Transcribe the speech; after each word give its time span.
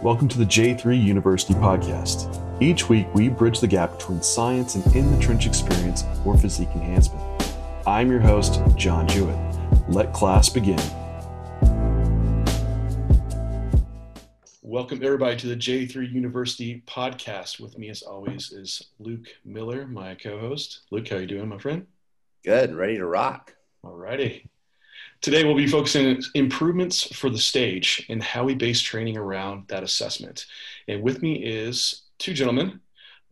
Welcome 0.00 0.28
to 0.28 0.38
the 0.38 0.44
J3 0.44 1.02
University 1.02 1.54
podcast. 1.54 2.32
Each 2.62 2.88
week, 2.88 3.12
we 3.14 3.28
bridge 3.28 3.58
the 3.58 3.66
gap 3.66 3.98
between 3.98 4.22
science 4.22 4.76
and 4.76 4.94
in 4.94 5.10
the 5.10 5.20
trench 5.20 5.44
experience 5.44 6.04
for 6.22 6.38
physique 6.38 6.68
enhancement. 6.76 7.20
I'm 7.84 8.08
your 8.08 8.20
host, 8.20 8.60
John 8.76 9.08
Jewett. 9.08 9.36
Let 9.88 10.12
class 10.12 10.48
begin. 10.48 10.78
Welcome, 14.62 15.02
everybody, 15.02 15.36
to 15.38 15.48
the 15.48 15.56
J3 15.56 16.12
University 16.12 16.80
podcast. 16.86 17.58
With 17.58 17.76
me, 17.76 17.88
as 17.88 18.02
always, 18.02 18.52
is 18.52 18.90
Luke 19.00 19.26
Miller, 19.44 19.88
my 19.88 20.14
co 20.14 20.38
host. 20.38 20.82
Luke, 20.92 21.08
how 21.08 21.16
you 21.16 21.26
doing, 21.26 21.48
my 21.48 21.58
friend? 21.58 21.88
Good, 22.44 22.72
ready 22.72 22.98
to 22.98 23.04
rock. 23.04 23.56
All 23.82 23.96
righty. 23.96 24.48
Today, 25.20 25.44
we'll 25.44 25.56
be 25.56 25.66
focusing 25.66 26.06
on 26.06 26.22
improvements 26.34 27.02
for 27.16 27.28
the 27.28 27.38
stage 27.38 28.06
and 28.08 28.22
how 28.22 28.44
we 28.44 28.54
base 28.54 28.80
training 28.80 29.16
around 29.16 29.66
that 29.68 29.82
assessment. 29.82 30.46
And 30.86 31.02
with 31.02 31.22
me 31.22 31.42
is 31.44 32.02
two 32.18 32.34
gentlemen, 32.34 32.80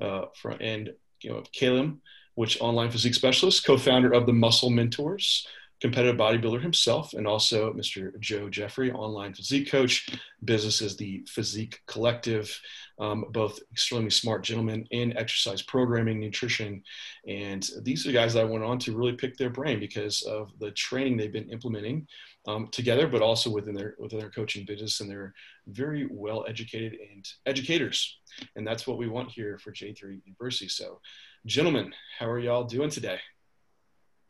uh, 0.02 0.22
from, 0.34 0.58
and 0.60 0.92
you 1.20 1.30
know, 1.30 1.44
Caleb, 1.52 1.98
which 2.34 2.60
online 2.60 2.90
physique 2.90 3.14
specialist, 3.14 3.64
co-founder 3.64 4.12
of 4.12 4.26
the 4.26 4.32
Muscle 4.32 4.70
Mentors, 4.70 5.46
competitive 5.80 6.16
bodybuilder 6.16 6.62
himself, 6.62 7.12
and 7.12 7.26
also 7.26 7.72
Mr. 7.72 8.18
Joe 8.18 8.48
Jeffrey, 8.48 8.90
online 8.92 9.34
physique 9.34 9.70
coach. 9.70 10.08
Business 10.44 10.80
is 10.80 10.96
the 10.96 11.24
Physique 11.28 11.80
Collective. 11.86 12.58
Um, 12.98 13.26
both 13.30 13.60
extremely 13.72 14.08
smart 14.08 14.42
gentlemen 14.42 14.86
in 14.90 15.16
exercise 15.18 15.60
programming, 15.60 16.18
nutrition, 16.18 16.82
and 17.28 17.68
these 17.82 18.06
are 18.06 18.12
guys 18.12 18.32
that 18.32 18.40
I 18.40 18.44
went 18.44 18.64
on 18.64 18.78
to 18.80 18.96
really 18.96 19.12
pick 19.12 19.36
their 19.36 19.50
brain 19.50 19.78
because 19.80 20.22
of 20.22 20.50
the 20.60 20.70
training 20.70 21.18
they've 21.18 21.32
been 21.32 21.50
implementing 21.50 22.06
um, 22.46 22.68
together, 22.68 23.06
but 23.06 23.20
also 23.20 23.50
within 23.50 23.74
their 23.74 23.96
within 23.98 24.18
their 24.18 24.30
coaching 24.30 24.64
business, 24.64 25.00
and 25.00 25.10
they're 25.10 25.34
very 25.66 26.08
well 26.10 26.46
educated 26.48 26.96
and 27.12 27.28
educators, 27.44 28.18
and 28.54 28.66
that's 28.66 28.86
what 28.86 28.96
we 28.96 29.08
want 29.08 29.30
here 29.30 29.58
for 29.58 29.72
J3 29.72 30.22
University. 30.24 30.68
So, 30.68 31.00
gentlemen, 31.44 31.92
how 32.18 32.30
are 32.30 32.38
y'all 32.38 32.64
doing 32.64 32.88
today? 32.88 33.18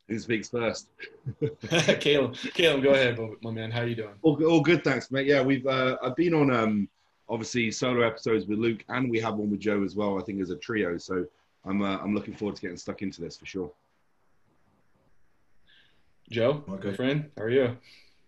Who 0.09 0.19
speaks 0.19 0.49
first? 0.49 0.89
Caleb, 2.01 2.37
Caleb, 2.55 2.83
go 2.83 2.91
ahead, 2.91 3.19
my 3.43 3.51
man. 3.51 3.71
How 3.71 3.83
you 3.83 3.97
doing? 3.97 4.15
All, 4.23 4.43
all 4.45 4.61
good, 4.61 4.85
thanks, 4.85 5.11
mate. 5.11 5.27
Yeah, 5.27 5.43
we've 5.43 5.67
uh, 5.67 5.97
I've 6.03 6.15
been 6.15 6.35
on 6.35 6.51
um, 6.53 6.89
obviously 7.29 7.71
solo 7.73 8.07
episodes 8.07 8.47
with 8.47 8.59
Luke, 8.59 8.85
and 8.89 9.11
we 9.11 9.19
have 9.21 9.35
one 9.35 9.51
with 9.51 9.61
Joe 9.61 9.83
as 9.83 9.97
well. 9.97 10.19
I 10.19 10.23
think 10.23 10.41
as 10.41 10.51
a 10.51 10.57
trio. 10.57 10.97
So 10.97 11.27
I'm 11.65 11.83
uh, 11.83 11.99
I'm 11.99 12.15
looking 12.15 12.35
forward 12.35 12.55
to 12.57 12.63
getting 12.63 12.77
stuck 12.77 13.03
into 13.03 13.21
this 13.21 13.37
for 13.37 13.47
sure. 13.47 13.73
Joe, 16.31 16.63
my 16.67 16.77
good 16.77 16.97
friend, 16.97 17.31
how 17.37 17.45
are 17.45 17.51
you? 17.51 17.77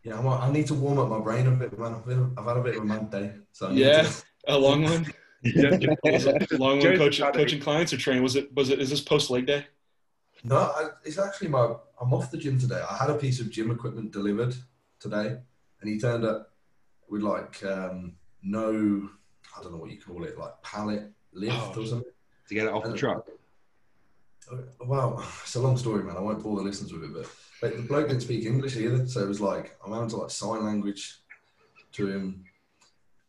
Yeah, 0.04 0.18
I'm, 0.18 0.26
I 0.26 0.50
need 0.50 0.66
to 0.68 0.74
warm 0.74 0.98
up 0.98 1.08
my 1.08 1.20
brain 1.20 1.46
a 1.46 1.50
bit, 1.50 1.78
man. 1.78 1.94
I've 2.36 2.44
had 2.44 2.56
a 2.56 2.62
bit 2.62 2.76
of 2.76 2.82
a 2.82 2.86
mad 2.86 3.10
day. 3.10 3.32
So 3.52 3.70
yeah, 3.70 4.02
to... 4.02 4.24
a 4.48 4.58
long 4.58 4.82
one. 4.82 5.06
yeah, 5.42 5.76
a 5.76 6.56
long 6.56 6.78
one. 6.78 6.96
Coaching, 6.96 7.32
coaching 7.32 7.60
clients 7.60 7.92
or 7.92 7.98
training? 7.98 8.22
Was 8.22 8.34
it? 8.34 8.52
Was 8.54 8.70
it? 8.70 8.80
Is 8.80 8.90
this 8.90 9.00
post 9.00 9.30
leg 9.30 9.46
day? 9.46 9.66
No, 10.44 10.56
I, 10.56 10.88
it's 11.04 11.18
actually 11.18 11.48
my. 11.48 11.74
I'm 12.00 12.14
off 12.14 12.30
the 12.30 12.38
gym 12.38 12.58
today. 12.58 12.80
I 12.88 12.96
had 12.96 13.10
a 13.10 13.14
piece 13.14 13.40
of 13.40 13.50
gym 13.50 13.70
equipment 13.70 14.12
delivered 14.12 14.54
today, 15.00 15.36
and 15.80 15.90
he 15.90 15.98
turned 15.98 16.24
up 16.24 16.52
with 17.08 17.22
like 17.22 17.64
um, 17.64 18.14
no, 18.42 19.08
I 19.56 19.62
don't 19.62 19.72
know 19.72 19.78
what 19.78 19.90
you 19.90 19.98
call 20.00 20.24
it, 20.24 20.38
like 20.38 20.62
pallet 20.62 21.10
lift 21.32 21.76
oh, 21.76 21.82
or 21.82 21.86
something 21.86 22.12
to 22.48 22.54
get 22.54 22.66
it 22.66 22.72
off 22.72 22.84
and, 22.84 22.94
the 22.94 22.98
truck. 22.98 23.28
Uh, 24.50 24.56
well, 24.86 25.18
it's 25.42 25.54
a 25.54 25.60
long 25.60 25.76
story, 25.76 26.04
man. 26.04 26.16
I 26.16 26.20
won't 26.20 26.42
bore 26.42 26.56
the 26.56 26.62
listeners 26.62 26.92
with 26.92 27.04
it, 27.04 27.12
but, 27.12 27.30
but 27.60 27.76
the 27.76 27.82
bloke 27.82 28.08
didn't 28.08 28.22
speak 28.22 28.44
English 28.44 28.76
either, 28.76 29.06
so 29.06 29.22
it 29.22 29.28
was 29.28 29.40
like 29.40 29.76
I'm 29.84 29.92
having 29.92 30.08
to 30.10 30.16
like 30.16 30.30
sign 30.30 30.64
language 30.64 31.18
to 31.92 32.08
him. 32.08 32.44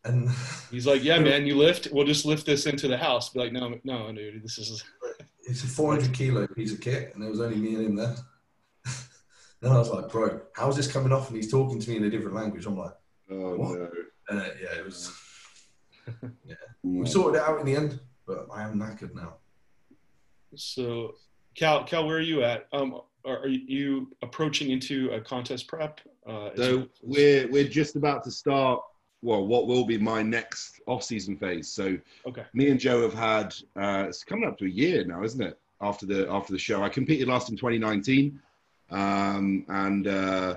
And 0.05 0.29
he's 0.71 0.87
like, 0.87 1.03
"Yeah, 1.03 1.19
man, 1.19 1.45
you 1.45 1.55
lift. 1.55 1.89
We'll 1.91 2.05
just 2.05 2.25
lift 2.25 2.45
this 2.45 2.65
into 2.65 2.87
the 2.87 2.97
house." 2.97 3.29
Be 3.29 3.39
like, 3.39 3.51
"No, 3.51 3.75
no, 3.83 4.11
dude, 4.13 4.41
this 4.43 4.57
is." 4.57 4.83
It's 5.49 5.63
a 5.63 5.67
400 5.67 6.13
kilo 6.13 6.45
piece 6.47 6.71
of 6.71 6.79
kit, 6.79 7.11
and 7.13 7.23
there 7.23 7.29
was 7.31 7.41
only 7.41 7.57
me 7.57 7.73
and 7.73 7.85
him 7.87 7.95
there. 7.95 8.15
and 9.61 9.73
I 9.73 9.77
was 9.77 9.89
like, 9.89 10.09
"Bro, 10.09 10.41
how's 10.53 10.75
this 10.75 10.91
coming 10.91 11.11
off?" 11.11 11.27
And 11.27 11.37
he's 11.37 11.51
talking 11.51 11.79
to 11.79 11.89
me 11.89 11.97
in 11.97 12.03
a 12.03 12.09
different 12.09 12.35
language. 12.35 12.67
I'm 12.67 12.77
like, 12.77 12.93
"Oh 13.31 13.55
what? 13.55 13.79
no!" 13.79 13.89
And 14.29 14.41
uh, 14.41 14.45
yeah, 14.61 14.77
it 14.77 14.85
was. 14.85 15.11
Yeah, 16.43 16.55
we 16.81 17.05
sorted 17.05 17.39
it 17.39 17.47
out 17.47 17.59
in 17.59 17.67
the 17.67 17.75
end, 17.75 17.99
but 18.25 18.47
I 18.51 18.63
am 18.63 18.79
knackered 18.79 19.13
now. 19.13 19.35
So, 20.55 21.17
Cal, 21.53 21.83
Cal, 21.83 22.07
where 22.07 22.17
are 22.17 22.21
you 22.21 22.43
at? 22.43 22.67
Um, 22.73 23.01
are, 23.25 23.37
are 23.37 23.47
you 23.47 24.07
approaching 24.23 24.71
into 24.71 25.11
a 25.11 25.21
contest 25.21 25.67
prep? 25.67 25.99
Uh, 26.25 26.49
so 26.55 26.87
we're 27.03 27.47
we're 27.51 27.67
just 27.67 27.95
about 27.95 28.23
to 28.23 28.31
start. 28.31 28.81
Well, 29.21 29.45
what 29.45 29.67
will 29.67 29.85
be 29.85 29.97
my 29.97 30.21
next 30.21 30.79
off-season 30.85 31.37
phase? 31.37 31.67
So, 31.67 31.97
okay. 32.25 32.45
Me 32.53 32.69
and 32.69 32.79
Joe 32.79 33.01
have 33.01 33.13
had. 33.13 33.53
Uh, 33.75 34.05
it's 34.07 34.23
coming 34.23 34.47
up 34.47 34.57
to 34.59 34.65
a 34.65 34.69
year 34.69 35.03
now, 35.03 35.23
isn't 35.23 35.41
it? 35.41 35.59
After 35.81 36.05
the 36.05 36.29
after 36.29 36.53
the 36.53 36.59
show, 36.59 36.83
I 36.83 36.89
competed 36.89 37.27
last 37.27 37.49
in 37.49 37.55
2019, 37.55 38.39
um, 38.91 39.65
and 39.69 40.07
uh, 40.07 40.55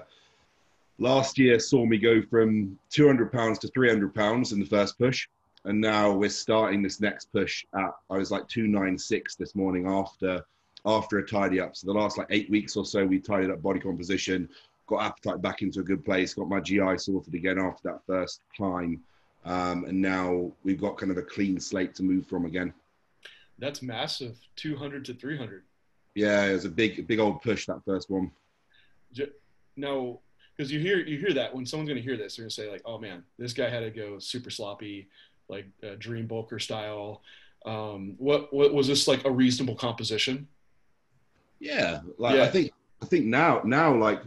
last 0.99 1.39
year 1.39 1.59
saw 1.59 1.85
me 1.85 1.99
go 1.99 2.23
from 2.23 2.79
200 2.91 3.33
pounds 3.33 3.59
to 3.61 3.69
300 3.69 4.15
pounds 4.15 4.53
in 4.53 4.61
the 4.61 4.67
first 4.67 4.99
push 4.99 5.27
and 5.65 5.81
now 5.81 6.13
we're 6.13 6.29
starting 6.29 6.83
this 6.83 7.01
next 7.01 7.27
push 7.33 7.65
at 7.75 7.91
i 8.11 8.17
was 8.17 8.31
like 8.31 8.47
296 8.49 9.37
this 9.37 9.55
morning 9.55 9.87
after 9.87 10.45
after 10.85 11.19
a 11.19 11.27
tidy 11.27 11.61
up 11.61 11.77
so 11.77 11.87
the 11.87 11.93
last 11.93 12.19
like 12.19 12.27
eight 12.31 12.51
weeks 12.51 12.77
or 12.77 12.85
so 12.85 13.05
we 13.05 13.19
tidied 13.19 13.51
up 13.51 13.63
body 13.63 13.81
composition 13.81 14.49
got 14.87 15.05
appetite 15.05 15.41
back 15.41 15.63
into 15.63 15.81
a 15.81 15.83
good 15.83 16.05
place 16.05 16.35
got 16.35 16.49
my 16.49 16.61
gi 16.61 16.81
sorted 16.97 17.35
again 17.35 17.59
after 17.59 17.89
that 17.89 18.01
first 18.07 18.41
climb 18.57 19.01
um, 19.45 19.85
and 19.85 20.01
now 20.01 20.53
we've 20.63 20.81
got 20.81 20.97
kind 20.97 21.11
of 21.11 21.19
a 21.19 21.23
clean 21.23 21.59
slate 21.59 21.95
to 21.97 22.03
move 22.03 22.27
from 22.27 22.45
again. 22.45 22.73
That's 23.59 23.83
massive 23.83 24.39
200 24.57 25.05
to 25.07 25.15
300 25.15 25.63
yeah 26.15 26.45
it 26.45 26.53
was 26.53 26.67
a 26.67 26.69
big 26.69 27.07
big 27.07 27.19
old 27.19 27.41
push 27.43 27.67
that 27.67 27.81
first 27.87 28.11
one. 28.11 28.31
No 29.77 30.21
because 30.57 30.71
you 30.71 30.79
hear 30.79 30.99
you 30.99 31.19
hear 31.19 31.33
that 31.33 31.55
when 31.55 31.65
someone's 31.65 31.89
going 31.89 32.01
to 32.01 32.07
hear 32.07 32.19
this 32.19 32.37
they're 32.37 32.43
going 32.43 32.51
to 32.51 32.55
say 32.55 32.71
like 32.71 32.83
oh 32.85 32.99
man 32.99 33.23
this 33.39 33.55
guy 33.55 33.71
had 33.71 33.81
to 33.81 33.91
go 33.91 34.19
super 34.19 34.51
sloppy 34.51 35.09
like 35.49 35.67
uh, 35.83 35.95
dream 35.99 36.29
bulker 36.29 36.61
style. 36.61 37.23
Um, 37.65 38.15
what 38.19 38.53
what 38.53 38.75
was 38.75 38.87
this 38.87 39.09
like 39.09 39.25
a 39.25 39.31
reasonable 39.31 39.77
composition? 39.77 40.49
Yeah 41.61 42.01
like 42.19 42.37
yeah. 42.37 42.43
i 42.43 42.49
think 42.49 42.73
i 43.01 43.07
think 43.07 43.25
now 43.25 43.61
now 43.65 43.95
like 43.95 44.21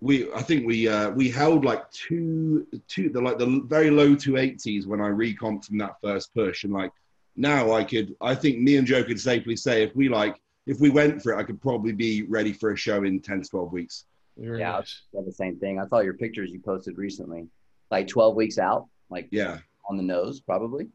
we 0.00 0.30
i 0.32 0.42
think 0.42 0.66
we 0.66 0.88
uh 0.88 1.10
we 1.10 1.30
held 1.30 1.64
like 1.64 1.90
two 1.90 2.66
two 2.86 3.08
the 3.08 3.20
like 3.20 3.38
the 3.38 3.62
very 3.66 3.90
low 3.90 4.14
280s 4.14 4.86
when 4.86 5.00
i 5.00 5.08
recomped 5.08 5.66
from 5.66 5.78
that 5.78 5.96
first 6.02 6.34
push 6.34 6.64
and 6.64 6.72
like 6.72 6.92
now 7.34 7.72
i 7.72 7.82
could 7.82 8.14
i 8.20 8.34
think 8.34 8.58
me 8.58 8.76
and 8.76 8.86
joe 8.86 9.02
could 9.02 9.20
safely 9.20 9.56
say 9.56 9.82
if 9.82 9.94
we 9.96 10.08
like 10.08 10.40
if 10.66 10.80
we 10.80 10.90
went 10.90 11.22
for 11.22 11.32
it 11.32 11.38
i 11.38 11.42
could 11.42 11.60
probably 11.62 11.92
be 11.92 12.24
ready 12.24 12.52
for 12.52 12.72
a 12.72 12.76
show 12.76 13.04
in 13.04 13.20
10 13.20 13.42
to 13.42 13.48
12 13.48 13.72
weeks 13.72 14.04
very 14.36 14.60
yeah, 14.60 14.72
nice. 14.72 15.02
I 15.18 15.22
the 15.22 15.32
same 15.32 15.58
thing. 15.58 15.80
I 15.80 15.86
saw 15.86 16.00
your 16.00 16.14
pictures 16.14 16.50
you 16.50 16.60
posted 16.60 16.98
recently, 16.98 17.46
like 17.90 18.06
12 18.06 18.36
weeks 18.36 18.58
out, 18.58 18.86
like 19.08 19.28
yeah, 19.30 19.58
on 19.88 19.96
the 19.96 20.02
nose, 20.02 20.40
probably. 20.40 20.88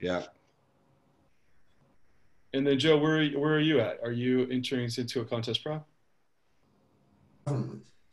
Yeah. 0.00 0.22
And 2.52 2.66
then 2.66 2.78
Joe, 2.78 2.98
where 2.98 3.26
where 3.30 3.54
are 3.54 3.60
you 3.60 3.80
at? 3.80 3.98
Are 4.02 4.12
you 4.12 4.46
entering 4.50 4.88
into 4.96 5.20
a 5.20 5.24
contest 5.24 5.64
prep? 5.64 5.84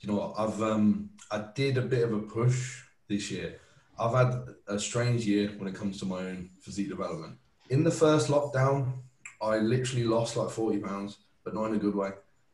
You 0.02 0.12
know 0.12 0.18
what? 0.18 0.34
I've 0.38 0.62
um 0.62 1.12
I 1.30 1.46
did 1.54 1.78
a 1.78 1.82
bit 1.82 2.04
of 2.04 2.12
a 2.14 2.20
push 2.20 2.82
this 3.08 3.30
year. 3.30 3.60
I've 4.00 4.14
had 4.14 4.46
a 4.68 4.80
strange 4.80 5.26
year 5.28 5.52
when 5.58 5.68
it 5.70 5.76
comes 5.76 6.00
to 6.00 6.06
my 6.06 6.18
own 6.18 6.50
physique 6.60 6.90
development. 6.90 7.38
In 7.70 7.84
the 7.84 7.92
first 7.92 8.30
lockdown, 8.30 8.94
I 9.42 9.58
literally 9.58 10.06
lost 10.06 10.36
like 10.36 10.50
40 10.50 10.80
pounds, 10.80 11.20
but 11.44 11.54
not 11.54 11.66
in 11.66 11.76
a 11.76 11.78
good 11.78 11.96
way. 11.96 12.12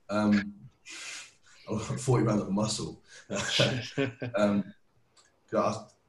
Um, 0.09 0.55
40 1.97 2.25
pounds 2.25 2.41
of 2.41 2.51
muscle. 2.51 3.01
um, 4.35 4.63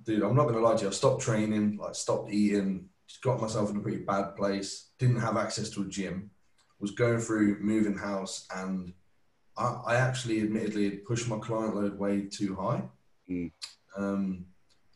dude, 0.05 0.23
I'm 0.23 0.35
not 0.35 0.47
gonna 0.47 0.59
lie 0.59 0.75
to 0.75 0.83
you. 0.83 0.89
I 0.89 0.93
stopped 0.93 1.23
training, 1.23 1.77
like 1.77 1.95
stopped 1.95 2.33
eating, 2.33 2.89
just 3.07 3.23
got 3.23 3.41
myself 3.41 3.71
in 3.71 3.77
a 3.77 3.81
pretty 3.81 3.99
bad 3.99 4.35
place. 4.35 4.89
Didn't 4.99 5.21
have 5.21 5.37
access 5.37 5.71
to 5.71 5.83
a 5.83 5.87
gym. 5.87 6.31
Was 6.81 6.91
going 6.93 7.19
through 7.19 7.59
moving 7.61 7.97
house, 7.97 8.47
and 8.55 8.93
I, 9.59 9.81
I 9.87 9.95
actually, 9.97 10.43
admittedly, 10.43 10.91
pushed 10.91 11.29
my 11.29 11.39
client 11.39 11.75
load 11.75 11.99
way 11.99 12.23
too 12.23 12.55
high. 12.55 12.83
Mm. 13.29 13.51
Um, 13.97 14.47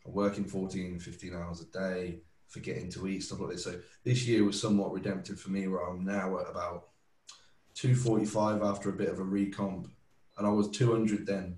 working 0.04 0.44
14, 0.44 0.98
15 0.98 1.34
hours 1.34 1.60
a 1.60 1.66
day, 1.66 2.20
forgetting 2.48 2.90
to 2.92 3.08
eat, 3.08 3.22
stuff 3.22 3.40
like 3.40 3.50
this. 3.50 3.64
So 3.64 3.78
this 4.04 4.26
year 4.26 4.44
was 4.44 4.60
somewhat 4.60 4.92
redemptive 4.92 5.40
for 5.40 5.50
me, 5.50 5.68
where 5.68 5.86
I'm 5.86 6.04
now 6.04 6.38
at 6.38 6.48
about 6.48 6.88
245 7.74 8.62
after 8.62 8.90
a 8.90 8.92
bit 8.92 9.08
of 9.08 9.18
a 9.18 9.24
recomp 9.24 9.88
and 10.38 10.46
I 10.46 10.50
was 10.50 10.68
200 10.70 11.26
then. 11.26 11.56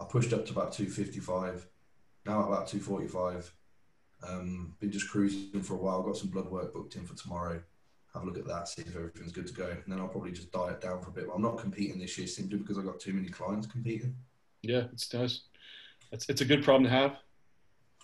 I 0.00 0.04
pushed 0.04 0.32
up 0.32 0.46
to 0.46 0.52
about 0.52 0.72
255. 0.72 1.66
Now 2.26 2.40
at 2.40 2.48
about 2.48 2.68
245. 2.68 3.52
Um, 4.26 4.74
been 4.80 4.90
just 4.90 5.10
cruising 5.10 5.62
for 5.62 5.74
a 5.74 5.78
while. 5.78 6.02
Got 6.02 6.16
some 6.16 6.30
blood 6.30 6.50
work 6.50 6.72
booked 6.72 6.96
in 6.96 7.04
for 7.04 7.14
tomorrow. 7.14 7.62
Have 8.14 8.22
a 8.22 8.26
look 8.26 8.38
at 8.38 8.46
that, 8.46 8.68
see 8.68 8.82
if 8.82 8.94
everything's 8.94 9.32
good 9.32 9.46
to 9.48 9.52
go. 9.52 9.66
And 9.66 9.82
then 9.88 9.98
I'll 9.98 10.08
probably 10.08 10.30
just 10.30 10.52
diet 10.52 10.80
down 10.80 11.02
for 11.02 11.08
a 11.08 11.12
bit. 11.12 11.26
I'm 11.34 11.42
not 11.42 11.58
competing 11.58 11.98
this 11.98 12.16
year 12.16 12.28
simply 12.28 12.58
because 12.58 12.78
I've 12.78 12.86
got 12.86 13.00
too 13.00 13.12
many 13.12 13.28
clients 13.28 13.66
competing. 13.66 14.14
Yeah, 14.62 14.84
it's 14.92 15.12
nice. 15.12 15.42
It's, 16.12 16.28
it's 16.28 16.40
a 16.40 16.44
good 16.44 16.62
problem 16.62 16.84
to 16.84 16.90
have. 16.90 17.16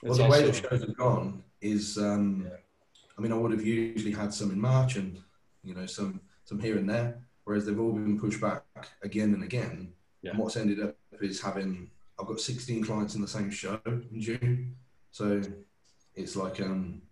Well, 0.03 0.15
the 0.15 0.27
way 0.27 0.43
the 0.43 0.53
shows 0.53 0.81
have 0.81 0.97
gone 0.97 1.45
is, 1.61 1.97
um, 1.97 2.51
I 3.17 3.21
mean, 3.21 3.33
I 3.33 3.37
would 3.37 3.53
have 3.53 3.65
usually 3.65 4.13
had 4.13 4.33
some 4.35 4.51
in 4.51 4.61
March 4.61 4.97
and 4.97 5.19
you 5.63 5.75
know 5.75 5.87
some 5.87 6.21
some 6.45 6.59
here 6.59 6.79
and 6.79 6.89
there, 6.89 7.21
whereas 7.45 7.67
they've 7.67 7.79
all 7.79 7.93
been 7.93 8.19
pushed 8.19 8.41
back 8.41 8.65
again 9.03 9.35
and 9.35 9.45
again. 9.45 9.93
Yeah. 10.23 10.31
And 10.31 10.39
what's 10.39 10.57
ended 10.57 10.81
up 10.83 10.97
is 11.21 11.41
having 11.41 11.91
I've 12.19 12.27
got 12.27 12.41
16 12.41 12.85
clients 12.85 13.15
in 13.15 13.21
the 13.21 13.29
same 13.29 13.51
show 13.51 13.81
in 13.87 14.21
June, 14.21 14.77
so 15.11 15.43
it's 16.15 16.37
like 16.37 16.61
um, 16.61 17.03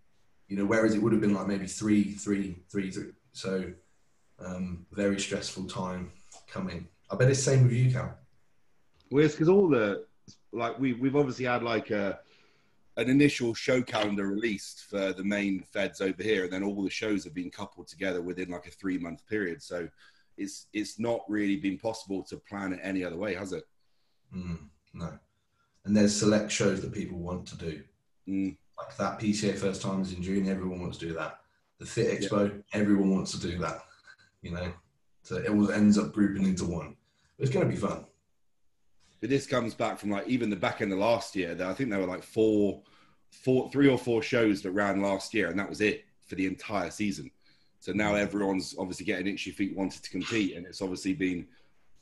you 0.48 0.56
know, 0.56 0.64
whereas 0.64 0.94
it 0.94 1.02
would 1.02 1.12
have 1.12 1.20
been 1.20 1.34
like 1.34 1.46
maybe 1.46 1.66
three, 1.66 2.12
three, 2.12 2.58
three, 2.70 2.90
three. 2.90 3.12
So 3.32 3.72
um, 4.44 4.86
very 4.92 5.20
stressful 5.20 5.66
time 5.66 6.10
coming. 6.48 6.88
I 7.10 7.16
bet 7.16 7.30
it's 7.30 7.42
same 7.42 7.64
with 7.64 7.72
you, 7.72 7.92
Cal. 7.92 8.16
Well, 9.10 9.24
it's 9.24 9.34
because 9.34 9.48
all 9.48 9.68
the 9.68 10.06
like 10.52 10.78
we 10.78 10.94
we've 10.94 11.16
obviously 11.16 11.44
had 11.44 11.62
like 11.62 11.90
a 11.90 12.18
an 12.96 13.08
initial 13.08 13.54
show 13.54 13.80
calendar 13.80 14.26
released 14.26 14.86
for 14.90 15.12
the 15.12 15.22
main 15.22 15.62
feds 15.72 16.00
over 16.00 16.22
here, 16.22 16.44
and 16.44 16.52
then 16.52 16.64
all 16.64 16.82
the 16.82 16.90
shows 16.90 17.24
have 17.24 17.34
been 17.34 17.50
coupled 17.50 17.86
together 17.86 18.20
within 18.20 18.50
like 18.50 18.66
a 18.66 18.70
three 18.70 18.98
month 18.98 19.26
period. 19.26 19.62
So 19.62 19.88
it's 20.36 20.66
it's 20.72 20.98
not 20.98 21.20
really 21.28 21.56
been 21.56 21.78
possible 21.78 22.22
to 22.24 22.36
plan 22.36 22.72
it 22.72 22.80
any 22.82 23.04
other 23.04 23.16
way, 23.16 23.34
has 23.34 23.52
it? 23.52 23.64
Mm, 24.34 24.68
no. 24.94 25.18
And 25.84 25.96
there's 25.96 26.14
select 26.14 26.50
shows 26.50 26.80
that 26.82 26.92
people 26.92 27.18
want 27.18 27.46
to 27.48 27.56
do. 27.56 27.82
Mm. 28.28 28.56
Like 28.78 28.96
that 28.96 29.18
PCA 29.18 29.56
first 29.58 29.82
timers 29.82 30.12
in 30.12 30.22
June, 30.22 30.48
everyone 30.48 30.80
wants 30.80 30.98
to 30.98 31.08
do 31.08 31.14
that. 31.14 31.40
The 31.78 31.86
Fit 31.86 32.20
Expo, 32.20 32.48
yeah. 32.48 32.80
everyone 32.80 33.10
wants 33.10 33.32
to 33.32 33.40
do 33.40 33.58
that. 33.58 33.80
You 34.42 34.52
know, 34.52 34.72
so 35.22 35.36
it 35.36 35.50
all 35.50 35.70
ends 35.70 35.98
up 35.98 36.12
grouping 36.12 36.44
into 36.44 36.64
one. 36.64 36.96
It's 37.38 37.50
going 37.50 37.68
to 37.68 37.72
be 37.72 37.80
fun. 37.80 38.04
But 39.20 39.30
this 39.30 39.46
comes 39.46 39.74
back 39.74 39.98
from 39.98 40.10
like 40.10 40.28
even 40.28 40.48
the 40.48 40.56
back 40.56 40.80
end 40.80 40.92
of 40.92 40.98
last 40.98 41.34
year. 41.34 41.54
That 41.54 41.68
I 41.68 41.74
think 41.74 41.90
there 41.90 41.98
were 41.98 42.06
like 42.06 42.22
four, 42.22 42.82
four, 43.30 43.70
three 43.70 43.88
or 43.88 43.98
four 43.98 44.22
shows 44.22 44.62
that 44.62 44.70
ran 44.70 45.02
last 45.02 45.34
year, 45.34 45.48
and 45.50 45.58
that 45.58 45.68
was 45.68 45.80
it 45.80 46.04
for 46.26 46.36
the 46.36 46.46
entire 46.46 46.90
season. 46.90 47.30
So 47.80 47.92
now 47.92 48.12
mm. 48.12 48.20
everyone's 48.20 48.74
obviously 48.78 49.06
getting 49.06 49.26
itchy 49.26 49.50
feet, 49.50 49.76
wanted 49.76 50.02
to 50.02 50.10
compete, 50.10 50.56
and 50.56 50.66
it's 50.66 50.82
obviously 50.82 51.14
been 51.14 51.46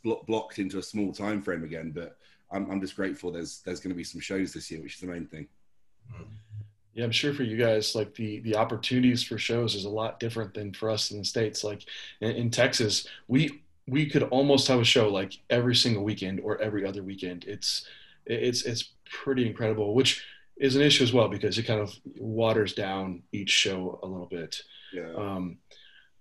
blo- 0.02 0.24
blocked 0.26 0.58
into 0.58 0.78
a 0.78 0.82
small 0.82 1.12
time 1.12 1.42
frame 1.42 1.64
again. 1.64 1.90
But 1.90 2.16
I'm, 2.50 2.70
I'm 2.70 2.80
just 2.80 2.96
grateful 2.96 3.30
there's 3.30 3.60
there's 3.60 3.80
going 3.80 3.92
to 3.92 3.96
be 3.96 4.04
some 4.04 4.20
shows 4.20 4.52
this 4.52 4.70
year, 4.70 4.82
which 4.82 4.94
is 4.94 5.00
the 5.00 5.06
main 5.06 5.26
thing. 5.26 5.48
Mm. 6.14 6.26
Yeah, 6.96 7.04
I'm 7.04 7.12
sure 7.12 7.34
for 7.34 7.42
you 7.42 7.58
guys, 7.58 7.94
like 7.94 8.14
the 8.14 8.40
the 8.40 8.56
opportunities 8.56 9.22
for 9.22 9.36
shows 9.36 9.74
is 9.74 9.84
a 9.84 9.90
lot 9.90 10.18
different 10.18 10.54
than 10.54 10.72
for 10.72 10.88
us 10.88 11.10
in 11.10 11.18
the 11.18 11.24
states. 11.26 11.62
Like 11.62 11.82
in, 12.22 12.30
in 12.30 12.50
Texas, 12.50 13.06
we 13.28 13.62
we 13.86 14.06
could 14.06 14.22
almost 14.24 14.66
have 14.68 14.80
a 14.80 14.84
show 14.84 15.10
like 15.10 15.34
every 15.50 15.74
single 15.74 16.02
weekend 16.04 16.40
or 16.40 16.58
every 16.58 16.86
other 16.86 17.02
weekend. 17.02 17.44
It's 17.44 17.86
it's 18.24 18.62
it's 18.62 18.94
pretty 19.04 19.46
incredible, 19.46 19.94
which 19.94 20.24
is 20.56 20.74
an 20.74 20.80
issue 20.80 21.04
as 21.04 21.12
well 21.12 21.28
because 21.28 21.58
it 21.58 21.64
kind 21.64 21.80
of 21.80 21.94
waters 22.18 22.72
down 22.72 23.22
each 23.30 23.50
show 23.50 24.00
a 24.02 24.06
little 24.06 24.26
bit. 24.26 24.62
Yeah. 24.90 25.12
Um, 25.14 25.58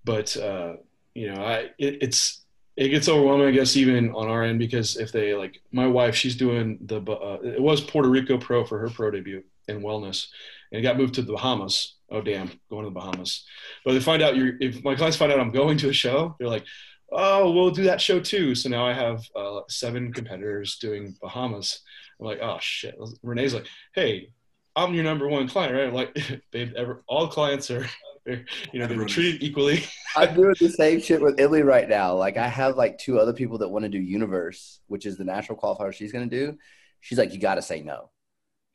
but 0.04 0.36
uh, 0.36 0.74
you 1.14 1.32
know, 1.32 1.42
I 1.42 1.70
it, 1.78 2.04
it's 2.04 2.44
it 2.76 2.90
gets 2.90 3.08
overwhelming, 3.08 3.48
I 3.48 3.52
guess, 3.52 3.78
even 3.78 4.12
on 4.12 4.28
our 4.28 4.44
end 4.44 4.60
because 4.60 4.98
if 4.98 5.14
they 5.14 5.36
like 5.36 5.62
my 5.72 5.88
wife, 5.88 6.16
she's 6.16 6.36
doing 6.36 6.80
the 6.82 7.00
uh, 7.00 7.40
it 7.44 7.62
was 7.62 7.80
Puerto 7.80 8.10
Rico 8.10 8.38
Pro 8.38 8.66
for 8.66 8.78
her 8.80 8.90
pro 8.90 9.10
debut 9.10 9.42
in 9.68 9.82
wellness, 9.82 10.28
and 10.72 10.80
it 10.80 10.84
got 10.84 10.98
moved 10.98 11.16
to 11.16 11.22
the 11.22 11.34
Bahamas. 11.34 11.96
Oh 12.12 12.22
damn, 12.22 12.52
going 12.70 12.84
to 12.84 12.90
the 12.90 13.00
Bahamas. 13.00 13.44
But 13.84 13.94
they 13.94 14.00
find 14.00 14.22
out 14.22 14.36
you're 14.36 14.54
if 14.60 14.84
my 14.84 14.96
clients 14.96 15.18
find 15.18 15.32
out 15.32 15.40
I'm 15.40 15.52
going 15.52 15.78
to 15.80 15.90
a 15.90 15.94
show, 15.94 16.36
they're 16.40 16.48
like, 16.48 16.66
oh, 17.12 17.52
we'll 17.52 17.72
do 17.72 17.84
that 17.84 18.02
show 18.02 18.20
too. 18.20 18.56
So 18.56 18.70
now 18.70 18.86
I 18.86 18.94
have 18.94 19.24
uh, 19.36 19.62
seven 19.70 20.14
competitors 20.14 20.78
doing 20.78 21.16
Bahamas. 21.22 21.82
I'm 22.20 22.26
like, 22.26 22.40
oh 22.42 22.58
shit. 22.62 22.96
Renee's 23.24 23.54
like, 23.54 23.68
hey, 23.94 24.30
I'm 24.76 24.94
your 24.94 25.04
number 25.04 25.28
one 25.28 25.48
client, 25.48 25.74
right? 25.74 25.88
I'm 25.88 25.94
like, 25.94 26.42
babe, 26.52 26.74
ever, 26.76 27.04
all 27.08 27.28
clients 27.28 27.72
are, 27.72 27.88
you 28.26 28.44
know, 28.74 28.88
they're 28.88 29.06
treated 29.06 29.42
equally. 29.42 29.84
I'm 30.16 30.36
doing 30.36 30.56
the 30.60 30.70
same 30.70 31.02
shit 31.02 31.22
with 31.22 31.40
Italy 31.40 31.62
right 31.62 31.88
now. 31.88 32.16
Like, 32.16 32.38
I 32.38 32.48
have 32.48 32.76
like 32.76 32.98
two 32.98 33.20
other 33.20 33.34
people 33.34 33.58
that 33.60 33.70
want 33.70 33.84
to 33.84 33.90
do 33.90 34.00
Universe, 34.00 34.80
which 34.88 35.06
is 35.06 35.18
the 35.18 35.24
national 35.24 35.58
qualifier 35.58 35.94
she's 35.94 36.12
going 36.12 36.30
to 36.30 36.36
do. 36.36 36.58
She's 37.02 37.18
like, 37.18 37.34
you 37.34 37.40
got 37.40 37.56
to 37.56 37.62
say 37.62 37.82
no. 37.82 38.10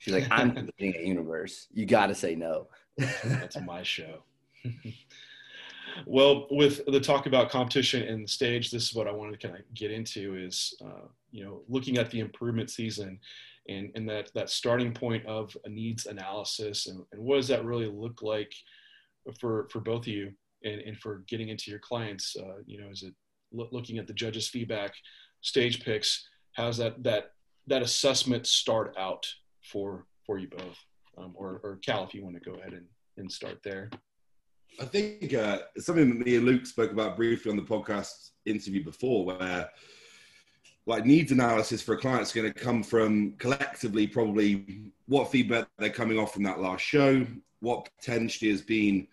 She's 0.00 0.14
like, 0.14 0.26
I'm 0.30 0.54
doing 0.78 0.94
a 0.96 1.06
Universe. 1.06 1.68
You 1.72 1.86
got 1.86 2.06
to 2.06 2.14
say 2.14 2.34
no. 2.34 2.66
That's 2.98 3.60
my 3.64 3.82
show. 3.82 4.22
Well, 6.06 6.46
with 6.50 6.84
the 6.86 7.00
talk 7.00 7.26
about 7.26 7.50
competition 7.50 8.08
and 8.08 8.24
the 8.24 8.28
stage, 8.28 8.70
this 8.70 8.84
is 8.84 8.94
what 8.94 9.06
I 9.06 9.12
wanted 9.12 9.38
to 9.38 9.46
kind 9.46 9.58
of 9.58 9.74
get 9.74 9.90
into 9.90 10.36
is, 10.36 10.74
uh, 10.82 11.06
you 11.30 11.44
know, 11.44 11.60
looking 11.68 11.98
at 11.98 12.10
the 12.10 12.20
improvement 12.20 12.70
season 12.70 13.18
and, 13.68 13.90
and 13.94 14.08
that, 14.08 14.30
that 14.34 14.48
starting 14.48 14.92
point 14.94 15.26
of 15.26 15.54
a 15.64 15.68
needs 15.68 16.06
analysis 16.06 16.86
and, 16.86 17.04
and 17.12 17.22
what 17.22 17.36
does 17.36 17.48
that 17.48 17.64
really 17.64 17.86
look 17.86 18.22
like 18.22 18.52
for, 19.38 19.68
for 19.70 19.80
both 19.80 20.02
of 20.02 20.08
you 20.08 20.32
and, 20.64 20.80
and 20.80 20.96
for 20.98 21.24
getting 21.28 21.50
into 21.50 21.70
your 21.70 21.80
clients, 21.80 22.36
uh, 22.40 22.62
you 22.66 22.80
know, 22.80 22.88
is 22.88 23.02
it 23.02 23.12
lo- 23.52 23.68
looking 23.70 23.98
at 23.98 24.06
the 24.06 24.14
judges 24.14 24.48
feedback, 24.48 24.94
stage 25.42 25.84
picks, 25.84 26.26
how's 26.52 26.78
that, 26.78 27.02
that, 27.02 27.32
that 27.66 27.82
assessment 27.82 28.46
start 28.46 28.94
out 28.98 29.26
for, 29.70 30.06
for 30.24 30.38
you 30.38 30.48
both? 30.48 30.78
Um, 31.18 31.32
or, 31.34 31.60
or 31.62 31.78
Cal, 31.84 32.04
if 32.04 32.14
you 32.14 32.24
want 32.24 32.42
to 32.42 32.50
go 32.50 32.56
ahead 32.56 32.72
and, 32.72 32.86
and 33.16 33.30
start 33.30 33.58
there. 33.62 33.90
I 34.80 34.84
think 34.84 35.34
uh, 35.34 35.58
something 35.78 36.08
that 36.08 36.26
me 36.26 36.36
and 36.36 36.46
Luke 36.46 36.66
spoke 36.66 36.92
about 36.92 37.16
briefly 37.16 37.50
on 37.50 37.56
the 37.56 37.62
podcast 37.62 38.30
interview 38.46 38.84
before, 38.84 39.24
where 39.24 39.68
like 40.86 41.04
needs 41.04 41.32
analysis 41.32 41.82
for 41.82 41.94
a 41.94 41.98
client 41.98 42.22
is 42.22 42.32
going 42.32 42.50
to 42.50 42.58
come 42.58 42.82
from 42.82 43.32
collectively 43.38 44.06
probably 44.06 44.92
what 45.06 45.30
feedback 45.30 45.68
they're 45.78 45.90
coming 45.90 46.18
off 46.18 46.32
from 46.32 46.42
that 46.44 46.60
last 46.60 46.82
show, 46.82 47.26
what 47.60 47.88
potentially 47.98 48.50
has 48.50 48.62
been, 48.62 49.06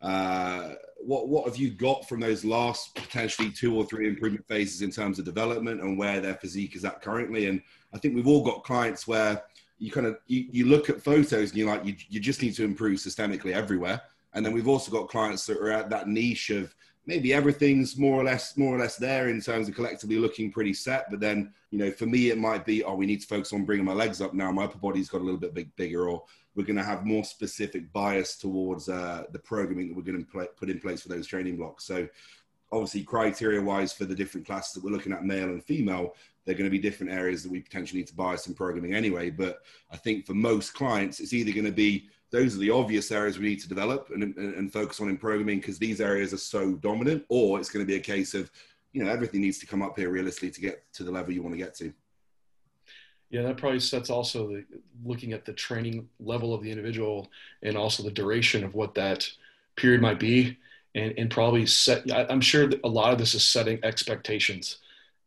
uh, 0.00 0.74
what 0.98 1.28
what 1.28 1.46
have 1.46 1.56
you 1.56 1.70
got 1.70 2.08
from 2.08 2.20
those 2.20 2.44
last 2.44 2.94
potentially 2.94 3.50
two 3.50 3.76
or 3.76 3.84
three 3.84 4.08
improvement 4.08 4.46
phases 4.48 4.82
in 4.82 4.90
terms 4.90 5.18
of 5.18 5.24
development 5.24 5.80
and 5.80 5.96
where 5.96 6.20
their 6.20 6.34
physique 6.34 6.74
is 6.74 6.84
at 6.84 7.00
currently. 7.02 7.46
And 7.46 7.62
I 7.94 7.98
think 7.98 8.14
we've 8.14 8.26
all 8.26 8.44
got 8.44 8.64
clients 8.64 9.06
where 9.06 9.42
you 9.82 9.90
kind 9.90 10.06
of 10.06 10.18
you, 10.26 10.46
you 10.50 10.66
look 10.66 10.88
at 10.88 11.02
photos 11.02 11.50
and 11.50 11.58
you're 11.58 11.68
like 11.68 11.84
you, 11.84 11.94
you 12.08 12.20
just 12.20 12.40
need 12.42 12.54
to 12.54 12.64
improve 12.64 12.98
systemically 12.98 13.52
everywhere 13.52 14.00
and 14.34 14.44
then 14.44 14.52
we've 14.52 14.68
also 14.68 14.90
got 14.90 15.08
clients 15.08 15.44
that 15.46 15.58
are 15.58 15.72
at 15.72 15.90
that 15.90 16.08
niche 16.08 16.50
of 16.50 16.74
maybe 17.06 17.34
everything's 17.34 17.98
more 17.98 18.20
or 18.20 18.24
less 18.24 18.56
more 18.56 18.76
or 18.76 18.78
less 18.78 18.96
there 18.96 19.28
in 19.28 19.40
terms 19.40 19.68
of 19.68 19.74
collectively 19.74 20.16
looking 20.16 20.52
pretty 20.52 20.72
set. 20.72 21.06
But 21.10 21.20
then, 21.20 21.52
you 21.70 21.78
know, 21.78 21.90
for 21.90 22.06
me, 22.06 22.30
it 22.30 22.38
might 22.38 22.64
be, 22.64 22.84
oh, 22.84 22.94
we 22.94 23.06
need 23.06 23.20
to 23.20 23.26
focus 23.26 23.52
on 23.52 23.64
bringing 23.64 23.84
my 23.84 23.92
legs 23.92 24.20
up 24.20 24.34
now. 24.34 24.52
My 24.52 24.64
upper 24.64 24.78
body's 24.78 25.08
got 25.08 25.20
a 25.20 25.24
little 25.24 25.40
bit 25.40 25.54
big, 25.54 25.74
bigger, 25.76 26.08
or 26.08 26.22
we're 26.54 26.64
going 26.64 26.76
to 26.76 26.84
have 26.84 27.04
more 27.04 27.24
specific 27.24 27.92
bias 27.92 28.36
towards 28.36 28.88
uh, 28.88 29.24
the 29.32 29.38
programming 29.38 29.88
that 29.88 29.96
we're 29.96 30.02
going 30.02 30.24
to 30.24 30.46
put 30.56 30.70
in 30.70 30.78
place 30.78 31.02
for 31.02 31.08
those 31.08 31.26
training 31.26 31.56
blocks. 31.56 31.84
So, 31.84 32.08
obviously, 32.72 33.02
criteria 33.02 33.60
wise 33.60 33.92
for 33.92 34.06
the 34.06 34.14
different 34.14 34.46
classes 34.46 34.72
that 34.74 34.82
we're 34.82 34.90
looking 34.90 35.12
at, 35.12 35.24
male 35.24 35.44
and 35.44 35.62
female, 35.62 36.14
they're 36.44 36.54
going 36.54 36.68
to 36.68 36.70
be 36.70 36.78
different 36.78 37.12
areas 37.12 37.42
that 37.42 37.52
we 37.52 37.60
potentially 37.60 38.00
need 38.00 38.08
to 38.08 38.14
bias 38.14 38.46
in 38.46 38.54
programming 38.54 38.94
anyway. 38.94 39.30
But 39.30 39.62
I 39.90 39.96
think 39.96 40.26
for 40.26 40.34
most 40.34 40.74
clients, 40.74 41.20
it's 41.20 41.32
either 41.32 41.52
going 41.52 41.66
to 41.66 41.72
be 41.72 42.08
those 42.30 42.56
are 42.56 42.60
the 42.60 42.70
obvious 42.70 43.12
areas 43.12 43.38
we 43.38 43.44
need 43.44 43.60
to 43.60 43.68
develop 43.68 44.08
and, 44.12 44.22
and, 44.22 44.54
and 44.54 44.72
focus 44.72 45.00
on 45.00 45.10
in 45.10 45.18
programming 45.18 45.60
because 45.60 45.78
these 45.78 46.00
areas 46.00 46.32
are 46.32 46.38
so 46.38 46.72
dominant, 46.72 47.24
or 47.28 47.60
it's 47.60 47.68
going 47.68 47.84
to 47.84 47.86
be 47.86 47.96
a 47.96 48.00
case 48.00 48.32
of, 48.32 48.50
you 48.92 49.04
know, 49.04 49.10
everything 49.10 49.42
needs 49.42 49.58
to 49.58 49.66
come 49.66 49.82
up 49.82 49.98
here 49.98 50.08
realistically 50.08 50.50
to 50.50 50.60
get 50.60 50.82
to 50.94 51.04
the 51.04 51.10
level 51.10 51.32
you 51.32 51.42
want 51.42 51.52
to 51.52 51.58
get 51.58 51.74
to. 51.76 51.92
Yeah, 53.28 53.42
that 53.42 53.58
probably 53.58 53.80
sets 53.80 54.08
also 54.08 54.48
the, 54.48 54.64
looking 55.04 55.34
at 55.34 55.44
the 55.44 55.52
training 55.52 56.08
level 56.20 56.54
of 56.54 56.62
the 56.62 56.70
individual 56.70 57.30
and 57.62 57.76
also 57.76 58.02
the 58.02 58.10
duration 58.10 58.64
of 58.64 58.74
what 58.74 58.94
that 58.94 59.28
period 59.76 60.00
might 60.00 60.18
be, 60.18 60.58
and, 60.94 61.14
and 61.16 61.30
probably 61.30 61.66
set. 61.66 62.04
I'm 62.12 62.40
sure 62.40 62.70
a 62.84 62.88
lot 62.88 63.12
of 63.12 63.18
this 63.18 63.34
is 63.34 63.44
setting 63.44 63.78
expectations 63.82 64.78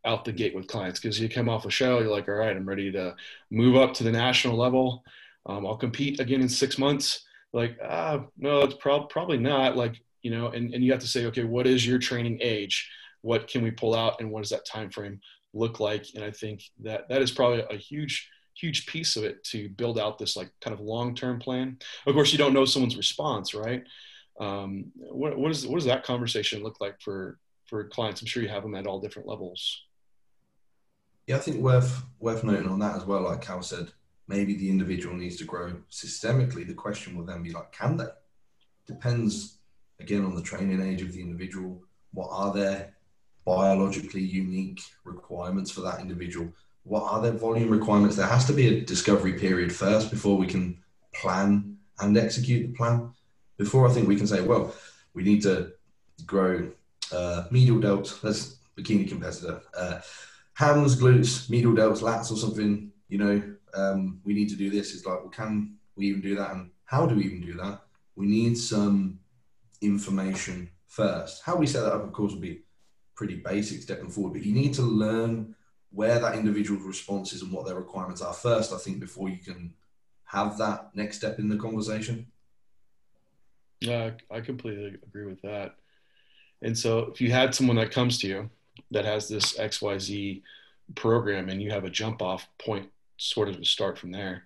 out 0.05 0.23
the 0.23 0.31
gate 0.31 0.53
with 0.53 0.67
clients 0.67 0.99
because 0.99 1.19
you 1.19 1.27
come 1.27 1.49
off 1.49 1.65
a 1.65 1.71
show, 1.71 1.99
you're 1.99 2.11
like, 2.11 2.27
all 2.29 2.35
right, 2.35 2.55
I'm 2.55 2.67
ready 2.67 2.91
to 2.91 3.15
move 3.49 3.75
up 3.75 3.93
to 3.95 4.03
the 4.03 4.11
national 4.11 4.55
level 4.55 5.03
um, 5.45 5.65
I'll 5.65 5.77
compete 5.77 6.19
again 6.19 6.41
in 6.41 6.49
six 6.49 6.77
months. 6.77 7.25
Like, 7.53 7.77
ah, 7.83 8.25
no, 8.37 8.61
it's 8.61 8.75
prob- 8.75 9.09
probably 9.09 9.37
not. 9.37 9.77
Like, 9.77 10.01
you 10.21 10.31
know, 10.31 10.47
and, 10.47 10.73
and 10.73 10.83
you 10.83 10.91
have 10.91 11.01
to 11.01 11.07
say, 11.07 11.25
okay, 11.27 11.43
what 11.43 11.67
is 11.67 11.85
your 11.85 11.99
training 11.99 12.39
age? 12.41 12.89
What 13.21 13.47
can 13.47 13.63
we 13.63 13.71
pull 13.71 13.95
out, 13.95 14.19
and 14.19 14.31
what 14.31 14.41
does 14.41 14.51
that 14.51 14.65
time 14.65 14.89
frame 14.89 15.19
look 15.53 15.79
like? 15.79 16.05
And 16.15 16.23
I 16.23 16.31
think 16.31 16.63
that 16.81 17.07
that 17.09 17.21
is 17.21 17.31
probably 17.31 17.63
a 17.69 17.77
huge, 17.77 18.29
huge 18.55 18.85
piece 18.87 19.15
of 19.15 19.23
it 19.23 19.43
to 19.45 19.69
build 19.69 19.97
out 19.97 20.17
this 20.17 20.35
like 20.35 20.51
kind 20.61 20.73
of 20.73 20.79
long-term 20.79 21.39
plan. 21.39 21.77
Of 22.05 22.13
course, 22.13 22.31
you 22.31 22.37
don't 22.37 22.53
know 22.53 22.65
someone's 22.65 22.97
response, 22.97 23.53
right? 23.53 23.83
Um, 24.39 24.91
what, 24.95 25.37
what, 25.37 25.51
is, 25.51 25.65
what 25.65 25.77
does 25.77 25.85
that 25.85 26.03
conversation 26.03 26.63
look 26.63 26.81
like 26.81 26.99
for 27.01 27.39
for 27.65 27.87
clients? 27.87 28.21
I'm 28.21 28.27
sure 28.27 28.43
you 28.43 28.49
have 28.49 28.63
them 28.63 28.75
at 28.75 28.87
all 28.87 28.99
different 28.99 29.27
levels. 29.27 29.83
Yeah, 31.27 31.37
I 31.37 31.39
think 31.39 31.57
worth 31.57 32.03
worth 32.19 32.43
noting 32.43 32.69
on 32.69 32.79
that 32.79 32.95
as 32.95 33.05
well. 33.05 33.21
Like 33.21 33.41
Cal 33.41 33.61
said, 33.63 33.91
maybe 34.27 34.55
the 34.55 34.69
individual 34.69 35.15
needs 35.15 35.37
to 35.37 35.45
grow 35.45 35.73
systemically. 35.91 36.67
The 36.67 36.73
question 36.73 37.17
will 37.17 37.25
then 37.25 37.43
be 37.43 37.51
like, 37.51 37.71
can 37.71 37.97
they? 37.97 38.05
Depends 38.85 39.57
again 39.99 40.25
on 40.25 40.35
the 40.35 40.41
training 40.41 40.81
age 40.81 41.01
of 41.01 41.13
the 41.13 41.21
individual. 41.21 41.81
What 42.11 42.29
are 42.31 42.53
their 42.53 42.93
biologically 43.45 44.21
unique 44.21 44.81
requirements 45.03 45.71
for 45.71 45.81
that 45.81 45.99
individual? 45.99 46.51
What 46.83 47.11
are 47.11 47.21
their 47.21 47.31
volume 47.31 47.69
requirements? 47.69 48.15
There 48.15 48.27
has 48.27 48.45
to 48.45 48.53
be 48.53 48.67
a 48.67 48.81
discovery 48.81 49.33
period 49.33 49.73
first 49.73 50.11
before 50.11 50.37
we 50.37 50.45
can 50.45 50.77
plan 51.13 51.77
and 51.99 52.17
execute 52.17 52.67
the 52.67 52.77
plan. 52.77 53.11
Before 53.57 53.87
I 53.87 53.91
think 53.91 54.07
we 54.07 54.15
can 54.15 54.27
say, 54.27 54.41
well, 54.41 54.73
we 55.13 55.23
need 55.23 55.41
to 55.43 55.71
grow 56.25 56.71
uh, 57.11 57.45
medial 57.51 57.77
delts. 57.77 58.21
That's 58.21 58.57
bikini 58.77 59.07
competitor. 59.07 59.61
Uh, 59.77 60.01
hams, 60.53 60.99
glutes, 60.99 61.49
medial 61.49 61.73
delts, 61.73 62.01
lats, 62.01 62.31
or 62.31 62.37
something. 62.37 62.91
You 63.07 63.17
know, 63.17 63.43
um, 63.73 64.19
we 64.23 64.33
need 64.33 64.49
to 64.49 64.55
do 64.55 64.69
this. 64.69 64.93
It's 64.93 65.05
like, 65.05 65.19
well, 65.19 65.29
can 65.29 65.75
we 65.95 66.07
even 66.07 66.21
do 66.21 66.35
that? 66.35 66.51
And 66.51 66.71
how 66.85 67.05
do 67.05 67.15
we 67.15 67.25
even 67.25 67.41
do 67.41 67.53
that? 67.53 67.81
We 68.15 68.25
need 68.25 68.57
some 68.57 69.19
information 69.81 70.69
first. 70.87 71.43
How 71.43 71.55
we 71.55 71.67
set 71.67 71.83
that 71.83 71.93
up, 71.93 72.03
of 72.03 72.13
course, 72.13 72.33
will 72.33 72.41
be 72.41 72.61
pretty 73.15 73.35
basic 73.35 73.81
stepping 73.81 74.09
forward, 74.09 74.33
but 74.33 74.45
you 74.45 74.53
need 74.53 74.73
to 74.73 74.81
learn 74.81 75.55
where 75.91 76.19
that 76.19 76.35
individual's 76.35 76.83
response 76.83 77.31
is 77.31 77.41
and 77.41 77.51
what 77.51 77.65
their 77.65 77.75
requirements 77.75 78.21
are 78.21 78.33
first, 78.33 78.73
I 78.73 78.77
think, 78.77 78.99
before 78.99 79.29
you 79.29 79.37
can 79.37 79.73
have 80.25 80.57
that 80.57 80.93
next 80.93 81.17
step 81.17 81.39
in 81.39 81.47
the 81.47 81.55
conversation. 81.55 82.27
Yeah, 83.85 84.11
I 84.31 84.41
completely 84.41 84.97
agree 85.05 85.25
with 85.25 85.41
that. 85.43 85.75
And 86.61 86.77
so 86.77 86.99
if 87.13 87.21
you 87.21 87.31
had 87.31 87.53
someone 87.53 87.75
that 87.77 87.91
comes 87.91 88.17
to 88.19 88.27
you 88.27 88.49
that 88.91 89.05
has 89.05 89.27
this 89.27 89.57
XYZ 89.57 90.41
program 90.95 91.49
and 91.49 91.61
you 91.61 91.69
have 91.69 91.83
a 91.83 91.89
jump 91.89 92.21
off 92.21 92.47
point 92.57 92.89
sort 93.17 93.47
of 93.47 93.57
to 93.57 93.65
start 93.65 93.97
from 93.97 94.11
there, 94.11 94.45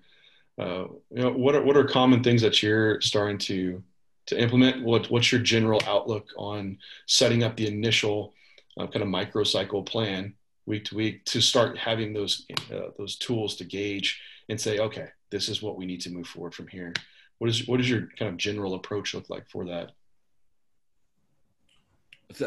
uh, 0.57 0.85
you 1.09 1.21
know, 1.21 1.31
what 1.31 1.55
are, 1.55 1.63
what 1.63 1.77
are 1.77 1.85
common 1.85 2.21
things 2.21 2.41
that 2.41 2.61
you're 2.61 2.99
starting 2.99 3.37
to, 3.37 3.81
to 4.25 4.37
implement? 4.37 4.83
What, 4.83 5.09
what's 5.09 5.31
your 5.31 5.41
general 5.41 5.81
outlook 5.87 6.27
on 6.37 6.77
setting 7.05 7.43
up 7.43 7.55
the 7.55 7.67
initial 7.67 8.33
uh, 8.77 8.87
kind 8.87 9.03
of 9.03 9.07
microcycle 9.07 9.85
plan 9.85 10.33
week 10.65 10.83
to 10.85 10.95
week 10.95 11.23
to 11.25 11.39
start 11.39 11.77
having 11.77 12.11
those, 12.11 12.45
uh, 12.73 12.89
those 12.97 13.15
tools 13.15 13.55
to 13.55 13.63
gauge 13.63 14.19
and 14.49 14.59
say, 14.59 14.79
okay, 14.79 15.07
this 15.29 15.47
is 15.47 15.61
what 15.61 15.77
we 15.77 15.85
need 15.85 16.01
to 16.01 16.09
move 16.09 16.27
forward 16.27 16.53
from 16.53 16.67
here. 16.67 16.93
What 17.39 17.49
is, 17.49 17.67
what 17.67 17.77
does 17.77 17.89
your 17.89 18.07
kind 18.17 18.29
of 18.29 18.37
general 18.37 18.75
approach 18.75 19.13
look 19.13 19.29
like 19.29 19.49
for 19.49 19.65
that? 19.65 19.91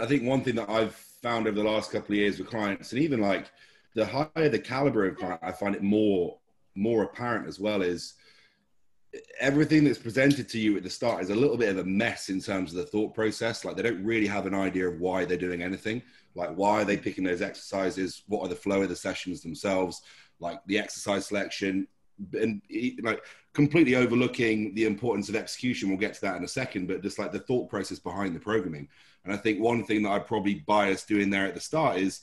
I 0.01 0.07
think 0.07 0.23
one 0.23 0.43
thing 0.43 0.55
that 0.57 0.71
I've 0.71 0.95
found 0.95 1.47
over 1.47 1.57
the 1.57 1.69
last 1.69 1.91
couple 1.91 2.13
of 2.13 2.19
years 2.19 2.39
with 2.39 2.49
clients, 2.49 2.93
and 2.93 3.03
even 3.03 3.21
like 3.21 3.51
the 3.95 4.07
higher 4.07 4.49
the 4.49 4.59
caliber 4.59 5.07
of 5.07 5.17
client, 5.17 5.41
I 5.43 5.53
find 5.53 5.75
it 5.75 5.83
more 5.83 6.39
more 6.75 7.03
apparent 7.03 7.47
as 7.49 7.59
well. 7.59 7.83
Is 7.83 8.15
everything 9.41 9.85
that's 9.85 9.99
presented 9.99 10.49
to 10.49 10.59
you 10.59 10.77
at 10.77 10.83
the 10.83 10.91
start 10.91 11.23
is 11.23 11.31
a 11.31 11.35
little 11.35 11.57
bit 11.57 11.69
of 11.69 11.79
a 11.79 11.85
mess 11.85 12.31
in 12.31 12.41
terms 12.41 12.73
of 12.73 12.79
the 12.79 12.87
thought 12.87 13.15
process. 13.15 13.65
Like 13.65 13.77
they 13.77 13.83
don't 13.83 14.05
really 14.05 14.27
have 14.27 14.47
an 14.47 14.55
idea 14.55 14.89
of 14.89 15.01
why 15.01 15.25
they're 15.25 15.37
doing 15.37 15.63
anything. 15.63 16.03
Like 16.35 16.55
why 16.55 16.83
are 16.83 16.85
they 16.85 16.97
picking 16.97 17.25
those 17.25 17.43
exercises? 17.43 18.23
What 18.27 18.43
are 18.43 18.49
the 18.49 18.55
flow 18.55 18.83
of 18.83 18.89
the 18.89 18.97
sessions 18.97 19.43
themselves? 19.43 20.03
Like 20.41 20.61
the 20.67 20.79
exercise 20.79 21.27
selection, 21.27 21.87
and 22.33 22.63
like 23.03 23.23
completely 23.53 23.95
overlooking 23.97 24.75
the 24.75 24.85
importance 24.85 25.29
of 25.29 25.37
execution. 25.37 25.89
We'll 25.89 25.99
get 25.99 26.15
to 26.15 26.21
that 26.23 26.37
in 26.37 26.45
a 26.45 26.49
second, 26.49 26.89
but 26.89 27.03
just 27.03 27.19
like 27.19 27.33
the 27.33 27.41
thought 27.41 27.69
process 27.69 27.99
behind 27.99 28.35
the 28.35 28.41
programming. 28.41 28.89
And 29.25 29.33
I 29.33 29.37
think 29.37 29.61
one 29.61 29.85
thing 29.85 30.03
that 30.03 30.13
I'd 30.13 30.27
probably 30.27 30.65
bias 30.67 31.05
doing 31.05 31.31
there 31.31 31.47
at 31.47 31.55
the 31.55 31.61
start 31.61 31.99
is 31.99 32.23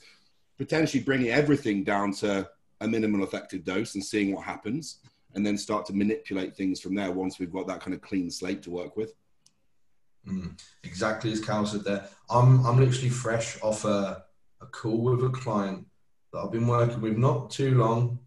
potentially 0.57 1.03
bringing 1.03 1.29
everything 1.29 1.83
down 1.83 2.13
to 2.13 2.49
a 2.81 2.87
minimal 2.87 3.23
effective 3.23 3.63
dose 3.63 3.95
and 3.95 4.03
seeing 4.03 4.33
what 4.33 4.45
happens, 4.45 4.99
and 5.35 5.45
then 5.45 5.57
start 5.57 5.85
to 5.85 5.93
manipulate 5.93 6.55
things 6.55 6.79
from 6.79 6.95
there 6.95 7.11
once 7.11 7.39
we've 7.39 7.51
got 7.51 7.67
that 7.67 7.81
kind 7.81 7.93
of 7.93 8.01
clean 8.01 8.31
slate 8.31 8.63
to 8.63 8.71
work 8.71 8.97
with. 8.97 9.13
Mm, 10.27 10.59
exactly 10.83 11.31
as 11.31 11.43
Cal 11.43 11.65
said 11.65 11.83
there. 11.83 12.07
I'm 12.29 12.65
I'm 12.65 12.77
literally 12.77 13.09
fresh 13.09 13.61
off 13.61 13.85
a, 13.85 14.23
a 14.61 14.65
call 14.65 15.01
with 15.01 15.23
a 15.23 15.29
client 15.29 15.85
that 16.31 16.39
I've 16.39 16.51
been 16.51 16.67
working 16.67 17.01
with 17.01 17.17
not 17.17 17.51
too 17.51 17.75
long, 17.77 18.19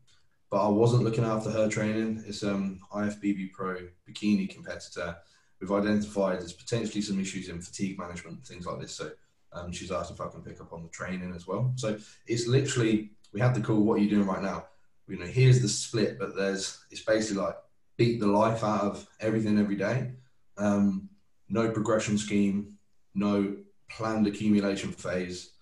but 0.53 0.65
I 0.65 0.69
wasn't 0.69 1.03
looking 1.03 1.25
after 1.25 1.51
her 1.51 1.69
training. 1.69 2.23
It's 2.29 2.45
um 2.45 2.79
IFBB 2.95 3.51
Pro 3.53 3.79
bikini 4.09 4.49
competitor 4.49 5.17
we've 5.63 5.73
identified 5.73 6.41
there's 6.41 6.53
potentially 6.53 7.01
some 7.01 7.21
issues 7.21 7.49
in 7.49 7.63
fatigue 7.63 7.97
management, 7.97 8.45
things 8.45 8.67
like 8.67 8.81
this. 8.81 8.93
So 8.93 9.13
um, 9.53 9.71
she's 9.71 9.93
asked 9.93 10.11
if 10.11 10.21
I 10.21 10.27
can 10.29 10.43
pick 10.43 10.61
up 10.61 10.73
on 10.73 10.83
the 10.83 10.89
training 10.89 11.33
as 11.35 11.47
well. 11.47 11.73
So 11.77 11.97
it's 12.27 12.49
literally 12.49 13.13
we 13.33 13.41
have 13.41 13.55
the 13.55 13.61
call. 13.61 13.83
What 13.83 13.95
are 13.95 14.03
you 14.03 14.11
doing 14.11 14.27
right 14.27 14.43
now? 14.43 14.67
You 15.09 15.19
know, 15.19 15.27
here's 15.27 15.63
the 15.63 15.69
split, 15.69 16.19
but 16.19 16.37
there's 16.37 16.85
it's 16.91 17.03
basically 17.03 17.43
like 17.43 17.57
beat 17.97 18.19
the 18.19 18.27
life 18.27 18.65
out 18.65 18.83
of 18.83 19.07
everything 19.21 19.59
every 19.59 19.77
day. 19.77 20.13
Um, 20.59 21.09
no 21.49 21.71
progression 21.71 22.19
scheme, 22.19 22.75
no 23.15 23.57
planned 23.89 24.27
accumulation 24.27 24.91
phase, 24.91 25.53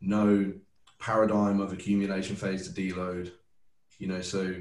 no 0.00 0.52
paradigm 0.98 1.60
of 1.60 1.72
accumulation 1.72 2.36
phase 2.36 2.68
to 2.68 2.80
deload. 2.80 3.32
You 4.00 4.08
know, 4.08 4.22
so 4.22 4.56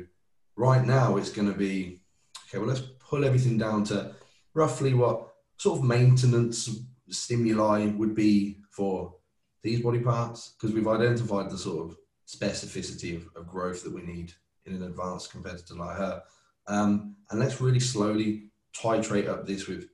right 0.55 0.85
now 0.85 1.15
it's 1.17 1.31
going 1.31 1.51
to 1.51 1.57
be 1.57 2.01
okay. 2.47 2.59
Well, 2.59 2.67
let's 2.67 2.81
pull 2.99 3.23
everything 3.23 3.57
down 3.57 3.85
to 3.85 4.11
roughly 4.53 4.93
what 4.93 5.29
sort 5.57 5.79
of 5.79 5.85
maintenance 5.85 6.69
stimuli 7.09 7.87
would 7.87 8.13
be 8.13 8.57
for 8.69 9.15
these 9.63 9.81
body 9.81 9.99
parts 9.99 10.53
because 10.53 10.75
we've 10.75 10.87
identified 10.87 11.49
the 11.49 11.57
sort 11.57 11.89
of 11.89 11.97
specificity 12.27 13.15
of, 13.15 13.27
of, 13.35 13.47
growth 13.47 13.83
that 13.83 13.93
we 13.93 14.01
need 14.01 14.33
in 14.65 14.75
an 14.75 14.83
advanced 14.83 15.31
competitor 15.31 15.73
like 15.73 15.97
her. 15.97 16.21
Um, 16.67 17.15
and 17.31 17.39
let's 17.39 17.59
really 17.59 17.79
slowly 17.79 18.51
titrate 18.75 19.27
up 19.27 19.47
this 19.47 19.67
with 19.67 19.87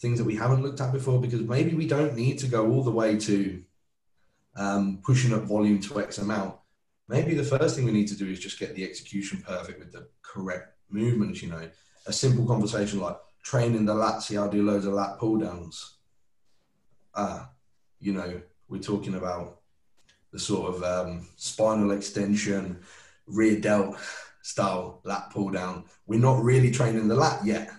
things 0.00 0.18
that 0.18 0.24
we 0.24 0.36
haven't 0.36 0.62
looked 0.62 0.80
at 0.80 0.92
before 0.92 1.20
because 1.20 1.42
maybe 1.42 1.74
we 1.74 1.86
don't 1.86 2.14
need 2.14 2.38
to 2.38 2.46
go 2.46 2.70
all 2.70 2.82
the 2.82 2.90
way 2.90 3.16
to 3.16 3.62
um, 4.56 5.00
pushing 5.04 5.34
up 5.34 5.42
volume 5.42 5.80
to 5.80 6.00
X 6.00 6.18
amount. 6.18 6.56
Maybe 7.08 7.34
the 7.34 7.44
first 7.44 7.76
thing 7.76 7.84
we 7.84 7.92
need 7.92 8.08
to 8.08 8.16
do 8.16 8.26
is 8.26 8.40
just 8.40 8.58
get 8.58 8.74
the 8.74 8.84
execution 8.84 9.42
perfect 9.46 9.78
with 9.78 9.92
the 9.92 10.08
correct 10.22 10.76
movements. 10.90 11.42
You 11.42 11.50
know, 11.50 11.68
a 12.06 12.12
simple 12.12 12.46
conversation 12.46 13.00
like, 13.00 13.16
training 13.42 13.86
the 13.86 13.94
lats, 13.94 14.22
see 14.22 14.36
I 14.36 14.48
do 14.48 14.64
loads 14.64 14.86
of 14.86 14.94
lat 14.94 15.18
pull 15.18 15.38
downs. 15.38 15.98
Ah, 17.14 17.50
you 18.00 18.12
know, 18.12 18.40
we're 18.68 18.82
talking 18.82 19.14
about 19.14 19.60
the 20.32 20.38
sort 20.38 20.74
of 20.74 20.82
um, 20.82 21.28
spinal 21.36 21.92
extension, 21.92 22.80
rear 23.26 23.60
delt 23.60 23.96
style 24.42 25.00
lat 25.04 25.30
pull 25.30 25.50
down. 25.50 25.84
We're 26.06 26.20
not 26.20 26.42
really 26.42 26.70
training 26.70 27.08
the 27.08 27.14
lat 27.14 27.44
yet. 27.44 27.70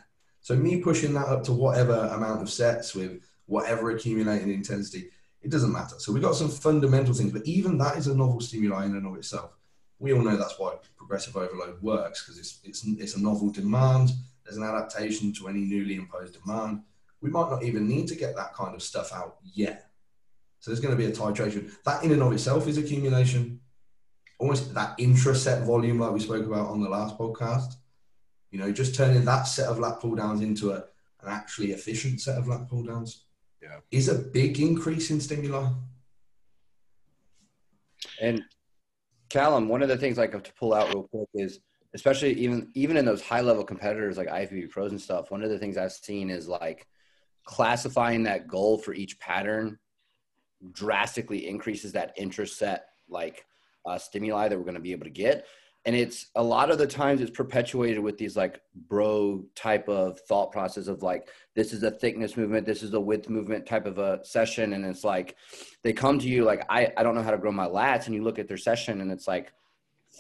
So 0.42 0.56
me 0.56 0.82
pushing 0.82 1.14
that 1.14 1.28
up 1.28 1.44
to 1.44 1.54
whatever 1.54 2.10
amount 2.14 2.42
of 2.42 2.50
sets 2.50 2.96
with 2.96 3.22
whatever 3.46 3.92
accumulating 3.92 4.52
intensity, 4.52 5.10
it 5.48 5.52
doesn't 5.52 5.72
matter. 5.72 5.96
So 5.98 6.12
we've 6.12 6.22
got 6.22 6.36
some 6.36 6.50
fundamental 6.50 7.14
things, 7.14 7.32
but 7.32 7.46
even 7.46 7.78
that 7.78 7.98
is 7.98 8.08
a 8.08 8.16
novel 8.16 8.42
stimuli 8.42 8.86
in 8.86 8.96
and 8.96 9.08
of 9.08 9.16
itself. 9.16 9.52
We 9.98 10.14
all 10.14 10.22
know 10.22 10.38
that's 10.38 10.60
why 10.60 10.76
progressive 10.98 11.36
overload 11.36 11.82
works 11.82 12.24
because 12.24 12.38
it's, 12.38 12.60
it's, 12.64 12.86
it's 12.86 13.16
a 13.16 13.22
novel 13.22 13.50
demand 13.50 14.12
there's 14.48 14.58
an 14.58 14.64
adaptation 14.64 15.34
to 15.34 15.50
any 15.50 15.60
newly 15.60 15.96
imposed 15.96 16.42
demand. 16.42 16.82
We 17.22 17.30
might 17.30 17.50
not 17.50 17.64
even 17.64 17.88
need 17.88 18.08
to 18.08 18.16
get 18.16 18.36
that 18.38 18.54
kind 18.54 18.74
of 18.74 18.82
stuff 18.82 19.12
out 19.12 19.38
yet. 19.44 19.90
So 20.60 20.72
there's 20.72 20.80
going 20.80 20.96
to 20.96 20.98
be 20.98 21.06
a 21.06 21.12
titration. 21.12 21.70
That 21.84 22.04
in 22.04 22.14
and 22.14 22.24
of 22.24 22.32
itself 22.32 22.66
is 22.66 22.78
accumulation. 22.78 23.60
Almost 24.40 24.74
that 24.74 24.96
intra-set 24.98 25.64
volume 25.64 26.00
like 26.00 26.14
we 26.14 26.22
spoke 26.22 26.46
about 26.46 26.70
on 26.70 26.82
the 26.82 26.90
last 26.90 27.18
podcast. 27.18 27.76
You 28.52 28.60
know, 28.60 28.72
just 28.72 28.96
turning 28.96 29.26
that 29.26 29.44
set 29.44 29.68
of 29.68 29.80
lat 29.80 30.00
pull 30.00 30.16
downs 30.16 30.42
into 30.42 30.72
a, 30.72 30.78
an 31.22 31.28
actually 31.28 31.74
efficient 31.74 32.22
set 32.22 32.38
of 32.38 32.48
lat 32.48 32.70
pull 32.70 32.84
downs 32.84 33.26
yeah. 33.68 33.80
is 33.92 34.08
a 34.08 34.16
big 34.16 34.60
increase 34.60 35.12
in 35.12 35.20
stimuli. 35.20 35.70
And 38.22 38.44
Callum, 39.30 39.68
one 39.68 39.82
of 39.82 39.90
the 39.90 39.98
things 39.98 40.18
I 40.18 40.28
have 40.28 40.44
to 40.44 40.54
pull 40.54 40.74
out 40.74 40.94
real 40.94 41.04
quick 41.04 41.28
is 41.34 41.60
especially 41.94 42.34
even 42.34 42.70
even 42.76 42.98
in 42.98 43.06
those 43.06 43.22
high 43.22 43.42
level 43.42 43.64
competitors 43.64 44.18
like 44.18 44.28
IFBB 44.28 44.70
pros 44.70 44.92
and 44.92 45.02
stuff. 45.02 45.32
One 45.32 45.44
of 45.44 45.50
the 45.50 45.60
things 45.60 45.78
I've 45.78 45.92
seen 45.92 46.30
is 46.30 46.48
like 46.48 46.88
classifying 47.44 48.24
that 48.24 48.48
goal 48.48 48.78
for 48.78 48.94
each 48.94 49.20
pattern 49.20 49.78
drastically 50.72 51.48
increases 51.48 51.92
that 51.94 52.14
intra-set 52.18 52.88
like 53.10 53.46
uh, 53.86 53.98
stimuli 53.98 54.48
that 54.48 54.58
we're 54.58 54.64
going 54.64 54.74
to 54.74 54.82
be 54.82 54.92
able 54.92 55.06
to 55.06 55.12
get 55.12 55.46
and 55.88 55.96
it's 55.96 56.28
a 56.36 56.44
lot 56.44 56.70
of 56.70 56.78
the 56.78 56.86
times 56.86 57.22
it's 57.22 57.32
perpetuated 57.32 57.98
with 57.98 58.20
these 58.20 58.38
like 58.38 58.62
bro 58.88 59.44
type 59.56 59.90
of 59.90 60.20
thought 60.28 60.52
process 60.52 60.88
of 60.88 61.02
like 61.02 61.30
this 61.56 61.74
is 61.74 61.82
a 61.82 61.90
thickness 61.90 62.38
movement 62.38 62.68
this 62.68 62.84
is 62.84 62.94
a 62.94 63.00
width 63.00 63.30
movement 63.30 63.66
type 63.66 63.88
of 63.88 63.98
a 63.98 64.24
session 64.24 64.74
and 64.74 64.86
it's 64.86 65.04
like 65.04 65.36
they 65.84 65.92
come 65.92 66.20
to 66.20 66.28
you 66.28 66.44
like 66.44 66.64
i, 66.70 66.94
I 66.96 67.02
don't 67.02 67.16
know 67.16 67.24
how 67.24 67.32
to 67.32 67.38
grow 67.40 67.52
my 67.52 67.68
lats 67.68 68.06
and 68.06 68.14
you 68.14 68.24
look 68.24 68.38
at 68.38 68.48
their 68.48 68.58
session 68.58 69.02
and 69.02 69.12
it's 69.12 69.28
like 69.28 69.52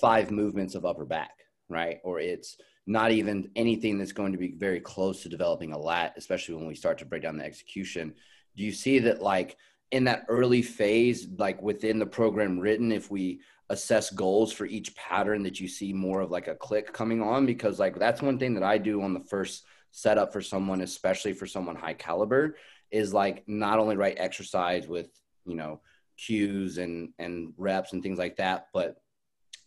five 0.01 0.31
movements 0.31 0.73
of 0.73 0.85
upper 0.85 1.05
back 1.05 1.37
right? 1.69 1.99
Or 2.03 2.19
it's 2.19 2.57
not 2.85 3.11
even 3.11 3.49
anything 3.55 3.97
that's 3.97 4.11
going 4.11 4.31
to 4.31 4.37
be 4.37 4.53
very 4.57 4.79
close 4.79 5.23
to 5.23 5.29
developing 5.29 5.73
a 5.73 5.77
lat, 5.77 6.13
especially 6.17 6.55
when 6.55 6.67
we 6.67 6.75
start 6.75 6.97
to 6.99 7.05
break 7.05 7.23
down 7.23 7.37
the 7.37 7.45
execution. 7.45 8.13
Do 8.55 8.63
you 8.63 8.71
see 8.71 8.99
that, 8.99 9.21
like, 9.21 9.57
in 9.91 10.03
that 10.05 10.25
early 10.27 10.61
phase, 10.61 11.27
like 11.37 11.61
within 11.61 11.99
the 11.99 12.05
program 12.05 12.59
written, 12.59 12.91
if 12.91 13.09
we 13.09 13.39
assess 13.69 14.09
goals 14.09 14.51
for 14.51 14.65
each 14.65 14.95
pattern, 14.95 15.43
that 15.43 15.59
you 15.59 15.67
see 15.67 15.93
more 15.93 16.21
of 16.21 16.31
like 16.31 16.47
a 16.47 16.55
click 16.55 16.93
coming 16.93 17.21
on? 17.21 17.45
Because, 17.45 17.79
like, 17.79 17.97
that's 17.97 18.21
one 18.21 18.39
thing 18.39 18.53
that 18.55 18.63
I 18.63 18.77
do 18.77 19.01
on 19.01 19.13
the 19.13 19.19
first 19.21 19.65
setup 19.91 20.33
for 20.33 20.41
someone, 20.41 20.81
especially 20.81 21.33
for 21.33 21.45
someone 21.45 21.75
high 21.75 21.93
caliber, 21.93 22.57
is 22.91 23.13
like 23.13 23.43
not 23.47 23.79
only 23.79 23.95
write 23.95 24.17
exercise 24.19 24.87
with, 24.87 25.07
you 25.45 25.55
know, 25.55 25.81
cues 26.17 26.77
and 26.77 27.09
and 27.19 27.53
reps 27.57 27.93
and 27.93 28.01
things 28.01 28.17
like 28.17 28.37
that, 28.37 28.67
but 28.73 28.97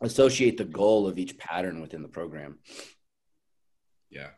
associate 0.00 0.56
the 0.56 0.64
goal 0.64 1.06
of 1.06 1.18
each 1.18 1.38
pattern 1.38 1.80
within 1.80 2.02
the 2.02 2.08
program. 2.08 2.58
Yeah. 4.10 4.30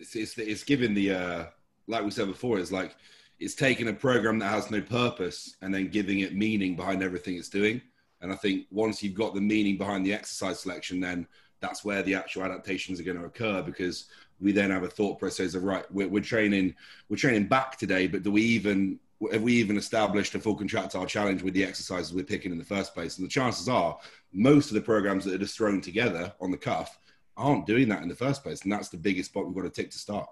it's 0.00 0.16
it's, 0.16 0.38
it's 0.38 0.64
given 0.64 0.94
the 0.94 1.12
uh, 1.12 1.44
like 1.86 2.04
we 2.04 2.10
said 2.10 2.26
before, 2.26 2.58
it's 2.58 2.72
like 2.72 2.96
it's 3.40 3.54
taking 3.54 3.88
a 3.88 3.92
program 3.92 4.38
that 4.38 4.50
has 4.50 4.70
no 4.70 4.82
purpose 4.82 5.56
and 5.62 5.74
then 5.74 5.88
giving 5.88 6.20
it 6.20 6.36
meaning 6.36 6.76
behind 6.76 7.02
everything 7.02 7.36
it's 7.36 7.48
doing. 7.48 7.80
And 8.20 8.30
I 8.30 8.36
think 8.36 8.66
once 8.70 9.02
you've 9.02 9.14
got 9.14 9.34
the 9.34 9.40
meaning 9.40 9.78
behind 9.78 10.04
the 10.04 10.12
exercise 10.12 10.60
selection, 10.60 11.00
then 11.00 11.26
that's 11.60 11.82
where 11.82 12.02
the 12.02 12.14
actual 12.14 12.44
adaptations 12.44 13.00
are 13.00 13.02
going 13.02 13.18
to 13.18 13.24
occur 13.24 13.62
because 13.62 14.06
we 14.40 14.52
then 14.52 14.70
have 14.70 14.82
a 14.82 14.88
thought 14.88 15.18
process 15.18 15.54
of 15.54 15.64
right, 15.64 15.90
we're, 15.90 16.08
we're 16.08 16.22
training, 16.22 16.74
we're 17.08 17.16
training 17.16 17.46
back 17.48 17.78
today, 17.78 18.06
but 18.06 18.22
do 18.22 18.30
we 18.30 18.42
even 18.42 19.00
have 19.32 19.42
we 19.42 19.52
even 19.52 19.76
established 19.76 20.34
a 20.34 20.38
full 20.38 20.54
contractile 20.54 21.04
challenge 21.04 21.42
with 21.42 21.52
the 21.52 21.64
exercises 21.64 22.12
we're 22.12 22.24
picking 22.24 22.52
in 22.52 22.58
the 22.58 22.64
first 22.64 22.94
place? 22.94 23.18
And 23.18 23.26
the 23.26 23.30
chances 23.30 23.68
are 23.68 23.98
most 24.32 24.68
of 24.68 24.74
the 24.74 24.80
programs 24.80 25.26
that 25.26 25.34
are 25.34 25.38
just 25.38 25.58
thrown 25.58 25.82
together 25.82 26.32
on 26.40 26.50
the 26.50 26.56
cuff 26.56 26.98
aren't 27.36 27.66
doing 27.66 27.88
that 27.90 28.02
in 28.02 28.08
the 28.08 28.14
first 28.14 28.42
place. 28.42 28.62
And 28.62 28.72
that's 28.72 28.88
the 28.88 28.96
biggest 28.96 29.30
spot 29.30 29.46
we've 29.46 29.54
got 29.54 29.62
to 29.62 29.70
tick 29.70 29.90
to 29.90 29.98
start. 29.98 30.26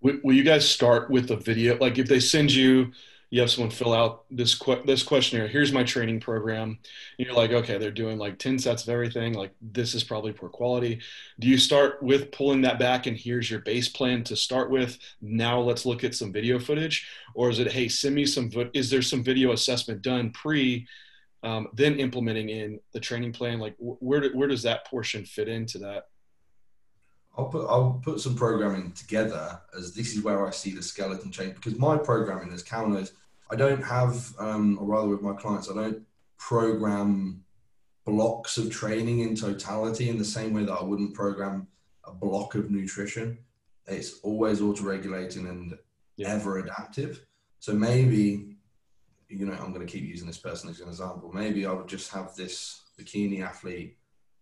Will, 0.00 0.32
you 0.32 0.44
guys 0.44 0.68
start 0.68 1.10
with 1.10 1.30
a 1.30 1.36
video? 1.36 1.76
Like 1.78 1.98
if 1.98 2.08
they 2.08 2.20
send 2.20 2.52
you, 2.52 2.92
you 3.30 3.40
have 3.40 3.50
someone 3.50 3.70
fill 3.70 3.92
out 3.92 4.24
this 4.30 4.54
que- 4.54 4.82
this 4.86 5.02
questionnaire. 5.02 5.48
Here's 5.48 5.72
my 5.72 5.82
training 5.82 6.20
program. 6.20 6.78
And 7.18 7.26
you're 7.26 7.34
like, 7.34 7.50
okay, 7.50 7.76
they're 7.76 7.90
doing 7.90 8.16
like 8.16 8.38
ten 8.38 8.58
sets 8.58 8.84
of 8.84 8.88
everything. 8.88 9.34
Like 9.34 9.52
this 9.60 9.94
is 9.94 10.02
probably 10.04 10.32
poor 10.32 10.48
quality. 10.48 11.00
Do 11.38 11.48
you 11.48 11.58
start 11.58 12.02
with 12.02 12.32
pulling 12.32 12.62
that 12.62 12.78
back 12.78 13.06
and 13.06 13.16
here's 13.16 13.50
your 13.50 13.60
base 13.60 13.88
plan 13.88 14.24
to 14.24 14.36
start 14.36 14.70
with? 14.70 14.98
Now 15.20 15.60
let's 15.60 15.84
look 15.84 16.04
at 16.04 16.14
some 16.14 16.32
video 16.32 16.58
footage, 16.58 17.06
or 17.34 17.50
is 17.50 17.58
it 17.58 17.72
hey, 17.72 17.88
send 17.88 18.14
me 18.14 18.24
some? 18.24 18.50
Is 18.72 18.88
there 18.88 19.02
some 19.02 19.22
video 19.22 19.52
assessment 19.52 20.02
done 20.02 20.30
pre? 20.30 20.86
Um, 21.44 21.68
then 21.72 22.00
implementing 22.00 22.48
in 22.48 22.80
the 22.92 22.98
training 23.00 23.32
plan. 23.32 23.60
Like 23.60 23.74
where 23.78 24.20
do, 24.20 24.30
where 24.34 24.48
does 24.48 24.62
that 24.62 24.86
portion 24.86 25.24
fit 25.24 25.48
into 25.48 25.78
that? 25.78 26.04
I'll 27.38 27.46
put 27.46 27.66
I'll 27.68 28.00
put 28.02 28.20
some 28.20 28.34
programming 28.34 28.90
together 28.92 29.60
as 29.76 29.94
this 29.94 30.14
is 30.14 30.24
where 30.24 30.44
I 30.44 30.50
see 30.50 30.74
the 30.74 30.82
skeleton 30.82 31.30
change 31.30 31.54
because 31.54 31.78
my 31.78 31.96
programming 31.96 32.52
as 32.52 32.64
knows, 32.72 33.12
I 33.48 33.54
don't 33.54 33.82
have 33.82 34.34
um, 34.40 34.76
or 34.80 34.86
rather 34.86 35.08
with 35.08 35.22
my 35.22 35.34
clients 35.34 35.70
I 35.70 35.74
don't 35.74 36.02
program 36.36 37.44
blocks 38.04 38.58
of 38.58 38.70
training 38.70 39.20
in 39.20 39.36
totality 39.36 40.08
in 40.08 40.18
the 40.18 40.24
same 40.24 40.52
way 40.52 40.64
that 40.64 40.72
I 40.72 40.82
wouldn't 40.82 41.14
program 41.14 41.68
a 42.04 42.12
block 42.12 42.56
of 42.56 42.70
nutrition. 42.70 43.38
It's 43.86 44.18
always 44.22 44.60
auto-regulating 44.60 45.46
and 45.46 45.78
yeah. 46.16 46.28
ever 46.30 46.58
adaptive. 46.58 47.24
So 47.60 47.72
maybe, 47.72 48.56
you 49.28 49.46
know, 49.46 49.52
I'm 49.52 49.72
going 49.72 49.86
to 49.86 49.92
keep 49.92 50.04
using 50.04 50.26
this 50.26 50.38
person 50.38 50.70
as 50.70 50.80
an 50.80 50.88
example. 50.88 51.30
Maybe 51.34 51.66
I 51.66 51.72
would 51.72 51.88
just 51.88 52.10
have 52.12 52.34
this 52.34 52.82
bikini 52.98 53.42
athlete 53.42 53.97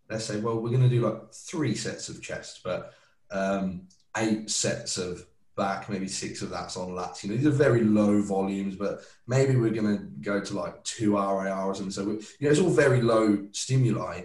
let's 0.09 0.25
say, 0.25 0.41
well, 0.41 0.61
we're 0.61 0.71
going 0.71 0.83
to 0.83 0.89
do 0.89 1.01
like 1.01 1.33
three 1.33 1.75
sets 1.75 2.09
of 2.09 2.23
chest, 2.23 2.61
but 2.65 2.95
um, 3.31 3.83
eight 4.17 4.51
sets 4.51 4.99
of 4.99 5.27
back, 5.57 5.89
maybe 5.89 6.07
six 6.07 6.43
of 6.43 6.51
that's 6.51 6.77
on 6.77 6.91
lats. 6.91 7.25
You 7.25 7.31
know, 7.31 7.37
these 7.37 7.47
are 7.47 7.51
very 7.51 7.83
low 7.83 8.21
volumes, 8.23 8.77
but 8.77 9.01
maybe 9.27 9.57
we're 9.57 9.71
going 9.71 9.99
to 9.99 10.05
go 10.21 10.41
to 10.41 10.55
like 10.55 10.83
two 10.85 11.13
RIRs. 11.13 11.81
And 11.81 11.93
so, 11.93 12.05
we, 12.05 12.13
you 12.15 12.21
know, 12.43 12.51
it's 12.51 12.61
all 12.61 12.71
very 12.71 13.01
low 13.03 13.47
stimuli. 13.53 14.23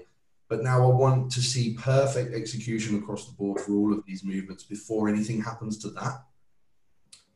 But 0.50 0.64
now 0.64 0.84
I 0.84 0.94
want 0.94 1.32
to 1.32 1.42
see 1.42 1.76
perfect 1.76 2.36
execution 2.36 2.98
across 2.98 3.26
the 3.26 3.34
board 3.34 3.62
for 3.62 3.74
all 3.74 3.94
of 3.94 4.06
these 4.06 4.24
movements 4.24 4.66
before 4.66 5.08
anything 5.08 5.42
happens 5.42 5.78
to 5.80 5.90
that. 5.92 6.24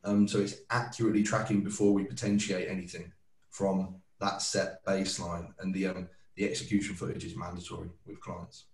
Um, 0.03 0.27
so 0.27 0.39
it's 0.39 0.55
accurately 0.69 1.23
tracking 1.23 1.63
before 1.63 1.93
we 1.93 2.03
potentiate 2.03 2.69
anything 2.69 3.11
from 3.49 3.95
that 4.19 4.41
set 4.41 4.85
baseline. 4.85 5.53
And 5.59 5.73
the 5.73 5.87
um, 5.87 6.09
the 6.35 6.49
execution 6.49 6.95
footage 6.95 7.23
is 7.23 7.35
mandatory 7.35 7.89
with 8.05 8.19
clients. 8.19 8.65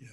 Yeah. 0.00 0.08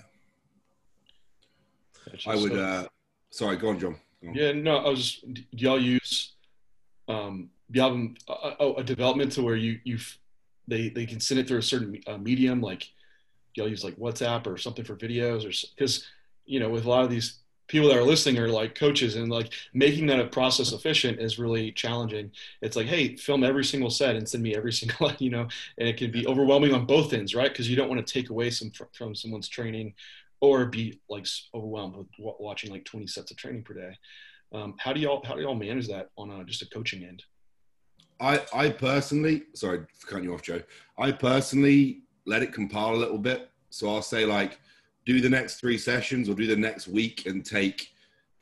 I 2.28 2.36
would. 2.36 2.58
Uh, 2.58 2.88
sorry, 3.30 3.58
go 3.58 3.70
on, 3.70 3.80
John. 3.80 3.96
Go 4.24 4.30
on. 4.30 4.36
Yeah, 4.36 4.52
no, 4.54 4.78
I 4.78 4.90
was. 4.90 5.24
Do 5.32 5.44
y'all 5.52 5.80
use 5.80 6.34
um, 7.10 7.50
you 7.72 7.82
have 7.82 7.94
a, 7.94 8.64
a, 8.64 8.74
a, 8.76 8.84
development 8.84 9.32
to 9.34 9.42
where 9.42 9.56
you 9.56 9.80
you 9.84 9.98
they 10.68 10.90
they 10.90 11.06
can 11.06 11.20
send 11.20 11.40
it 11.40 11.48
through 11.48 11.58
a 11.58 11.64
certain 11.64 12.00
uh, 12.08 12.18
medium 12.18 12.62
like 12.62 12.88
y'all 13.56 13.68
use 13.68 13.84
like 13.84 13.96
WhatsApp 13.98 14.48
or 14.48 14.58
something 14.58 14.86
for 14.86 14.96
videos 14.96 15.44
or 15.44 15.70
because 15.76 16.06
you 16.46 16.60
know 16.60 16.70
with 16.70 16.86
a 16.86 16.90
lot 16.90 17.04
of 17.04 17.10
these 17.10 17.40
people 17.70 17.88
that 17.88 17.98
are 17.98 18.04
listening 18.04 18.42
are 18.42 18.50
like 18.50 18.76
coaches 18.76 19.16
and 19.16 19.32
like 19.32 19.54
making 19.74 20.08
that 20.08 20.20
a 20.20 20.26
process 20.26 20.74
efficient 20.74 21.20
is 21.20 21.40
really 21.40 21.72
challenging. 21.72 22.32
It's 22.62 22.76
like 22.76 22.88
hey 22.88 23.16
film 23.16 23.46
every 23.46 23.64
single 23.64 23.90
set 23.90 24.18
and 24.18 24.28
send 24.28 24.44
me 24.44 24.56
every 24.56 24.74
single 24.80 25.14
you 25.20 25.30
know 25.30 25.48
and 25.78 25.88
it 25.88 25.96
can 25.96 26.12
be 26.12 26.28
overwhelming 26.28 26.74
on 26.74 26.86
both 26.86 27.14
ends 27.14 27.34
right? 27.34 27.50
Because 27.50 27.70
you 27.70 27.78
don't 27.78 27.88
want 27.88 28.06
to 28.06 28.14
take 28.14 28.30
away 28.30 28.50
some 28.50 28.72
from 28.92 29.16
someone's 29.16 29.48
training 29.48 29.94
or 30.42 30.66
be 30.66 31.00
like 31.10 31.26
overwhelmed 31.54 31.96
with 31.96 32.08
watching 32.18 32.72
like 32.72 32.86
20 32.86 33.08
sets 33.08 33.32
of 33.32 33.38
training 33.38 33.64
per 33.64 33.74
day. 33.74 33.98
Um, 34.54 34.76
how 34.80 34.94
do 34.94 35.00
y'all 35.00 35.24
how 35.26 35.36
do 35.36 35.42
y'all 35.42 35.56
manage 35.56 35.88
that 35.88 36.10
on 36.18 36.32
a, 36.32 36.44
just 36.44 36.64
a 36.64 36.70
coaching 36.70 37.04
end? 37.04 37.24
I 38.20 38.42
i 38.54 38.70
personally 38.70 39.44
sorry 39.54 39.86
cutting 40.08 40.26
you 40.26 40.34
off 40.34 40.42
joe. 40.42 40.62
I 40.98 41.12
personally 41.12 42.02
let 42.26 42.42
it 42.42 42.52
compile 42.52 42.96
a 42.96 42.98
little 42.98 43.20
bit. 43.20 43.52
So 43.70 43.90
i'll 43.94 44.02
say 44.02 44.26
like 44.26 44.60
do 45.10 45.20
the 45.20 45.30
next 45.30 45.56
three 45.60 45.78
sessions 45.78 46.30
or 46.30 46.36
do 46.36 46.46
the 46.46 46.56
next 46.56 46.88
week 46.88 47.26
and 47.26 47.44
take 47.44 47.90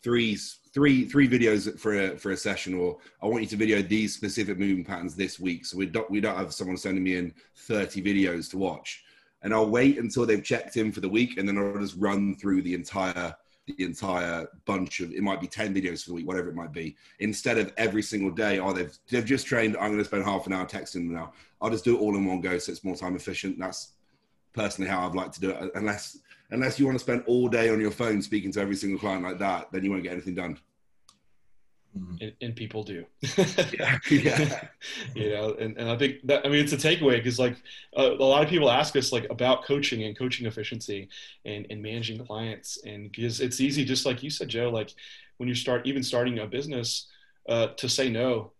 three 0.03 0.38
three 0.73 1.06
three 1.06 1.25
videos 1.25 1.80
for 1.80 1.93
a 1.93 2.17
for 2.17 2.32
a 2.32 2.38
session 2.38 2.73
or 2.73 2.97
I 3.23 3.25
want 3.25 3.41
you 3.41 3.47
to 3.47 3.56
video 3.56 3.82
these 3.82 4.13
specific 4.13 4.60
movement 4.60 4.86
patterns 4.86 5.15
this 5.15 5.39
week. 5.39 5.65
So 5.65 5.77
we 5.77 5.86
don't 5.86 6.12
we 6.12 6.19
don't 6.19 6.36
have 6.36 6.53
someone 6.53 6.75
sending 6.75 7.06
me 7.06 7.15
in 7.15 7.34
30 7.56 8.03
videos 8.03 8.51
to 8.51 8.58
watch. 8.58 9.06
And 9.43 9.53
I'll 9.53 9.69
wait 9.69 9.97
until 9.97 10.25
they've 10.25 10.43
checked 10.43 10.75
in 10.75 10.91
for 10.91 10.99
the 10.99 11.08
week 11.08 11.38
and 11.38 11.47
then 11.47 11.58
I'll 11.58 11.80
just 11.80 11.95
run 11.97 12.36
through 12.36 12.63
the 12.63 12.73
entire 12.73 13.34
the 13.65 13.86
entire 13.86 14.45
bunch 14.65 14.99
of 14.99 15.13
it 15.13 15.21
might 15.21 15.39
be 15.39 15.47
10 15.47 15.73
videos 15.73 16.03
for 16.03 16.10
the 16.10 16.15
week, 16.15 16.27
whatever 16.27 16.49
it 16.49 16.56
might 16.56 16.73
be, 16.73 16.97
instead 17.19 17.58
of 17.58 17.71
every 17.77 18.01
single 18.01 18.32
day, 18.32 18.60
oh 18.60 18.73
they've 18.73 18.97
they've 19.10 19.23
just 19.23 19.47
trained, 19.47 19.77
I'm 19.77 19.91
gonna 19.91 20.03
spend 20.03 20.25
half 20.25 20.47
an 20.47 20.51
hour 20.51 20.65
texting 20.65 21.06
them 21.06 21.13
now. 21.13 21.32
I'll 21.62 21.69
just 21.69 21.86
do 21.86 21.95
it 21.95 22.01
all 22.01 22.17
in 22.17 22.25
one 22.25 22.41
go 22.41 22.58
so 22.58 22.73
it's 22.73 22.84
more 22.84 22.97
time 22.97 23.15
efficient. 23.15 23.58
That's 23.58 23.93
personally 24.51 24.89
how 24.89 25.08
I'd 25.08 25.15
like 25.15 25.32
to 25.32 25.39
do 25.39 25.51
it, 25.51 25.71
unless 25.75 26.17
unless 26.51 26.79
you 26.79 26.86
want 26.86 26.97
to 26.97 27.03
spend 27.03 27.23
all 27.27 27.47
day 27.47 27.69
on 27.69 27.79
your 27.79 27.91
phone 27.91 28.21
speaking 28.21 28.51
to 28.53 28.62
every 28.62 28.75
single 28.75 28.99
client 28.99 29.23
like 29.23 29.39
that, 29.39 29.71
then 29.71 29.83
you 29.83 29.91
won't 29.91 30.03
get 30.03 30.13
anything 30.13 30.36
done. 30.36 30.57
Mm-hmm. 31.97 32.15
And, 32.21 32.33
and, 32.41 32.55
people 32.55 32.83
do. 32.83 33.05
yeah. 33.71 33.97
yeah. 34.10 34.67
you 35.15 35.29
know, 35.31 35.55
and, 35.60 35.77
and 35.77 35.89
I 35.89 35.97
think 35.97 36.17
that, 36.25 36.45
I 36.45 36.49
mean, 36.49 36.63
it's 36.63 36.73
a 36.73 36.77
takeaway 36.77 37.17
because 37.17 37.39
like 37.39 37.55
uh, 37.97 38.12
a 38.12 38.23
lot 38.23 38.43
of 38.43 38.49
people 38.49 38.69
ask 38.69 38.95
us 38.95 39.12
like 39.12 39.25
about 39.29 39.65
coaching 39.65 40.03
and 40.03 40.17
coaching 40.17 40.45
efficiency 40.45 41.10
and, 41.45 41.65
and 41.69 41.81
managing 41.81 42.23
clients. 42.23 42.77
And 42.86 43.12
because 43.12 43.39
it's 43.41 43.62
easy, 43.62 43.83
just 43.83 44.05
like 44.05 44.21
you 44.21 44.29
said, 44.29 44.49
Joe, 44.49 44.69
like 44.69 44.93
when 45.38 45.49
you 45.49 45.55
start 45.55 45.88
even 45.88 46.03
starting 46.03 46.39
a 46.39 46.45
business 46.45 47.07
uh, 47.49 47.67
to 47.77 47.89
say 47.89 48.10
no, 48.10 48.51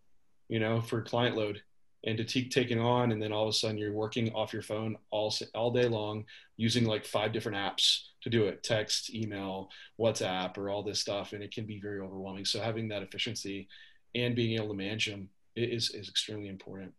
you 0.50 0.60
know, 0.60 0.82
for 0.82 1.02
client 1.02 1.36
load 1.36 1.62
and 2.06 2.18
to 2.18 2.24
keep 2.24 2.52
taking 2.52 2.80
on 2.80 3.12
and 3.12 3.22
then 3.22 3.32
all 3.32 3.44
of 3.44 3.50
a 3.50 3.54
sudden 3.54 3.78
you're 3.78 3.94
working 3.94 4.32
off 4.34 4.54
your 4.54 4.62
phone 4.62 4.96
all 5.12 5.34
all 5.56 5.72
day 5.72 5.88
long 5.88 6.24
using 6.56 6.86
like 6.86 7.06
five 7.06 7.32
different 7.32 7.58
apps 7.58 8.04
to 8.22 8.30
do 8.30 8.46
it 8.46 8.64
text 8.64 9.14
email 9.14 9.70
whatsapp 10.00 10.58
or 10.58 10.70
all 10.70 10.84
this 10.84 11.00
stuff 11.00 11.34
and 11.34 11.44
it 11.44 11.54
can 11.54 11.66
be 11.66 11.80
very 11.80 12.00
overwhelming. 12.00 12.46
So 12.46 12.62
having 12.62 12.88
that 12.90 13.04
efficiency 13.04 13.68
and 14.16 14.36
being 14.36 14.56
able 14.56 14.70
to 14.70 14.74
manage 14.74 15.08
them 15.08 15.30
is 15.56 15.90
is 15.92 16.10
extremely 16.10 16.50
important. 16.50 16.94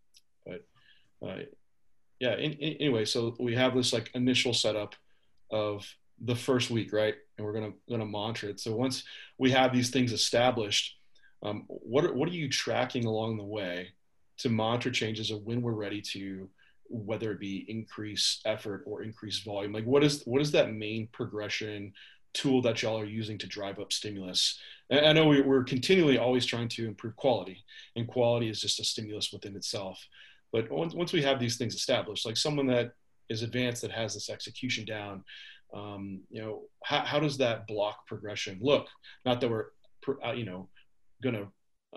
But 0.45 0.65
uh, 1.25 1.43
yeah 2.19 2.35
in, 2.35 2.53
in, 2.53 2.73
anyway 2.73 3.05
so 3.05 3.35
we 3.39 3.55
have 3.55 3.75
this 3.75 3.93
like 3.93 4.11
initial 4.13 4.53
setup 4.53 4.95
of 5.51 5.85
the 6.21 6.35
first 6.35 6.69
week 6.69 6.91
right? 6.91 7.15
And 7.37 7.45
we're 7.45 7.53
gonna 7.53 7.73
gonna 7.89 8.05
monitor 8.05 8.49
it. 8.49 8.59
So 8.59 8.75
once 8.75 9.03
we 9.37 9.51
have 9.51 9.73
these 9.73 9.91
things 9.91 10.11
established 10.11 10.97
um, 11.41 11.63
what 11.67 12.13
what 12.13 12.27
are 12.27 12.33
you 12.33 12.49
tracking 12.49 13.05
along 13.05 13.37
the 13.37 13.45
way 13.45 13.93
to 14.39 14.49
monitor 14.49 14.91
changes 14.91 15.31
of 15.31 15.43
when 15.43 15.61
we're 15.61 15.71
ready 15.73 16.01
to 16.01 16.49
whether 16.89 17.31
it 17.31 17.39
be 17.39 17.65
increase 17.67 18.41
effort 18.45 18.83
or 18.85 19.03
increase 19.03 19.39
volume. 19.39 19.71
Like 19.71 19.85
what 19.85 20.03
is 20.03 20.23
what 20.25 20.41
is 20.41 20.51
that 20.51 20.73
main 20.73 21.07
progression 21.11 21.93
tool 22.33 22.61
that 22.61 22.81
y'all 22.81 22.99
are 22.99 23.05
using 23.05 23.37
to 23.39 23.47
drive 23.47 23.79
up 23.79 23.93
stimulus? 23.93 24.59
And 24.89 25.05
i 25.05 25.13
know 25.13 25.27
we, 25.27 25.41
we're 25.41 25.63
continually 25.63 26.17
always 26.17 26.45
trying 26.45 26.67
to 26.69 26.87
improve 26.87 27.15
quality 27.15 27.63
and 27.95 28.07
quality 28.07 28.49
is 28.49 28.59
just 28.59 28.79
a 28.79 28.83
stimulus 28.83 29.31
within 29.31 29.55
itself. 29.55 30.03
But 30.51 30.71
once 30.71 31.13
we 31.13 31.21
have 31.21 31.39
these 31.39 31.57
things 31.57 31.75
established 31.75 32.25
like 32.25 32.37
someone 32.37 32.67
that 32.67 32.93
is 33.29 33.43
advanced 33.43 33.83
that 33.83 33.91
has 33.91 34.15
this 34.15 34.31
execution 34.31 34.83
down 34.85 35.23
um, 35.73 36.21
you 36.29 36.41
know 36.41 36.61
how, 36.83 36.99
how 36.99 37.19
does 37.19 37.37
that 37.37 37.67
block 37.67 38.07
progression 38.07 38.59
look? 38.61 38.87
Not 39.25 39.41
that 39.41 39.49
we're 39.49 39.65
uh, 40.25 40.31
you 40.31 40.45
know 40.45 40.69
going 41.21 41.35
to 41.35 41.47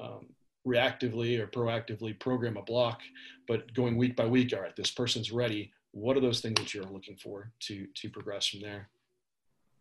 um, 0.00 0.26
reactively 0.66 1.38
or 1.38 1.46
proactively 1.46 2.18
program 2.18 2.56
a 2.56 2.62
block, 2.62 3.00
but 3.48 3.72
going 3.74 3.96
week 3.96 4.16
by 4.16 4.26
week, 4.26 4.52
all 4.54 4.62
right, 4.62 4.76
this 4.76 4.90
person's 4.90 5.32
ready. 5.32 5.72
What 5.92 6.16
are 6.16 6.20
those 6.20 6.40
things 6.40 6.54
that 6.58 6.72
you're 6.72 6.84
looking 6.84 7.16
for 7.16 7.52
to 7.60 7.86
to 7.94 8.10
progress 8.10 8.46
from 8.46 8.60
there? 8.60 8.88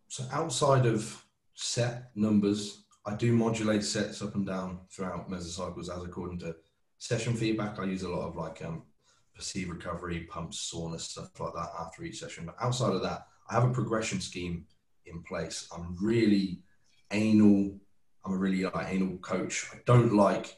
So 0.07 0.25
outside 0.31 0.85
of 0.85 1.23
set 1.53 2.11
numbers, 2.15 2.83
I 3.05 3.15
do 3.15 3.31
modulate 3.31 3.83
sets 3.83 4.21
up 4.21 4.35
and 4.35 4.45
down 4.45 4.81
throughout 4.91 5.29
mesocycles 5.29 5.89
as 5.95 6.03
according 6.03 6.39
to 6.39 6.55
session 6.97 7.35
feedback. 7.35 7.79
I 7.79 7.85
use 7.85 8.03
a 8.03 8.09
lot 8.09 8.27
of 8.27 8.35
like 8.35 8.63
um, 8.63 8.83
perceived 9.33 9.69
recovery, 9.69 10.27
pumps, 10.29 10.59
soreness, 10.59 11.05
stuff 11.05 11.39
like 11.39 11.53
that 11.53 11.69
after 11.79 12.03
each 12.03 12.19
session. 12.19 12.45
But 12.45 12.55
outside 12.59 12.93
of 12.93 13.01
that, 13.03 13.27
I 13.49 13.53
have 13.53 13.63
a 13.63 13.73
progression 13.73 14.19
scheme 14.19 14.65
in 15.05 15.23
place. 15.23 15.67
I'm 15.75 15.95
really 16.01 16.59
anal. 17.11 17.79
I'm 18.23 18.33
a 18.33 18.37
really 18.37 18.63
like, 18.63 18.87
anal 18.89 19.17
coach. 19.17 19.67
I 19.73 19.77
don't 19.85 20.13
like 20.13 20.55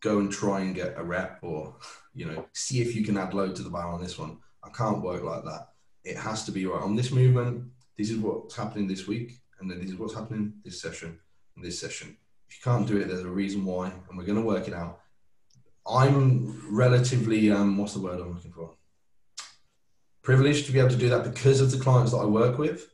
go 0.00 0.18
and 0.20 0.30
try 0.30 0.60
and 0.60 0.74
get 0.74 0.94
a 0.96 1.02
rep 1.02 1.38
or 1.42 1.74
you 2.14 2.26
know 2.26 2.44
see 2.52 2.80
if 2.80 2.94
you 2.94 3.04
can 3.04 3.16
add 3.16 3.34
load 3.34 3.56
to 3.56 3.62
the 3.62 3.70
bar 3.70 3.88
on 3.88 4.02
this 4.02 4.18
one. 4.18 4.38
I 4.64 4.70
can't 4.70 5.02
work 5.02 5.22
like 5.22 5.44
that. 5.44 5.68
It 6.04 6.16
has 6.16 6.44
to 6.44 6.52
be 6.52 6.66
right 6.66 6.82
on 6.82 6.96
this 6.96 7.10
movement. 7.10 7.70
This 7.96 8.10
is 8.10 8.18
what's 8.18 8.56
happening 8.56 8.86
this 8.86 9.06
week, 9.06 9.40
and 9.60 9.70
then 9.70 9.80
this 9.80 9.90
is 9.90 9.96
what's 9.96 10.14
happening 10.14 10.54
this 10.64 10.80
session 10.80 11.18
and 11.56 11.64
this 11.64 11.80
session. 11.80 12.16
If 12.48 12.56
you 12.56 12.62
can't 12.64 12.86
do 12.86 12.96
it, 12.96 13.08
there's 13.08 13.20
a 13.20 13.28
reason 13.28 13.64
why, 13.64 13.92
and 14.08 14.16
we're 14.16 14.24
going 14.24 14.40
to 14.40 14.44
work 14.44 14.68
it 14.68 14.74
out. 14.74 15.00
I'm 15.86 16.74
relatively 16.74 17.50
um, 17.50 17.76
what's 17.76 17.94
the 17.94 18.00
word 18.00 18.20
I'm 18.20 18.34
looking 18.34 18.52
for? 18.52 18.74
Privileged 20.22 20.66
to 20.66 20.72
be 20.72 20.78
able 20.78 20.90
to 20.90 20.96
do 20.96 21.08
that 21.08 21.24
because 21.24 21.60
of 21.60 21.70
the 21.70 21.78
clients 21.78 22.12
that 22.12 22.18
I 22.18 22.24
work 22.26 22.58
with. 22.58 22.90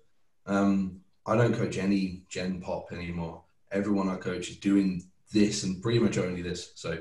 Um, 0.46 1.00
I 1.26 1.36
don't 1.36 1.54
coach 1.54 1.78
any 1.78 2.22
Gen 2.28 2.60
Pop 2.60 2.92
anymore. 2.92 3.42
Everyone 3.72 4.08
I 4.08 4.16
coach 4.16 4.50
is 4.50 4.56
doing 4.56 5.02
this 5.32 5.64
and 5.64 5.82
pretty 5.82 5.98
much 5.98 6.18
only 6.18 6.42
this. 6.42 6.72
So 6.74 6.98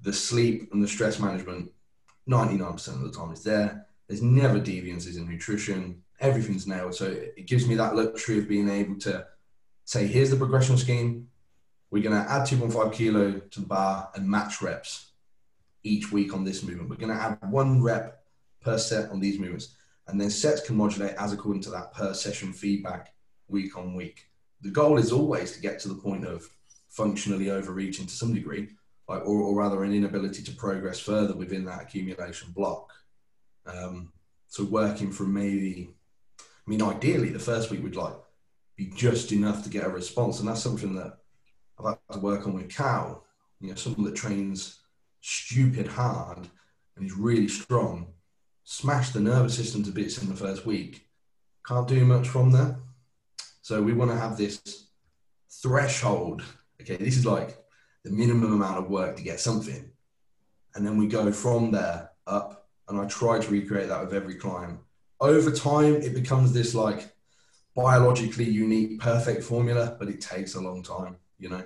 the 0.00 0.12
sleep 0.12 0.72
and 0.72 0.82
the 0.82 0.88
stress 0.88 1.18
management, 1.18 1.70
99% 2.28 2.88
of 2.88 3.00
the 3.00 3.10
time 3.10 3.32
is 3.32 3.42
there. 3.42 3.86
There's 4.08 4.22
never 4.22 4.58
deviances 4.58 5.16
in 5.16 5.28
nutrition. 5.28 6.02
Everything's 6.20 6.66
nailed. 6.66 6.94
So 6.94 7.06
it 7.06 7.46
gives 7.46 7.66
me 7.66 7.74
that 7.76 7.96
luxury 7.96 8.38
of 8.38 8.48
being 8.48 8.68
able 8.68 8.98
to 9.00 9.26
say, 9.84 10.06
here's 10.06 10.30
the 10.30 10.36
progression 10.36 10.76
scheme. 10.76 11.28
We're 11.90 12.02
going 12.02 12.22
to 12.22 12.30
add 12.30 12.42
2.5 12.42 12.92
kilo 12.92 13.32
to 13.38 13.60
the 13.60 13.66
bar 13.66 14.10
and 14.14 14.28
match 14.28 14.62
reps 14.62 15.12
each 15.82 16.12
week 16.12 16.34
on 16.34 16.44
this 16.44 16.62
movement. 16.62 16.90
We're 16.90 16.96
going 16.96 17.16
to 17.16 17.22
add 17.22 17.38
one 17.50 17.82
rep 17.82 18.22
per 18.60 18.78
set 18.78 19.10
on 19.10 19.20
these 19.20 19.38
movements. 19.38 19.74
And 20.06 20.20
then 20.20 20.30
sets 20.30 20.60
can 20.60 20.76
modulate 20.76 21.14
as 21.16 21.32
according 21.32 21.62
to 21.62 21.70
that 21.70 21.92
per 21.92 22.14
session 22.14 22.52
feedback 22.52 23.14
week 23.48 23.76
on 23.76 23.94
week. 23.94 24.26
The 24.60 24.70
goal 24.70 24.98
is 24.98 25.12
always 25.12 25.52
to 25.52 25.60
get 25.60 25.78
to 25.80 25.88
the 25.88 25.94
point 25.94 26.26
of 26.26 26.48
functionally 26.90 27.50
overreaching 27.50 28.06
to 28.06 28.12
some 28.12 28.34
degree, 28.34 28.68
like, 29.08 29.22
or, 29.22 29.40
or 29.40 29.54
rather 29.54 29.82
an 29.84 29.94
inability 29.94 30.42
to 30.42 30.52
progress 30.52 31.00
further 31.00 31.34
within 31.34 31.64
that 31.64 31.82
accumulation 31.82 32.52
block. 32.52 32.92
Um, 33.66 34.12
so 34.48 34.64
working 34.64 35.12
from 35.12 35.32
maybe, 35.32 35.94
I 36.40 36.70
mean, 36.70 36.82
ideally 36.82 37.30
the 37.30 37.38
first 37.38 37.70
week 37.70 37.82
would 37.82 37.96
like 37.96 38.14
be 38.76 38.90
just 38.94 39.32
enough 39.32 39.62
to 39.64 39.70
get 39.70 39.86
a 39.86 39.90
response, 39.90 40.40
and 40.40 40.48
that's 40.48 40.62
something 40.62 40.94
that 40.96 41.18
I've 41.78 41.86
had 41.86 41.98
to 42.12 42.18
work 42.18 42.46
on 42.46 42.54
with 42.54 42.74
Cal. 42.74 43.24
You 43.60 43.68
know, 43.68 43.74
someone 43.76 44.04
that 44.04 44.16
trains 44.16 44.80
stupid 45.20 45.86
hard 45.86 46.48
and 46.96 47.06
is 47.06 47.12
really 47.12 47.48
strong, 47.48 48.08
smash 48.64 49.10
the 49.10 49.20
nervous 49.20 49.54
system 49.54 49.82
to 49.84 49.90
bits 49.90 50.20
in 50.20 50.28
the 50.28 50.34
first 50.34 50.66
week, 50.66 51.06
can't 51.66 51.86
do 51.86 52.04
much 52.04 52.28
from 52.28 52.52
there. 52.52 52.78
So 53.62 53.82
we 53.82 53.92
want 53.92 54.10
to 54.10 54.16
have 54.16 54.36
this 54.36 54.88
threshold. 55.62 56.42
Okay, 56.80 56.96
this 56.96 57.16
is 57.16 57.26
like 57.26 57.56
the 58.04 58.10
minimum 58.10 58.52
amount 58.52 58.78
of 58.78 58.90
work 58.90 59.16
to 59.16 59.22
get 59.22 59.40
something. 59.40 59.90
And 60.74 60.86
then 60.86 60.96
we 60.96 61.06
go 61.06 61.30
from 61.32 61.70
there 61.70 62.10
up. 62.26 62.68
And 62.88 62.98
I 62.98 63.06
try 63.06 63.38
to 63.38 63.50
recreate 63.50 63.88
that 63.88 64.00
with 64.00 64.14
every 64.14 64.34
client. 64.34 64.80
Over 65.20 65.52
time, 65.52 65.96
it 65.96 66.14
becomes 66.14 66.52
this 66.52 66.74
like 66.74 67.12
biologically 67.76 68.46
unique, 68.50 68.98
perfect 68.98 69.44
formula, 69.44 69.96
but 69.98 70.08
it 70.08 70.20
takes 70.20 70.54
a 70.54 70.60
long 70.60 70.82
time, 70.82 71.16
you 71.38 71.50
know? 71.50 71.62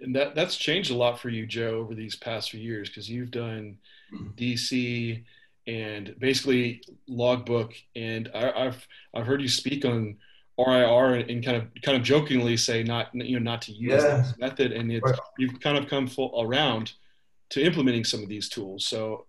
and 0.00 0.14
that 0.14 0.34
that's 0.34 0.56
changed 0.56 0.90
a 0.90 0.96
lot 0.96 1.18
for 1.18 1.30
you, 1.30 1.46
Joe, 1.46 1.78
over 1.78 1.94
these 1.94 2.14
past 2.14 2.50
few 2.50 2.60
years 2.60 2.88
because 2.88 3.08
you've 3.08 3.30
done 3.30 3.78
mm-hmm. 4.12 4.30
DC 4.36 5.24
and 5.66 6.14
basically 6.18 6.82
logbook, 7.08 7.72
and 7.96 8.30
I, 8.34 8.64
have 8.64 8.86
I've 9.14 9.26
heard 9.26 9.40
you 9.40 9.48
speak 9.48 9.84
on 9.84 10.16
RIR 10.58 11.14
and, 11.14 11.30
and, 11.30 11.44
kind 11.44 11.56
of 11.56 11.68
kind 11.82 11.96
of 11.96 12.04
jokingly 12.04 12.56
say 12.56 12.82
not 12.82 13.08
you 13.12 13.38
know 13.38 13.50
not 13.50 13.62
to 13.62 13.72
use 13.72 14.02
yeah. 14.02 14.18
this 14.18 14.34
method, 14.38 14.72
and 14.72 14.92
it, 14.92 15.02
right. 15.02 15.18
you've 15.38 15.58
kind 15.60 15.76
of 15.76 15.88
come 15.88 16.06
full 16.06 16.40
around 16.40 16.92
to 17.50 17.62
implementing 17.62 18.04
some 18.04 18.22
of 18.22 18.28
these 18.28 18.48
tools. 18.48 18.86
So. 18.86 19.26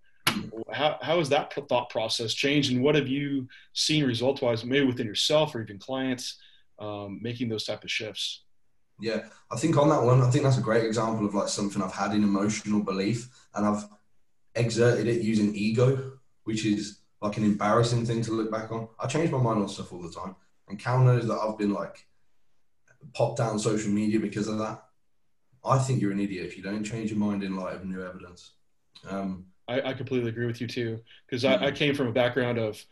How, 0.74 0.98
how 1.02 1.20
has 1.20 1.30
that 1.30 1.54
thought 1.70 1.90
process 1.90 2.34
changed 2.34 2.72
and 2.72 2.84
what 2.84 2.96
have 2.96 3.08
you 3.08 3.48
seen 3.74 4.04
result 4.04 4.42
wise 4.42 4.66
maybe 4.66 4.86
within 4.86 5.06
yourself 5.06 5.56
or 5.56 5.62
even 5.62 5.78
clients 5.78 6.40
um, 6.80 7.20
making 7.22 7.48
those 7.48 7.64
type 7.64 7.84
of 7.86 7.92
shifts 7.92 8.42
yeah, 9.00 9.26
I 9.52 9.58
think 9.58 9.78
on 9.78 9.90
that 9.90 10.02
one, 10.02 10.22
I 10.22 10.30
think 10.30 10.44
that's 10.44 10.58
a 10.58 10.62
great 10.62 10.86
example 10.86 11.26
of 11.26 11.36
like 11.36 11.50
something 11.50 11.82
I've 11.82 11.94
had 11.94 12.12
in 12.12 12.24
emotional 12.24 12.82
belief 12.82 13.30
and 13.54 13.66
I've 13.66 13.86
exerted 14.56 15.08
it 15.08 15.22
using 15.22 15.54
ego, 15.54 16.14
which 16.44 16.66
is 16.66 17.00
like 17.22 17.38
an 17.38 17.44
embarrassing 17.44 18.06
thing 18.06 18.22
to 18.24 18.32
look 18.32 18.52
back 18.52 18.72
on. 18.72 18.88
I 19.00 19.08
change 19.08 19.32
my 19.32 19.38
mind 19.38 19.62
on 19.62 19.70
stuff 19.70 19.92
all 19.92 20.02
the 20.02 20.12
time. 20.12 20.36
And 20.68 20.80
Cal 20.80 21.00
knows 21.00 21.28
that 21.28 21.38
I've 21.38 21.58
been 21.58 21.74
like 21.74 22.06
popped 23.14 23.38
down 23.38 23.60
social 23.60 23.92
media 23.92 24.20
because 24.20 24.48
of 24.48 24.58
that. 24.60 24.84
I 25.64 25.80
think 25.80 26.02
you're 26.02 26.12
an 26.12 26.20
idiot 26.20 26.46
if 26.46 26.58
you 26.58 26.64
don't 26.64 26.84
change 26.84 27.10
your 27.10 27.20
mind 27.20 27.44
in 27.44 27.56
light 27.56 27.76
of 27.76 27.86
new 27.86 28.04
evidence. 28.06 28.52
Um, 29.08 29.46
I, 29.68 29.82
I, 29.82 29.94
completely 29.94 30.30
agree 30.30 30.46
with 30.46 30.62
you 30.62 30.68
too, 30.68 31.00
because 31.26 31.44
mm-hmm. 31.44 31.64
I, 31.64 31.68
I 31.68 31.72
came 31.72 31.96
from 31.96 32.08
a 32.08 32.12
background 32.12 32.58
of 32.60 32.84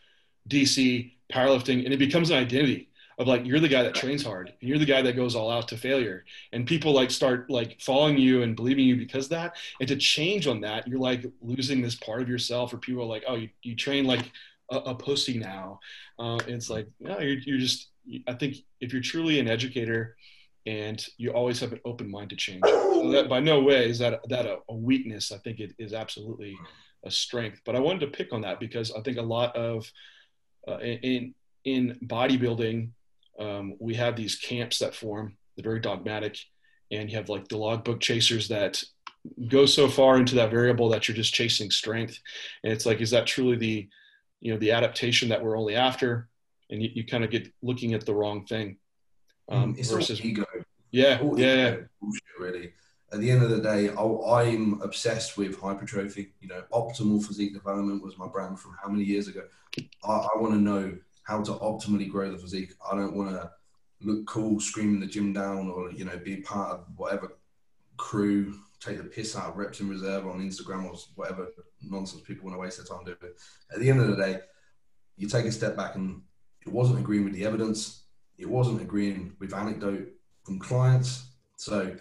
DC 0.48 1.12
powerlifting, 1.32 1.84
and 1.84 1.94
it 1.94 1.98
becomes 1.98 2.30
an 2.30 2.36
identity 2.36 2.88
of 3.18 3.26
like 3.26 3.46
you're 3.46 3.60
the 3.60 3.68
guy 3.68 3.82
that 3.82 3.94
trains 3.94 4.24
hard 4.24 4.52
and 4.60 4.68
you're 4.68 4.78
the 4.78 4.84
guy 4.84 5.02
that 5.02 5.14
goes 5.14 5.34
all 5.34 5.50
out 5.50 5.68
to 5.68 5.76
failure 5.76 6.24
and 6.52 6.66
people 6.66 6.92
like 6.92 7.10
start 7.10 7.48
like 7.48 7.80
following 7.80 8.18
you 8.18 8.42
and 8.42 8.56
believing 8.56 8.84
you 8.84 8.96
because 8.96 9.28
that 9.28 9.56
and 9.78 9.88
to 9.88 9.96
change 9.96 10.46
on 10.46 10.60
that 10.60 10.88
you're 10.88 10.98
like 10.98 11.24
losing 11.40 11.80
this 11.80 11.94
part 11.94 12.22
of 12.22 12.28
yourself 12.28 12.72
or 12.72 12.78
people 12.78 13.02
are 13.02 13.06
like 13.06 13.24
oh 13.28 13.36
you, 13.36 13.48
you 13.62 13.76
train 13.76 14.04
like 14.04 14.32
a, 14.70 14.76
a 14.76 14.94
pussy 14.94 15.38
now 15.38 15.78
uh, 16.18 16.38
it's 16.46 16.70
like 16.70 16.88
no 17.00 17.18
you're, 17.18 17.38
you're 17.38 17.58
just 17.58 17.90
i 18.26 18.32
think 18.32 18.56
if 18.80 18.92
you're 18.92 19.02
truly 19.02 19.40
an 19.40 19.48
educator 19.48 20.16
and 20.66 21.06
you 21.18 21.30
always 21.30 21.60
have 21.60 21.72
an 21.72 21.80
open 21.84 22.10
mind 22.10 22.30
to 22.30 22.36
change 22.36 22.62
so 22.64 23.10
that 23.10 23.28
by 23.28 23.40
no 23.40 23.60
way 23.60 23.88
is 23.88 23.98
that 23.98 24.20
that 24.28 24.46
a, 24.46 24.58
a 24.68 24.74
weakness 24.74 25.32
i 25.32 25.38
think 25.38 25.60
it 25.60 25.72
is 25.78 25.92
absolutely 25.92 26.56
a 27.04 27.10
strength 27.10 27.60
but 27.66 27.76
i 27.76 27.80
wanted 27.80 28.00
to 28.00 28.06
pick 28.06 28.32
on 28.32 28.40
that 28.40 28.60
because 28.60 28.92
i 28.92 29.00
think 29.02 29.18
a 29.18 29.22
lot 29.22 29.54
of 29.56 29.90
uh, 30.66 30.78
in 30.78 31.34
in 31.64 31.98
bodybuilding 32.06 32.90
um, 33.38 33.74
we 33.78 33.94
have 33.94 34.16
these 34.16 34.36
camps 34.36 34.78
that 34.78 34.94
form. 34.94 35.36
They're 35.56 35.64
very 35.64 35.80
dogmatic, 35.80 36.38
and 36.90 37.10
you 37.10 37.16
have 37.16 37.28
like 37.28 37.48
the 37.48 37.56
logbook 37.56 38.00
chasers 38.00 38.48
that 38.48 38.82
go 39.48 39.66
so 39.66 39.88
far 39.88 40.18
into 40.18 40.34
that 40.36 40.50
variable 40.50 40.88
that 40.90 41.08
you're 41.08 41.16
just 41.16 41.34
chasing 41.34 41.70
strength. 41.70 42.18
And 42.62 42.72
it's 42.72 42.84
like, 42.84 43.00
is 43.00 43.10
that 43.10 43.26
truly 43.26 43.56
the, 43.56 43.88
you 44.44 44.52
know, 44.52 44.58
the 44.58 44.70
adaptation 44.70 45.30
that 45.30 45.42
we're 45.42 45.56
only 45.56 45.74
after? 45.74 46.28
And 46.70 46.82
you, 46.82 46.90
you 46.94 47.04
kind 47.04 47.24
of 47.24 47.30
get 47.30 47.52
looking 47.62 47.94
at 47.94 48.04
the 48.06 48.14
wrong 48.14 48.44
thing. 48.44 48.76
Um, 49.48 49.74
it's 49.76 49.90
versus 49.90 50.24
ego. 50.24 50.44
Yeah, 50.90 51.18
all 51.22 51.38
yeah, 51.38 51.54
yeah. 51.54 51.76
Bullshit, 52.00 52.22
really. 52.38 52.72
At 53.12 53.20
the 53.20 53.30
end 53.30 53.42
of 53.42 53.50
the 53.50 53.60
day, 53.60 53.88
I'm 53.88 54.80
obsessed 54.82 55.36
with 55.36 55.58
hypertrophy. 55.58 56.34
You 56.40 56.48
know, 56.48 56.62
optimal 56.72 57.24
physique 57.24 57.54
development 57.54 58.02
was 58.02 58.18
my 58.18 58.28
brand 58.28 58.60
from 58.60 58.76
how 58.80 58.88
many 58.88 59.04
years 59.04 59.28
ago. 59.28 59.44
I, 60.04 60.12
I 60.12 60.28
want 60.36 60.52
to 60.52 60.60
know 60.60 60.96
how 61.22 61.42
to 61.42 61.52
optimally 61.52 62.10
grow 62.10 62.30
the 62.30 62.38
physique. 62.38 62.74
I 62.90 62.94
don't 62.94 63.16
want 63.16 63.30
to 63.30 63.50
look 64.02 64.26
cool 64.26 64.60
screaming 64.60 65.00
the 65.00 65.06
gym 65.06 65.32
down 65.32 65.70
or 65.70 65.90
you 65.90 66.04
know 66.04 66.18
be 66.18 66.36
part 66.36 66.72
of 66.72 66.84
whatever 66.96 67.36
crew 67.96 68.54
take 68.84 68.98
the 68.98 69.04
piss 69.04 69.36
out 69.36 69.50
of 69.50 69.56
reps 69.56 69.80
in 69.80 69.88
reserve 69.88 70.26
on 70.26 70.40
Instagram 70.40 70.84
or 70.84 70.96
whatever 71.14 71.48
nonsense 71.82 72.22
people 72.22 72.44
want 72.44 72.56
to 72.56 72.60
waste 72.60 72.78
their 72.78 72.86
time 72.86 73.04
doing. 73.04 73.16
At 73.72 73.80
the 73.80 73.90
end 73.90 74.00
of 74.00 74.08
the 74.08 74.16
day, 74.16 74.40
you 75.16 75.28
take 75.28 75.46
a 75.46 75.52
step 75.52 75.76
back 75.76 75.94
and 75.94 76.22
it 76.66 76.72
wasn't 76.72 76.98
agreeing 76.98 77.24
with 77.24 77.34
the 77.34 77.44
evidence. 77.44 78.04
It 78.38 78.48
wasn't 78.48 78.82
agreeing 78.82 79.34
with 79.38 79.54
anecdote 79.54 80.08
from 80.44 80.58
clients. 80.58 81.26
So 81.56 81.96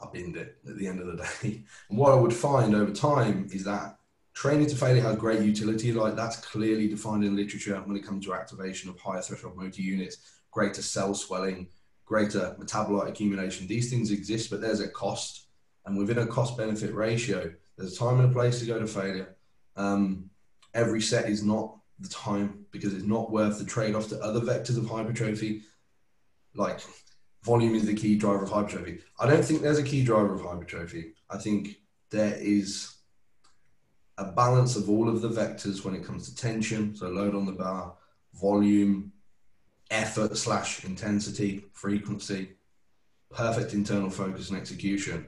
I 0.00 0.06
binned 0.12 0.36
it 0.36 0.58
at 0.68 0.76
the 0.76 0.86
end 0.86 1.00
of 1.00 1.06
the 1.06 1.16
day. 1.16 1.64
And 1.88 1.98
what 1.98 2.12
I 2.12 2.16
would 2.16 2.34
find 2.34 2.74
over 2.74 2.92
time 2.92 3.48
is 3.52 3.64
that 3.64 3.98
Training 4.38 4.68
to 4.68 4.76
failure 4.76 5.02
has 5.02 5.16
great 5.16 5.42
utility, 5.42 5.92
like 5.92 6.14
that's 6.14 6.36
clearly 6.36 6.86
defined 6.86 7.24
in 7.24 7.34
literature 7.34 7.74
when 7.84 7.96
it 7.96 8.06
comes 8.06 8.24
to 8.24 8.34
activation 8.34 8.88
of 8.88 8.96
higher 9.00 9.20
threshold 9.20 9.56
motor 9.56 9.82
units, 9.82 10.18
greater 10.52 10.80
cell 10.80 11.12
swelling, 11.12 11.66
greater 12.04 12.54
metabolite 12.56 13.08
accumulation. 13.08 13.66
These 13.66 13.90
things 13.90 14.12
exist, 14.12 14.48
but 14.48 14.60
there's 14.60 14.78
a 14.78 14.86
cost. 14.86 15.47
And 15.86 15.96
within 15.96 16.18
a 16.18 16.26
cost 16.26 16.56
benefit 16.56 16.94
ratio, 16.94 17.52
there's 17.76 17.94
a 17.94 17.98
time 17.98 18.20
and 18.20 18.30
a 18.30 18.32
place 18.32 18.60
to 18.60 18.66
go 18.66 18.78
to 18.78 18.86
failure. 18.86 19.36
Um, 19.76 20.30
every 20.74 21.00
set 21.00 21.28
is 21.28 21.42
not 21.42 21.76
the 22.00 22.08
time 22.08 22.66
because 22.70 22.94
it's 22.94 23.04
not 23.04 23.30
worth 23.30 23.58
the 23.58 23.64
trade 23.64 23.94
off 23.94 24.08
to 24.08 24.20
other 24.20 24.40
vectors 24.40 24.76
of 24.76 24.88
hypertrophy. 24.88 25.62
Like 26.54 26.80
volume 27.42 27.74
is 27.74 27.86
the 27.86 27.94
key 27.94 28.16
driver 28.16 28.44
of 28.44 28.50
hypertrophy. 28.50 28.98
I 29.18 29.26
don't 29.26 29.44
think 29.44 29.62
there's 29.62 29.78
a 29.78 29.82
key 29.82 30.04
driver 30.04 30.34
of 30.34 30.42
hypertrophy. 30.42 31.14
I 31.30 31.38
think 31.38 31.76
there 32.10 32.36
is 32.38 32.94
a 34.18 34.24
balance 34.32 34.76
of 34.76 34.90
all 34.90 35.08
of 35.08 35.22
the 35.22 35.28
vectors 35.28 35.84
when 35.84 35.94
it 35.94 36.04
comes 36.04 36.28
to 36.28 36.34
tension, 36.34 36.94
so 36.94 37.08
load 37.08 37.34
on 37.34 37.46
the 37.46 37.52
bar, 37.52 37.94
volume, 38.34 39.12
effort 39.90 40.36
slash 40.36 40.84
intensity, 40.84 41.64
frequency, 41.72 42.50
perfect 43.30 43.74
internal 43.74 44.10
focus 44.10 44.50
and 44.50 44.58
execution. 44.58 45.26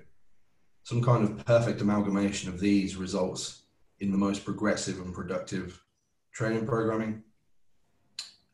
Some 0.90 1.04
kind 1.04 1.22
of 1.22 1.46
perfect 1.46 1.80
amalgamation 1.80 2.48
of 2.48 2.58
these 2.58 2.96
results 2.96 3.62
in 4.00 4.10
the 4.10 4.18
most 4.18 4.44
progressive 4.44 4.98
and 4.98 5.14
productive 5.14 5.80
training 6.32 6.66
programming. 6.66 7.22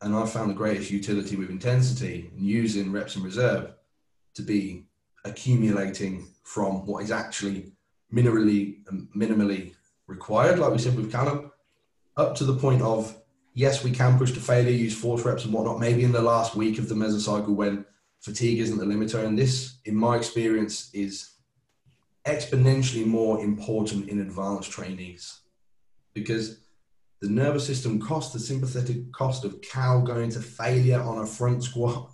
and 0.03 0.15
I've 0.15 0.31
found 0.31 0.51
the 0.51 0.61
greatest 0.61 0.91
utility 0.91 1.35
with 1.35 1.49
intensity 1.49 2.29
and 2.31 2.45
using 2.45 2.91
reps 2.91 3.15
in 3.15 3.23
reserve 3.23 3.73
to 4.35 4.43
be 4.43 4.85
accumulating 5.25 6.27
from 6.43 6.85
what 6.85 7.03
is 7.03 7.09
actually 7.09 7.71
minimally 8.13 8.87
um, 8.87 9.09
minimally 9.15 9.73
required, 10.05 10.59
like 10.59 10.71
we 10.71 10.77
said 10.77 10.95
with 10.95 11.11
Callum, 11.11 11.51
up 12.17 12.35
to 12.35 12.43
the 12.43 12.55
point 12.55 12.83
of 12.83 13.19
yes, 13.55 13.83
we 13.83 13.89
can 13.89 14.19
push 14.19 14.31
to 14.33 14.39
failure, 14.39 14.69
use 14.69 14.95
force 14.95 15.25
reps 15.25 15.45
and 15.45 15.53
whatnot, 15.55 15.79
maybe 15.79 16.03
in 16.03 16.11
the 16.11 16.21
last 16.21 16.55
week 16.55 16.77
of 16.77 16.87
the 16.87 16.93
mesocycle 16.93 17.55
when 17.55 17.83
fatigue 18.19 18.59
isn't 18.59 18.77
the 18.77 18.85
limiter. 18.85 19.25
And 19.25 19.35
this, 19.35 19.79
in 19.85 19.95
my 19.95 20.17
experience, 20.17 20.91
is 20.93 21.31
exponentially 22.27 23.05
more 23.05 23.39
important 23.43 24.09
in 24.09 24.19
advanced 24.19 24.69
trainees 24.69 25.39
because 26.13 26.59
the 27.21 27.29
nervous 27.29 27.65
system 27.65 27.99
cost, 27.99 28.33
the 28.33 28.39
sympathetic 28.39 29.11
cost 29.11 29.45
of 29.45 29.61
Cal 29.61 30.01
going 30.01 30.29
to 30.31 30.39
failure 30.39 31.01
on 31.01 31.19
a 31.19 31.25
front 31.25 31.63
squat 31.63 32.11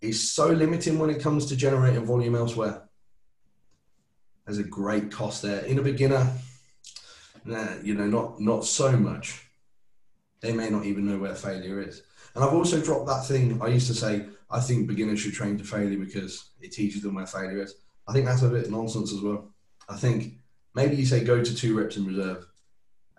is 0.00 0.32
so 0.32 0.48
limiting 0.48 0.98
when 0.98 1.10
it 1.10 1.20
comes 1.20 1.46
to 1.46 1.56
generating 1.56 2.06
volume 2.06 2.34
elsewhere. 2.34 2.88
There's 4.46 4.58
a 4.58 4.64
great 4.64 5.10
cost 5.10 5.42
there. 5.42 5.60
In 5.64 5.78
a 5.78 5.82
beginner, 5.82 6.32
nah, 7.44 7.74
you 7.82 7.94
know, 7.94 8.06
not 8.06 8.40
not 8.40 8.64
so 8.64 8.96
much. 8.96 9.46
They 10.40 10.52
may 10.52 10.70
not 10.70 10.86
even 10.86 11.06
know 11.06 11.18
where 11.18 11.34
failure 11.34 11.82
is. 11.82 12.02
And 12.34 12.42
I've 12.42 12.54
also 12.54 12.80
dropped 12.80 13.06
that 13.08 13.26
thing 13.26 13.60
I 13.60 13.66
used 13.66 13.88
to 13.88 13.94
say, 13.94 14.26
I 14.50 14.60
think 14.60 14.86
beginners 14.86 15.20
should 15.20 15.34
train 15.34 15.58
to 15.58 15.64
failure 15.64 15.98
because 15.98 16.50
it 16.60 16.72
teaches 16.72 17.02
them 17.02 17.14
where 17.14 17.26
failure 17.26 17.62
is. 17.62 17.74
I 18.10 18.12
think 18.12 18.26
that's 18.26 18.42
a 18.42 18.48
bit 18.48 18.68
nonsense 18.68 19.12
as 19.12 19.20
well. 19.20 19.54
I 19.88 19.94
think 19.94 20.34
maybe 20.74 20.96
you 20.96 21.06
say 21.06 21.22
go 21.22 21.44
to 21.44 21.54
two 21.54 21.78
reps 21.78 21.96
in 21.96 22.06
reserve 22.06 22.44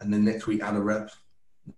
and 0.02 0.14
then 0.14 0.26
next 0.26 0.48
week 0.48 0.62
add 0.62 0.76
a 0.76 0.82
rep, 0.82 1.12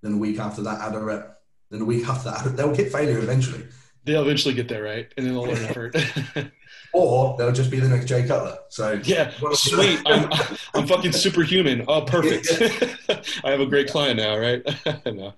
then 0.02 0.14
a 0.14 0.18
week 0.18 0.40
after 0.40 0.64
that 0.64 0.82
add 0.82 0.96
a 0.96 1.00
rep, 1.00 1.40
then 1.70 1.82
a 1.82 1.86
week 1.86 2.08
after 2.08 2.32
that 2.32 2.58
they'll 2.58 2.76
get 2.76 2.92
failure 2.92 3.20
eventually. 3.20 3.68
They'll 4.04 4.24
eventually 4.24 4.56
get 4.56 4.68
there, 4.68 4.82
right? 4.82 5.14
And 5.16 5.28
then 5.28 5.34
they'll 5.36 5.44
learn 5.44 5.64
effort. 5.64 5.96
or 6.94 7.38
they'll 7.38 7.52
just 7.52 7.70
be 7.70 7.80
the 7.80 7.88
next 7.88 8.08
Jay 8.08 8.26
Cutler. 8.26 8.58
So 8.70 9.00
yeah, 9.04 9.32
sweet. 9.52 10.02
I'm, 10.08 10.28
I'm 10.74 10.88
fucking 10.88 11.12
superhuman. 11.12 11.86
Oh, 11.88 12.02
perfect. 12.02 12.50
I 13.44 13.52
have 13.52 13.60
a 13.60 13.68
great 13.68 13.92
client 13.92 14.18
now, 14.18 14.40
right? 14.40 14.64
no. 15.06 15.36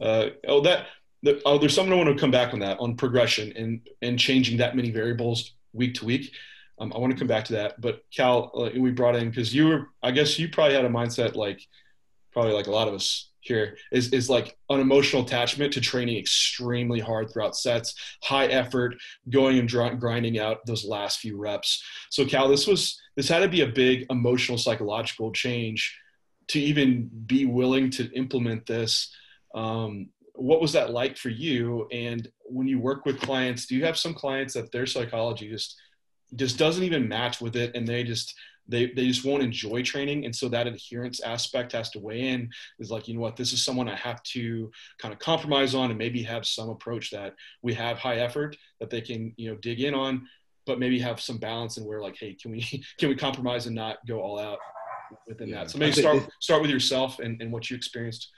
Uh, 0.00 0.28
oh, 0.46 0.60
that. 0.60 0.86
The, 1.24 1.42
oh, 1.44 1.58
there's 1.58 1.74
something 1.74 1.92
I 1.92 1.96
want 1.96 2.10
to 2.10 2.20
come 2.20 2.30
back 2.30 2.54
on 2.54 2.60
that 2.60 2.78
on 2.78 2.94
progression 2.94 3.52
and 3.56 3.80
and 4.00 4.20
changing 4.20 4.58
that 4.58 4.76
many 4.76 4.92
variables 4.92 5.50
week 5.72 5.94
to 5.94 6.04
week. 6.04 6.32
Um, 6.80 6.92
I 6.94 6.98
want 6.98 7.12
to 7.12 7.18
come 7.18 7.28
back 7.28 7.44
to 7.46 7.52
that, 7.54 7.80
but 7.80 8.02
Cal, 8.14 8.70
we 8.76 8.90
brought 8.90 9.16
in 9.16 9.30
because 9.30 9.54
you 9.54 9.68
were. 9.68 9.88
I 10.02 10.10
guess 10.10 10.38
you 10.38 10.48
probably 10.48 10.74
had 10.74 10.84
a 10.84 10.90
mindset 10.90 11.34
like 11.34 11.60
probably 12.32 12.52
like 12.52 12.68
a 12.68 12.72
lot 12.72 12.88
of 12.88 12.94
us 12.94 13.30
here 13.40 13.76
is 13.90 14.12
is 14.12 14.30
like 14.30 14.56
an 14.70 14.80
emotional 14.80 15.22
attachment 15.22 15.72
to 15.72 15.80
training 15.80 16.18
extremely 16.18 17.00
hard 17.00 17.32
throughout 17.32 17.56
sets, 17.56 17.94
high 18.22 18.46
effort, 18.46 18.94
going 19.28 19.58
and 19.58 19.68
dr- 19.68 19.98
grinding 19.98 20.38
out 20.38 20.64
those 20.66 20.84
last 20.84 21.18
few 21.18 21.36
reps. 21.36 21.82
So 22.10 22.24
Cal, 22.24 22.48
this 22.48 22.66
was 22.66 23.00
this 23.16 23.28
had 23.28 23.40
to 23.40 23.48
be 23.48 23.62
a 23.62 23.66
big 23.66 24.06
emotional 24.10 24.58
psychological 24.58 25.32
change 25.32 25.98
to 26.48 26.60
even 26.60 27.10
be 27.26 27.44
willing 27.44 27.90
to 27.90 28.10
implement 28.12 28.66
this. 28.66 29.12
Um, 29.54 30.10
what 30.34 30.60
was 30.60 30.72
that 30.74 30.90
like 30.90 31.16
for 31.16 31.30
you? 31.30 31.88
And 31.90 32.28
when 32.44 32.68
you 32.68 32.78
work 32.78 33.04
with 33.04 33.20
clients, 33.20 33.66
do 33.66 33.74
you 33.74 33.84
have 33.84 33.98
some 33.98 34.14
clients 34.14 34.54
that 34.54 34.70
their 34.70 34.86
psychology 34.86 35.50
just 35.50 35.76
just 36.34 36.58
doesn't 36.58 36.84
even 36.84 37.08
match 37.08 37.40
with 37.40 37.56
it, 37.56 37.74
and 37.74 37.86
they 37.86 38.04
just 38.04 38.34
they, 38.70 38.86
they 38.86 39.06
just 39.06 39.24
won't 39.24 39.42
enjoy 39.42 39.82
training 39.82 40.26
and 40.26 40.36
so 40.36 40.46
that 40.48 40.66
adherence 40.66 41.20
aspect 41.20 41.72
has 41.72 41.88
to 41.90 41.98
weigh 41.98 42.28
in. 42.28 42.50
Is 42.78 42.90
like 42.90 43.08
you 43.08 43.14
know 43.14 43.20
what 43.20 43.36
this 43.36 43.52
is 43.52 43.64
someone 43.64 43.88
i 43.88 43.96
have 43.96 44.22
to 44.24 44.70
kind 44.98 45.12
of 45.12 45.18
compromise 45.18 45.74
on 45.74 45.90
and 45.90 45.98
maybe 45.98 46.22
have 46.22 46.46
some 46.46 46.68
approach 46.68 47.10
that 47.10 47.34
we 47.62 47.72
have 47.74 47.96
high 47.96 48.16
effort 48.16 48.56
that 48.78 48.90
they 48.90 49.00
can 49.00 49.32
you 49.36 49.50
know 49.50 49.56
dig 49.56 49.80
in 49.80 49.94
on 49.94 50.28
but 50.66 50.78
maybe 50.78 50.98
have 50.98 51.20
some 51.20 51.38
balance 51.38 51.78
and 51.78 51.86
where 51.86 52.00
like 52.00 52.16
hey 52.18 52.34
can 52.34 52.50
we 52.50 52.60
can 52.98 53.08
we 53.08 53.16
compromise 53.16 53.66
and 53.66 53.74
not 53.74 53.96
go 54.06 54.20
all 54.20 54.38
out 54.38 54.58
within 55.26 55.48
yeah. 55.48 55.56
that 55.56 55.70
so 55.70 55.78
maybe 55.78 55.92
start 55.92 56.28
start 56.40 56.60
with 56.60 56.70
yourself 56.70 57.18
and, 57.18 57.40
and 57.40 57.50
what 57.50 57.68
you 57.70 57.76
experienced. 57.76 58.30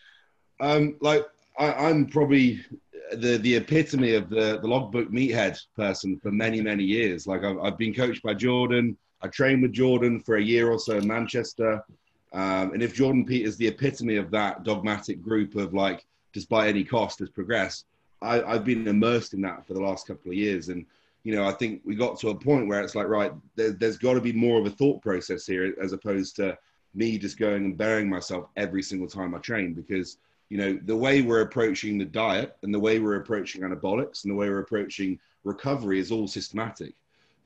Um 0.60 0.96
like 1.00 1.26
I, 1.60 1.88
i'm 1.88 2.06
probably 2.06 2.64
the 3.12 3.38
the 3.38 3.56
epitome 3.56 4.14
of 4.14 4.28
the 4.30 4.58
the 4.60 4.66
logbook 4.66 5.10
meathead 5.10 5.58
person 5.76 6.18
for 6.18 6.32
many 6.32 6.60
many 6.60 6.84
years 6.84 7.26
like 7.26 7.44
I've, 7.44 7.58
I've 7.58 7.78
been 7.78 7.94
coached 7.94 8.22
by 8.22 8.34
jordan 8.34 8.96
I 9.22 9.28
trained 9.28 9.62
with 9.62 9.72
Jordan 9.72 10.20
for 10.20 10.36
a 10.36 10.42
year 10.42 10.70
or 10.70 10.78
so 10.78 10.96
in 10.96 11.06
Manchester. 11.06 11.84
Um, 12.32 12.72
and 12.72 12.82
if 12.82 12.94
Jordan 12.94 13.24
Peters 13.24 13.52
is 13.52 13.56
the 13.58 13.66
epitome 13.66 14.16
of 14.16 14.30
that 14.30 14.62
dogmatic 14.62 15.20
group 15.20 15.56
of 15.56 15.74
like, 15.74 16.06
despite 16.32 16.68
any 16.68 16.84
cost, 16.84 17.18
has 17.18 17.28
progressed, 17.28 17.86
I, 18.22 18.42
I've 18.42 18.64
been 18.64 18.86
immersed 18.86 19.34
in 19.34 19.42
that 19.42 19.66
for 19.66 19.74
the 19.74 19.80
last 19.80 20.06
couple 20.06 20.30
of 20.30 20.38
years. 20.38 20.68
And, 20.68 20.86
you 21.24 21.34
know, 21.34 21.44
I 21.44 21.52
think 21.52 21.82
we 21.84 21.96
got 21.96 22.18
to 22.20 22.30
a 22.30 22.34
point 22.34 22.68
where 22.68 22.82
it's 22.82 22.94
like, 22.94 23.08
right, 23.08 23.32
there, 23.56 23.72
there's 23.72 23.98
got 23.98 24.14
to 24.14 24.20
be 24.20 24.32
more 24.32 24.58
of 24.58 24.66
a 24.66 24.70
thought 24.70 25.02
process 25.02 25.46
here 25.46 25.74
as 25.82 25.92
opposed 25.92 26.36
to 26.36 26.56
me 26.94 27.18
just 27.18 27.38
going 27.38 27.64
and 27.64 27.76
burying 27.76 28.08
myself 28.08 28.46
every 28.56 28.82
single 28.82 29.08
time 29.08 29.34
I 29.34 29.38
train 29.38 29.74
because, 29.74 30.16
you 30.50 30.58
know, 30.58 30.78
the 30.84 30.96
way 30.96 31.22
we're 31.22 31.40
approaching 31.40 31.96
the 31.96 32.04
diet 32.04 32.56
and 32.62 32.74
the 32.74 32.78
way 32.78 32.98
we're 32.98 33.16
approaching 33.16 33.62
anabolics 33.62 34.24
and 34.24 34.32
the 34.32 34.36
way 34.36 34.50
we're 34.50 34.58
approaching 34.58 35.18
recovery 35.44 35.98
is 36.00 36.10
all 36.10 36.26
systematic. 36.28 36.94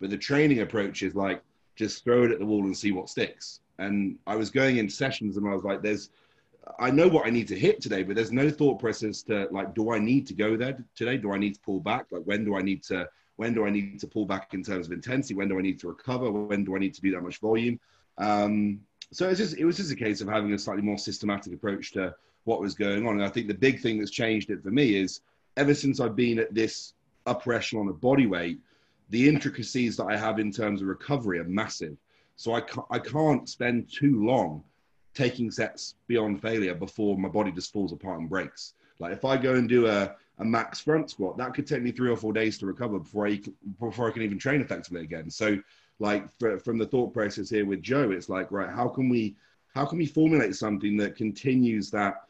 But 0.00 0.10
the 0.10 0.18
training 0.18 0.60
approach 0.60 1.02
is 1.02 1.14
like, 1.14 1.42
just 1.76 2.02
throw 2.02 2.24
it 2.24 2.30
at 2.30 2.38
the 2.38 2.46
wall 2.46 2.64
and 2.64 2.76
see 2.76 2.92
what 2.92 3.10
sticks. 3.10 3.60
And 3.78 4.16
I 4.26 4.36
was 4.36 4.50
going 4.50 4.78
in 4.78 4.88
sessions 4.88 5.36
and 5.36 5.46
I 5.46 5.52
was 5.52 5.64
like, 5.64 5.82
there's, 5.82 6.10
I 6.78 6.90
know 6.90 7.08
what 7.08 7.26
I 7.26 7.30
need 7.30 7.48
to 7.48 7.58
hit 7.58 7.82
today, 7.82 8.02
but 8.02 8.16
there's 8.16 8.32
no 8.32 8.48
thought 8.48 8.80
process 8.80 9.22
to 9.24 9.48
like, 9.50 9.74
do 9.74 9.92
I 9.92 9.98
need 9.98 10.26
to 10.28 10.34
go 10.34 10.56
there 10.56 10.82
today? 10.96 11.18
Do 11.18 11.32
I 11.32 11.38
need 11.38 11.54
to 11.54 11.60
pull 11.60 11.80
back? 11.80 12.06
Like, 12.10 12.22
when 12.22 12.44
do 12.44 12.56
I 12.56 12.62
need 12.62 12.82
to, 12.84 13.08
when 13.36 13.52
do 13.52 13.66
I 13.66 13.70
need 13.70 14.00
to 14.00 14.06
pull 14.06 14.24
back 14.24 14.54
in 14.54 14.62
terms 14.62 14.86
of 14.86 14.92
intensity? 14.92 15.34
When 15.34 15.48
do 15.48 15.58
I 15.58 15.62
need 15.62 15.78
to 15.80 15.88
recover? 15.88 16.30
When 16.30 16.64
do 16.64 16.74
I 16.74 16.78
need 16.78 16.94
to 16.94 17.02
do 17.02 17.10
that 17.10 17.20
much 17.20 17.38
volume? 17.38 17.78
Um, 18.16 18.80
so 19.12 19.28
it's 19.28 19.38
just, 19.38 19.58
it 19.58 19.64
was 19.66 19.76
just 19.76 19.92
a 19.92 19.96
case 19.96 20.20
of 20.22 20.28
having 20.28 20.54
a 20.54 20.58
slightly 20.58 20.82
more 20.82 20.96
systematic 20.96 21.52
approach 21.52 21.92
to 21.92 22.14
what 22.44 22.60
was 22.60 22.74
going 22.74 23.06
on. 23.06 23.14
And 23.14 23.24
I 23.24 23.28
think 23.28 23.48
the 23.48 23.54
big 23.54 23.80
thing 23.80 23.98
that's 23.98 24.10
changed 24.10 24.50
it 24.50 24.62
for 24.62 24.70
me 24.70 24.96
is 24.96 25.20
ever 25.56 25.74
since 25.74 26.00
I've 26.00 26.16
been 26.16 26.38
at 26.38 26.54
this 26.54 26.94
upper 27.26 27.52
echelon 27.52 27.88
of 27.88 28.00
body 28.00 28.26
weight, 28.26 28.60
the 29.10 29.28
intricacies 29.28 29.96
that 29.96 30.04
I 30.04 30.16
have 30.16 30.38
in 30.38 30.50
terms 30.50 30.82
of 30.82 30.88
recovery 30.88 31.38
are 31.38 31.44
massive. 31.44 31.96
So 32.36 32.54
I 32.54 32.60
can't, 32.60 32.86
I 32.90 32.98
can't 32.98 33.48
spend 33.48 33.90
too 33.90 34.24
long 34.24 34.62
taking 35.14 35.50
sets 35.50 35.94
beyond 36.08 36.42
failure 36.42 36.74
before 36.74 37.16
my 37.16 37.28
body 37.28 37.52
just 37.52 37.72
falls 37.72 37.92
apart 37.92 38.20
and 38.20 38.28
breaks. 38.28 38.74
Like 38.98 39.12
if 39.12 39.24
I 39.24 39.36
go 39.36 39.54
and 39.54 39.68
do 39.68 39.86
a, 39.86 40.14
a 40.38 40.44
max 40.44 40.80
front 40.80 41.10
squat, 41.10 41.36
that 41.38 41.54
could 41.54 41.66
take 41.66 41.82
me 41.82 41.92
three 41.92 42.10
or 42.10 42.16
four 42.16 42.32
days 42.32 42.58
to 42.58 42.66
recover 42.66 42.98
before 42.98 43.28
I 43.28 43.40
before 43.80 44.08
I 44.08 44.12
can 44.12 44.22
even 44.22 44.38
train 44.38 44.60
effectively 44.60 45.02
again. 45.02 45.30
So 45.30 45.58
like 46.00 46.28
for, 46.38 46.58
from 46.58 46.78
the 46.78 46.86
thought 46.86 47.12
process 47.12 47.50
here 47.50 47.66
with 47.66 47.82
Joe, 47.82 48.10
it's 48.10 48.28
like 48.28 48.50
right, 48.50 48.70
how 48.70 48.88
can 48.88 49.08
we 49.08 49.36
how 49.74 49.84
can 49.84 49.98
we 49.98 50.06
formulate 50.06 50.54
something 50.54 50.96
that 50.98 51.16
continues 51.16 51.90
that 51.90 52.22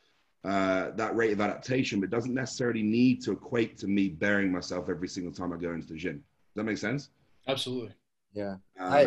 uh, 0.45 0.91
that 0.91 1.17
rate 1.17 1.33
of 1.33 1.41
adaptation, 1.41 2.01
but 2.01 2.11
doesn't 2.11 2.35
necessarily 2.35 2.83
need 2.83 3.23
to 3.23 3.33
equate 3.33 3.79
to 3.79 3.87
me 3.87 4.09
burying 4.09 4.53
myself 4.53 4.89
every 4.91 5.09
single 5.09 5.33
time 5.33 5.53
I 5.53 5.57
go 5.57 5.73
into 5.73 5.87
the 5.87 5.97
gym 5.97 6.17
Does 6.17 6.23
that 6.57 6.65
make 6.65 6.79
sense? 6.79 7.11
Absolutely. 7.49 7.95
Yeah. 8.35 8.57
Um, 8.79 8.93
I, 8.93 9.07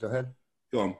go 0.00 0.08
ahead. 0.08 0.32
Go 0.72 0.80
on. 0.80 0.96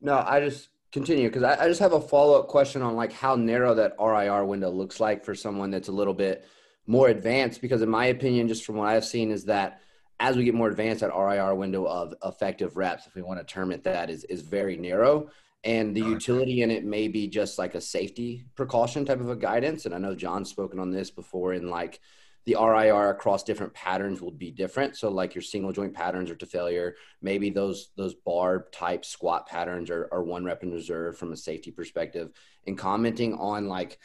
No, 0.00 0.24
I 0.26 0.40
just 0.40 0.68
continue 0.92 1.28
because 1.28 1.42
I, 1.42 1.64
I, 1.64 1.68
just 1.68 1.80
have 1.80 1.92
a 1.92 2.00
follow 2.00 2.38
up 2.38 2.48
question 2.48 2.82
on 2.82 2.96
like 2.96 3.12
how 3.12 3.34
narrow 3.34 3.74
that 3.74 3.94
RIR 4.00 4.44
window 4.44 4.70
looks 4.70 4.98
like 4.98 5.24
for 5.24 5.34
someone 5.34 5.70
that's 5.70 5.88
a 5.88 5.92
little 5.92 6.14
bit 6.14 6.46
more 6.86 7.08
advanced. 7.08 7.60
Because 7.60 7.82
in 7.82 7.88
my 7.88 8.06
opinion, 8.06 8.48
just 8.48 8.64
from 8.64 8.76
what 8.76 8.88
I've 8.88 9.04
seen, 9.04 9.30
is 9.30 9.44
that 9.46 9.80
as 10.20 10.36
we 10.36 10.44
get 10.44 10.54
more 10.54 10.68
advanced, 10.68 11.00
that 11.00 11.14
RIR 11.16 11.54
window 11.54 11.86
of 11.86 12.14
effective 12.24 12.76
reps, 12.76 13.06
if 13.06 13.14
we 13.14 13.22
want 13.22 13.40
to 13.40 13.52
term 13.52 13.72
it 13.72 13.84
that, 13.84 14.10
is 14.10 14.24
is 14.24 14.42
very 14.42 14.76
narrow. 14.76 15.30
And 15.62 15.94
the 15.94 16.00
utility 16.00 16.62
in 16.62 16.70
it 16.70 16.84
may 16.84 17.08
be 17.08 17.28
just 17.28 17.58
like 17.58 17.74
a 17.74 17.80
safety 17.80 18.46
precaution 18.54 19.04
type 19.04 19.20
of 19.20 19.28
a 19.28 19.36
guidance. 19.36 19.84
And 19.84 19.94
I 19.94 19.98
know 19.98 20.14
John's 20.14 20.48
spoken 20.48 20.78
on 20.78 20.90
this 20.90 21.10
before 21.10 21.52
in 21.52 21.68
like 21.68 22.00
the 22.46 22.56
RIR 22.58 23.10
across 23.10 23.42
different 23.42 23.74
patterns 23.74 24.22
will 24.22 24.30
be 24.30 24.50
different. 24.50 24.96
So 24.96 25.10
like 25.10 25.34
your 25.34 25.42
single 25.42 25.72
joint 25.72 25.92
patterns 25.92 26.30
are 26.30 26.36
to 26.36 26.46
failure, 26.46 26.96
maybe 27.20 27.50
those 27.50 27.90
those 27.96 28.14
bar 28.14 28.68
type 28.72 29.04
squat 29.04 29.46
patterns 29.46 29.90
are, 29.90 30.08
are 30.10 30.22
one 30.22 30.44
rep 30.44 30.62
in 30.62 30.72
reserve 30.72 31.18
from 31.18 31.32
a 31.32 31.36
safety 31.36 31.70
perspective. 31.70 32.30
And 32.66 32.78
commenting 32.78 33.34
on 33.34 33.68
like 33.68 33.98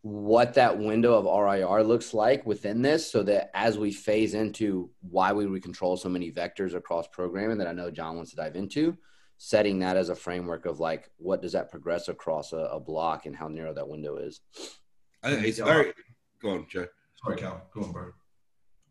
what 0.00 0.54
that 0.54 0.78
window 0.78 1.14
of 1.14 1.26
RIR 1.26 1.84
looks 1.84 2.12
like 2.12 2.44
within 2.44 2.82
this 2.82 3.10
so 3.10 3.22
that 3.22 3.50
as 3.54 3.78
we 3.78 3.92
phase 3.92 4.34
into 4.34 4.90
why 5.00 5.32
we 5.32 5.60
control 5.60 5.96
so 5.96 6.08
many 6.08 6.32
vectors 6.32 6.74
across 6.74 7.06
programming 7.08 7.58
that 7.58 7.68
I 7.68 7.72
know 7.72 7.90
John 7.90 8.16
wants 8.16 8.30
to 8.30 8.36
dive 8.36 8.56
into, 8.56 8.96
setting 9.44 9.80
that 9.80 9.96
as 9.96 10.08
a 10.08 10.14
framework 10.14 10.66
of 10.66 10.78
like 10.78 11.10
what 11.16 11.42
does 11.42 11.50
that 11.50 11.68
progress 11.68 12.06
across 12.06 12.52
a, 12.52 12.58
a 12.58 12.78
block 12.78 13.26
and 13.26 13.34
how 13.34 13.48
narrow 13.48 13.74
that 13.74 13.88
window 13.88 14.16
is. 14.16 14.40
I 15.20 15.30
think 15.30 15.44
it's 15.44 15.58
very 15.58 15.92
go 16.40 16.50
on, 16.50 16.66
Joe. 16.70 16.86
Sorry, 17.24 17.36
Cal. 17.36 17.60
Go 17.74 17.82
on, 17.82 17.90
bro. 17.90 18.10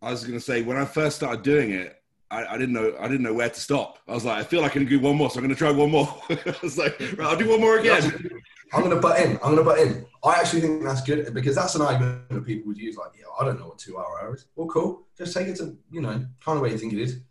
I 0.01 0.11
was 0.11 0.25
going 0.25 0.37
to 0.37 0.43
say 0.43 0.61
when 0.61 0.75
I 0.75 0.83
first 0.83 1.15
started 1.15 1.43
doing 1.43 1.71
it, 1.71 1.95
I, 2.29 2.45
I, 2.45 2.57
didn't 2.57 2.73
know 2.73 2.93
I 2.99 3.07
didn't 3.07 3.21
know 3.21 3.33
where 3.33 3.47
to 3.47 3.59
stop. 3.59 3.99
I 4.09 4.13
was 4.13 4.25
like, 4.25 4.39
I 4.39 4.43
feel 4.43 4.61
like 4.61 4.71
I 4.71 4.79
can 4.79 4.85
do 4.85 4.99
one 4.99 5.15
more, 5.15 5.29
so 5.29 5.37
I'm 5.39 5.45
going 5.45 5.55
to 5.55 5.57
try 5.57 5.71
one 5.71 5.89
more. 5.89 6.13
I 6.29 6.55
was 6.61 6.77
like, 6.77 6.99
right, 6.99 7.21
I'll 7.21 7.37
do 7.37 7.49
one 7.49 7.61
more 7.61 7.79
again. 7.79 8.03
I'm 8.73 8.81
going 8.81 8.93
to 8.93 9.01
butt 9.01 9.21
in. 9.21 9.31
I'm 9.37 9.55
going 9.55 9.57
to 9.57 9.63
butt 9.63 9.79
in. 9.79 10.05
I 10.21 10.33
actually 10.33 10.61
think 10.61 10.83
that's 10.83 11.01
good 11.01 11.33
because 11.33 11.55
that's 11.55 11.75
an 11.75 11.81
argument 11.81 12.27
that 12.27 12.45
people 12.45 12.67
would 12.67 12.77
use. 12.77 12.97
Like, 12.97 13.11
yeah, 13.17 13.25
I 13.39 13.45
don't 13.45 13.57
know 13.57 13.67
what 13.67 13.79
two 13.79 13.97
RIR 13.97 14.35
is. 14.35 14.47
Well, 14.57 14.67
cool. 14.67 15.07
Just 15.17 15.33
take 15.33 15.47
it 15.47 15.55
to 15.57 15.77
you 15.91 16.01
know 16.01 16.25
kind 16.43 16.57
of 16.57 16.61
where 16.61 16.71
you 16.71 16.77
think 16.77 16.91
it 16.91 16.99
is. 16.99 17.21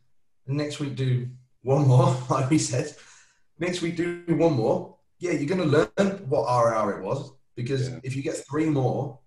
And 0.47 0.57
next 0.57 0.81
week 0.81 0.95
do 0.95 1.29
one 1.61 1.87
more, 1.87 2.17
like 2.31 2.49
we 2.49 2.57
said. 2.59 2.95
Next 3.61 3.83
week 3.83 3.97
do 3.97 4.25
one 4.29 4.55
more. 4.55 4.97
Yeah, 5.19 5.33
you're 5.33 5.55
going 5.55 5.71
to 5.71 5.89
learn 5.99 6.29
what 6.29 6.49
RIR 6.49 6.99
it 6.99 7.05
was 7.05 7.33
because 7.55 7.91
yeah. 7.91 8.01
if 8.03 8.17
you 8.17 8.23
get 8.23 8.37
three 8.49 8.65
more, 8.65 9.19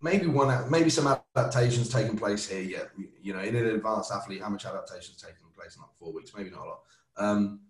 maybe 0.00 0.26
one, 0.26 0.70
maybe 0.70 0.88
some 0.88 1.06
adaptations 1.36 1.90
taking 1.90 2.16
place 2.16 2.48
here. 2.48 2.62
Yeah, 2.62 2.84
you 3.22 3.34
know, 3.34 3.40
in 3.40 3.54
an 3.54 3.66
advanced 3.66 4.10
athlete, 4.10 4.40
how 4.40 4.48
much 4.48 4.64
adaptations 4.64 5.20
taking 5.20 5.36
place 5.54 5.76
in 5.76 5.82
like 5.82 5.90
four 5.98 6.14
weeks? 6.14 6.32
Maybe 6.34 6.48
not 6.48 6.60
a 6.60 6.68
lot. 6.68 6.80
Um, 7.18 7.60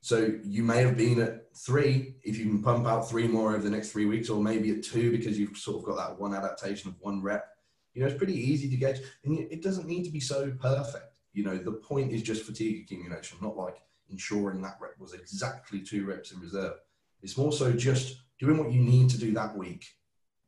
so 0.00 0.32
you 0.42 0.64
may 0.64 0.78
have 0.78 0.96
been 0.96 1.20
at 1.20 1.56
three 1.56 2.16
if 2.24 2.36
you 2.36 2.46
can 2.46 2.62
pump 2.62 2.86
out 2.86 3.08
three 3.08 3.28
more 3.28 3.50
over 3.54 3.62
the 3.62 3.70
next 3.70 3.92
three 3.92 4.06
weeks, 4.06 4.28
or 4.28 4.42
maybe 4.42 4.72
at 4.72 4.82
two 4.82 5.12
because 5.12 5.38
you've 5.38 5.56
sort 5.56 5.78
of 5.78 5.84
got 5.84 5.96
that 5.98 6.18
one 6.18 6.34
adaptation 6.34 6.90
of 6.90 6.96
one 7.00 7.22
rep. 7.22 7.46
You 7.94 8.02
know, 8.02 8.08
it's 8.08 8.18
pretty 8.18 8.34
easy 8.34 8.68
to 8.70 8.76
get, 8.76 9.00
and 9.24 9.38
it 9.38 9.62
doesn't 9.62 9.86
need 9.86 10.04
to 10.04 10.10
be 10.10 10.20
so 10.20 10.50
perfect. 10.60 11.20
You 11.32 11.44
know, 11.44 11.56
the 11.56 11.72
point 11.72 12.10
is 12.10 12.22
just 12.22 12.42
fatigue 12.42 12.82
accumulation, 12.82 13.38
not 13.40 13.56
like 13.56 13.76
ensuring 14.10 14.62
that 14.62 14.76
rep 14.80 14.98
was 14.98 15.14
exactly 15.14 15.80
two 15.80 16.06
reps 16.06 16.32
in 16.32 16.40
reserve. 16.40 16.74
It's 17.22 17.36
more 17.36 17.52
so 17.52 17.72
just 17.72 18.22
doing 18.38 18.58
what 18.58 18.72
you 18.72 18.80
need 18.80 19.10
to 19.10 19.18
do 19.18 19.32
that 19.32 19.56
week 19.56 19.84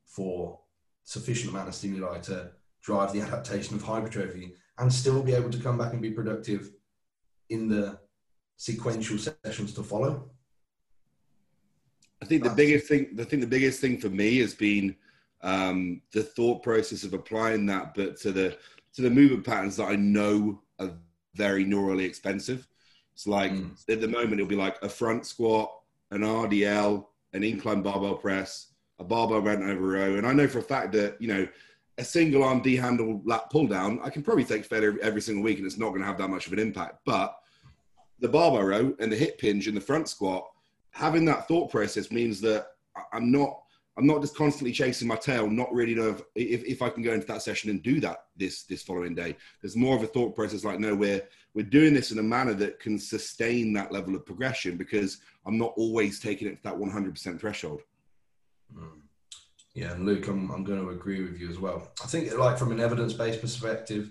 for 0.07 0.59
sufficient 1.05 1.51
amount 1.51 1.69
of 1.69 1.75
stimuli 1.75 2.19
to 2.21 2.51
drive 2.83 3.13
the 3.13 3.21
adaptation 3.27 3.77
of 3.77 3.83
hypertrophy 3.83 4.55
and 4.79 4.93
still 4.93 5.23
be 5.23 5.35
able 5.35 5.51
to 5.51 5.59
come 5.59 5.79
back 5.79 5.93
and 5.93 6.03
be 6.03 6.11
productive 6.11 6.71
in 7.51 7.69
the 7.69 7.99
sequential 8.57 9.19
sessions 9.19 9.73
to 9.75 9.83
follow? 9.83 10.31
I 12.23 12.25
think 12.25 12.45
the 12.45 12.51
biggest 12.51 12.87
thing, 12.87 13.11
the 13.15 13.25
thing, 13.25 13.41
the 13.41 13.47
biggest 13.47 13.81
thing 13.81 13.99
for 13.99 14.09
me 14.09 14.39
has 14.39 14.55
been 14.55 14.95
um, 15.43 16.03
the 16.13 16.23
thought 16.23 16.63
process 16.63 17.03
of 17.03 17.15
applying 17.15 17.67
that, 17.67 17.95
but 17.95 18.17
to 18.21 18.31
the 18.31 18.57
to 18.95 19.03
the 19.03 19.11
movement 19.11 19.45
patterns 19.45 19.77
that 19.77 19.89
I 19.89 19.97
know 19.97 20.61
are 20.79 20.93
very 21.35 21.65
neurally 21.65 22.05
expensive. 22.05 22.69
It's 23.15 23.27
like 23.27 23.53
mm. 23.53 23.71
at 23.89 24.01
the 24.01 24.09
moment 24.09 24.35
it'll 24.35 24.47
be 24.47 24.57
like 24.57 24.83
a 24.83 24.89
front 24.89 25.27
squat, 25.27 25.73
an 26.11 26.21
RDL, 26.21 27.07
an 27.33 27.45
incline 27.45 27.83
barbell 27.83 28.17
press, 28.17 28.69
a 28.99 29.05
barbell 29.05 29.43
bent 29.43 29.63
over 29.63 29.81
row, 29.81 30.17
and 30.17 30.27
I 30.27 30.33
know 30.33 30.49
for 30.49 30.59
a 30.59 30.63
fact 30.63 30.93
that 30.93 31.21
you 31.21 31.29
know 31.29 31.47
a 31.99 32.05
single 32.05 32.43
arm 32.43 32.63
D 32.63 32.77
handle 32.77 33.21
lat 33.25 33.51
pull 33.51 33.67
down, 33.67 34.01
I 34.03 34.11
can 34.11 34.23
probably 34.23 34.45
take 34.45 34.65
failure 34.65 34.97
every 35.03 35.21
single 35.21 35.45
week, 35.45 35.59
and 35.59 35.67
it's 35.67 35.79
not 35.79 35.91
going 35.91 36.01
to 36.01 36.07
have 36.07 36.19
that 36.19 36.31
much 36.31 36.47
of 36.47 36.53
an 36.53 36.59
impact, 36.59 37.01
but 37.05 37.37
the 38.21 38.29
barbell 38.29 38.63
row 38.63 38.95
and 38.99 39.13
the 39.13 39.17
hip 39.17 39.41
hinge 39.41 39.69
in 39.69 39.75
the 39.75 39.81
front 39.81 40.09
squat, 40.09 40.49
having 40.91 41.25
that 41.27 41.49
thought 41.49 41.71
process 41.71 42.11
means 42.11 42.41
that 42.41 42.69
I'm 43.13 43.31
not 43.31 43.62
I'm 43.97 44.07
not 44.07 44.23
just 44.23 44.37
constantly 44.37 44.73
chasing 44.73 45.07
my 45.07 45.17
tail, 45.17 45.49
not 45.51 45.73
really 45.73 45.95
know 45.95 46.17
if, 46.35 46.65
if, 46.65 46.81
I 46.81 46.89
can 46.89 47.03
go 47.03 47.13
into 47.13 47.27
that 47.27 47.43
session 47.43 47.69
and 47.69 47.83
do 47.83 48.01
that 48.01 48.25
this 48.37 48.63
this 48.63 48.83
following 48.83 49.15
day. 49.15 49.37
There's 49.61 49.77
more 49.77 49.95
of 49.95 50.03
a 50.03 50.07
thought 50.07 50.35
process 50.35 50.65
like, 50.65 50.81
no, 50.81 50.95
we're 50.95 51.23
we're 51.55 51.67
doing 51.67 51.93
this 51.93 52.11
in 52.11 52.19
a 52.19 52.23
manner 52.23 52.55
that 52.55 52.81
can 52.81 52.99
sustain 52.99 53.75
that 53.75 53.93
level 53.93 54.15
of 54.15 54.25
progression 54.25 54.79
because 54.79 55.19
I'm 55.45 55.59
not 55.59 55.75
always 55.77 56.21
taking 56.21 56.49
it 56.49 56.57
to 56.57 56.63
that 56.63 56.75
100% 56.75 57.39
threshold. 57.39 57.83
Mm. 58.75 59.01
Yeah, 59.75 59.93
and 59.93 60.07
Luke, 60.07 60.27
I'm, 60.29 60.51
I'm 60.51 60.65
going 60.65 60.81
to 60.81 60.91
agree 60.91 61.23
with 61.23 61.39
you 61.39 61.51
as 61.51 61.59
well. 61.59 61.93
I 62.03 62.07
think, 62.07 62.35
like 62.37 62.59
from 62.59 62.73
an 62.73 62.81
evidence-based 62.81 63.41
perspective, 63.41 64.11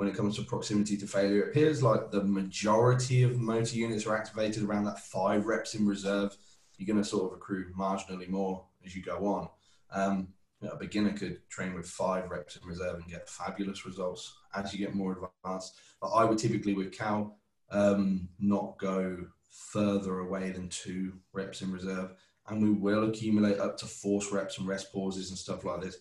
when 0.00 0.08
it 0.08 0.16
comes 0.16 0.34
to 0.34 0.42
proximity 0.42 0.96
to 0.96 1.06
failure. 1.06 1.42
It 1.42 1.50
appears 1.50 1.82
like 1.82 2.10
the 2.10 2.24
majority 2.24 3.22
of 3.22 3.38
motor 3.38 3.76
units 3.76 4.06
are 4.06 4.16
activated 4.16 4.62
around 4.62 4.84
that 4.84 4.98
five 4.98 5.44
reps 5.44 5.74
in 5.74 5.86
reserve. 5.86 6.34
You're 6.78 6.86
going 6.86 7.04
to 7.04 7.06
sort 7.06 7.30
of 7.30 7.36
accrue 7.36 7.70
marginally 7.78 8.26
more 8.26 8.64
as 8.84 8.94
you 8.94 9.02
go 9.02 9.26
on. 9.26 9.48
Um, 9.92 10.28
you 10.60 10.68
know, 10.68 10.74
a 10.74 10.78
beginner 10.78 11.12
could 11.12 11.48
train 11.48 11.74
with 11.74 11.86
five 11.86 12.30
reps 12.30 12.56
in 12.56 12.66
reserve 12.68 12.96
and 12.96 13.08
get 13.08 13.28
fabulous 13.28 13.86
results 13.86 14.34
as 14.54 14.72
you 14.72 14.78
get 14.78 14.94
more 14.94 15.30
advanced. 15.44 15.78
But 16.00 16.08
I 16.08 16.24
would 16.24 16.38
typically 16.38 16.74
with 16.74 16.92
Cal 16.92 17.38
um, 17.70 18.28
not 18.38 18.78
go 18.78 19.26
further 19.48 20.20
away 20.20 20.50
than 20.50 20.68
two 20.68 21.14
reps 21.32 21.62
in 21.62 21.72
reserve. 21.72 22.14
And 22.48 22.62
we 22.62 22.70
will 22.70 23.08
accumulate 23.08 23.58
up 23.58 23.76
to 23.78 23.86
force 23.86 24.32
reps 24.32 24.58
and 24.58 24.66
rest 24.66 24.92
pauses 24.92 25.30
and 25.30 25.38
stuff 25.38 25.64
like 25.64 25.82
this. 25.82 25.98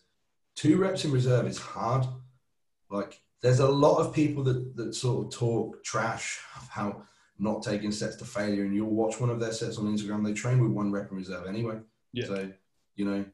Two 0.56 0.78
reps 0.78 1.06
in 1.06 1.12
reserve 1.12 1.48
is 1.48 1.58
hard. 1.58 2.06
Like 2.90 3.22
there's 3.42 3.60
a 3.60 3.68
lot 3.68 4.00
of 4.00 4.14
people 4.14 4.44
that, 4.44 4.76
that 4.76 4.94
sort 4.96 5.26
of 5.26 5.40
talk 5.40 5.84
trash 5.84 6.40
of 6.58 6.68
how 6.70 7.04
not 7.38 7.64
taking 7.64 7.92
sets 7.92 8.18
to 8.18 8.26
failure, 8.26 8.66
and 8.66 8.76
you'll 8.76 8.90
watch 8.90 9.20
one 9.20 9.30
of 9.30 9.40
their 9.40 9.54
sets 9.54 9.78
on 9.78 9.86
Instagram. 9.86 10.26
They 10.26 10.34
train 10.34 10.60
with 10.60 10.72
one 10.72 10.92
rep 10.92 11.10
in 11.12 11.18
reserve 11.18 11.48
anyway. 11.48 11.80
Yeah. 12.12 12.26
So 12.26 12.52
you 13.00 13.06
know, 13.06 13.26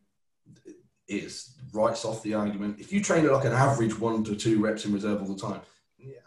it's 1.08 1.56
writes 1.74 2.06
off 2.06 2.22
the 2.24 2.36
argument. 2.36 2.80
If 2.80 2.94
you 2.94 3.04
train 3.04 3.26
at 3.26 3.32
like 3.32 3.46
an 3.46 3.52
average 3.52 4.00
one 4.00 4.24
to 4.26 4.36
two 4.36 4.64
reps 4.64 4.86
in 4.86 4.94
reserve 4.94 5.22
all 5.22 5.28
the 5.28 5.42
time, 5.42 5.62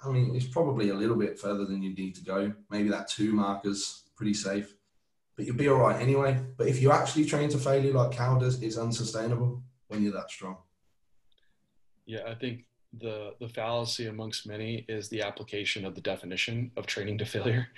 I 0.04 0.08
mean, 0.08 0.34
it's 0.34 0.46
probably 0.46 0.90
a 0.90 0.94
little 0.94 1.16
bit 1.16 1.38
further 1.38 1.64
than 1.64 1.82
you 1.82 1.94
need 1.94 2.16
to 2.16 2.24
go. 2.24 2.52
Maybe 2.68 2.88
that 2.88 3.08
two 3.08 3.32
markers 3.32 4.02
pretty 4.16 4.34
safe, 4.34 4.74
but 5.36 5.46
you'll 5.46 5.56
be 5.56 5.68
all 5.68 5.78
right 5.78 6.00
anyway. 6.02 6.40
But 6.56 6.66
if 6.66 6.82
you 6.82 6.90
actually 6.90 7.26
train 7.26 7.48
to 7.50 7.58
failure 7.58 7.92
like 7.92 8.10
Cal 8.10 8.40
does, 8.40 8.60
it's 8.60 8.76
unsustainable 8.76 9.62
when 9.86 10.02
you're 10.02 10.12
that 10.12 10.30
strong. 10.30 10.58
Yeah, 12.04 12.22
I 12.26 12.34
think 12.34 12.64
the 12.92 13.34
the 13.38 13.48
fallacy 13.48 14.06
amongst 14.06 14.48
many 14.48 14.84
is 14.88 15.08
the 15.08 15.22
application 15.22 15.84
of 15.84 15.94
the 15.94 16.00
definition 16.00 16.72
of 16.76 16.86
training 16.86 17.18
to 17.18 17.24
failure. 17.24 17.68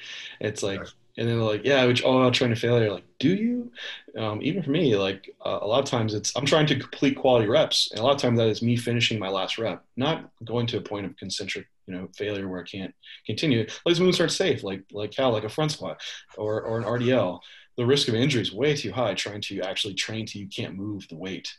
It's 0.40 0.62
like, 0.62 0.80
and 1.16 1.28
then 1.28 1.36
they're 1.36 1.46
like, 1.46 1.64
yeah, 1.64 1.84
which 1.84 2.04
oh, 2.04 2.22
I'll 2.22 2.30
train 2.30 2.50
to 2.50 2.56
failure. 2.56 2.92
Like, 2.92 3.04
do 3.18 3.34
you? 3.34 3.72
Um, 4.18 4.40
even 4.42 4.62
for 4.62 4.70
me, 4.70 4.96
like 4.96 5.34
uh, 5.44 5.58
a 5.62 5.66
lot 5.66 5.80
of 5.80 5.84
times 5.84 6.14
it's 6.14 6.34
I'm 6.36 6.46
trying 6.46 6.66
to 6.66 6.78
complete 6.78 7.16
quality 7.16 7.46
reps, 7.46 7.90
and 7.90 8.00
a 8.00 8.02
lot 8.02 8.14
of 8.14 8.20
times 8.20 8.38
that 8.38 8.48
is 8.48 8.62
me 8.62 8.76
finishing 8.76 9.18
my 9.18 9.28
last 9.28 9.58
rep, 9.58 9.84
not 9.96 10.30
going 10.44 10.66
to 10.68 10.78
a 10.78 10.82
point 10.82 11.06
of 11.06 11.16
concentric, 11.16 11.66
you 11.86 11.94
know, 11.94 12.08
failure 12.16 12.48
where 12.48 12.60
I 12.60 12.64
can't 12.64 12.94
continue. 13.26 13.66
Let's 13.84 14.00
move 14.00 14.14
start 14.14 14.32
safe, 14.32 14.62
like 14.62 14.82
like 14.92 15.14
how 15.14 15.30
like 15.30 15.44
a 15.44 15.48
front 15.48 15.72
squat 15.72 16.00
or 16.36 16.62
or 16.62 16.78
an 16.78 16.84
RDL. 16.84 17.40
The 17.76 17.86
risk 17.86 18.08
of 18.08 18.14
injury 18.14 18.42
is 18.42 18.52
way 18.52 18.76
too 18.76 18.92
high 18.92 19.14
trying 19.14 19.40
to 19.42 19.60
actually 19.62 19.94
train 19.94 20.26
to 20.26 20.38
you 20.38 20.48
can't 20.48 20.74
move 20.74 21.06
the 21.08 21.16
weight 21.16 21.50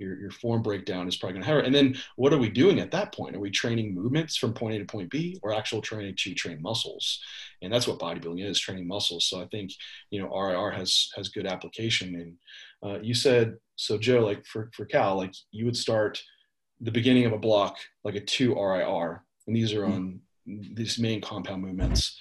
your, 0.00 0.18
your 0.18 0.30
form 0.30 0.62
breakdown 0.62 1.06
is 1.06 1.16
probably 1.16 1.34
going 1.34 1.44
to 1.44 1.52
hurt. 1.52 1.66
And 1.66 1.74
then 1.74 1.96
what 2.16 2.32
are 2.32 2.38
we 2.38 2.48
doing 2.48 2.80
at 2.80 2.90
that 2.92 3.14
point? 3.14 3.36
Are 3.36 3.40
we 3.40 3.50
training 3.50 3.94
movements 3.94 4.36
from 4.36 4.54
point 4.54 4.74
A 4.74 4.78
to 4.78 4.84
point 4.84 5.10
B 5.10 5.38
or 5.42 5.54
actual 5.54 5.82
training 5.82 6.16
to 6.18 6.34
train 6.34 6.60
muscles? 6.60 7.22
And 7.62 7.72
that's 7.72 7.86
what 7.86 7.98
bodybuilding 7.98 8.44
is 8.44 8.58
training 8.58 8.88
muscles. 8.88 9.26
So 9.28 9.40
I 9.40 9.46
think, 9.46 9.72
you 10.10 10.20
know, 10.20 10.28
RIR 10.28 10.70
has, 10.72 11.10
has 11.16 11.28
good 11.28 11.46
application. 11.46 12.36
And 12.82 12.90
uh, 12.90 13.00
you 13.00 13.14
said, 13.14 13.56
so 13.76 13.98
Joe, 13.98 14.20
like 14.20 14.44
for, 14.46 14.70
for 14.74 14.86
Cal, 14.86 15.16
like 15.16 15.34
you 15.52 15.66
would 15.66 15.76
start 15.76 16.22
the 16.80 16.90
beginning 16.90 17.26
of 17.26 17.32
a 17.32 17.38
block, 17.38 17.76
like 18.04 18.14
a 18.14 18.20
two 18.20 18.54
RIR, 18.54 19.22
and 19.46 19.54
these 19.54 19.74
are 19.74 19.84
on 19.84 20.20
these 20.46 20.98
main 20.98 21.20
compound 21.20 21.62
movements. 21.62 22.18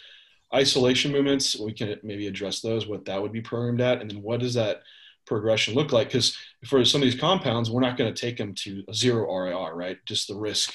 Isolation 0.54 1.12
movements, 1.12 1.58
we 1.58 1.72
can 1.72 1.98
maybe 2.04 2.28
address 2.28 2.60
those, 2.60 2.88
what 2.88 3.06
that 3.06 3.22
would 3.22 3.32
be 3.32 3.42
programmed 3.42 3.82
at. 3.82 4.02
And 4.02 4.10
then 4.10 4.22
what 4.22 4.40
does 4.40 4.56
that 4.56 4.82
progression 5.30 5.76
look 5.76 5.94
like? 5.94 6.08
Because 6.08 6.36
for 6.66 6.84
some 6.84 7.02
of 7.02 7.06
these 7.06 7.20
compounds, 7.20 7.72
we're 7.72 7.80
not 7.80 7.96
going 7.96 8.14
to 8.14 8.22
take 8.22 8.36
them 8.36 8.54
to 8.56 8.84
a 8.90 8.94
zero 8.94 9.34
RIR, 9.34 9.76
right? 9.76 9.98
Just 10.06 10.28
the 10.28 10.36
risk 10.36 10.74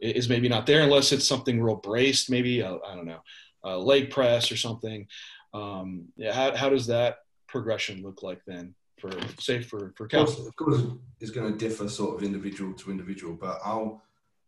is 0.00 0.28
maybe 0.28 0.48
not 0.48 0.64
there 0.64 0.82
unless 0.82 1.12
it's 1.12 1.28
something 1.28 1.60
real 1.60 1.76
braced, 1.76 2.30
maybe, 2.30 2.62
I 2.62 2.94
don't 2.94 3.04
know, 3.04 3.20
a 3.64 3.76
leg 3.76 4.10
press 4.10 4.50
or 4.50 4.56
something. 4.56 5.06
Um, 5.52 6.06
yeah, 6.16 6.32
how, 6.32 6.56
how 6.56 6.70
does 6.70 6.86
that 6.86 7.18
progression 7.48 8.02
look 8.02 8.22
like 8.22 8.40
then? 8.46 8.74
For 9.00 9.12
say 9.38 9.62
for 9.62 9.92
for 9.96 10.08
Cal? 10.08 10.24
Of 10.24 10.56
course, 10.56 10.82
it's 11.20 11.30
going 11.30 11.52
to 11.52 11.56
differ 11.56 11.88
sort 11.88 12.16
of 12.16 12.24
individual 12.24 12.72
to 12.74 12.90
individual, 12.90 13.34
but 13.34 13.60
I'll 13.64 14.02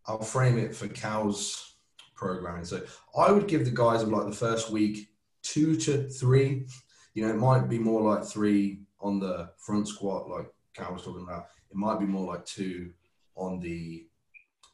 I'll 0.07 0.23
frame 0.23 0.59
it 0.59 0.75
for 0.75 0.89
Cal's 0.89 1.77
programming. 2.17 2.65
So 2.65 2.83
I 3.17 3.31
would 3.31 3.47
give 3.47 3.65
the 3.65 3.71
guys 3.71 4.03
of 4.03 4.09
like 4.09 4.27
the 4.27 4.35
first 4.35 4.71
week 4.71 5.11
two 5.43 5.77
to 5.77 6.09
three. 6.09 6.67
You 7.15 7.27
know, 7.27 7.33
it 7.33 7.37
might 7.37 7.69
be 7.69 7.79
more 7.79 8.03
like 8.03 8.25
three 8.25 8.81
on 9.01 9.19
the 9.19 9.51
front 9.59 9.89
squat, 9.89 10.29
like 10.29 10.47
Cal 10.75 10.93
was 10.93 11.03
talking 11.03 11.23
about, 11.23 11.47
it 11.71 11.77
might 11.77 11.99
be 11.99 12.07
more 12.07 12.33
like 12.33 12.45
two 12.45 12.93
on 13.37 13.61
the 13.61 14.07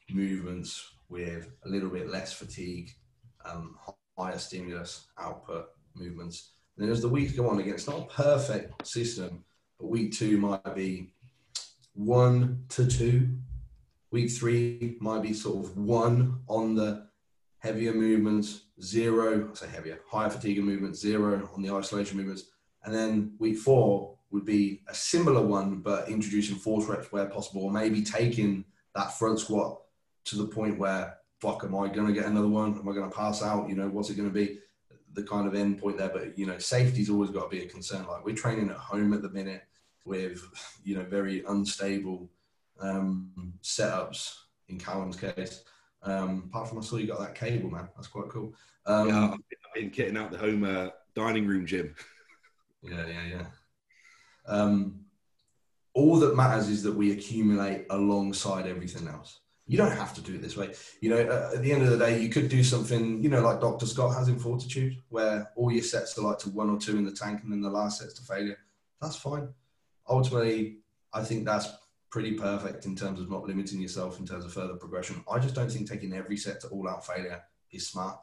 movements 0.09 0.91
with 1.09 1.49
a 1.65 1.69
little 1.69 1.89
bit 1.89 2.09
less 2.09 2.33
fatigue, 2.33 2.91
and 3.45 3.69
higher 4.17 4.37
stimulus 4.37 5.07
output 5.17 5.67
movements. 5.95 6.51
And 6.75 6.85
then 6.85 6.91
as 6.91 7.01
the 7.01 7.09
weeks 7.09 7.33
go 7.33 7.49
on, 7.49 7.59
again, 7.59 7.73
it's 7.73 7.87
not 7.87 7.99
a 7.99 8.13
perfect 8.13 8.85
system, 8.85 9.43
but 9.79 9.87
week 9.87 10.11
two 10.11 10.37
might 10.37 10.75
be 10.75 11.13
one 11.93 12.63
to 12.69 12.85
two. 12.85 13.29
Week 14.11 14.29
three 14.29 14.97
might 14.99 15.21
be 15.21 15.33
sort 15.33 15.65
of 15.65 15.77
one 15.77 16.39
on 16.47 16.75
the 16.75 17.07
heavier 17.59 17.93
movements, 17.93 18.65
zero, 18.81 19.49
I 19.51 19.55
say 19.55 19.67
heavier, 19.67 19.99
higher 20.07 20.29
fatigue 20.29 20.63
movements, 20.63 20.99
zero 20.99 21.49
on 21.55 21.61
the 21.61 21.73
isolation 21.73 22.17
movements. 22.17 22.43
And 22.83 22.93
then 22.93 23.33
week 23.39 23.57
four 23.57 24.16
would 24.31 24.45
be 24.45 24.81
a 24.87 24.93
similar 24.93 25.41
one, 25.41 25.77
but 25.77 26.09
introducing 26.09 26.57
force 26.57 26.85
reps 26.85 27.11
where 27.11 27.25
possible, 27.27 27.63
or 27.63 27.71
maybe 27.71 28.01
taking 28.01 28.65
that 28.95 29.17
front 29.17 29.39
squat 29.39 29.79
to 30.25 30.35
the 30.35 30.47
point 30.47 30.77
where, 30.77 31.17
fuck, 31.39 31.63
am 31.63 31.75
I 31.75 31.87
going 31.87 32.07
to 32.07 32.13
get 32.13 32.25
another 32.25 32.47
one? 32.47 32.77
Am 32.77 32.89
I 32.89 32.93
going 32.93 33.09
to 33.09 33.15
pass 33.15 33.41
out? 33.41 33.69
You 33.69 33.75
know, 33.75 33.87
what's 33.87 34.09
it 34.09 34.15
going 34.15 34.29
to 34.29 34.33
be? 34.33 34.59
The 35.13 35.23
kind 35.23 35.47
of 35.47 35.55
end 35.55 35.79
point 35.79 35.97
there. 35.97 36.09
But, 36.09 36.37
you 36.37 36.45
know, 36.45 36.57
safety's 36.57 37.09
always 37.09 37.29
got 37.29 37.49
to 37.49 37.55
be 37.57 37.63
a 37.63 37.69
concern. 37.69 38.05
Like 38.05 38.25
we're 38.25 38.35
training 38.35 38.69
at 38.69 38.77
home 38.77 39.13
at 39.13 39.21
the 39.21 39.29
minute. 39.29 39.63
with 40.07 40.41
you 40.83 40.95
know 40.95 41.03
very 41.03 41.43
unstable 41.47 42.29
um, 42.79 43.53
setups 43.61 44.35
in 44.69 44.79
Callum's 44.79 45.17
case. 45.17 45.63
Um, 46.01 46.43
apart 46.47 46.69
from 46.69 46.79
I 46.79 46.81
saw 46.81 46.95
you 46.97 47.07
got 47.07 47.19
that 47.19 47.35
cable, 47.35 47.69
man. 47.69 47.89
That's 47.95 48.07
quite 48.07 48.29
cool. 48.29 48.53
Um, 48.85 49.09
yeah, 49.09 49.33
I've 49.33 49.73
been 49.75 49.91
kitting 49.91 50.17
out 50.17 50.31
the 50.31 50.37
home 50.37 50.63
uh, 50.63 50.89
dining 51.15 51.45
room 51.45 51.65
gym. 51.65 51.93
Yeah, 52.81 53.05
yeah, 53.05 53.27
yeah. 53.29 53.45
Um, 54.47 55.01
all 55.93 56.19
that 56.19 56.35
matters 56.35 56.69
is 56.69 56.83
that 56.83 56.93
we 56.93 57.11
accumulate 57.11 57.85
alongside 57.89 58.67
everything 58.67 59.07
else. 59.07 59.39
You 59.65 59.77
don't 59.77 59.91
have 59.91 60.13
to 60.13 60.21
do 60.21 60.35
it 60.35 60.41
this 60.41 60.55
way. 60.55 60.73
You 61.01 61.09
know, 61.09 61.19
uh, 61.19 61.55
at 61.55 61.61
the 61.61 61.71
end 61.71 61.83
of 61.83 61.89
the 61.89 61.97
day, 61.97 62.21
you 62.21 62.29
could 62.29 62.47
do 62.47 62.63
something, 62.63 63.21
you 63.21 63.29
know, 63.29 63.41
like 63.41 63.59
Dr. 63.59 63.85
Scott 63.85 64.15
has 64.15 64.29
in 64.29 64.39
Fortitude, 64.39 64.97
where 65.09 65.51
all 65.55 65.71
your 65.71 65.83
sets 65.83 66.17
are 66.17 66.21
like 66.21 66.37
to 66.39 66.49
one 66.49 66.69
or 66.69 66.79
two 66.79 66.97
in 66.97 67.03
the 67.03 67.11
tank 67.11 67.41
and 67.43 67.51
then 67.51 67.61
the 67.61 67.69
last 67.69 67.99
set's 67.99 68.13
to 68.13 68.21
failure. 68.21 68.57
That's 69.01 69.17
fine. 69.17 69.49
Ultimately, 70.07 70.77
I 71.13 71.23
think 71.23 71.45
that's 71.45 71.67
pretty 72.09 72.33
perfect 72.33 72.85
in 72.85 72.95
terms 72.95 73.19
of 73.19 73.29
not 73.29 73.45
limiting 73.45 73.81
yourself 73.81 74.19
in 74.19 74.25
terms 74.25 74.45
of 74.45 74.53
further 74.53 74.75
progression. 74.75 75.23
I 75.29 75.39
just 75.39 75.55
don't 75.55 75.69
think 75.69 75.89
taking 75.89 76.13
every 76.13 76.37
set 76.37 76.61
to 76.61 76.67
all 76.67 76.87
out 76.87 77.05
failure 77.05 77.41
is 77.71 77.87
smart. 77.87 78.19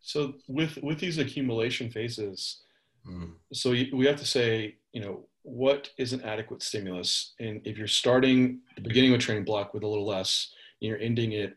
So 0.00 0.34
with 0.48 0.78
with 0.82 0.98
these 0.98 1.18
accumulation 1.18 1.90
phases, 1.90 2.62
Mm. 3.08 3.32
so 3.52 3.70
we 3.70 4.06
have 4.06 4.16
to 4.16 4.26
say, 4.26 4.76
you 4.92 5.00
know, 5.00 5.26
what 5.42 5.90
is 5.96 6.12
an 6.12 6.22
adequate 6.22 6.62
stimulus? 6.62 7.34
And 7.40 7.60
if 7.64 7.78
you're 7.78 7.86
starting 7.86 8.60
the 8.76 8.82
beginning 8.82 9.12
of 9.12 9.18
a 9.18 9.22
training 9.22 9.44
block 9.44 9.72
with 9.72 9.82
a 9.82 9.86
little 9.86 10.06
less, 10.06 10.52
and 10.80 10.88
you're 10.88 10.98
ending 10.98 11.32
it 11.32 11.56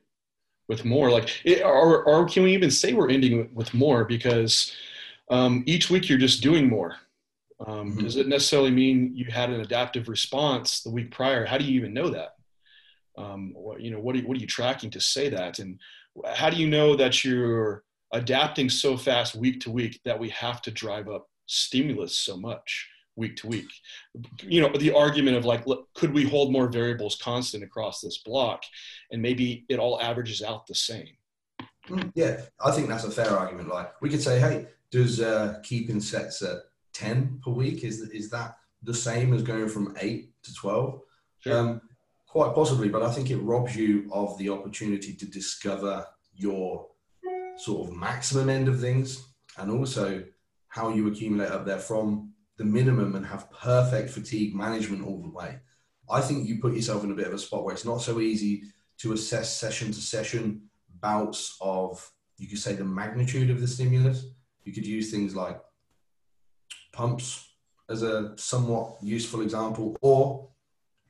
with 0.70 0.86
more, 0.86 1.12
like, 1.12 1.30
it, 1.44 1.64
or, 1.64 2.04
or 2.06 2.26
can 2.26 2.44
we 2.44 2.54
even 2.54 2.72
say 2.72 2.94
we're 2.94 3.10
ending 3.10 3.54
with 3.54 3.74
more? 3.74 4.06
Because 4.06 4.74
um, 5.30 5.64
each 5.66 5.90
week 5.90 6.08
you're 6.08 6.18
just 6.18 6.42
doing 6.42 6.70
more. 6.70 6.96
Um, 7.66 7.96
Mhm. 7.96 8.04
Does 8.04 8.16
it 8.16 8.28
necessarily 8.28 8.72
mean 8.72 9.16
you 9.16 9.26
had 9.26 9.50
an 9.50 9.62
adaptive 9.62 10.08
response 10.08 10.82
the 10.82 10.90
week 10.90 11.12
prior? 11.12 11.46
How 11.46 11.58
do 11.58 11.66
you 11.66 11.78
even 11.80 11.94
know 11.94 12.10
that? 12.10 12.36
Um, 13.18 13.54
what, 13.54 13.82
you 13.82 13.92
know, 13.92 14.00
what 14.00 14.16
are, 14.16 14.22
what 14.22 14.38
are 14.38 14.40
you 14.42 14.48
tracking 14.48 14.90
to 14.92 15.02
say 15.02 15.30
that? 15.30 15.60
And 15.60 15.80
how 16.34 16.50
do 16.50 16.58
you 16.58 16.68
know 16.68 16.96
that 16.96 17.24
you're 17.24 17.84
adapting 18.12 18.70
so 18.70 18.98
fast 18.98 19.36
week 19.36 19.60
to 19.62 19.72
week 19.72 20.00
that 20.06 20.18
we 20.18 20.30
have 20.30 20.62
to 20.64 20.72
drive 20.72 21.08
up 21.10 21.28
stimulus 21.46 22.18
so 22.18 22.38
much 22.38 22.90
week 23.16 23.36
to 23.38 23.48
week? 23.48 23.70
You 24.42 24.62
know, 24.62 24.70
the 24.78 24.94
argument 24.96 25.38
of 25.38 25.46
like, 25.46 25.68
look, 25.68 25.88
could 25.94 26.14
we 26.14 26.28
hold 26.28 26.52
more 26.52 26.68
variables 26.68 27.16
constant 27.16 27.64
across 27.64 28.02
this 28.02 28.20
block 28.20 28.64
and 29.12 29.22
maybe 29.22 29.66
it 29.70 29.80
all 29.80 30.02
averages 30.02 30.42
out 30.42 30.68
the 30.68 30.76
same? 30.76 31.10
Mm, 31.90 32.12
Yeah, 32.16 32.42
I 32.64 32.72
think 32.72 32.88
that's 32.88 33.04
a 33.04 33.12
fair 33.12 33.38
argument. 33.38 33.70
Like 33.70 34.02
we 34.02 34.10
could 34.10 34.22
say, 34.22 34.40
hey, 34.40 34.68
does 34.92 35.20
uh, 35.22 35.60
keeping 35.64 36.00
sets 36.00 36.42
at 36.42 36.58
ten 36.94 37.40
per 37.44 37.52
week 37.52 37.84
is 37.84 38.02
is 38.02 38.30
that 38.30 38.58
the 38.84 38.94
same 38.94 39.34
as 39.34 39.42
going 39.44 39.68
from 39.68 39.96
eight 40.00 40.32
to 40.44 40.54
twelve? 40.54 41.02
Sure. 41.40 41.58
Um, 41.58 41.82
quite 42.28 42.56
possibly, 42.56 42.90
but 42.90 43.04
I 43.04 43.12
think 43.12 43.30
it 43.30 43.38
robs 43.38 43.76
you 43.76 44.10
of 44.12 44.38
the 44.38 44.50
opportunity 44.50 45.14
to 45.14 45.26
discover 45.26 46.06
your 46.36 46.88
sort 47.58 47.88
of 47.90 47.96
maximum 47.96 48.50
end 48.50 48.68
of 48.68 48.80
things 48.80 49.26
and 49.58 49.70
also 49.70 50.24
how 50.74 50.90
you 50.90 51.08
accumulate 51.08 51.52
up 51.52 51.68
there 51.68 51.78
from 51.78 52.34
the 52.58 52.66
minimum 52.66 53.16
and 53.16 53.24
have 53.24 53.52
perfect 53.52 54.10
fatigue 54.10 54.56
management 54.56 55.06
all 55.06 55.22
the 55.22 55.30
way. 55.30 55.60
I 56.10 56.20
think 56.20 56.48
you 56.48 56.60
put 56.60 56.74
yourself 56.74 57.04
in 57.04 57.12
a 57.12 57.16
bit 57.16 57.28
of 57.28 57.34
a 57.34 57.38
spot 57.38 57.64
where 57.64 57.76
it's 57.76 57.86
not 57.86 58.02
so 58.02 58.20
easy 58.20 58.64
to 58.98 59.14
assess 59.14 59.56
session 59.56 59.92
to 59.92 60.02
session 60.02 60.64
bouts 61.00 61.58
of, 61.62 62.12
you 62.40 62.48
could 62.48 62.58
say, 62.58 62.74
the 62.74 62.84
magnitude 62.84 63.52
of 63.52 63.62
the 63.62 63.68
stimulus. 63.68 64.26
You 64.64 64.74
could 64.74 64.88
use 64.88 65.12
things 65.12 65.36
like 65.36 65.62
pumps 66.92 67.50
as 67.88 68.02
a 68.02 68.34
somewhat 68.38 68.96
useful 69.04 69.42
example, 69.42 69.96
or 70.02 70.50